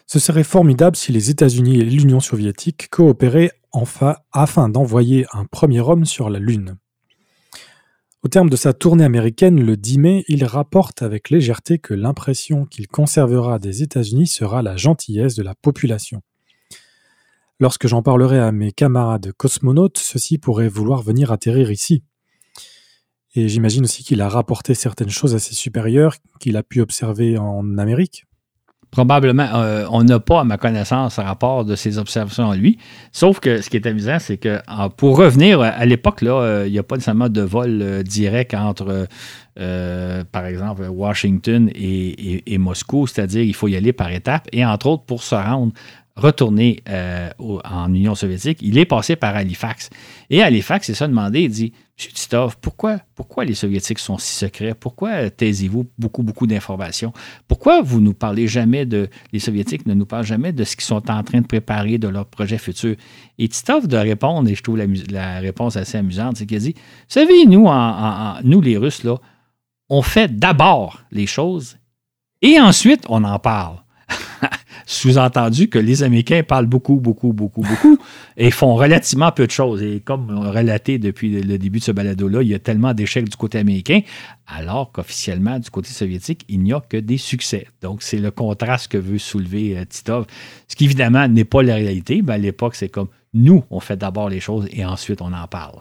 Ce 0.08 0.18
serait 0.18 0.44
formidable 0.44 0.96
si 0.96 1.12
les 1.12 1.30
États-Unis 1.30 1.80
et 1.80 1.86
l'Union 1.86 2.20
soviétique 2.20 2.90
coopéraient 2.90 3.52
enfin 3.72 4.16
afin 4.32 4.70
d'envoyer 4.70 5.28
un 5.34 5.46
premier 5.46 5.82
homme 5.82 6.06
sur 6.06 6.32
la 6.32 6.40
Lune. 6.40 6.78
Au 8.24 8.28
terme 8.28 8.50
de 8.50 8.56
sa 8.56 8.74
tournée 8.74 9.04
américaine 9.04 9.64
le 9.64 9.78
10 9.78 9.98
mai, 10.00 10.24
il 10.28 10.46
rapporte 10.46 11.04
avec 11.04 11.30
légèreté 11.30 11.78
que 11.78 11.94
l'impression 11.94 12.66
qu'il 12.66 12.88
conservera 12.88 13.60
des 13.60 13.84
États-Unis 13.84 14.28
sera 14.28 14.64
la 14.64 14.78
gentillesse 14.78 15.36
de 15.36 15.44
la 15.44 15.54
population. 15.54 16.22
Lorsque 17.60 17.88
j'en 17.88 18.02
parlerai 18.02 18.40
à 18.40 18.52
mes 18.52 18.72
camarades 18.72 19.32
cosmonautes, 19.34 19.98
ceux-ci 19.98 20.38
pourraient 20.38 20.68
vouloir 20.68 21.02
venir 21.02 21.32
atterrir 21.32 21.72
ici. 21.72 22.04
Et 23.36 23.48
j'imagine 23.48 23.84
aussi 23.84 24.04
qu'il 24.04 24.22
a 24.22 24.30
rapporté 24.30 24.74
certaines 24.74 25.10
choses 25.10 25.34
à 25.34 25.40
ses 25.40 25.56
supérieurs 25.56 26.16
qu'il 26.40 26.58
a 26.58 26.64
pu 26.64 26.82
observer 26.82 27.38
en 27.38 27.78
Amérique. 27.78 28.26
Probablement, 28.92 29.48
euh, 29.56 29.88
on 29.90 30.04
n'a 30.04 30.20
pas, 30.20 30.42
à 30.42 30.44
ma 30.44 30.58
connaissance, 30.58 31.18
un 31.18 31.24
rapport 31.24 31.66
de 31.66 31.76
ces 31.76 31.98
observations 31.98 32.52
à 32.52 32.56
lui. 32.56 32.78
Sauf 33.12 33.40
que 33.40 33.60
ce 33.60 33.72
qui 33.72 33.78
est 33.78 33.88
amusant, 33.88 34.20
c'est 34.20 34.38
que 34.38 34.60
pour 34.98 35.18
revenir 35.18 35.62
à 35.62 35.84
l'époque, 35.84 36.22
euh, 36.22 36.66
il 36.68 36.74
n'y 36.74 36.78
a 36.78 36.84
pas 36.84 36.96
nécessairement 36.96 37.30
de 37.30 37.42
vol 37.42 37.82
euh, 37.82 38.04
direct 38.04 38.54
entre, 38.54 39.08
par 39.56 40.46
exemple, 40.46 40.84
Washington 40.84 41.72
et, 41.74 42.54
et 42.54 42.58
Moscou, 42.60 43.08
c'est-à-dire 43.08 43.42
il 43.42 43.56
faut 43.56 43.68
y 43.68 43.76
aller 43.76 43.94
par 43.94 44.12
étapes. 44.12 44.48
Et 44.52 44.64
entre 44.64 44.86
autres, 44.86 45.06
pour 45.06 45.24
se 45.24 45.34
rendre 45.34 45.74
retourné 46.16 46.84
euh, 46.90 47.30
en 47.40 47.94
Union 47.94 48.14
soviétique, 48.14 48.60
il 48.62 48.78
est 48.78 48.86
passé 48.86 49.16
par 49.16 49.36
Halifax. 49.36 49.90
Et 50.30 50.44
Halifax 50.44 50.88
s'est 50.88 50.94
ça 50.94 51.08
demandé, 51.08 51.42
il 51.42 51.50
dit, 51.50 51.74
M. 52.00 52.12
Titov, 52.14 52.58
pourquoi, 52.60 53.00
pourquoi 53.16 53.46
les 53.46 53.54
Soviétiques 53.54 54.00
sont 54.00 54.18
si 54.18 54.36
secrets? 54.36 54.74
Pourquoi 54.74 55.30
taisez-vous 55.30 55.88
beaucoup, 55.98 56.24
beaucoup 56.24 56.48
d'informations? 56.48 57.14
Pourquoi 57.48 57.82
vous 57.82 58.02
nous 58.02 58.14
parlez 58.14 58.48
jamais 58.48 58.86
de, 58.86 59.10
les 59.32 59.40
Soviétiques 59.40 59.86
ne 59.86 59.94
nous 59.94 60.06
parlent 60.06 60.26
jamais 60.26 60.54
de 60.54 60.64
ce 60.64 60.76
qu'ils 60.76 60.86
sont 60.86 61.10
en 61.10 61.24
train 61.24 61.42
de 61.42 61.48
préparer, 61.48 61.98
de 61.98 62.08
leur 62.08 62.26
projet 62.26 62.58
futur? 62.58 62.96
Et 63.38 63.48
Titov 63.48 63.88
de 63.88 63.98
répondre, 63.98 64.50
et 64.50 64.56
je 64.56 64.64
trouve 64.64 64.78
la, 64.78 65.40
réponse 65.40 65.78
assez 65.78 65.98
amusante, 65.98 66.38
c'est 66.38 66.46
qu'il 66.46 66.60
dit, 66.60 66.74
vous 66.74 66.82
savez, 67.08 67.46
nous, 67.46 67.68
nous 68.44 68.62
les 68.62 68.78
Russes, 68.78 69.04
là, 69.04 69.18
on 69.90 70.02
fait 70.02 70.36
d'abord 70.36 71.02
les 71.12 71.28
choses 71.28 71.78
et 72.42 72.60
ensuite 72.60 73.06
on 73.10 73.24
en 73.24 73.40
parle. 73.40 73.78
Sous-entendu 74.86 75.70
que 75.70 75.80
les 75.80 76.04
Américains 76.04 76.44
parlent 76.44 76.66
beaucoup, 76.66 76.96
beaucoup, 76.96 77.34
beaucoup, 77.34 77.62
beaucoup 77.62 77.98
et 78.38 78.52
font 78.52 78.76
relativement 78.76 79.32
peu 79.32 79.46
de 79.46 79.52
choses. 79.52 79.82
Et 79.82 80.00
comme 80.00 80.30
relaté 80.30 80.98
depuis 80.98 81.42
le 81.42 81.58
début 81.58 81.80
de 81.80 81.84
ce 81.84 81.92
balado-là, 81.92 82.42
il 82.42 82.50
y 82.50 82.54
a 82.54 82.60
tellement 82.60 82.94
d'échecs 82.94 83.30
du 83.30 83.38
côté 83.38 83.58
américain, 83.60 84.02
alors 84.48 84.92
qu'officiellement, 84.92 85.60
du 85.60 85.70
côté 85.70 85.90
soviétique, 85.90 86.46
il 86.50 86.62
n'y 86.62 86.74
a 86.74 86.82
que 86.82 86.98
des 86.98 87.18
succès. 87.18 87.68
Donc, 87.82 88.02
c'est 88.04 88.18
le 88.18 88.32
contraste 88.32 88.92
que 88.92 88.98
veut 88.98 89.18
soulever 89.18 89.78
euh, 89.78 89.86
Titov. 89.86 90.26
Ce 90.68 90.76
qui, 90.76 90.86
évidemment, 90.86 91.28
n'est 91.28 91.46
pas 91.46 91.64
la 91.64 91.76
réalité. 91.76 92.22
mais 92.26 92.34
à 92.34 92.38
l'époque, 92.38 92.76
c'est 92.76 92.90
comme 92.90 93.08
nous, 93.34 93.64
on 93.70 93.80
fait 93.80 93.98
d'abord 93.98 94.30
les 94.30 94.40
choses 94.40 94.68
et 94.72 94.86
ensuite 94.86 95.22
on 95.22 95.34
en 95.34 95.48
parle. 95.48 95.80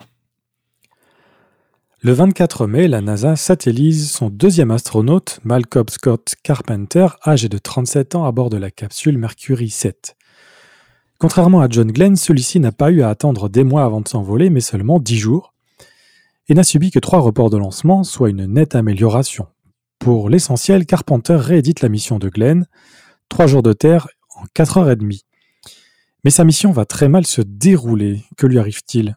Le 2.05 2.11
24 2.11 2.67
mai, 2.67 2.89
la 2.89 2.99
NASA 2.99 3.37
satellise 3.37 4.11
son 4.11 4.29
deuxième 4.29 4.71
astronaute, 4.71 5.39
Malcolm 5.45 5.87
Scott 5.87 6.35
Carpenter, 6.43 7.07
âgé 7.25 7.47
de 7.47 7.57
37 7.57 8.15
ans 8.15 8.25
à 8.25 8.33
bord 8.33 8.49
de 8.49 8.57
la 8.57 8.71
capsule 8.71 9.17
Mercury 9.17 9.69
7. 9.69 10.17
Contrairement 11.17 11.61
à 11.61 11.69
John 11.69 11.89
Glenn, 11.89 12.17
celui-ci 12.17 12.59
n'a 12.59 12.73
pas 12.73 12.91
eu 12.91 13.03
à 13.03 13.09
attendre 13.09 13.47
des 13.47 13.63
mois 13.63 13.85
avant 13.85 14.01
de 14.01 14.09
s'envoler, 14.09 14.49
mais 14.49 14.59
seulement 14.59 14.99
10 14.99 15.17
jours, 15.17 15.53
et 16.49 16.53
n'a 16.55 16.63
subi 16.63 16.91
que 16.91 16.99
trois 16.99 17.21
reports 17.21 17.49
de 17.49 17.55
lancement, 17.55 18.03
soit 18.03 18.29
une 18.29 18.47
nette 18.47 18.75
amélioration. 18.75 19.47
Pour 19.97 20.27
l'essentiel, 20.27 20.85
Carpenter 20.85 21.37
réédite 21.37 21.79
la 21.79 21.87
mission 21.87 22.19
de 22.19 22.27
Glenn, 22.27 22.67
3 23.29 23.47
jours 23.47 23.63
de 23.63 23.71
terre 23.71 24.09
en 24.35 24.43
4 24.53 24.77
heures 24.77 24.91
et 24.91 24.97
demie. 24.97 25.23
Mais 26.25 26.31
sa 26.31 26.43
mission 26.43 26.73
va 26.73 26.83
très 26.83 27.07
mal 27.07 27.25
se 27.25 27.41
dérouler. 27.41 28.23
Que 28.35 28.45
lui 28.45 28.59
arrive-t-il? 28.59 29.15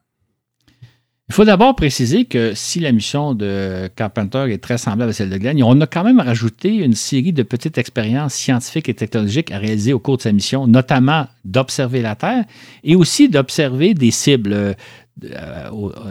Il 1.28 1.34
faut 1.34 1.44
d'abord 1.44 1.74
préciser 1.74 2.24
que 2.24 2.54
si 2.54 2.78
la 2.78 2.92
mission 2.92 3.34
de 3.34 3.90
Carpenter 3.96 4.46
est 4.48 4.62
très 4.62 4.78
semblable 4.78 5.10
à 5.10 5.12
celle 5.12 5.28
de 5.28 5.36
Glenn, 5.36 5.60
on 5.64 5.80
a 5.80 5.86
quand 5.86 6.04
même 6.04 6.20
rajouté 6.20 6.76
une 6.76 6.94
série 6.94 7.32
de 7.32 7.42
petites 7.42 7.78
expériences 7.78 8.34
scientifiques 8.34 8.88
et 8.88 8.94
technologiques 8.94 9.50
à 9.50 9.58
réaliser 9.58 9.92
au 9.92 9.98
cours 9.98 10.18
de 10.18 10.22
sa 10.22 10.30
mission, 10.30 10.68
notamment 10.68 11.26
d'observer 11.44 12.00
la 12.00 12.14
Terre 12.14 12.44
et 12.84 12.94
aussi 12.94 13.28
d'observer 13.28 13.94
des 13.94 14.12
cibles. 14.12 14.52
Euh, 14.52 14.74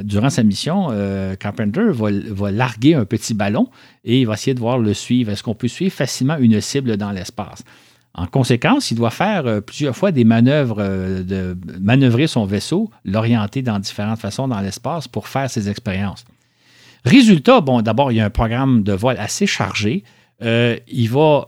durant 0.01 0.31
sa 0.31 0.41
mission, 0.43 0.87
euh, 0.89 1.35
Carpenter 1.35 1.91
va, 1.91 2.09
va, 2.11 2.51
larguer 2.51 2.95
un 2.95 3.05
petit 3.05 3.35
ballon 3.35 3.69
et 4.03 4.21
il 4.21 4.25
va 4.25 4.33
essayer 4.33 4.55
de 4.55 4.59
voir 4.59 4.79
le 4.79 4.95
suivre. 4.95 5.31
Est-ce 5.31 5.43
qu'on 5.43 5.53
peut 5.53 5.67
suivre 5.67 5.93
facilement 5.93 6.37
une 6.37 6.59
cible 6.59 6.97
dans 6.97 7.11
l'espace? 7.11 7.63
En 8.17 8.27
conséquence, 8.27 8.91
il 8.91 8.95
doit 8.95 9.11
faire 9.11 9.45
euh, 9.45 9.59
plusieurs 9.59 9.95
fois 9.95 10.11
des 10.11 10.23
manœuvres, 10.23 10.77
euh, 10.79 11.21
de 11.21 11.57
manœuvrer 11.81 12.27
son 12.27 12.45
vaisseau, 12.45 12.89
l'orienter 13.03 13.61
dans 13.61 13.77
différentes 13.77 14.19
façons 14.19 14.47
dans 14.47 14.61
l'espace 14.61 15.07
pour 15.07 15.27
faire 15.27 15.49
ses 15.49 15.69
expériences. 15.69 16.23
Résultat, 17.03 17.59
bon, 17.59 17.81
d'abord, 17.81 18.13
il 18.13 18.15
y 18.15 18.21
a 18.21 18.25
un 18.25 18.29
programme 18.29 18.83
de 18.83 18.93
vol 18.93 19.17
assez 19.19 19.45
chargé. 19.45 20.03
Euh, 20.41 20.77
il 20.87 21.09
va, 21.09 21.45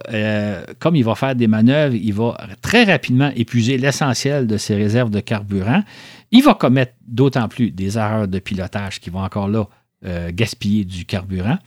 comme 0.78 0.94
il 0.96 1.04
va 1.04 1.14
faire 1.14 1.34
des 1.34 1.48
manœuvres, 1.48 1.94
il 1.94 2.14
va 2.14 2.36
très 2.62 2.84
rapidement 2.84 3.30
épuiser 3.34 3.76
l'essentiel 3.76 4.46
de 4.46 4.56
ses 4.56 4.76
réserves 4.76 5.10
de 5.10 5.20
carburant. 5.20 5.82
Il 6.30 6.42
va 6.42 6.54
commettre 6.54 6.92
d'autant 7.06 7.48
plus 7.48 7.70
des 7.70 7.98
erreurs 7.98 8.28
de 8.28 8.38
pilotage 8.38 9.00
qui 9.00 9.10
vont 9.10 9.22
encore 9.22 9.48
là 9.48 9.64
gaspiller 10.30 10.84
du 10.84 11.04
carburant. 11.04 11.58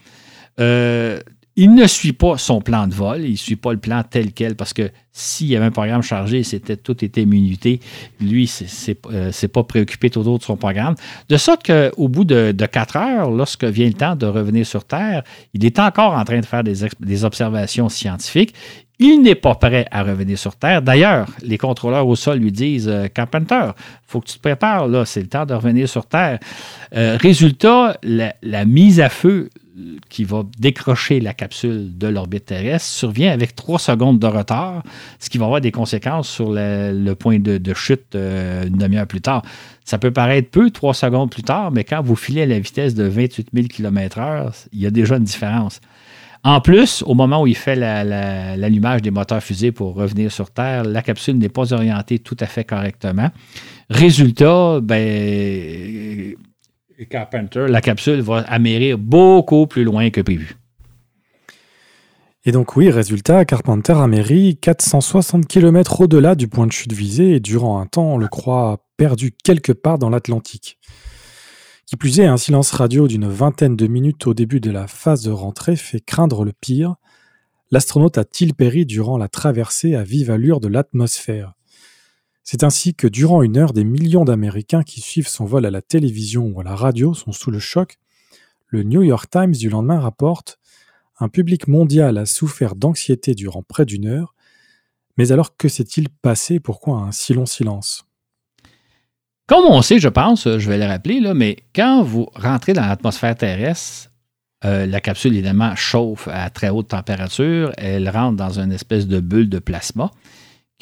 Il 1.54 1.74
ne 1.74 1.86
suit 1.86 2.14
pas 2.14 2.38
son 2.38 2.62
plan 2.62 2.86
de 2.86 2.94
vol, 2.94 3.24
il 3.24 3.32
ne 3.32 3.36
suit 3.36 3.56
pas 3.56 3.72
le 3.72 3.78
plan 3.78 4.02
tel 4.08 4.32
quel, 4.32 4.56
parce 4.56 4.72
que 4.72 4.90
s'il 5.12 5.48
y 5.48 5.56
avait 5.56 5.66
un 5.66 5.70
programme 5.70 6.02
chargé, 6.02 6.42
c'était 6.42 6.78
tout 6.78 7.04
était 7.04 7.26
minuté, 7.26 7.80
lui, 8.20 8.46
c'est 8.46 8.98
euh, 9.10 9.30
pas 9.52 9.62
préoccupé 9.62 10.08
tout 10.08 10.20
autour 10.20 10.38
de 10.38 10.44
son 10.44 10.56
programme. 10.56 10.94
De 11.28 11.36
sorte 11.36 11.66
qu'au 11.66 12.08
bout 12.08 12.24
de, 12.24 12.52
quatre 12.66 12.96
heures, 12.96 13.30
lorsque 13.30 13.64
vient 13.64 13.86
le 13.86 13.92
temps 13.92 14.16
de 14.16 14.24
revenir 14.24 14.66
sur 14.66 14.84
Terre, 14.84 15.22
il 15.52 15.64
est 15.66 15.78
encore 15.78 16.14
en 16.14 16.24
train 16.24 16.40
de 16.40 16.46
faire 16.46 16.64
des, 16.64 17.24
observations 17.24 17.90
scientifiques. 17.90 18.54
Il 18.98 19.20
n'est 19.20 19.34
pas 19.34 19.54
prêt 19.54 19.86
à 19.90 20.04
revenir 20.04 20.38
sur 20.38 20.56
Terre. 20.56 20.80
D'ailleurs, 20.80 21.26
les 21.42 21.58
contrôleurs 21.58 22.06
au 22.06 22.16
sol 22.16 22.38
lui 22.38 22.52
disent 22.52 22.88
euh, 22.88 23.08
Carpenter, 23.08 23.72
faut 24.06 24.20
que 24.20 24.28
tu 24.28 24.36
te 24.36 24.42
prépares, 24.42 24.88
là, 24.88 25.04
c'est 25.04 25.20
le 25.20 25.26
temps 25.26 25.44
de 25.44 25.52
revenir 25.52 25.88
sur 25.88 26.06
Terre. 26.06 26.38
Euh, 26.94 27.18
résultat, 27.20 27.98
la, 28.02 28.64
mise 28.64 29.00
à 29.00 29.10
feu 29.10 29.50
qui 30.08 30.24
va 30.24 30.44
décrocher 30.58 31.20
la 31.20 31.32
capsule 31.32 31.96
de 31.96 32.06
l'orbite 32.06 32.46
terrestre 32.46 32.88
survient 32.88 33.32
avec 33.32 33.56
trois 33.56 33.78
secondes 33.78 34.18
de 34.18 34.26
retard, 34.26 34.82
ce 35.18 35.30
qui 35.30 35.38
va 35.38 35.46
avoir 35.46 35.60
des 35.60 35.72
conséquences 35.72 36.28
sur 36.28 36.52
le, 36.52 37.12
point 37.14 37.38
de, 37.38 37.74
chute 37.74 38.14
euh, 38.14 38.66
une 38.66 38.76
demi-heure 38.76 39.06
plus 39.06 39.20
tard. 39.20 39.42
Ça 39.84 39.98
peut 39.98 40.10
paraître 40.10 40.50
peu, 40.50 40.70
trois 40.70 40.94
secondes 40.94 41.30
plus 41.30 41.42
tard, 41.42 41.70
mais 41.70 41.84
quand 41.84 42.02
vous 42.02 42.16
filez 42.16 42.42
à 42.42 42.46
la 42.46 42.58
vitesse 42.58 42.94
de 42.94 43.04
28 43.04 43.48
000 43.52 43.66
km/h, 43.68 44.66
il 44.72 44.80
y 44.80 44.86
a 44.86 44.90
déjà 44.90 45.16
une 45.16 45.24
différence. 45.24 45.80
En 46.44 46.60
plus, 46.60 47.04
au 47.06 47.14
moment 47.14 47.42
où 47.42 47.46
il 47.46 47.56
fait 47.56 47.76
l'allumage 47.76 49.00
des 49.00 49.12
moteurs 49.12 49.42
fusées 49.42 49.70
pour 49.70 49.94
revenir 49.94 50.32
sur 50.32 50.50
Terre, 50.50 50.84
la 50.84 51.00
capsule 51.00 51.38
n'est 51.38 51.48
pas 51.48 51.72
orientée 51.72 52.18
tout 52.18 52.36
à 52.40 52.46
fait 52.46 52.64
correctement. 52.64 53.30
Résultat, 53.88 54.80
ben, 54.82 56.34
Carpenter, 57.08 57.66
la 57.68 57.80
capsule 57.80 58.20
va 58.20 58.38
amérir 58.38 58.98
beaucoup 58.98 59.66
plus 59.66 59.84
loin 59.84 60.10
que 60.10 60.20
prévu. 60.20 60.56
Et 62.44 62.50
donc 62.50 62.74
oui, 62.74 62.90
résultat, 62.90 63.44
Carpenter 63.44 63.92
amérit 63.92 64.56
460 64.56 65.46
km 65.46 66.00
au-delà 66.00 66.34
du 66.34 66.48
point 66.48 66.66
de 66.66 66.72
chute 66.72 66.92
visé 66.92 67.34
et 67.34 67.40
durant 67.40 67.78
un 67.80 67.86
temps, 67.86 68.14
on 68.14 68.18
le 68.18 68.26
croit 68.26 68.84
perdu 68.96 69.30
quelque 69.44 69.70
part 69.70 69.98
dans 69.98 70.10
l'Atlantique. 70.10 70.78
Qui 71.86 71.96
plus 71.96 72.18
est, 72.18 72.26
un 72.26 72.36
silence 72.36 72.72
radio 72.72 73.06
d'une 73.06 73.28
vingtaine 73.28 73.76
de 73.76 73.86
minutes 73.86 74.26
au 74.26 74.34
début 74.34 74.60
de 74.60 74.70
la 74.70 74.88
phase 74.88 75.22
de 75.22 75.30
rentrée 75.30 75.76
fait 75.76 76.00
craindre 76.00 76.44
le 76.44 76.52
pire. 76.52 76.96
L'astronaute 77.70 78.18
a-t-il 78.18 78.54
péri 78.54 78.86
durant 78.86 79.18
la 79.18 79.28
traversée 79.28 79.94
à 79.94 80.02
vive 80.02 80.30
allure 80.30 80.58
de 80.58 80.68
l'atmosphère? 80.68 81.52
C'est 82.44 82.64
ainsi 82.64 82.94
que 82.94 83.06
durant 83.06 83.42
une 83.42 83.56
heure, 83.56 83.72
des 83.72 83.84
millions 83.84 84.24
d'Américains 84.24 84.82
qui 84.82 85.00
suivent 85.00 85.28
son 85.28 85.44
vol 85.44 85.64
à 85.64 85.70
la 85.70 85.82
télévision 85.82 86.46
ou 86.46 86.60
à 86.60 86.64
la 86.64 86.74
radio 86.74 87.14
sont 87.14 87.32
sous 87.32 87.50
le 87.50 87.58
choc. 87.58 87.98
Le 88.66 88.82
New 88.82 89.02
York 89.02 89.30
Times 89.30 89.52
du 89.52 89.68
lendemain 89.68 90.00
rapporte 90.00 90.58
Un 91.20 91.28
public 91.28 91.68
mondial 91.68 92.18
a 92.18 92.26
souffert 92.26 92.74
d'anxiété 92.74 93.34
durant 93.34 93.62
près 93.62 93.84
d'une 93.84 94.06
heure. 94.06 94.34
Mais 95.16 95.30
alors 95.30 95.56
que 95.56 95.68
s'est-il 95.68 96.08
passé? 96.08 96.58
Pourquoi 96.58 96.98
un 96.98 97.12
si 97.12 97.32
long 97.32 97.46
silence 97.46 98.06
Comme 99.46 99.66
on 99.66 99.82
sait, 99.82 100.00
je 100.00 100.08
pense, 100.08 100.44
je 100.58 100.68
vais 100.68 100.78
le 100.78 100.86
rappeler, 100.86 101.20
là, 101.20 101.34
mais 101.34 101.58
quand 101.74 102.02
vous 102.02 102.28
rentrez 102.34 102.72
dans 102.72 102.86
l'atmosphère 102.86 103.36
terrestre, 103.36 104.10
euh, 104.64 104.86
la 104.86 105.00
capsule, 105.00 105.34
évidemment, 105.34 105.74
chauffe 105.76 106.28
à 106.28 106.48
très 106.50 106.70
haute 106.70 106.88
température. 106.88 107.72
Elle 107.76 108.08
rentre 108.08 108.36
dans 108.36 108.58
une 108.58 108.72
espèce 108.72 109.06
de 109.06 109.20
bulle 109.20 109.48
de 109.48 109.58
plasma 109.58 110.10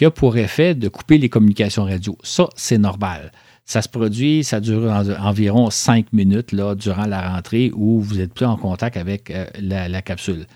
qui 0.00 0.06
a 0.06 0.10
pour 0.10 0.38
effet 0.38 0.74
de 0.74 0.88
couper 0.88 1.18
les 1.18 1.28
communications 1.28 1.84
radio. 1.84 2.16
Ça, 2.22 2.48
c'est 2.56 2.78
normal. 2.78 3.32
Ça 3.66 3.82
se 3.82 3.88
produit, 3.90 4.42
ça 4.44 4.58
dure 4.58 4.90
environ 5.20 5.68
cinq 5.68 6.10
minutes 6.14 6.52
là, 6.52 6.74
durant 6.74 7.04
la 7.04 7.32
rentrée 7.32 7.70
où 7.74 8.00
vous 8.00 8.14
n'êtes 8.14 8.32
plus 8.32 8.46
en 8.46 8.56
contact 8.56 8.96
avec 8.96 9.30
euh, 9.30 9.44
la, 9.60 10.00
capsule. 10.00 10.46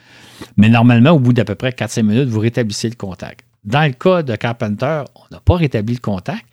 Mais 0.56 0.70
normalement, 0.70 1.10
au 1.10 1.18
bout 1.18 1.34
d'à 1.34 1.44
peu 1.44 1.56
près 1.56 1.72
4-5 1.72 2.02
minutes, 2.04 2.28
vous 2.30 2.40
rétablissez 2.40 2.88
le 2.88 2.94
contact. 2.94 3.44
Dans 3.64 3.86
le 3.86 3.92
cas 3.92 4.22
de 4.22 4.34
Carpenter, 4.34 5.02
on 5.14 5.34
n'a 5.34 5.40
pas 5.40 5.56
rétabli 5.56 5.92
le 5.92 6.00
contact 6.00 6.46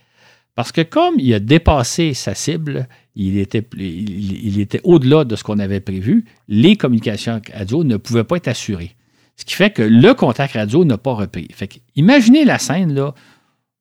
parce 0.56 0.74
que 0.74 0.82
comme 0.82 1.16
il 1.18 1.34
a 1.34 1.40
dépassé 1.40 2.14
sa 2.14 2.36
cible, 2.36 2.90
il 3.16 3.38
était, 3.38 3.66
il, 3.78 4.60
était 4.60 4.82
au-delà 4.84 5.24
de 5.24 5.38
ce 5.38 5.46
qu'on 5.46 5.60
avait 5.60 5.80
prévu, 5.80 6.26
les 6.50 6.76
communications 6.76 7.40
radio 7.54 7.86
ne 7.86 7.96
pouvaient 7.96 8.26
pas 8.26 8.36
être 8.36 8.50
assurées. 8.50 8.98
Ce 9.42 9.46
qui 9.46 9.56
fait 9.56 9.72
que 9.72 9.82
le 9.82 10.14
contact 10.14 10.54
radio 10.54 10.86
n'a 10.86 11.00
pas 11.00 11.14
repris. 11.14 11.48
Fait 11.52 11.82
imaginez 11.96 12.46
la 12.46 12.60
scène, 12.60 12.94
là, 12.94 13.16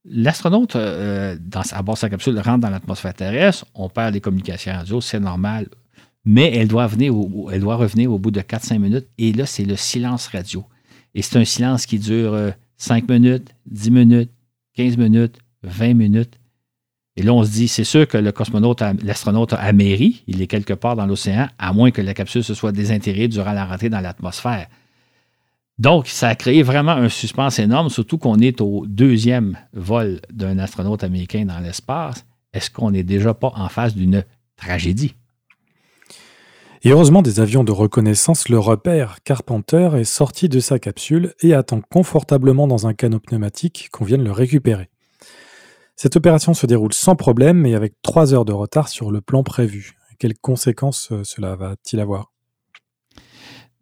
L'astronaute, 0.07 0.77
euh, 0.77 1.37
à 1.73 1.83
bord 1.83 1.95
de 1.95 1.99
sa 1.99 2.09
capsule, 2.09 2.39
rentre 2.39 2.61
dans 2.61 2.71
l'atmosphère 2.71 3.13
terrestre, 3.13 3.67
on 3.75 3.91
perd 3.91 4.15
les 4.15 4.23
communications 4.23 4.73
radio, 4.73 5.03
c'est 5.03 5.21
normal, 5.21 5.69
mais 6.25 6.57
elle 6.57 6.69
doit, 6.69 6.87
venir 6.87 7.13
elle 7.53 7.61
doit 7.61 7.77
revenir 7.77 8.11
au 8.11 8.19
bout 8.19 8.31
de 8.31 8.41
4-5 8.41 8.79
minutes, 8.79 9.09
et 9.19 9.35
là, 9.35 9.45
c'est 9.45 9.67
le 9.67 9.77
silence 9.77 10.29
radio. 10.29 10.65
Et 11.15 11.21
c'est 11.21 11.39
un 11.39 11.45
silence 11.45 11.85
qui 11.85 11.99
dure 11.99 12.35
5 12.79 13.05
euh, 13.05 13.13
minutes, 13.13 13.55
10 13.67 13.91
minutes, 13.91 14.31
15 14.77 14.97
minutes, 14.97 15.39
20 15.65 15.93
minutes. 15.93 16.39
Et 17.17 17.23
là, 17.23 17.35
on 17.35 17.45
se 17.45 17.51
dit, 17.51 17.69
c'est 17.69 17.85
sûr 17.85 18.09
que 18.09 18.17
le 18.17 18.33
cosmonaute, 18.33 18.83
l'astronaute 19.03 19.53
a 19.53 19.57
améri, 19.57 20.23
il 20.27 20.41
est 20.41 20.47
quelque 20.47 20.73
part 20.73 20.97
dans 20.97 21.05
l'océan, 21.05 21.49
à 21.59 21.75
moins 21.75 21.91
que 21.91 22.01
la 22.01 22.15
capsule 22.15 22.43
se 22.43 22.55
soit 22.55 22.73
désintégrée 22.73 23.29
durant 23.29 23.53
la 23.53 23.67
rentrée 23.67 23.91
dans 23.91 24.01
l'atmosphère. 24.01 24.67
Donc, 25.81 26.09
ça 26.09 26.29
a 26.29 26.35
créé 26.35 26.63
vraiment 26.63 26.93
un 26.93 27.09
suspense 27.09 27.59
énorme, 27.59 27.89
surtout 27.89 28.19
qu'on 28.19 28.39
est 28.39 28.61
au 28.61 28.85
deuxième 28.87 29.57
vol 29.73 30.21
d'un 30.31 30.59
astronaute 30.59 31.03
américain 31.03 31.47
dans 31.47 31.59
l'espace. 31.59 32.27
Est-ce 32.53 32.71
qu'on 32.71 32.91
n'est 32.91 33.03
déjà 33.03 33.33
pas 33.33 33.51
en 33.57 33.71
face 33.71 33.95
d'une 33.95 34.27
tragédie? 34.57 35.15
Et 36.83 36.91
heureusement, 36.91 37.23
des 37.23 37.41
avions 37.41 37.65
de 37.65 37.73
reconnaissance 37.73 38.51
le 38.51 38.59
repèrent. 38.59 39.23
Carpenter 39.25 39.89
est 39.97 40.05
sorti 40.05 40.51
de 40.51 40.61
sa 40.61 40.79
capsule 40.79 41.33
et 41.41 41.55
attend 41.55 41.81
confortablement 41.81 42.67
dans 42.67 42.87
un 42.87 42.93
canot 42.93 43.21
pneumatique 43.21 43.89
qu'on 43.91 44.05
vienne 44.05 44.23
le 44.23 44.33
récupérer. 44.33 44.91
Cette 45.97 46.17
opération 46.17 46.53
se 46.53 46.67
déroule 46.67 46.93
sans 46.93 47.17
problème, 47.17 47.57
mais 47.57 47.75
avec 47.75 47.95
trois 48.03 48.35
heures 48.35 48.45
de 48.45 48.53
retard 48.53 48.89
sur 48.89 49.11
le 49.11 49.23
plan 49.23 49.43
prévu. 49.43 49.95
Quelles 50.19 50.37
conséquences 50.37 51.11
euh, 51.11 51.25
cela 51.25 51.57
va-t-il 51.57 52.01
avoir? 52.01 52.31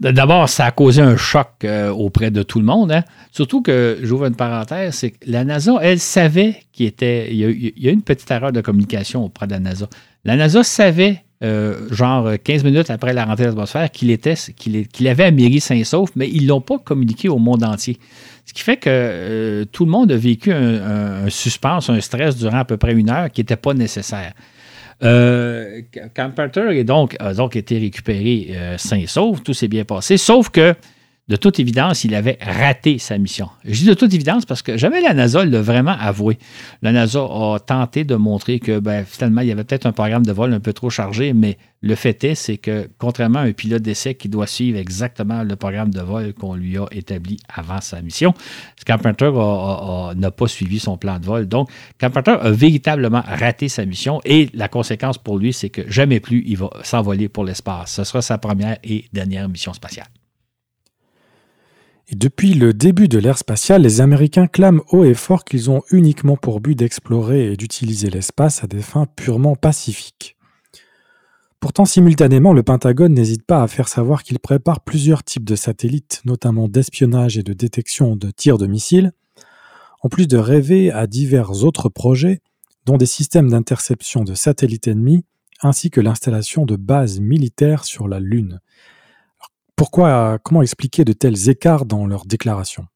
D'abord, 0.01 0.49
ça 0.49 0.67
a 0.67 0.71
causé 0.71 1.03
un 1.03 1.17
choc 1.17 1.49
euh, 1.65 1.91
auprès 1.91 2.31
de 2.31 2.45
tout 2.45 2.61
le 2.61 2.65
monde. 2.65 2.93
Hein. 2.93 3.03
Surtout 3.33 3.63
que, 3.63 3.99
j'ouvre 4.01 4.27
une 4.27 4.37
parenthèse, 4.37 4.95
c'est 4.95 5.11
que 5.11 5.19
la 5.27 5.43
NASA, 5.43 5.77
elle 5.83 5.99
savait 5.99 6.63
qu'il 6.73 6.87
était. 6.87 7.35
Il 7.35 7.73
y, 7.77 7.89
a, 7.89 7.91
une 7.91 8.03
petite 8.03 8.31
erreur 8.31 8.53
de 8.53 8.61
communication 8.61 9.25
auprès 9.25 9.49
de 9.49 9.53
la 9.53 9.59
NASA. 9.59 9.89
La 10.25 10.37
NASA 10.37 10.63
savait, 10.63 11.25
euh, 11.43 11.89
genre 11.91 12.31
15 12.45 12.63
minutes 12.63 12.91
après 12.91 13.13
la 13.13 13.25
rentrée 13.25 13.45
de 13.45 13.49
l'atmosphère, 13.49 13.91
qu'il 13.91 14.13
était, 14.13 14.35
qu'il, 14.55 15.09
avait 15.09 15.25
améri 15.25 15.59
Saint-Sauf, 15.59 16.11
mais 16.15 16.29
ils 16.29 16.45
ne 16.45 16.49
l'ont 16.49 16.61
pas 16.61 16.79
communiqué 16.79 17.29
au 17.29 17.39
monde 17.39 17.65
entier. 17.65 17.99
Ce 18.47 18.53
qui 18.53 18.63
fait 18.63 18.77
que 18.77 18.89
euh, 18.89 19.65
tout 19.65 19.85
le 19.85 19.91
monde 19.91 20.13
a 20.13 20.17
vécu 20.17 20.53
un, 20.53 21.25
un, 21.25 21.29
suspense, 21.29 21.91
un 21.91 22.01
stress 22.01 22.37
durant 22.37 22.59
à 22.59 22.65
peu 22.65 22.77
près 22.77 22.93
une 22.93 23.11
heure 23.11 23.33
qui 23.33 23.41
n'était 23.41 23.57
pas 23.57 23.75
nécessaire. 23.75 24.33
Euh, 25.03 25.83
Carpenter 26.15 26.83
donc, 26.85 27.17
a 27.21 27.35
donc 27.35 27.55
été 27.55 27.79
récupéré 27.79 28.49
euh, 28.51 28.79
sain 28.79 28.99
et 28.99 29.07
sauf, 29.07 29.43
tout 29.43 29.55
s'est 29.55 29.69
bien 29.69 29.85
passé, 29.85 30.17
sauf 30.17 30.51
que 30.51 30.75
de 31.29 31.37
toute 31.37 31.61
évidence, 31.61 32.05
il 32.05 32.15
avait 32.15 32.39
raté 32.41 32.99
sa 32.99 33.19
mission. 33.19 33.51
Je 33.65 33.81
dis 33.81 33.85
de 33.85 33.95
toute 33.95 34.15
évidence 34.15 34.47
parce 34.47 34.63
que 34.63 34.79
jamais 34.79 35.03
la 35.03 35.13
NASA 35.13 35.45
l'a 35.45 35.61
vraiment 35.61 35.97
avoué. 35.99 36.39
La 36.81 36.91
NASA 36.91 37.21
a 37.21 37.59
tenté 37.59 38.05
de 38.05 38.15
montrer 38.15 38.61
que 38.61 38.79
ben, 38.79 39.05
finalement, 39.05 39.43
il 39.43 39.49
y 39.49 39.53
avait 39.53 39.65
peut-être 39.65 39.85
un 39.85 39.93
programme 39.93 40.25
de 40.25 40.33
vol 40.33 40.55
un 40.55 40.61
peu 40.61 40.73
trop 40.73 40.89
chargé, 40.89 41.35
mais 41.35 41.59
le 41.83 41.95
fait 41.95 42.25
est, 42.25 42.35
c'est 42.35 42.57
que 42.57 42.89
contrairement 42.97 43.41
à 43.41 43.43
un 43.43 43.53
pilote 43.53 43.83
d'essai 43.83 44.15
qui 44.15 44.29
doit 44.31 44.47
suivre 44.47 44.79
exactement 44.79 45.43
le 45.43 45.55
programme 45.55 45.91
de 45.91 46.01
vol 46.01 46.33
qu'on 46.33 46.55
lui 46.55 46.79
a 46.79 46.87
établi 46.93 47.37
avant 47.55 47.83
sa 47.83 48.01
mission, 48.01 48.33
Carpenter 48.87 49.31
n'a 50.17 50.31
pas 50.31 50.49
suivi 50.49 50.79
son 50.79 50.97
plan 50.97 51.19
de 51.19 51.27
vol. 51.27 51.47
Donc, 51.47 51.69
Carpenter 51.99 52.37
a 52.41 52.51
véritablement 52.51 53.23
raté 53.27 53.69
sa 53.69 53.85
mission 53.85 54.21
et 54.25 54.49
la 54.55 54.69
conséquence 54.69 55.19
pour 55.19 55.39
lui, 55.39 55.53
c'est 55.53 55.69
que 55.69 55.83
jamais 55.91 56.21
plus 56.21 56.43
il 56.47 56.57
va 56.57 56.71
s'envoler 56.83 57.29
pour 57.29 57.45
l'espace. 57.45 57.93
Ce 57.93 58.05
sera 58.05 58.23
sa 58.23 58.39
première 58.39 58.79
et 58.83 59.05
dernière 59.13 59.49
mission 59.49 59.75
spatiale. 59.75 60.09
Depuis 62.13 62.55
le 62.55 62.73
début 62.73 63.07
de 63.07 63.19
l'ère 63.19 63.37
spatiale, 63.37 63.83
les 63.83 64.01
Américains 64.01 64.47
clament 64.47 64.83
haut 64.93 65.05
et 65.05 65.13
fort 65.13 65.45
qu'ils 65.45 65.71
ont 65.71 65.83
uniquement 65.91 66.39
pour 66.39 66.63
but 66.63 66.75
d'explorer 66.75 67.53
et 67.53 67.57
d'utiliser 67.59 68.09
l'espace 68.09 68.65
à 68.65 68.67
des 68.67 68.81
fins 68.81 69.05
purement 69.05 69.57
pacifiques. 69.57 70.39
Pourtant, 71.61 71.85
simultanément, 71.85 72.55
le 72.55 72.63
Pentagone 72.63 73.13
n'hésite 73.13 73.45
pas 73.45 73.63
à 73.63 73.69
faire 73.69 73.89
savoir 73.89 74.23
qu'il 74.23 74.39
prépare 74.39 74.81
plusieurs 74.81 75.23
types 75.23 75.45
de 75.45 75.55
satellites, 75.55 76.23
notamment 76.25 76.67
d'espionnage 76.67 77.37
et 77.37 77.43
de 77.43 77.53
détection 77.53 78.17
de 78.17 78.31
tirs 78.31 78.57
de 78.57 78.67
missiles, 78.67 79.13
en 80.01 80.09
plus 80.09 80.27
de 80.27 80.39
rêver 80.39 80.91
à 80.91 81.07
divers 81.07 81.63
autres 81.63 81.91
projets, 81.91 82.41
dont 82.87 82.97
des 82.97 83.05
systèmes 83.05 83.51
d'interception 83.51 84.25
de 84.25 84.33
satellites 84.33 84.89
ennemis, 84.89 85.27
ainsi 85.61 85.91
que 85.91 86.01
l'installation 86.01 86.65
de 86.65 86.77
bases 86.77 87.21
militaires 87.21 87.85
sur 87.85 88.09
la 88.09 88.19
Lune. 88.19 88.61
Pourquoi, 89.79 90.39
comment 90.43 90.61
expliquer 90.61 91.05
de 91.05 91.13
tels 91.13 91.49
écarts 91.49 91.85
dans 91.85 92.05
leurs 92.05 92.27
déclarations? 92.27 92.87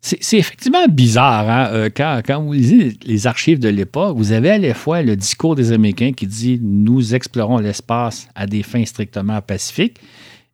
C'est 0.00 0.38
effectivement 0.38 0.86
bizarre. 0.88 1.48
Hein? 1.50 1.68
Euh, 1.72 1.90
quand, 1.94 2.42
vous 2.42 2.54
lisez 2.54 2.96
les 3.04 3.26
archives 3.26 3.58
de 3.58 3.68
l'époque, 3.68 4.16
vous 4.16 4.32
avez 4.32 4.50
à 4.50 4.58
la 4.58 4.72
fois 4.72 5.02
le 5.02 5.16
discours 5.16 5.54
des 5.54 5.72
Américains 5.72 6.12
qui 6.12 6.26
dit 6.26 6.58
nous 6.62 7.14
explorons 7.14 7.58
l'espace 7.58 8.26
à 8.34 8.46
des 8.46 8.62
fins 8.62 8.86
strictement 8.86 9.42
pacifiques, 9.42 9.98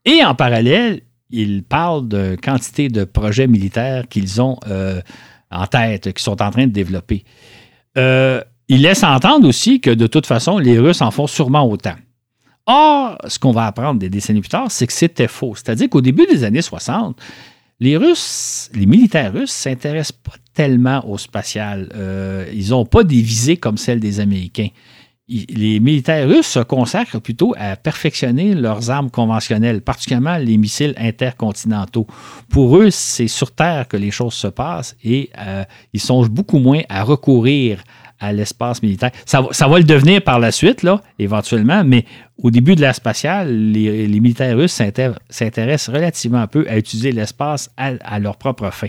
et 0.05 0.25
en 0.25 0.35
parallèle, 0.35 1.03
ils 1.31 1.63
parlent 1.63 2.09
de 2.09 2.37
quantité 2.43 2.89
de 2.89 3.05
projets 3.05 3.47
militaires 3.47 4.09
qu'ils 4.09 4.43
ont 4.43 4.59
euh, 4.67 5.01
en 5.53 5.69
tête, 5.69 6.13
qu'ils 6.13 6.19
sont 6.19 6.43
en 6.43 6.51
train 6.51 6.67
de 6.67 6.73
développer. 6.73 7.25
Euh, 7.97 8.43
ils 8.67 8.83
laissent 8.83 9.05
entendre 9.05 9.47
aussi 9.49 9.81
que 9.81 9.91
de 9.91 10.09
toute 10.09 10.27
façon, 10.27 10.59
les 10.59 10.81
Russes 10.81 11.01
en 11.01 11.13
font 11.13 11.29
sûrement 11.29 11.69
autant. 11.69 11.95
Or, 12.73 13.19
ce 13.27 13.39
qu'on 13.41 13.51
va 13.51 13.67
apprendre 13.67 13.99
des 13.99 14.09
décennies 14.09 14.41
plus 14.41 14.49
tard, 14.49 14.71
c'est 14.71 14.87
que 14.87 14.93
c'était 14.93 15.27
faux. 15.27 15.55
C'est-à-dire 15.57 15.91
qu'au 15.91 16.01
début 16.01 16.25
des 16.27 16.45
années 16.45 16.63
60, 16.63 17.21
les 17.81 17.97
Russes, 17.97 18.71
les 18.75 18.87
militaires 18.87 19.33
russes 19.33 19.51
s'intéressent 19.51 20.13
pas 20.23 20.37
tellement 20.55 21.05
au 21.09 21.19
spatial. 21.19 21.89
Euh, 21.97 22.47
ils 22.53 22.71
n'ont 22.71 22.85
pas 22.85 23.03
des 23.03 23.23
visées 23.23 23.57
comme 23.57 23.77
celles 23.77 23.99
des 23.99 24.21
Américains. 24.21 24.69
les 25.29 25.81
militaires 25.81 26.29
russes 26.29 26.47
se 26.47 26.61
consacrent 26.61 27.21
plutôt 27.21 27.55
à 27.59 27.75
perfectionner 27.75 28.55
leurs 28.55 28.89
armes 28.91 29.11
conventionnelles, 29.11 29.81
particulièrement 29.81 30.37
les 30.37 30.57
missiles 30.57 30.95
intercontinentaux. 30.97 32.07
Pour 32.51 32.77
eux, 32.77 32.91
c'est 32.91 33.29
sur 33.29 33.51
Terre 33.53 33.89
que 33.89 33.97
les 33.97 34.13
choses 34.13 34.35
se 34.35 34.49
passent 34.49 34.95
et 35.03 35.31
euh, 35.39 35.65
ils 35.93 36.01
songent 36.01 36.31
beaucoup 36.31 36.61
moins 36.61 36.83
à 36.89 37.03
recourir 37.03 37.83
à 38.21 38.33
l'espace 38.33 38.83
militaire. 38.83 39.11
Ça, 39.25 39.41
va 39.43 39.79
le 39.79 39.85
devenir 39.85 40.23
par 40.23 40.39
la 40.39 40.53
suite, 40.53 40.83
là, 40.83 41.01
éventuellement, 41.19 41.83
mais 41.85 42.05
au 42.39 42.51
début 42.51 42.75
de 42.75 42.81
l'ère 42.81 42.95
spatiale, 42.95 43.53
les, 43.73 44.21
militaires 44.21 44.57
russes 44.57 44.73
s'intéressent 44.73 45.95
relativement 45.95 46.47
peu 46.47 46.67
à 46.69 46.77
utiliser 46.77 47.13
l'espace 47.13 47.71
à, 47.77 48.19
leur 48.19 48.37
propre 48.37 48.71
fin. 48.71 48.89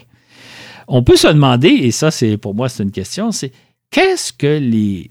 On 0.88 1.04
peut 1.04 1.16
se 1.16 1.28
demander, 1.28 1.70
et 1.70 1.92
ça, 1.92 2.12
c'est 2.12 2.38
pour 2.38 2.54
moi, 2.54 2.70
c'est 2.70 2.84
une 2.84 2.92
question, 2.92 3.32
c'est 3.32 3.52
qu'est-ce 3.90 4.34
que 4.34 4.60
les 4.60 5.08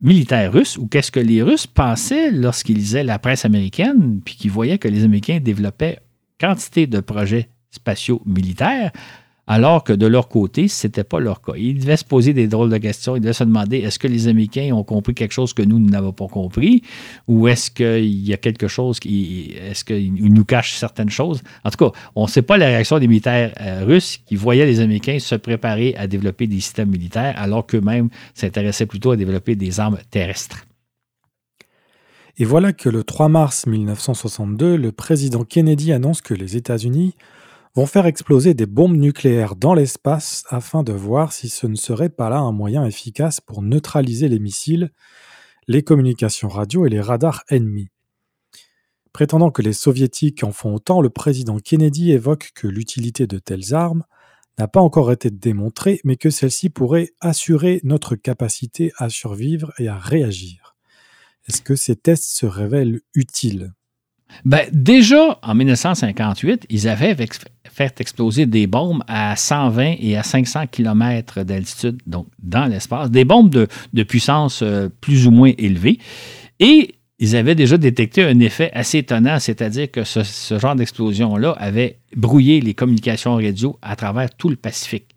militaires 0.00 0.52
russes 0.52 0.76
ou 0.76 0.86
qu'est-ce 0.86 1.10
que 1.10 1.20
les 1.20 1.42
Russes 1.42 1.66
pensaient 1.66 2.30
lorsqu'ils 2.30 2.76
lisaient 2.76 3.04
la 3.04 3.18
presse 3.18 3.44
américaine 3.44 4.20
puis 4.24 4.34
qu'ils 4.34 4.50
voyaient 4.50 4.78
que 4.78 4.88
les 4.88 5.02
Américains 5.02 5.40
développaient 5.40 5.98
quantité 6.38 6.86
de 6.86 7.00
projets 7.00 7.48
spatiaux 7.70 8.20
militaires 8.26 8.92
alors 9.46 9.84
que 9.84 9.92
de 9.92 10.06
leur 10.06 10.28
côté, 10.28 10.68
ce 10.68 10.86
n'était 10.86 11.04
pas 11.04 11.20
leur 11.20 11.42
cas. 11.42 11.52
Ils 11.56 11.78
devaient 11.78 11.98
se 11.98 12.04
poser 12.04 12.32
des 12.32 12.46
drôles 12.46 12.70
de 12.70 12.78
questions. 12.78 13.14
Ils 13.16 13.20
devaient 13.20 13.34
se 13.34 13.44
demander 13.44 13.78
est-ce 13.78 13.98
que 13.98 14.08
les 14.08 14.28
Américains 14.28 14.72
ont 14.72 14.84
compris 14.84 15.14
quelque 15.14 15.32
chose 15.32 15.52
que 15.52 15.62
nous, 15.62 15.78
n'avons 15.78 16.12
pas 16.12 16.28
compris? 16.28 16.82
Ou 17.28 17.48
est-ce 17.48 17.70
qu'il 17.70 18.26
y 18.26 18.32
a 18.32 18.38
quelque 18.38 18.68
chose 18.68 19.00
qui. 19.00 19.54
Est-ce 19.60 19.84
qu'ils 19.84 20.14
nous 20.14 20.44
cachent 20.44 20.74
certaines 20.74 21.10
choses? 21.10 21.42
En 21.64 21.70
tout 21.70 21.90
cas, 21.90 21.98
on 22.14 22.24
ne 22.24 22.28
sait 22.28 22.42
pas 22.42 22.56
la 22.56 22.66
réaction 22.66 22.98
des 22.98 23.06
militaires 23.06 23.52
euh, 23.60 23.84
russes 23.84 24.18
qui 24.24 24.36
voyaient 24.36 24.66
les 24.66 24.80
Américains 24.80 25.18
se 25.18 25.34
préparer 25.34 25.94
à 25.96 26.06
développer 26.06 26.46
des 26.46 26.60
systèmes 26.60 26.90
militaires 26.90 27.34
alors 27.36 27.66
qu'eux-mêmes 27.66 28.08
s'intéressaient 28.34 28.86
plutôt 28.86 29.10
à 29.10 29.16
développer 29.16 29.56
des 29.56 29.78
armes 29.78 29.98
terrestres. 30.10 30.64
Et 32.36 32.44
voilà 32.44 32.72
que 32.72 32.88
le 32.88 33.04
3 33.04 33.28
mars 33.28 33.66
1962, 33.66 34.76
le 34.76 34.90
président 34.90 35.44
Kennedy 35.44 35.92
annonce 35.92 36.20
que 36.20 36.34
les 36.34 36.56
États-Unis 36.56 37.14
vont 37.74 37.86
faire 37.86 38.06
exploser 38.06 38.54
des 38.54 38.66
bombes 38.66 38.96
nucléaires 38.96 39.56
dans 39.56 39.74
l'espace 39.74 40.44
afin 40.48 40.82
de 40.82 40.92
voir 40.92 41.32
si 41.32 41.48
ce 41.48 41.66
ne 41.66 41.74
serait 41.74 42.08
pas 42.08 42.30
là 42.30 42.38
un 42.38 42.52
moyen 42.52 42.84
efficace 42.86 43.40
pour 43.40 43.62
neutraliser 43.62 44.28
les 44.28 44.38
missiles, 44.38 44.92
les 45.66 45.82
communications 45.82 46.48
radio 46.48 46.86
et 46.86 46.90
les 46.90 47.00
radars 47.00 47.42
ennemis. 47.48 47.88
Prétendant 49.12 49.50
que 49.50 49.62
les 49.62 49.72
soviétiques 49.72 50.44
en 50.44 50.52
font 50.52 50.74
autant, 50.74 51.00
le 51.00 51.10
président 51.10 51.58
Kennedy 51.58 52.12
évoque 52.12 52.50
que 52.54 52.66
l'utilité 52.68 53.26
de 53.26 53.38
telles 53.38 53.74
armes 53.74 54.04
n'a 54.58 54.68
pas 54.68 54.80
encore 54.80 55.10
été 55.10 55.30
démontrée, 55.30 56.00
mais 56.04 56.16
que 56.16 56.30
celle-ci 56.30 56.70
pourrait 56.70 57.10
assurer 57.20 57.80
notre 57.82 58.14
capacité 58.14 58.92
à 58.98 59.08
survivre 59.08 59.72
et 59.78 59.88
à 59.88 59.98
réagir. 59.98 60.76
Est-ce 61.48 61.60
que 61.60 61.74
ces 61.74 61.96
tests 61.96 62.36
se 62.36 62.46
révèlent 62.46 63.00
utiles? 63.14 63.72
Ben, 64.44 64.66
déjà, 64.72 65.38
en 65.42 65.54
1958, 65.54 66.66
ils 66.68 66.88
avaient 66.88 67.16
fait 67.70 68.00
exploser 68.00 68.46
des 68.46 68.66
bombes 68.66 69.02
à 69.06 69.36
120 69.36 69.96
et 70.00 70.16
à 70.16 70.22
500 70.22 70.66
km 70.70 71.42
d'altitude, 71.42 72.00
donc 72.06 72.26
dans 72.42 72.66
l'espace, 72.66 73.10
des 73.10 73.24
bombes 73.24 73.50
de, 73.50 74.02
puissance 74.02 74.60
euh, 74.62 74.88
plus 75.00 75.26
ou 75.26 75.30
moins 75.30 75.52
élevée. 75.58 75.98
Et 76.60 76.94
ils 77.18 77.36
avaient 77.36 77.54
déjà 77.54 77.78
détecté 77.78 78.22
un 78.22 78.38
effet 78.40 78.70
assez 78.74 78.98
étonnant, 78.98 79.38
c'est-à-dire 79.38 79.90
que 79.90 80.04
ce, 80.04 80.22
ce 80.24 80.58
genre 80.58 80.74
d'explosion-là 80.74 81.52
avait 81.52 81.98
brouillé 82.16 82.60
les 82.60 82.74
communications 82.74 83.36
radio 83.36 83.78
à 83.82 83.96
travers 83.96 84.34
tout 84.34 84.48
le 84.48 84.56
Pacifique. 84.56 85.14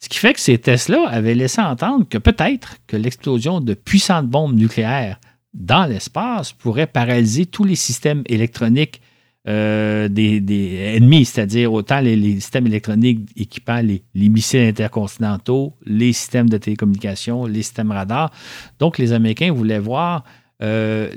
Ce 0.00 0.08
qui 0.08 0.18
fait 0.18 0.32
que 0.32 0.40
ces 0.40 0.56
tests-là 0.58 1.06
avaient 1.08 1.34
laissé 1.34 1.60
entendre 1.60 2.06
que 2.08 2.18
peut-être 2.18 2.76
que 2.86 2.96
l'explosion 2.96 3.60
de 3.60 3.74
puissantes 3.74 4.28
bombes 4.28 4.56
nucléaires 4.56 5.20
dans 5.54 5.84
l'espace 5.84 6.52
pourrait 6.52 6.86
paralyser 6.86 7.46
tous 7.46 7.64
les 7.64 7.74
systèmes 7.74 8.22
électroniques 8.26 9.00
euh, 9.48 10.08
des, 10.08 10.94
ennemis, 10.96 11.24
c'est-à-dire 11.24 11.72
autant 11.72 12.00
les, 12.00 12.34
systèmes 12.34 12.66
électroniques 12.66 13.26
équipant 13.36 13.80
les, 13.80 14.28
missiles 14.28 14.60
intercontinentaux, 14.60 15.74
les 15.86 16.12
systèmes 16.12 16.50
de 16.50 16.58
télécommunication, 16.58 17.46
les 17.46 17.62
systèmes 17.62 17.90
radars. 17.90 18.30
Donc, 18.78 18.98
les 18.98 19.14
Américains 19.14 19.50
voulaient 19.50 19.78
voir, 19.78 20.24
euh, 20.62 21.10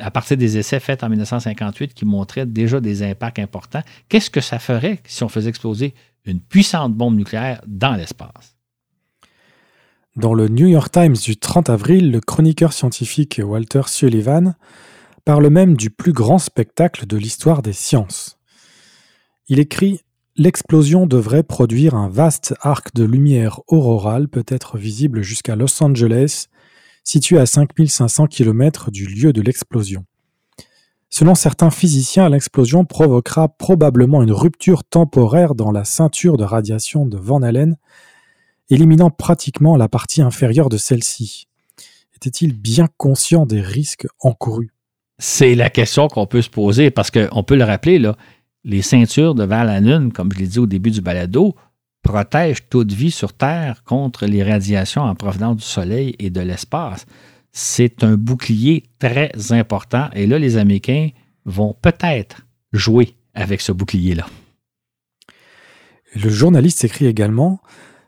à 0.00 0.10
partir 0.10 0.38
des 0.38 0.56
essais 0.56 0.80
faits 0.80 1.04
en 1.04 1.10
1958 1.10 1.92
qui 1.92 2.06
montraient 2.06 2.46
déjà 2.46 2.80
des 2.80 3.02
impacts 3.02 3.38
importants, 3.38 3.82
qu'est-ce 4.08 4.30
que 4.30 4.40
ça 4.40 4.58
ferait 4.58 5.00
si 5.04 5.22
on 5.22 5.28
faisait 5.28 5.50
exploser 5.50 5.92
une 6.24 6.40
puissante 6.40 6.94
bombe 6.94 7.16
nucléaire 7.16 7.60
dans 7.66 7.92
l'espace? 7.92 8.49
Dans 10.16 10.34
le 10.34 10.48
New 10.48 10.66
York 10.66 10.90
Times 10.90 11.14
du 11.14 11.36
30 11.36 11.70
avril, 11.70 12.10
le 12.10 12.20
chroniqueur 12.20 12.72
scientifique 12.72 13.40
Walter 13.44 13.82
Sullivan 13.86 14.56
parle 15.24 15.48
même 15.50 15.76
du 15.76 15.88
plus 15.88 16.12
grand 16.12 16.38
spectacle 16.38 17.06
de 17.06 17.16
l'histoire 17.16 17.62
des 17.62 17.72
sciences. 17.72 18.36
Il 19.46 19.60
écrit 19.60 20.00
L'explosion 20.34 21.06
devrait 21.06 21.44
produire 21.44 21.94
un 21.94 22.08
vaste 22.08 22.54
arc 22.60 22.92
de 22.92 23.04
lumière 23.04 23.60
aurorale 23.68 24.26
peut-être 24.26 24.78
visible 24.78 25.22
jusqu'à 25.22 25.54
Los 25.54 25.80
Angeles, 25.80 26.46
situé 27.04 27.38
à 27.38 27.46
5500 27.46 28.26
km 28.26 28.90
du 28.90 29.06
lieu 29.06 29.32
de 29.32 29.42
l'explosion. 29.42 30.04
Selon 31.08 31.36
certains 31.36 31.70
physiciens, 31.70 32.28
l'explosion 32.28 32.84
provoquera 32.84 33.48
probablement 33.48 34.24
une 34.24 34.32
rupture 34.32 34.82
temporaire 34.82 35.54
dans 35.54 35.70
la 35.70 35.84
ceinture 35.84 36.36
de 36.36 36.44
radiation 36.44 37.06
de 37.06 37.16
Van 37.16 37.42
Allen 37.42 37.76
éliminant 38.70 39.10
pratiquement 39.10 39.76
la 39.76 39.88
partie 39.88 40.22
inférieure 40.22 40.68
de 40.68 40.76
celle-ci. 40.76 41.46
Était-il 42.16 42.54
bien 42.54 42.86
conscient 42.96 43.46
des 43.46 43.60
risques 43.60 44.06
encourus? 44.20 44.70
C'est 45.18 45.54
la 45.54 45.70
question 45.70 46.08
qu'on 46.08 46.26
peut 46.26 46.42
se 46.42 46.50
poser 46.50 46.90
parce 46.90 47.10
qu'on 47.10 47.42
peut 47.42 47.56
le 47.56 47.64
rappeler, 47.64 47.98
là, 47.98 48.16
les 48.64 48.82
ceintures 48.82 49.34
de 49.34 49.44
vers 49.44 49.64
la 49.64 49.80
Lune, 49.80 50.12
comme 50.12 50.32
je 50.32 50.38
l'ai 50.38 50.46
dit 50.46 50.58
au 50.58 50.66
début 50.66 50.90
du 50.90 51.00
balado, 51.00 51.54
protègent 52.02 52.68
toute 52.68 52.92
vie 52.92 53.10
sur 53.10 53.32
Terre 53.32 53.82
contre 53.84 54.26
les 54.26 54.42
radiations 54.42 55.02
en 55.02 55.14
provenance 55.14 55.56
du 55.56 55.62
Soleil 55.62 56.14
et 56.18 56.30
de 56.30 56.40
l'espace. 56.40 57.06
C'est 57.52 58.04
un 58.04 58.16
bouclier 58.16 58.84
très 58.98 59.32
important 59.50 60.08
et 60.14 60.26
là, 60.26 60.38
les 60.38 60.56
Américains 60.56 61.10
vont 61.44 61.74
peut-être 61.80 62.46
jouer 62.72 63.16
avec 63.34 63.60
ce 63.60 63.72
bouclier-là. 63.72 64.26
Le 66.14 66.28
journaliste 66.28 66.84
écrit 66.84 67.06
également 67.06 67.60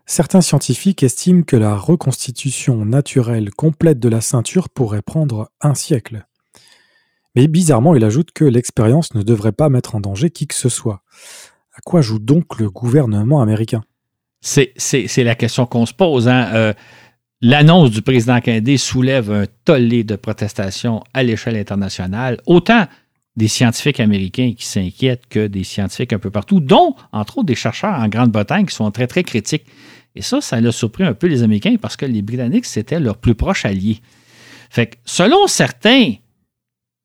Certains 0.07 0.41
scientifiques 0.41 1.03
estiment 1.03 1.43
que 1.43 1.57
la 1.57 1.77
reconstitution 1.77 2.85
naturelle 2.85 3.51
complète 3.51 4.01
de 4.01 4.09
la 4.09 4.21
ceinture 4.21 4.69
pourrait 4.69 5.03
prendre 5.03 5.51
un 5.61 5.75
siècle. 5.75 6.27
Mais 7.35 7.47
bizarrement, 7.47 7.95
il 7.95 8.05
ajoute 8.05 8.33
que 8.33 8.45
l'expérience 8.45 9.15
ne 9.15 9.23
devrait 9.23 9.53
pas 9.53 9.69
mettre 9.69 9.95
en 9.95 10.01
danger 10.01 10.31
qui 10.31 10.47
que 10.47 10.55
ce 10.55 10.69
soit. 10.69 11.03
À 11.75 11.81
quoi 11.85 12.03
joue 12.03 12.19
donc 12.19 12.59
le 12.59 12.69
gouvernement 12.69 13.41
américain? 13.41 13.83
C'est 14.41 14.75
la 15.19 15.35
question 15.35 15.67
qu'on 15.67 15.87
se 15.87 15.95
pose. 15.95 16.29
Hein. 16.29 16.51
Euh, 16.53 16.73
l'annonce 17.41 17.91
du 17.91 18.03
président 18.03 18.41
Kennedy 18.41 18.77
soulève 18.77 19.31
un 19.31 19.45
tollé 19.65 20.05
de 20.05 20.17
protestations 20.17 21.03
à 21.15 21.23
l'échelle 21.23 21.57
internationale, 21.57 22.41
autant 22.47 22.87
des 23.37 23.49
scientifiques 23.49 24.01
américains 24.01 24.53
qui 24.57 24.67
s'inquiètent 24.67 25.27
que 25.29 25.47
des 25.47 25.65
scientifiques 25.65 26.13
un 26.13 26.19
peu 26.19 26.31
partout, 26.31 26.61
dont, 26.61 26.95
entre 27.13 27.39
autres, 27.39 27.47
des 27.47 27.55
chercheurs 27.55 27.95
en 27.95 28.09
Grande-Bretagne 28.09 28.67
qui 28.67 28.75
sont 28.75 28.91
très, 28.91 29.07
très 29.07 29.25
critiques. 29.25 29.65
Et 30.15 30.23
ça, 30.23 30.41
ça 30.41 30.57
a 30.57 30.73
surpris 30.73 31.05
un 31.05 31.15
peu 31.15 31.27
les 31.27 31.43
Américains 31.43 31.77
parce 31.81 31.97
que 31.97 32.05
les 32.05 32.21
Britanniques, 32.21 32.67
c'était 32.67 33.01
leur 33.01 33.17
plus 33.17 33.35
proche 33.35 33.65
allié. 33.65 34.01
Fait 34.69 34.87
que, 34.87 34.97
selon 35.05 35.47
certains, 35.47 36.13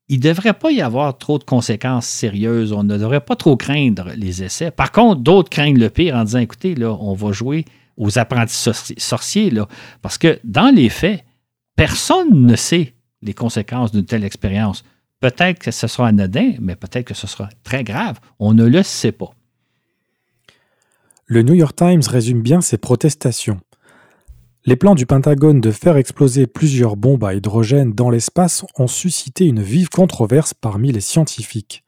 il 0.08 0.16
ne 0.18 0.22
devrait 0.22 0.54
pas 0.54 0.70
y 0.70 0.80
avoir 0.80 1.16
trop 1.16 1.38
de 1.38 1.44
conséquences 1.44 2.06
sérieuses. 2.06 2.72
On 2.72 2.82
ne 2.82 2.96
devrait 2.96 3.20
pas 3.20 3.36
trop 3.36 3.56
craindre 3.56 4.10
les 4.16 4.42
essais. 4.42 4.70
Par 4.70 4.92
contre, 4.92 5.20
d'autres 5.20 5.50
craignent 5.50 5.78
le 5.78 5.90
pire 5.90 6.14
en 6.14 6.24
disant, 6.24 6.38
écoutez, 6.38 6.74
là, 6.74 6.92
on 6.92 7.14
va 7.14 7.32
jouer 7.32 7.64
aux 7.96 8.18
apprentis 8.18 8.70
sorciers, 8.96 9.50
là, 9.50 9.66
parce 10.02 10.18
que 10.18 10.38
dans 10.44 10.74
les 10.74 10.88
faits, 10.88 11.24
personne 11.76 12.46
ne 12.46 12.56
sait 12.56 12.94
les 13.22 13.34
conséquences 13.34 13.92
d'une 13.92 14.04
telle 14.04 14.24
expérience. 14.24 14.84
Peut-être 15.20 15.58
que 15.58 15.70
ce 15.70 15.86
sera 15.86 16.08
anodin, 16.08 16.54
mais 16.60 16.76
peut-être 16.76 17.06
que 17.06 17.14
ce 17.14 17.26
sera 17.26 17.48
très 17.64 17.82
grave. 17.82 18.18
On 18.38 18.54
ne 18.54 18.66
le 18.66 18.82
sait 18.82 19.12
pas. 19.12 19.30
Le 21.26 21.42
New 21.42 21.54
York 21.54 21.76
Times 21.76 22.02
résume 22.08 22.40
bien 22.40 22.60
ces 22.60 22.78
protestations. 22.78 23.60
Les 24.64 24.76
plans 24.76 24.94
du 24.94 25.06
Pentagone 25.06 25.60
de 25.60 25.70
faire 25.70 25.96
exploser 25.96 26.46
plusieurs 26.46 26.96
bombes 26.96 27.24
à 27.24 27.34
hydrogène 27.34 27.92
dans 27.92 28.10
l'espace 28.10 28.64
ont 28.76 28.86
suscité 28.86 29.46
une 29.46 29.62
vive 29.62 29.88
controverse 29.88 30.54
parmi 30.54 30.92
les 30.92 31.00
scientifiques. 31.00 31.84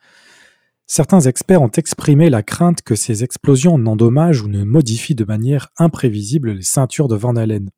Certains 0.87 1.21
experts 1.21 1.63
ont 1.63 1.71
exprimé 1.71 2.31
la 2.31 2.43
crainte 2.43 2.83
que 2.83 2.97
ces 2.97 3.23
explosions 3.23 3.79
n'endommagent 3.79 4.43
ou 4.43 4.49
ne 4.49 4.65
modifient 4.65 5.15
de 5.15 5.25
manière 5.25 5.69
imprévisible 5.79 6.53
les 6.53 6.63
ceintures 6.63 7.07
de 7.07 7.17
Van 7.17 7.37
Allen. 7.37 7.71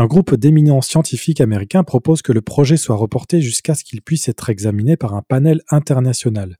Un 0.00 0.06
groupe 0.06 0.36
d'éminents 0.36 0.80
scientifiques 0.80 1.40
américains 1.40 1.82
propose 1.82 2.22
que 2.22 2.30
le 2.30 2.40
projet 2.40 2.76
soit 2.76 2.94
reporté 2.94 3.42
jusqu'à 3.42 3.74
ce 3.74 3.82
qu'il 3.82 4.00
puisse 4.00 4.28
être 4.28 4.48
examiné 4.48 4.96
par 4.96 5.14
un 5.14 5.22
panel 5.22 5.60
international. 5.70 6.56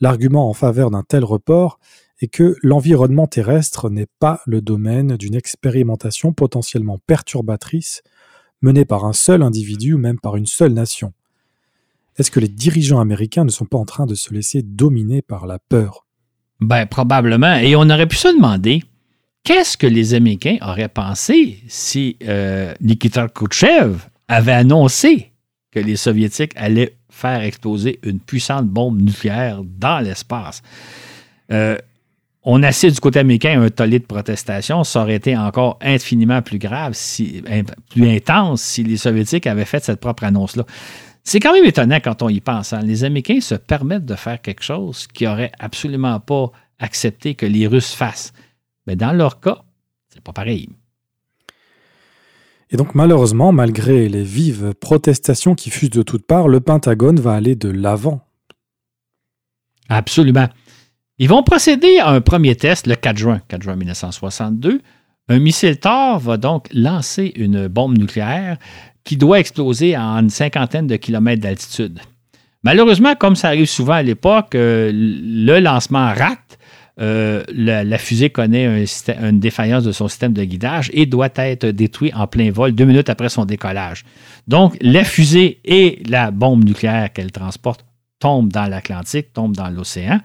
L'argument 0.00 0.50
en 0.50 0.52
faveur 0.52 0.90
d'un 0.90 1.02
tel 1.02 1.24
report 1.24 1.80
est 2.20 2.28
que 2.28 2.56
l'environnement 2.62 3.26
terrestre 3.26 3.88
n'est 3.88 4.08
pas 4.20 4.42
le 4.44 4.60
domaine 4.60 5.16
d'une 5.16 5.34
expérimentation 5.34 6.34
potentiellement 6.34 6.98
perturbatrice 7.06 8.02
menée 8.60 8.84
par 8.84 9.06
un 9.06 9.14
seul 9.14 9.42
individu 9.42 9.94
ou 9.94 9.98
même 9.98 10.20
par 10.20 10.36
une 10.36 10.46
seule 10.46 10.74
nation. 10.74 11.14
Est-ce 12.18 12.30
que 12.30 12.40
les 12.40 12.48
dirigeants 12.48 13.00
américains 13.00 13.44
ne 13.44 13.50
sont 13.50 13.64
pas 13.64 13.78
en 13.78 13.86
train 13.86 14.04
de 14.04 14.14
se 14.14 14.34
laisser 14.34 14.60
dominer 14.62 15.22
par 15.22 15.46
la 15.46 15.58
peur? 15.58 16.04
Ben 16.60 16.84
probablement. 16.84 17.54
Et 17.56 17.76
on 17.76 17.88
aurait 17.88 18.08
pu 18.08 18.16
se 18.16 18.28
demander 18.28 18.82
Qu'est-ce 19.44 19.76
que 19.76 19.86
les 19.86 20.14
Américains 20.14 20.58
auraient 20.60 20.88
pensé 20.88 21.58
si 21.68 22.16
euh, 22.24 22.74
Nikita 22.80 23.28
Khrouchtchev 23.28 23.96
avait 24.28 24.52
annoncé 24.52 25.32
que 25.70 25.80
les 25.80 25.96
Soviétiques 25.96 26.52
allaient 26.56 26.96
faire 27.10 27.42
exploser 27.42 27.98
une 28.02 28.20
puissante 28.20 28.66
bombe 28.66 29.00
nucléaire 29.00 29.62
dans 29.64 30.00
l'espace? 30.00 30.62
Euh, 31.50 31.76
on 32.42 32.62
assiste 32.62 32.94
du 32.94 33.00
côté 33.00 33.18
américain 33.18 33.60
un 33.60 33.68
tollé 33.68 33.98
de 33.98 34.04
protestation. 34.04 34.84
Ça 34.84 35.02
aurait 35.02 35.16
été 35.16 35.36
encore 35.36 35.78
infiniment 35.82 36.40
plus 36.40 36.58
grave, 36.58 36.96
plus 37.90 38.08
intense 38.08 38.62
si 38.62 38.84
les 38.84 38.96
Soviétiques 38.96 39.46
avaient 39.46 39.64
fait 39.64 39.84
cette 39.84 40.00
propre 40.00 40.24
annonce-là. 40.24 40.64
C'est 41.24 41.40
quand 41.40 41.52
même 41.52 41.66
étonnant 41.66 41.98
quand 42.02 42.22
on 42.22 42.30
y 42.30 42.40
pense. 42.40 42.72
Hein. 42.72 42.80
Les 42.82 43.04
Américains 43.04 43.40
se 43.40 43.54
permettent 43.54 44.06
de 44.06 44.14
faire 44.14 44.40
quelque 44.40 44.62
chose 44.62 45.06
qu'ils 45.08 45.28
n'auraient 45.28 45.52
absolument 45.58 46.20
pas 46.20 46.50
accepté 46.78 47.34
que 47.34 47.44
les 47.44 47.66
Russes 47.66 47.92
fassent. 47.92 48.32
Mais 48.88 48.96
dans 48.96 49.12
leur 49.12 49.38
cas, 49.40 49.58
c'est 50.08 50.22
pas 50.22 50.32
pareil. 50.32 50.70
Et 52.70 52.78
donc 52.78 52.94
malheureusement, 52.94 53.52
malgré 53.52 54.08
les 54.08 54.22
vives 54.22 54.72
protestations 54.80 55.54
qui 55.54 55.68
fusent 55.68 55.90
de 55.90 56.00
toutes 56.00 56.26
parts, 56.26 56.48
le 56.48 56.60
Pentagone 56.60 57.20
va 57.20 57.34
aller 57.34 57.54
de 57.54 57.68
l'avant. 57.68 58.22
Absolument. 59.90 60.48
Ils 61.18 61.28
vont 61.28 61.42
procéder 61.42 61.98
à 61.98 62.08
un 62.08 62.22
premier 62.22 62.56
test 62.56 62.86
le 62.86 62.94
4 62.94 63.18
juin, 63.18 63.42
4 63.48 63.62
juin 63.62 63.76
1962. 63.76 64.80
Un 65.28 65.38
missile 65.38 65.78
Thor 65.78 66.18
va 66.18 66.38
donc 66.38 66.68
lancer 66.72 67.34
une 67.36 67.68
bombe 67.68 67.98
nucléaire 67.98 68.56
qui 69.04 69.18
doit 69.18 69.38
exploser 69.38 69.96
à 69.96 70.02
une 70.02 70.30
cinquantaine 70.30 70.86
de 70.86 70.96
kilomètres 70.96 71.42
d'altitude. 71.42 72.00
Malheureusement, 72.62 73.14
comme 73.16 73.36
ça 73.36 73.48
arrive 73.48 73.66
souvent 73.66 73.92
à 73.92 74.02
l'époque, 74.02 74.54
euh, 74.54 74.90
le 74.94 75.60
lancement 75.60 76.06
rate 76.14 76.57
euh, 77.00 77.44
la, 77.54 77.98
fusée 77.98 78.30
connaît 78.30 78.84
une 79.22 79.38
défaillance 79.38 79.84
de 79.84 79.92
son 79.92 80.08
système 80.08 80.32
de 80.32 80.42
guidage 80.44 80.90
et 80.92 81.06
doit 81.06 81.28
être 81.36 81.66
détruite 81.66 82.12
en 82.16 82.26
plein 82.26 82.50
vol 82.50 82.72
deux 82.72 82.84
minutes 82.84 83.08
après 83.08 83.28
son 83.28 83.44
décollage. 83.44 84.04
Donc, 84.48 84.76
la 84.80 85.04
fusée 85.04 85.60
et 85.64 86.02
la 86.08 86.30
bombe 86.30 86.64
nucléaire 86.64 87.12
qu'elle 87.12 87.30
transporte 87.30 87.84
tombent 88.18 88.52
dans 88.52 88.66
l'Atlantique, 88.66 89.32
tombent 89.32 89.56
dans 89.56 89.70
l'océan. 89.70 90.20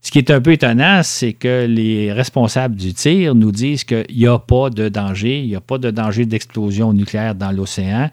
Ce 0.00 0.10
qui 0.10 0.18
est 0.18 0.30
un 0.30 0.40
peu 0.40 0.52
étonnant, 0.52 1.02
c'est 1.02 1.32
que 1.32 1.66
les 1.66 2.12
responsables 2.12 2.76
du 2.76 2.94
tir 2.94 3.34
nous 3.34 3.50
disent 3.50 3.84
qu'il 3.84 4.06
n'y 4.16 4.26
a 4.26 4.38
pas 4.38 4.70
de 4.70 4.88
danger, 4.88 5.40
il 5.40 5.48
n'y 5.48 5.56
a 5.56 5.60
pas 5.60 5.76
de 5.76 5.90
danger 5.90 6.24
d'explosion 6.24 6.92
nucléaire 6.92 7.34
dans 7.34 7.50
l'océan. 7.50 8.08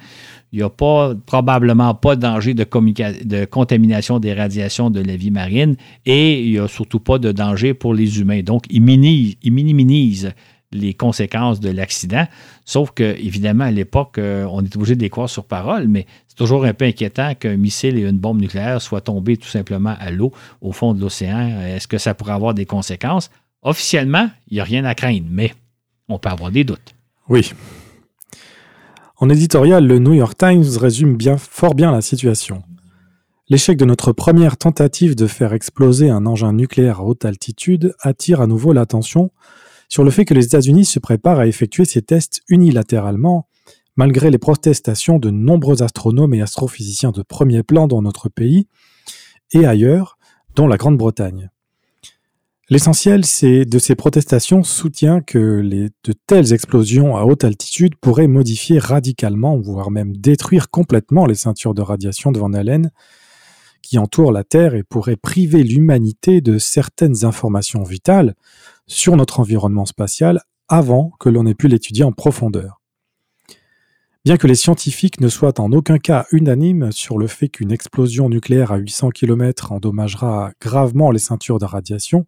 Il 0.55 0.59
n'y 0.59 0.63
a 0.63 0.69
pas, 0.69 1.13
probablement 1.25 1.93
pas 1.95 2.15
de 2.15 2.21
danger 2.21 2.53
de, 2.53 2.63
de, 2.63 3.43
contamination 3.43 4.19
des 4.19 4.33
radiations 4.33 4.89
de 4.89 5.01
la 5.01 5.17
vie 5.17 5.29
marine 5.29 5.75
et 6.05 6.41
il 6.41 6.51
n'y 6.51 6.59
a 6.59 6.69
surtout 6.69 7.01
pas 7.01 7.17
de 7.17 7.33
danger 7.33 7.73
pour 7.73 7.93
les 7.93 8.21
humains. 8.21 8.41
Donc, 8.41 8.63
ils 8.69 8.81
minimisent, 8.81 10.31
les 10.71 10.93
conséquences 10.93 11.59
de 11.59 11.69
l'accident. 11.69 12.25
Sauf 12.63 12.91
que, 12.91 13.03
évidemment, 13.03 13.65
à 13.65 13.71
l'époque, 13.71 14.17
euh, 14.17 14.47
on 14.49 14.63
est 14.63 14.73
obligé 14.77 14.95
de 14.95 15.01
les 15.01 15.09
croire 15.09 15.29
sur 15.29 15.43
parole, 15.43 15.89
mais 15.89 16.05
c'est 16.29 16.37
toujours 16.37 16.63
un 16.63 16.73
peu 16.73 16.85
inquiétant 16.85 17.35
qu'un 17.35 17.57
missile 17.57 17.97
et 17.97 18.03
une 18.03 18.17
bombe 18.17 18.39
nucléaire 18.39 18.81
soient 18.81 19.01
tombés 19.01 19.35
tout 19.35 19.49
simplement 19.49 19.95
à 19.99 20.09
l'eau 20.09 20.31
au 20.61 20.71
fond 20.71 20.93
de 20.93 21.01
l'océan. 21.01 21.49
Est-ce 21.63 21.89
que 21.89 21.97
ça 21.97 22.13
pourrait 22.13 22.33
avoir 22.33 22.53
des 22.53 22.65
conséquences? 22.65 23.29
Officiellement, 23.61 24.29
il 24.49 24.55
n'y 24.55 24.59
a 24.61 24.63
rien 24.63 24.85
à 24.85 24.95
craindre, 24.95 25.27
mais 25.29 25.53
on 26.07 26.17
peut 26.17 26.29
avoir 26.29 26.49
des 26.49 26.63
doutes. 26.63 26.95
Oui, 27.27 27.51
en 29.17 29.29
éditorial, 29.29 29.87
le 29.87 29.99
New 29.99 30.13
York 30.13 30.37
Times 30.37 30.77
résume 30.77 31.17
fort 31.37 31.73
bien 31.73 31.91
la 31.91 32.01
situation. 32.01 32.63
L'échec 33.47 33.77
de 33.77 33.85
notre 33.85 34.11
première 34.11 34.57
tentative 34.57 35.15
de 35.15 35.27
faire 35.27 35.53
exploser 35.53 36.09
un 36.09 36.25
engin 36.25 36.51
nucléaire 36.51 36.99
à 36.99 37.03
haute 37.03 37.23
altitude 37.23 37.95
attire 37.99 38.41
à 38.41 38.47
nouveau 38.47 38.73
l'attention 38.73 39.31
sur 39.87 40.03
le 40.03 40.11
fait 40.11 40.25
que 40.25 40.33
les 40.33 40.45
États-Unis 40.45 40.83
se 40.83 40.99
préparent 40.99 41.39
à 41.39 41.47
effectuer 41.47 41.85
ces 41.85 42.01
tests 42.01 42.41
unilatéralement, 42.49 43.47
malgré 43.95 44.31
les 44.31 44.37
protestations 44.37 45.19
de 45.19 45.29
nombreux 45.29 45.83
astronomes 45.83 46.33
et 46.33 46.41
astrophysiciens 46.41 47.11
de 47.11 47.21
premier 47.21 47.63
plan 47.63 47.87
dans 47.87 48.01
notre 48.01 48.29
pays 48.29 48.67
et 49.51 49.65
ailleurs, 49.65 50.17
dont 50.55 50.67
la 50.67 50.77
Grande-Bretagne. 50.77 51.51
L'essentiel 52.67 53.21
de 53.21 53.79
ces 53.79 53.93
protestations 53.93 54.63
soutient 54.63 55.21
que 55.21 55.61
de 55.61 56.13
telles 56.25 56.51
explosions 56.51 57.15
à 57.15 57.23
haute 57.23 57.43
altitude 57.43 57.95
pourraient 57.95 58.27
modifier 58.27 58.79
radicalement, 58.79 59.59
voire 59.59 59.91
même 59.91 60.17
détruire 60.17 60.71
complètement 60.71 61.27
les 61.27 61.35
ceintures 61.35 61.75
de 61.75 61.83
radiation 61.83 62.31
de 62.31 62.39
Van 62.39 62.53
Allen 62.53 62.89
qui 63.83 63.99
entourent 63.99 64.31
la 64.31 64.43
Terre 64.43 64.73
et 64.73 64.81
pourraient 64.81 65.15
priver 65.15 65.61
l'humanité 65.61 66.41
de 66.41 66.57
certaines 66.57 67.23
informations 67.23 67.83
vitales 67.83 68.33
sur 68.87 69.15
notre 69.15 69.39
environnement 69.39 69.85
spatial 69.85 70.41
avant 70.67 71.11
que 71.19 71.29
l'on 71.29 71.45
ait 71.45 71.53
pu 71.53 71.67
l'étudier 71.67 72.03
en 72.03 72.13
profondeur. 72.13 72.81
Bien 74.25 74.37
que 74.37 74.47
les 74.47 74.55
scientifiques 74.55 75.21
ne 75.21 75.29
soient 75.29 75.59
en 75.59 75.71
aucun 75.71 75.99
cas 75.99 76.25
unanimes 76.31 76.91
sur 76.91 77.19
le 77.19 77.27
fait 77.27 77.47
qu'une 77.47 77.71
explosion 77.71 78.27
nucléaire 78.27 78.71
à 78.71 78.77
800 78.77 79.11
km 79.11 79.71
endommagera 79.71 80.51
gravement 80.59 81.11
les 81.11 81.19
ceintures 81.19 81.59
de 81.59 81.65
radiation, 81.65 82.25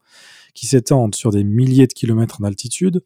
qui 0.54 0.68
s'étendent 0.68 1.16
sur 1.16 1.32
des 1.32 1.44
milliers 1.44 1.88
de 1.88 1.94
kilomètres 1.94 2.40
d'altitude, 2.40 3.02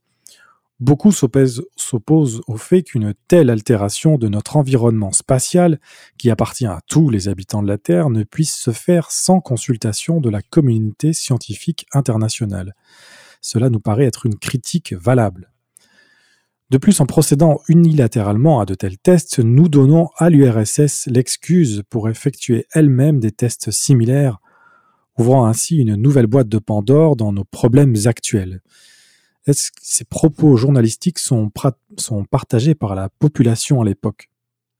beaucoup 0.81 1.13
s'opposent 1.13 2.41
au 2.47 2.57
fait 2.57 2.83
qu'une 2.83 3.13
telle 3.29 3.49
altération 3.49 4.17
de 4.17 4.27
notre 4.27 4.57
environnement 4.57 5.13
spatial, 5.13 5.79
qui 6.17 6.29
appartient 6.29 6.65
à 6.65 6.81
tous 6.89 7.09
les 7.09 7.29
habitants 7.29 7.63
de 7.63 7.69
la 7.69 7.77
Terre, 7.77 8.09
ne 8.09 8.23
puisse 8.23 8.55
se 8.55 8.71
faire 8.71 9.09
sans 9.09 9.39
consultation 9.39 10.19
de 10.19 10.29
la 10.29 10.41
communauté 10.41 11.13
scientifique 11.13 11.85
internationale. 11.93 12.75
Cela 13.39 13.69
nous 13.69 13.79
paraît 13.79 14.03
être 14.03 14.25
une 14.25 14.37
critique 14.37 14.91
valable. 14.91 15.49
De 16.71 16.77
plus, 16.77 17.01
en 17.01 17.05
procédant 17.05 17.59
unilatéralement 17.67 18.61
à 18.61 18.65
de 18.65 18.75
tels 18.75 18.97
tests, 18.97 19.39
nous 19.39 19.67
donnons 19.67 20.07
à 20.15 20.29
l'URSS 20.29 21.07
l'excuse 21.07 21.83
pour 21.89 22.07
effectuer 22.07 22.65
elle-même 22.71 23.19
des 23.19 23.33
tests 23.33 23.71
similaires, 23.71 24.39
ouvrant 25.17 25.45
ainsi 25.47 25.79
une 25.79 25.95
nouvelle 25.95 26.27
boîte 26.27 26.47
de 26.47 26.59
Pandore 26.59 27.17
dans 27.17 27.33
nos 27.33 27.43
problèmes 27.43 27.93
actuels. 28.05 28.61
Est-ce 29.47 29.69
que 29.71 29.81
ces 29.81 30.05
propos 30.05 30.55
journalistiques 30.55 31.19
sont, 31.19 31.51
partagés 32.31 32.73
par 32.73 32.95
la 32.95 33.09
population 33.09 33.81
à 33.81 33.83
l'époque? 33.83 34.30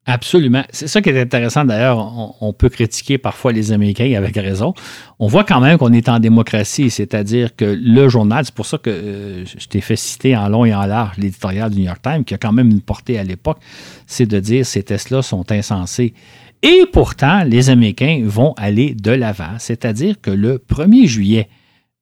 Absolument. 0.08 0.64
C'est 0.72 0.88
ça 0.88 1.00
qui 1.00 1.10
est 1.10 1.22
intéressant 1.22 1.64
d'ailleurs. 1.64 2.36
On, 2.42 2.54
peut 2.54 2.70
critiquer 2.70 3.20
parfois 3.20 3.52
les 3.52 3.72
Américains 3.72 4.12
avec 4.18 4.36
raison. 4.36 4.74
On 5.20 5.28
voit 5.28 5.44
quand 5.44 5.62
même 5.62 5.78
qu'on 5.78 5.94
est 5.94 6.10
en 6.10 6.20
démocratie, 6.20 6.90
c'est-à-dire 6.90 7.56
que 7.56 7.66
le 7.66 8.10
journal, 8.10 8.44
c'est 8.44 8.54
pour 8.54 8.66
ça 8.66 8.80
que 8.80 8.90
euh, 8.90 9.46
je 9.46 9.68
t'ai 9.68 9.80
fait 9.80 9.96
citer 9.96 10.36
en 10.36 10.50
long 10.50 10.66
et 10.66 10.74
en 10.74 10.88
large 10.88 11.18
l'éditorial 11.18 11.70
du 11.70 11.82
New 11.82 11.86
York 11.86 12.02
Times, 12.02 12.24
qui 12.24 12.34
a 12.34 12.40
quand 12.40 12.52
même 12.52 12.72
une 12.72 12.82
portée 12.82 13.20
à 13.20 13.24
l'époque, 13.24 13.60
c'est 14.08 14.26
de 14.26 14.40
dire 14.40 14.66
ces 14.66 14.82
tests-là 14.82 15.22
sont 15.22 15.52
insensés. 15.52 16.16
Et 16.64 16.86
pourtant, 16.92 17.44
les 17.44 17.70
Américains 17.70 18.24
vont 18.26 18.54
aller 18.58 18.96
de 18.96 19.12
l'avant, 19.12 19.60
c'est-à-dire 19.60 20.20
que 20.20 20.32
le 20.32 20.58
1er 20.58 21.06
juillet 21.06 21.48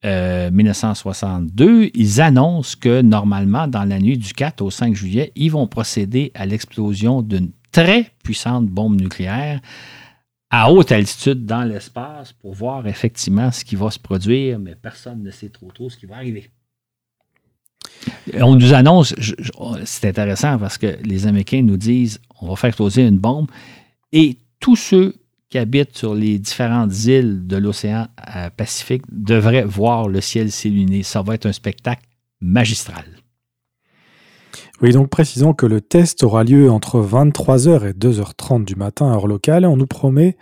1962, 0.03 1.65
euh, 1.65 1.89
ils 1.93 2.21
annoncent 2.21 2.77
que 2.80 3.01
normalement, 3.01 3.67
dans 3.67 3.84
la 3.84 3.99
nuit 3.99 4.17
du 4.17 4.34
4 4.34 4.61
au 4.61 4.69
5 4.69 4.95
juillet, 4.95 5.34
ils 5.35 5.51
vont 5.51 5.67
procéder 5.67 6.31
à 6.35 6.45
l'explosion 6.45 7.21
d'une 7.21 7.49
très 7.71 8.11
puissante 8.23 8.67
bombe 8.67 8.99
nucléaire 8.99 9.59
à 10.49 10.71
haute 10.71 10.91
altitude 10.91 11.45
dans 11.45 11.63
l'espace 11.63 12.33
pour 12.33 12.53
voir 12.53 12.87
effectivement 12.87 13.51
ce 13.51 13.63
qui 13.63 13.75
va 13.75 13.91
se 13.91 13.99
produire, 13.99 14.57
mais 14.59 14.75
personne 14.75 15.21
ne 15.21 15.31
sait 15.31 15.49
trop 15.49 15.71
trop 15.71 15.89
ce 15.89 15.97
qui 15.97 16.05
va 16.05 16.15
arriver. 16.15 16.49
On 18.35 18.55
nous 18.55 18.73
annonce, 18.73 19.13
c'est 19.85 20.07
intéressant 20.07 20.57
parce 20.57 20.77
que 20.77 20.97
les 21.03 21.27
Américains 21.27 21.61
nous 21.61 21.77
disent 21.77 22.19
on 22.41 22.47
va 22.47 22.55
faire 22.55 22.69
exploser 22.69 23.05
une 23.05 23.17
bombe 23.17 23.49
et 24.11 24.37
tous 24.59 24.75
ceux 24.75 25.15
qui 25.49 25.57
habitent 25.57 25.97
sur 25.97 26.13
les 26.13 26.37
différentes 26.39 26.93
îles 27.05 27.47
de 27.47 27.57
l'océan 27.57 28.07
euh, 28.35 28.49
Pacifique 28.55 29.03
devraient 29.11 29.63
voir 29.63 30.07
le 30.07 30.21
ciel 30.21 30.51
s'illuminer. 30.51 31.03
Ça 31.03 31.21
va 31.21 31.35
être 31.35 31.47
un 31.47 31.53
spectacle 31.53 32.03
magistral. 32.39 33.05
Oui, 34.81 34.91
donc 34.91 35.10
précisons 35.10 35.53
que 35.53 35.65
le 35.65 35.81
test 35.81 36.23
aura 36.23 36.45
lieu 36.45 36.72
entre 36.72 37.01
23h 37.01 37.89
et 37.89 37.91
2h30 37.91 38.64
du 38.64 38.77
matin, 38.77 39.11
heure 39.11 39.27
locale, 39.27 39.65
et 39.65 39.68
on 39.68 39.76
nous 39.76 39.85
promet 39.85 40.38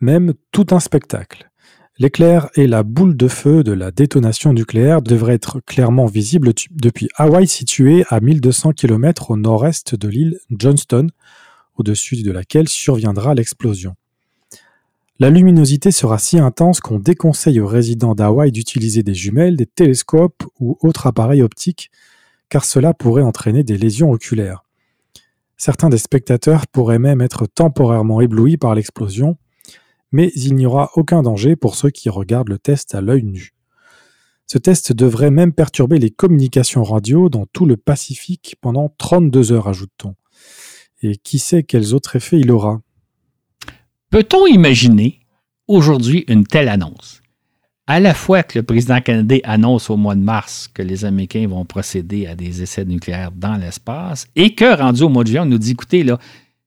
même 0.00 0.34
tout 0.52 0.66
un 0.70 0.78
spectacle. 0.78 1.50
L'éclair 1.98 2.48
et 2.54 2.68
la 2.68 2.84
boule 2.84 3.16
de 3.16 3.26
feu 3.26 3.64
de 3.64 3.72
la 3.72 3.90
détonation 3.90 4.52
nucléaire 4.52 5.02
devraient 5.02 5.34
être 5.34 5.58
clairement 5.66 6.06
visibles 6.06 6.52
depuis 6.70 7.08
Hawaï 7.16 7.48
situé 7.48 8.04
à 8.10 8.20
1200 8.20 8.74
km 8.74 9.32
au 9.32 9.36
nord-est 9.36 9.96
de 9.96 10.08
l'île 10.08 10.38
Johnston, 10.56 11.08
au-dessus 11.76 12.22
de 12.22 12.30
laquelle 12.30 12.68
surviendra 12.68 13.34
l'explosion. 13.34 13.96
La 15.18 15.30
luminosité 15.30 15.90
sera 15.90 16.18
si 16.18 16.38
intense 16.38 16.80
qu'on 16.80 17.00
déconseille 17.00 17.58
aux 17.58 17.66
résidents 17.66 18.14
d'Hawaï 18.14 18.52
d'utiliser 18.52 19.02
des 19.02 19.14
jumelles, 19.14 19.56
des 19.56 19.66
télescopes 19.66 20.44
ou 20.60 20.78
autres 20.80 21.08
appareils 21.08 21.42
optiques 21.42 21.90
car 22.50 22.64
cela 22.64 22.92
pourrait 22.92 23.22
entraîner 23.22 23.64
des 23.64 23.78
lésions 23.78 24.10
oculaires. 24.10 24.64
Certains 25.56 25.88
des 25.88 25.98
spectateurs 25.98 26.66
pourraient 26.66 26.98
même 26.98 27.20
être 27.20 27.46
temporairement 27.46 28.20
éblouis 28.20 28.56
par 28.56 28.74
l'explosion, 28.74 29.38
mais 30.12 30.32
il 30.34 30.54
n'y 30.54 30.66
aura 30.66 30.90
aucun 30.94 31.22
danger 31.22 31.56
pour 31.56 31.76
ceux 31.76 31.90
qui 31.90 32.10
regardent 32.10 32.48
le 32.48 32.58
test 32.58 32.94
à 32.94 33.00
l'œil 33.00 33.24
nu. 33.24 33.52
Ce 34.46 34.58
test 34.58 34.92
devrait 34.92 35.30
même 35.30 35.52
perturber 35.52 35.98
les 35.98 36.10
communications 36.10 36.82
radio 36.82 37.28
dans 37.28 37.46
tout 37.46 37.66
le 37.66 37.76
Pacifique 37.76 38.56
pendant 38.60 38.92
32 38.98 39.52
heures, 39.52 39.68
ajoute-t-on. 39.68 40.16
Et 41.02 41.16
qui 41.16 41.38
sait 41.38 41.62
quels 41.62 41.94
autres 41.94 42.16
effets 42.16 42.40
il 42.40 42.50
aura? 42.50 42.80
Peut-on 44.10 44.46
imaginer 44.46 45.20
aujourd'hui 45.68 46.24
une 46.26 46.44
telle 46.44 46.68
annonce? 46.68 47.19
À 47.90 47.98
la 47.98 48.14
fois 48.14 48.44
que 48.44 48.56
le 48.56 48.62
président 48.62 49.00
canadien 49.00 49.40
annonce 49.42 49.90
au 49.90 49.96
mois 49.96 50.14
de 50.14 50.20
mars 50.20 50.70
que 50.72 50.80
les 50.80 51.04
Américains 51.04 51.48
vont 51.48 51.64
procéder 51.64 52.28
à 52.28 52.36
des 52.36 52.62
essais 52.62 52.84
nucléaires 52.84 53.32
dans 53.32 53.56
l'espace 53.56 54.28
et 54.36 54.54
que, 54.54 54.78
rendu 54.80 55.02
au 55.02 55.08
mois 55.08 55.24
de 55.24 55.30
juin, 55.30 55.42
on 55.42 55.46
nous 55.46 55.58
dit 55.58 55.72
écoutez, 55.72 56.04
là, 56.04 56.16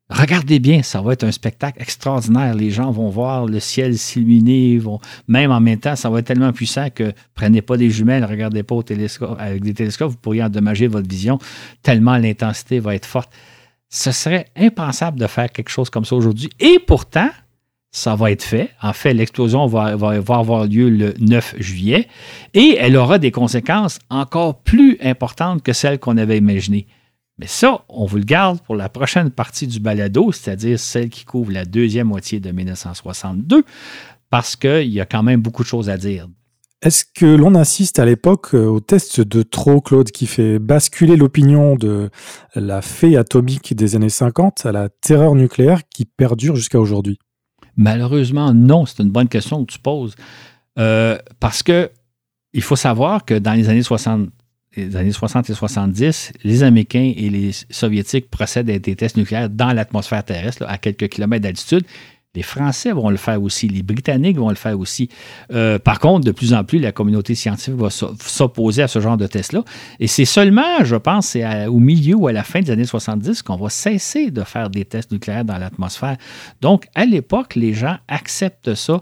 regardez 0.10 0.60
bien, 0.60 0.84
ça 0.84 1.02
va 1.02 1.14
être 1.14 1.24
un 1.24 1.32
spectacle 1.32 1.82
extraordinaire. 1.82 2.54
Les 2.56 2.72
gens 2.72 2.91
vont 2.91 3.08
voir 3.08 3.45
le 3.45 3.62
ciel 3.62 3.98
s'illuminer, 3.98 4.82
même 5.30 5.52
en 5.52 5.62
même 5.62 5.80
temps, 5.80 5.95
ça 5.95 6.10
va 6.10 6.20
être 6.20 6.26
tellement 6.26 6.52
puissant 6.52 6.90
que 6.94 7.14
prenez 7.36 7.62
pas 7.62 7.78
des 7.78 7.90
jumelles, 7.90 8.26
regardez 8.26 8.64
pas 8.64 8.76
au 8.76 8.84
télescope, 8.84 9.38
avec 9.40 9.64
des 9.64 9.74
télescopes, 9.74 10.12
vous 10.12 10.18
pourriez 10.18 10.44
endommager 10.44 10.88
votre 10.88 11.08
vision, 11.08 11.40
tellement 11.84 12.18
l'intensité 12.18 12.82
va 12.82 12.95
être 12.95 13.06
forte. 13.06 13.32
Ce 13.88 14.12
serait 14.12 14.48
impensable 14.58 15.18
de 15.18 15.28
faire 15.28 15.50
quelque 15.50 15.70
chose 15.70 15.90
comme 15.90 16.04
ça 16.04 16.18
aujourd'hui. 16.18 16.50
Et 16.60 16.80
pourtant, 16.86 17.30
ça 17.94 18.15
va 18.15 18.32
être 18.32 18.44
fait. 18.44 18.72
En 18.82 18.91
fait, 18.91 19.14
l'explosion 19.14 19.68
va, 19.68 19.94
avoir 19.94 20.65
lieu 20.65 20.90
le 20.90 21.14
9 21.20 21.56
juillet 21.60 22.07
et 22.56 22.76
elle 22.80 22.98
aura 22.98 23.20
des 23.20 23.32
conséquences 23.32 23.99
encore 24.10 24.61
plus 24.64 24.98
importantes 24.99 25.61
que 25.61 25.74
celles 25.74 25.99
qu'on 25.99 26.18
avait 26.18 26.40
imaginées. 26.40 26.88
Mais 27.38 27.48
ça, 27.48 27.86
on 27.90 28.06
vous 28.06 28.18
le 28.18 28.24
garde 28.24 28.60
pour 28.61 28.76
la 28.76 28.90
prochaine 28.90 29.30
partie 29.30 29.68
du 29.68 29.80
balado, 29.80 30.32
c'est-à-dire 30.32 30.80
celle 30.80 31.10
qui 31.10 31.24
couvre 31.24 31.52
la 31.52 31.65
deuxième 31.65 32.07
moitié 32.07 32.40
de 32.40 32.52
1962, 32.52 33.64
parce 34.30 34.56
qu'il 34.56 34.90
y 34.90 34.99
a 34.99 35.06
quand 35.06 35.24
même 35.24 35.41
beaucoup 35.41 35.64
de 35.64 35.68
choses 35.68 35.90
à 35.90 35.98
dire. 35.98 36.28
Est-ce 36.82 37.06
que 37.06 37.26
l'on 37.26 37.56
assiste 37.56 37.99
à 37.99 38.06
l'époque 38.06 38.56
euh, 38.56 38.65
au 38.65 38.80
test 38.80 39.22
de 39.22 39.41
trop, 39.41 39.82
Claude, 39.82 40.11
qui 40.11 40.26
fait 40.26 40.60
basculer 40.60 41.15
l'opinion 41.15 41.76
de 41.76 42.10
la 42.56 42.82
fée 42.82 43.18
atomique 43.18 43.76
des 43.76 43.95
années 43.95 44.10
50 44.10 44.65
à 44.65 44.72
la 44.72 44.90
terreur 44.90 45.36
nucléaire 45.36 45.82
qui 45.90 46.06
perdure 46.06 46.56
jusqu'à 46.56 46.80
aujourd'hui? 46.80 47.20
Malheureusement, 47.78 48.54
non. 48.54 48.86
C'est 48.86 49.02
une 49.02 49.10
bonne 49.10 49.30
question 49.30 49.66
que 49.66 49.72
tu 49.72 49.80
poses. 49.80 50.16
Euh, 50.80 51.18
parce 51.40 51.64
que 51.64 51.90
il 52.54 52.62
faut 52.62 52.76
savoir 52.76 53.26
que 53.26 53.34
dans 53.34 53.54
les 53.54 53.70
années 53.70 53.84
60, 53.84 54.30
les 54.76 54.95
années 54.95 55.12
60 55.12 55.50
et 55.50 55.54
70, 55.54 56.34
les 56.44 56.64
Américains 56.64 57.14
et 57.16 57.30
les 57.30 57.52
Soviétiques 57.70 58.30
procèdent 58.30 58.70
à 58.70 58.80
des 58.80 58.95
tests 58.95 59.18
nucléaires 59.18 59.50
dans 59.50 59.74
l'atmosphère 59.74 60.24
terrestre, 60.24 60.64
à 60.68 60.78
quelques 60.78 61.10
kilomètres 61.10 61.44
d'altitude. 61.44 61.86
Les 62.35 62.41
Français 62.41 62.91
vont 62.91 63.11
le 63.11 63.18
faire 63.18 63.43
aussi, 63.43 63.68
les 63.68 63.84
Britanniques 63.84 64.38
vont 64.38 64.49
le 64.49 64.55
faire 64.55 64.80
aussi. 64.80 65.07
Euh, 65.51 65.77
par 65.77 65.99
contre, 65.99 66.26
de 66.26 66.31
plus 66.31 66.55
en 66.55 66.64
plus, 66.64 66.80
la 66.80 66.91
communauté 66.91 67.35
scientifique 67.35 67.76
va 67.76 67.91
s'opposer 67.91 68.81
à 68.81 68.88
ce 68.88 68.99
genre 68.99 69.18
de 69.18 69.27
tests-là. 69.27 69.64
Et 69.99 70.07
c'est 70.07 70.26
seulement, 70.26 70.84
je 70.84 70.95
pense, 70.95 71.27
c'est 71.27 71.68
au 71.68 71.77
milieu 71.77 72.15
ou 72.15 72.27
à 72.27 72.34
la 72.34 72.43
fin 72.43 72.61
des 72.61 72.72
années 72.72 72.85
70 72.85 73.43
qu'on 73.43 73.55
va 73.55 73.69
cesser 73.69 74.31
de 74.31 74.41
faire 74.41 74.72
des 74.72 74.84
tests 74.84 75.11
nucléaires 75.11 75.45
dans 75.45 75.60
l'atmosphère. 75.60 76.18
Donc, 76.60 76.88
à 76.95 77.05
l'époque, 77.05 77.53
les 77.53 77.76
gens 77.76 77.97
acceptent 78.07 78.73
ça 78.73 79.01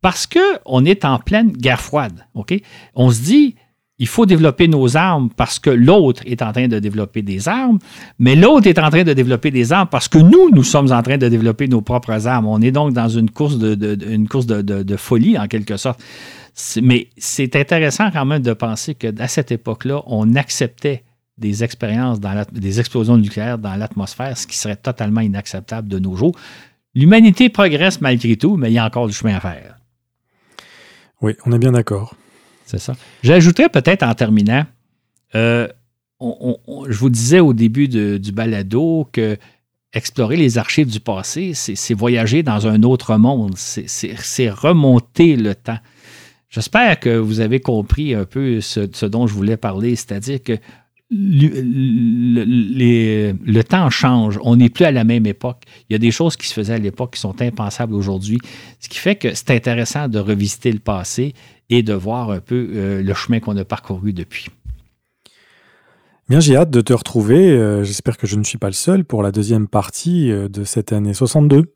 parce 0.00 0.28
qu'on 0.28 0.84
est 0.84 1.04
en 1.04 1.18
pleine 1.18 1.50
guerre 1.50 1.80
froide. 1.80 2.24
OK? 2.34 2.54
On 2.94 3.10
se 3.10 3.20
dit, 3.20 3.56
il 3.98 4.06
faut 4.06 4.26
développer 4.26 4.68
nos 4.68 4.96
armes 4.96 5.28
parce 5.36 5.58
que 5.58 5.70
l'autre 5.70 6.22
est 6.24 6.40
en 6.42 6.52
train 6.52 6.68
de 6.68 6.78
développer 6.78 7.22
des 7.22 7.48
armes, 7.48 7.78
mais 8.18 8.36
l'autre 8.36 8.68
est 8.68 8.78
en 8.78 8.90
train 8.90 9.02
de 9.02 9.12
développer 9.12 9.50
des 9.50 9.72
armes 9.72 9.88
parce 9.90 10.06
que 10.08 10.18
nous, 10.18 10.50
nous 10.50 10.62
sommes 10.62 10.92
en 10.92 11.02
train 11.02 11.18
de 11.18 11.28
développer 11.28 11.66
nos 11.66 11.80
propres 11.80 12.26
armes. 12.26 12.46
On 12.46 12.60
est 12.60 12.70
donc 12.70 12.92
dans 12.92 13.08
une 13.08 13.30
course 13.30 13.58
de, 13.58 14.96
folie, 14.96 15.36
en 15.36 15.48
quelque 15.48 15.76
sorte. 15.76 16.00
Mais 16.80 17.08
c'est 17.16 17.56
intéressant 17.56 18.10
quand 18.12 18.24
même 18.24 18.42
de 18.42 18.52
penser 18.52 18.94
qu'à 18.94 19.28
cette 19.28 19.50
époque-là, 19.50 20.02
on 20.06 20.36
acceptait 20.36 21.02
des 21.36 21.62
expériences, 21.62 22.20
dans 22.20 22.44
des 22.52 22.80
explosions 22.80 23.16
nucléaires 23.16 23.58
dans 23.58 23.76
l'atmosphère, 23.76 24.36
ce 24.36 24.46
qui 24.46 24.56
serait 24.56 24.76
totalement 24.76 25.20
inacceptable 25.20 25.88
de 25.88 25.98
nos 25.98 26.16
jours. 26.16 26.36
L'humanité 26.94 27.48
progresse 27.48 28.00
malgré 28.00 28.36
tout, 28.36 28.56
mais 28.56 28.70
il 28.70 28.74
y 28.74 28.78
a 28.78 28.84
encore 28.84 29.06
du 29.06 29.12
chemin 29.12 29.36
à 29.36 29.40
faire. 29.40 29.76
Oui, 31.20 31.34
on 31.46 31.52
est 31.52 31.58
bien 31.58 31.72
d'accord. 31.72 32.14
C'est 32.68 32.78
ça. 32.78 32.94
J'ajouterais 33.22 33.70
peut-être 33.70 34.02
en 34.02 34.12
terminant, 34.14 34.66
euh, 35.34 35.68
je 36.20 36.98
vous 36.98 37.08
disais 37.08 37.40
au 37.40 37.54
début 37.54 37.88
du 37.88 38.30
balado 38.30 39.08
que 39.10 39.38
explorer 39.94 40.36
les 40.36 40.58
archives 40.58 40.90
du 40.90 41.00
passé, 41.00 41.54
c'est 41.54 41.94
voyager 41.94 42.42
dans 42.42 42.66
un 42.66 42.82
autre 42.82 43.16
monde, 43.16 43.54
c'est 43.56 44.50
remonter 44.50 45.36
le 45.36 45.54
temps. 45.54 45.78
J'espère 46.50 47.00
que 47.00 47.16
vous 47.16 47.40
avez 47.40 47.60
compris 47.60 48.14
un 48.14 48.26
peu 48.26 48.60
ce, 48.60 49.06
dont 49.06 49.26
je 49.26 49.32
voulais 49.32 49.56
parler, 49.56 49.96
c'est-à-dire 49.96 50.42
que 50.42 50.58
le, 51.10 52.12
temps 53.62 53.88
change. 53.88 54.38
On 54.42 54.56
n'est 54.56 54.68
plus 54.68 54.84
à 54.84 54.90
la 54.90 55.04
même 55.04 55.24
époque. 55.24 55.62
Il 55.88 55.94
y 55.94 55.96
a 55.96 55.98
des 55.98 56.10
choses 56.10 56.36
qui 56.36 56.46
se 56.46 56.52
faisaient 56.52 56.74
à 56.74 56.78
l'époque 56.78 57.14
qui 57.14 57.20
sont 57.20 57.40
impensables 57.40 57.94
aujourd'hui. 57.94 58.38
Ce 58.78 58.90
qui 58.90 58.98
fait 58.98 59.16
que 59.16 59.32
c'est 59.32 59.52
intéressant 59.52 60.06
de 60.08 60.18
revisiter 60.18 60.70
le 60.70 60.80
passé 60.80 61.32
et 61.70 61.82
de 61.82 61.92
voir 61.92 62.30
un 62.30 62.40
peu 62.40 62.68
euh, 62.74 63.02
le 63.02 63.14
chemin 63.14 63.40
qu'on 63.40 63.56
a 63.56 63.64
parcouru 63.64 64.12
depuis. 64.12 64.48
Bien, 66.28 66.40
j'ai 66.40 66.56
hâte 66.56 66.70
de 66.70 66.80
te 66.80 66.92
retrouver. 66.92 67.50
Euh, 67.50 67.84
j'espère 67.84 68.18
que 68.18 68.26
je 68.26 68.36
ne 68.36 68.44
suis 68.44 68.58
pas 68.58 68.66
le 68.66 68.74
seul 68.74 69.04
pour 69.04 69.22
la 69.22 69.32
deuxième 69.32 69.66
partie 69.66 70.30
euh, 70.30 70.48
de 70.48 70.64
cette 70.64 70.92
année 70.92 71.14
62. 71.14 71.72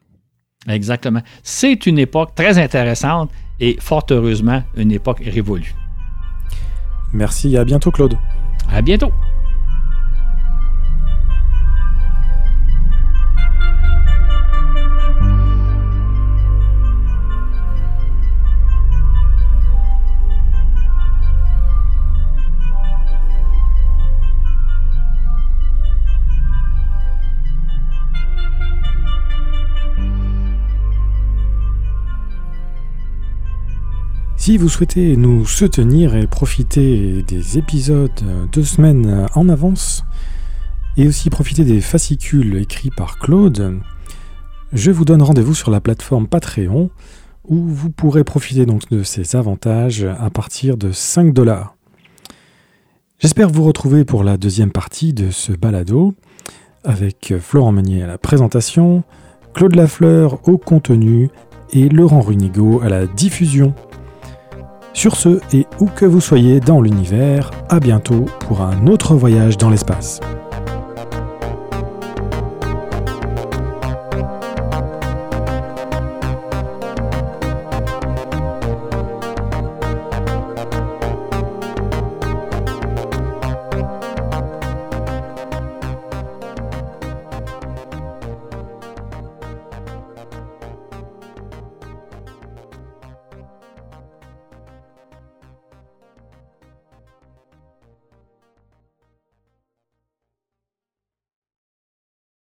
Exactement. 0.69 1.23
C'est 1.43 1.86
une 1.86 1.98
époque 1.98 2.35
très 2.35 2.59
intéressante 2.59 3.31
et 3.60 3.77
fort 3.81 4.06
heureusement 4.10 4.62
une 4.77 4.93
époque 4.93 5.23
révolue. 5.24 5.74
Merci, 7.12 7.56
à 7.56 7.64
bientôt 7.64 7.90
Claude. 7.90 8.16
À 8.70 8.82
bientôt. 8.82 9.12
Si 34.44 34.56
vous 34.56 34.69
souhaitez 34.69 35.16
nous 35.16 35.47
soutenir 35.47 36.16
et 36.16 36.27
profiter 36.27 37.23
des 37.23 37.59
épisodes 37.59 38.10
deux 38.51 38.64
semaines 38.64 39.28
en 39.36 39.48
avance, 39.48 40.02
et 40.97 41.06
aussi 41.06 41.31
profiter 41.31 41.64
des 41.64 41.81
fascicules 41.81 42.56
écrits 42.56 42.90
par 42.90 43.20
Claude, 43.20 43.78
je 44.73 44.90
vous 44.90 45.05
donne 45.05 45.23
rendez-vous 45.23 45.55
sur 45.55 45.70
la 45.70 45.81
plateforme 45.81 46.27
Patreon, 46.27 46.90
où 47.44 47.56
vous 47.69 47.90
pourrez 47.90 48.24
profiter 48.24 48.66
donc 48.66 48.90
de 48.90 49.05
ces 49.05 49.36
avantages 49.36 50.02
à 50.02 50.28
partir 50.28 50.77
de 50.77 50.90
5 50.90 51.32
dollars. 51.32 51.77
J'espère 53.20 53.48
vous 53.48 53.62
retrouver 53.62 54.05
pour 54.05 54.24
la 54.24 54.36
deuxième 54.39 54.73
partie 54.73 55.12
de 55.12 55.31
ce 55.31 55.52
balado, 55.52 56.16
avec 56.82 57.32
Florent 57.39 57.70
Meunier 57.70 58.02
à 58.02 58.09
la 58.09 58.19
présentation, 58.19 59.05
Claude 59.55 59.77
Lafleur 59.77 60.48
au 60.48 60.59
contenu 60.59 61.28
et 61.73 61.89
Laurent 61.89 62.23
Runigo 62.23 62.81
à 62.82 62.89
la 62.89 63.06
diffusion. 63.06 63.73
Sur 64.94 65.16
ce, 65.16 65.40
et 65.55 65.66
où 65.81 65.86
que 65.86 66.05
vous 66.05 66.20
soyez 66.20 66.60
dans 66.60 66.81
l'univers, 66.81 67.51
à 67.69 67.81
bientôt 67.81 68.27
pour 68.40 68.60
un 68.60 68.86
autre 68.86 69.14
voyage 69.14 69.56
dans 69.56 69.70
l'espace. 69.70 70.20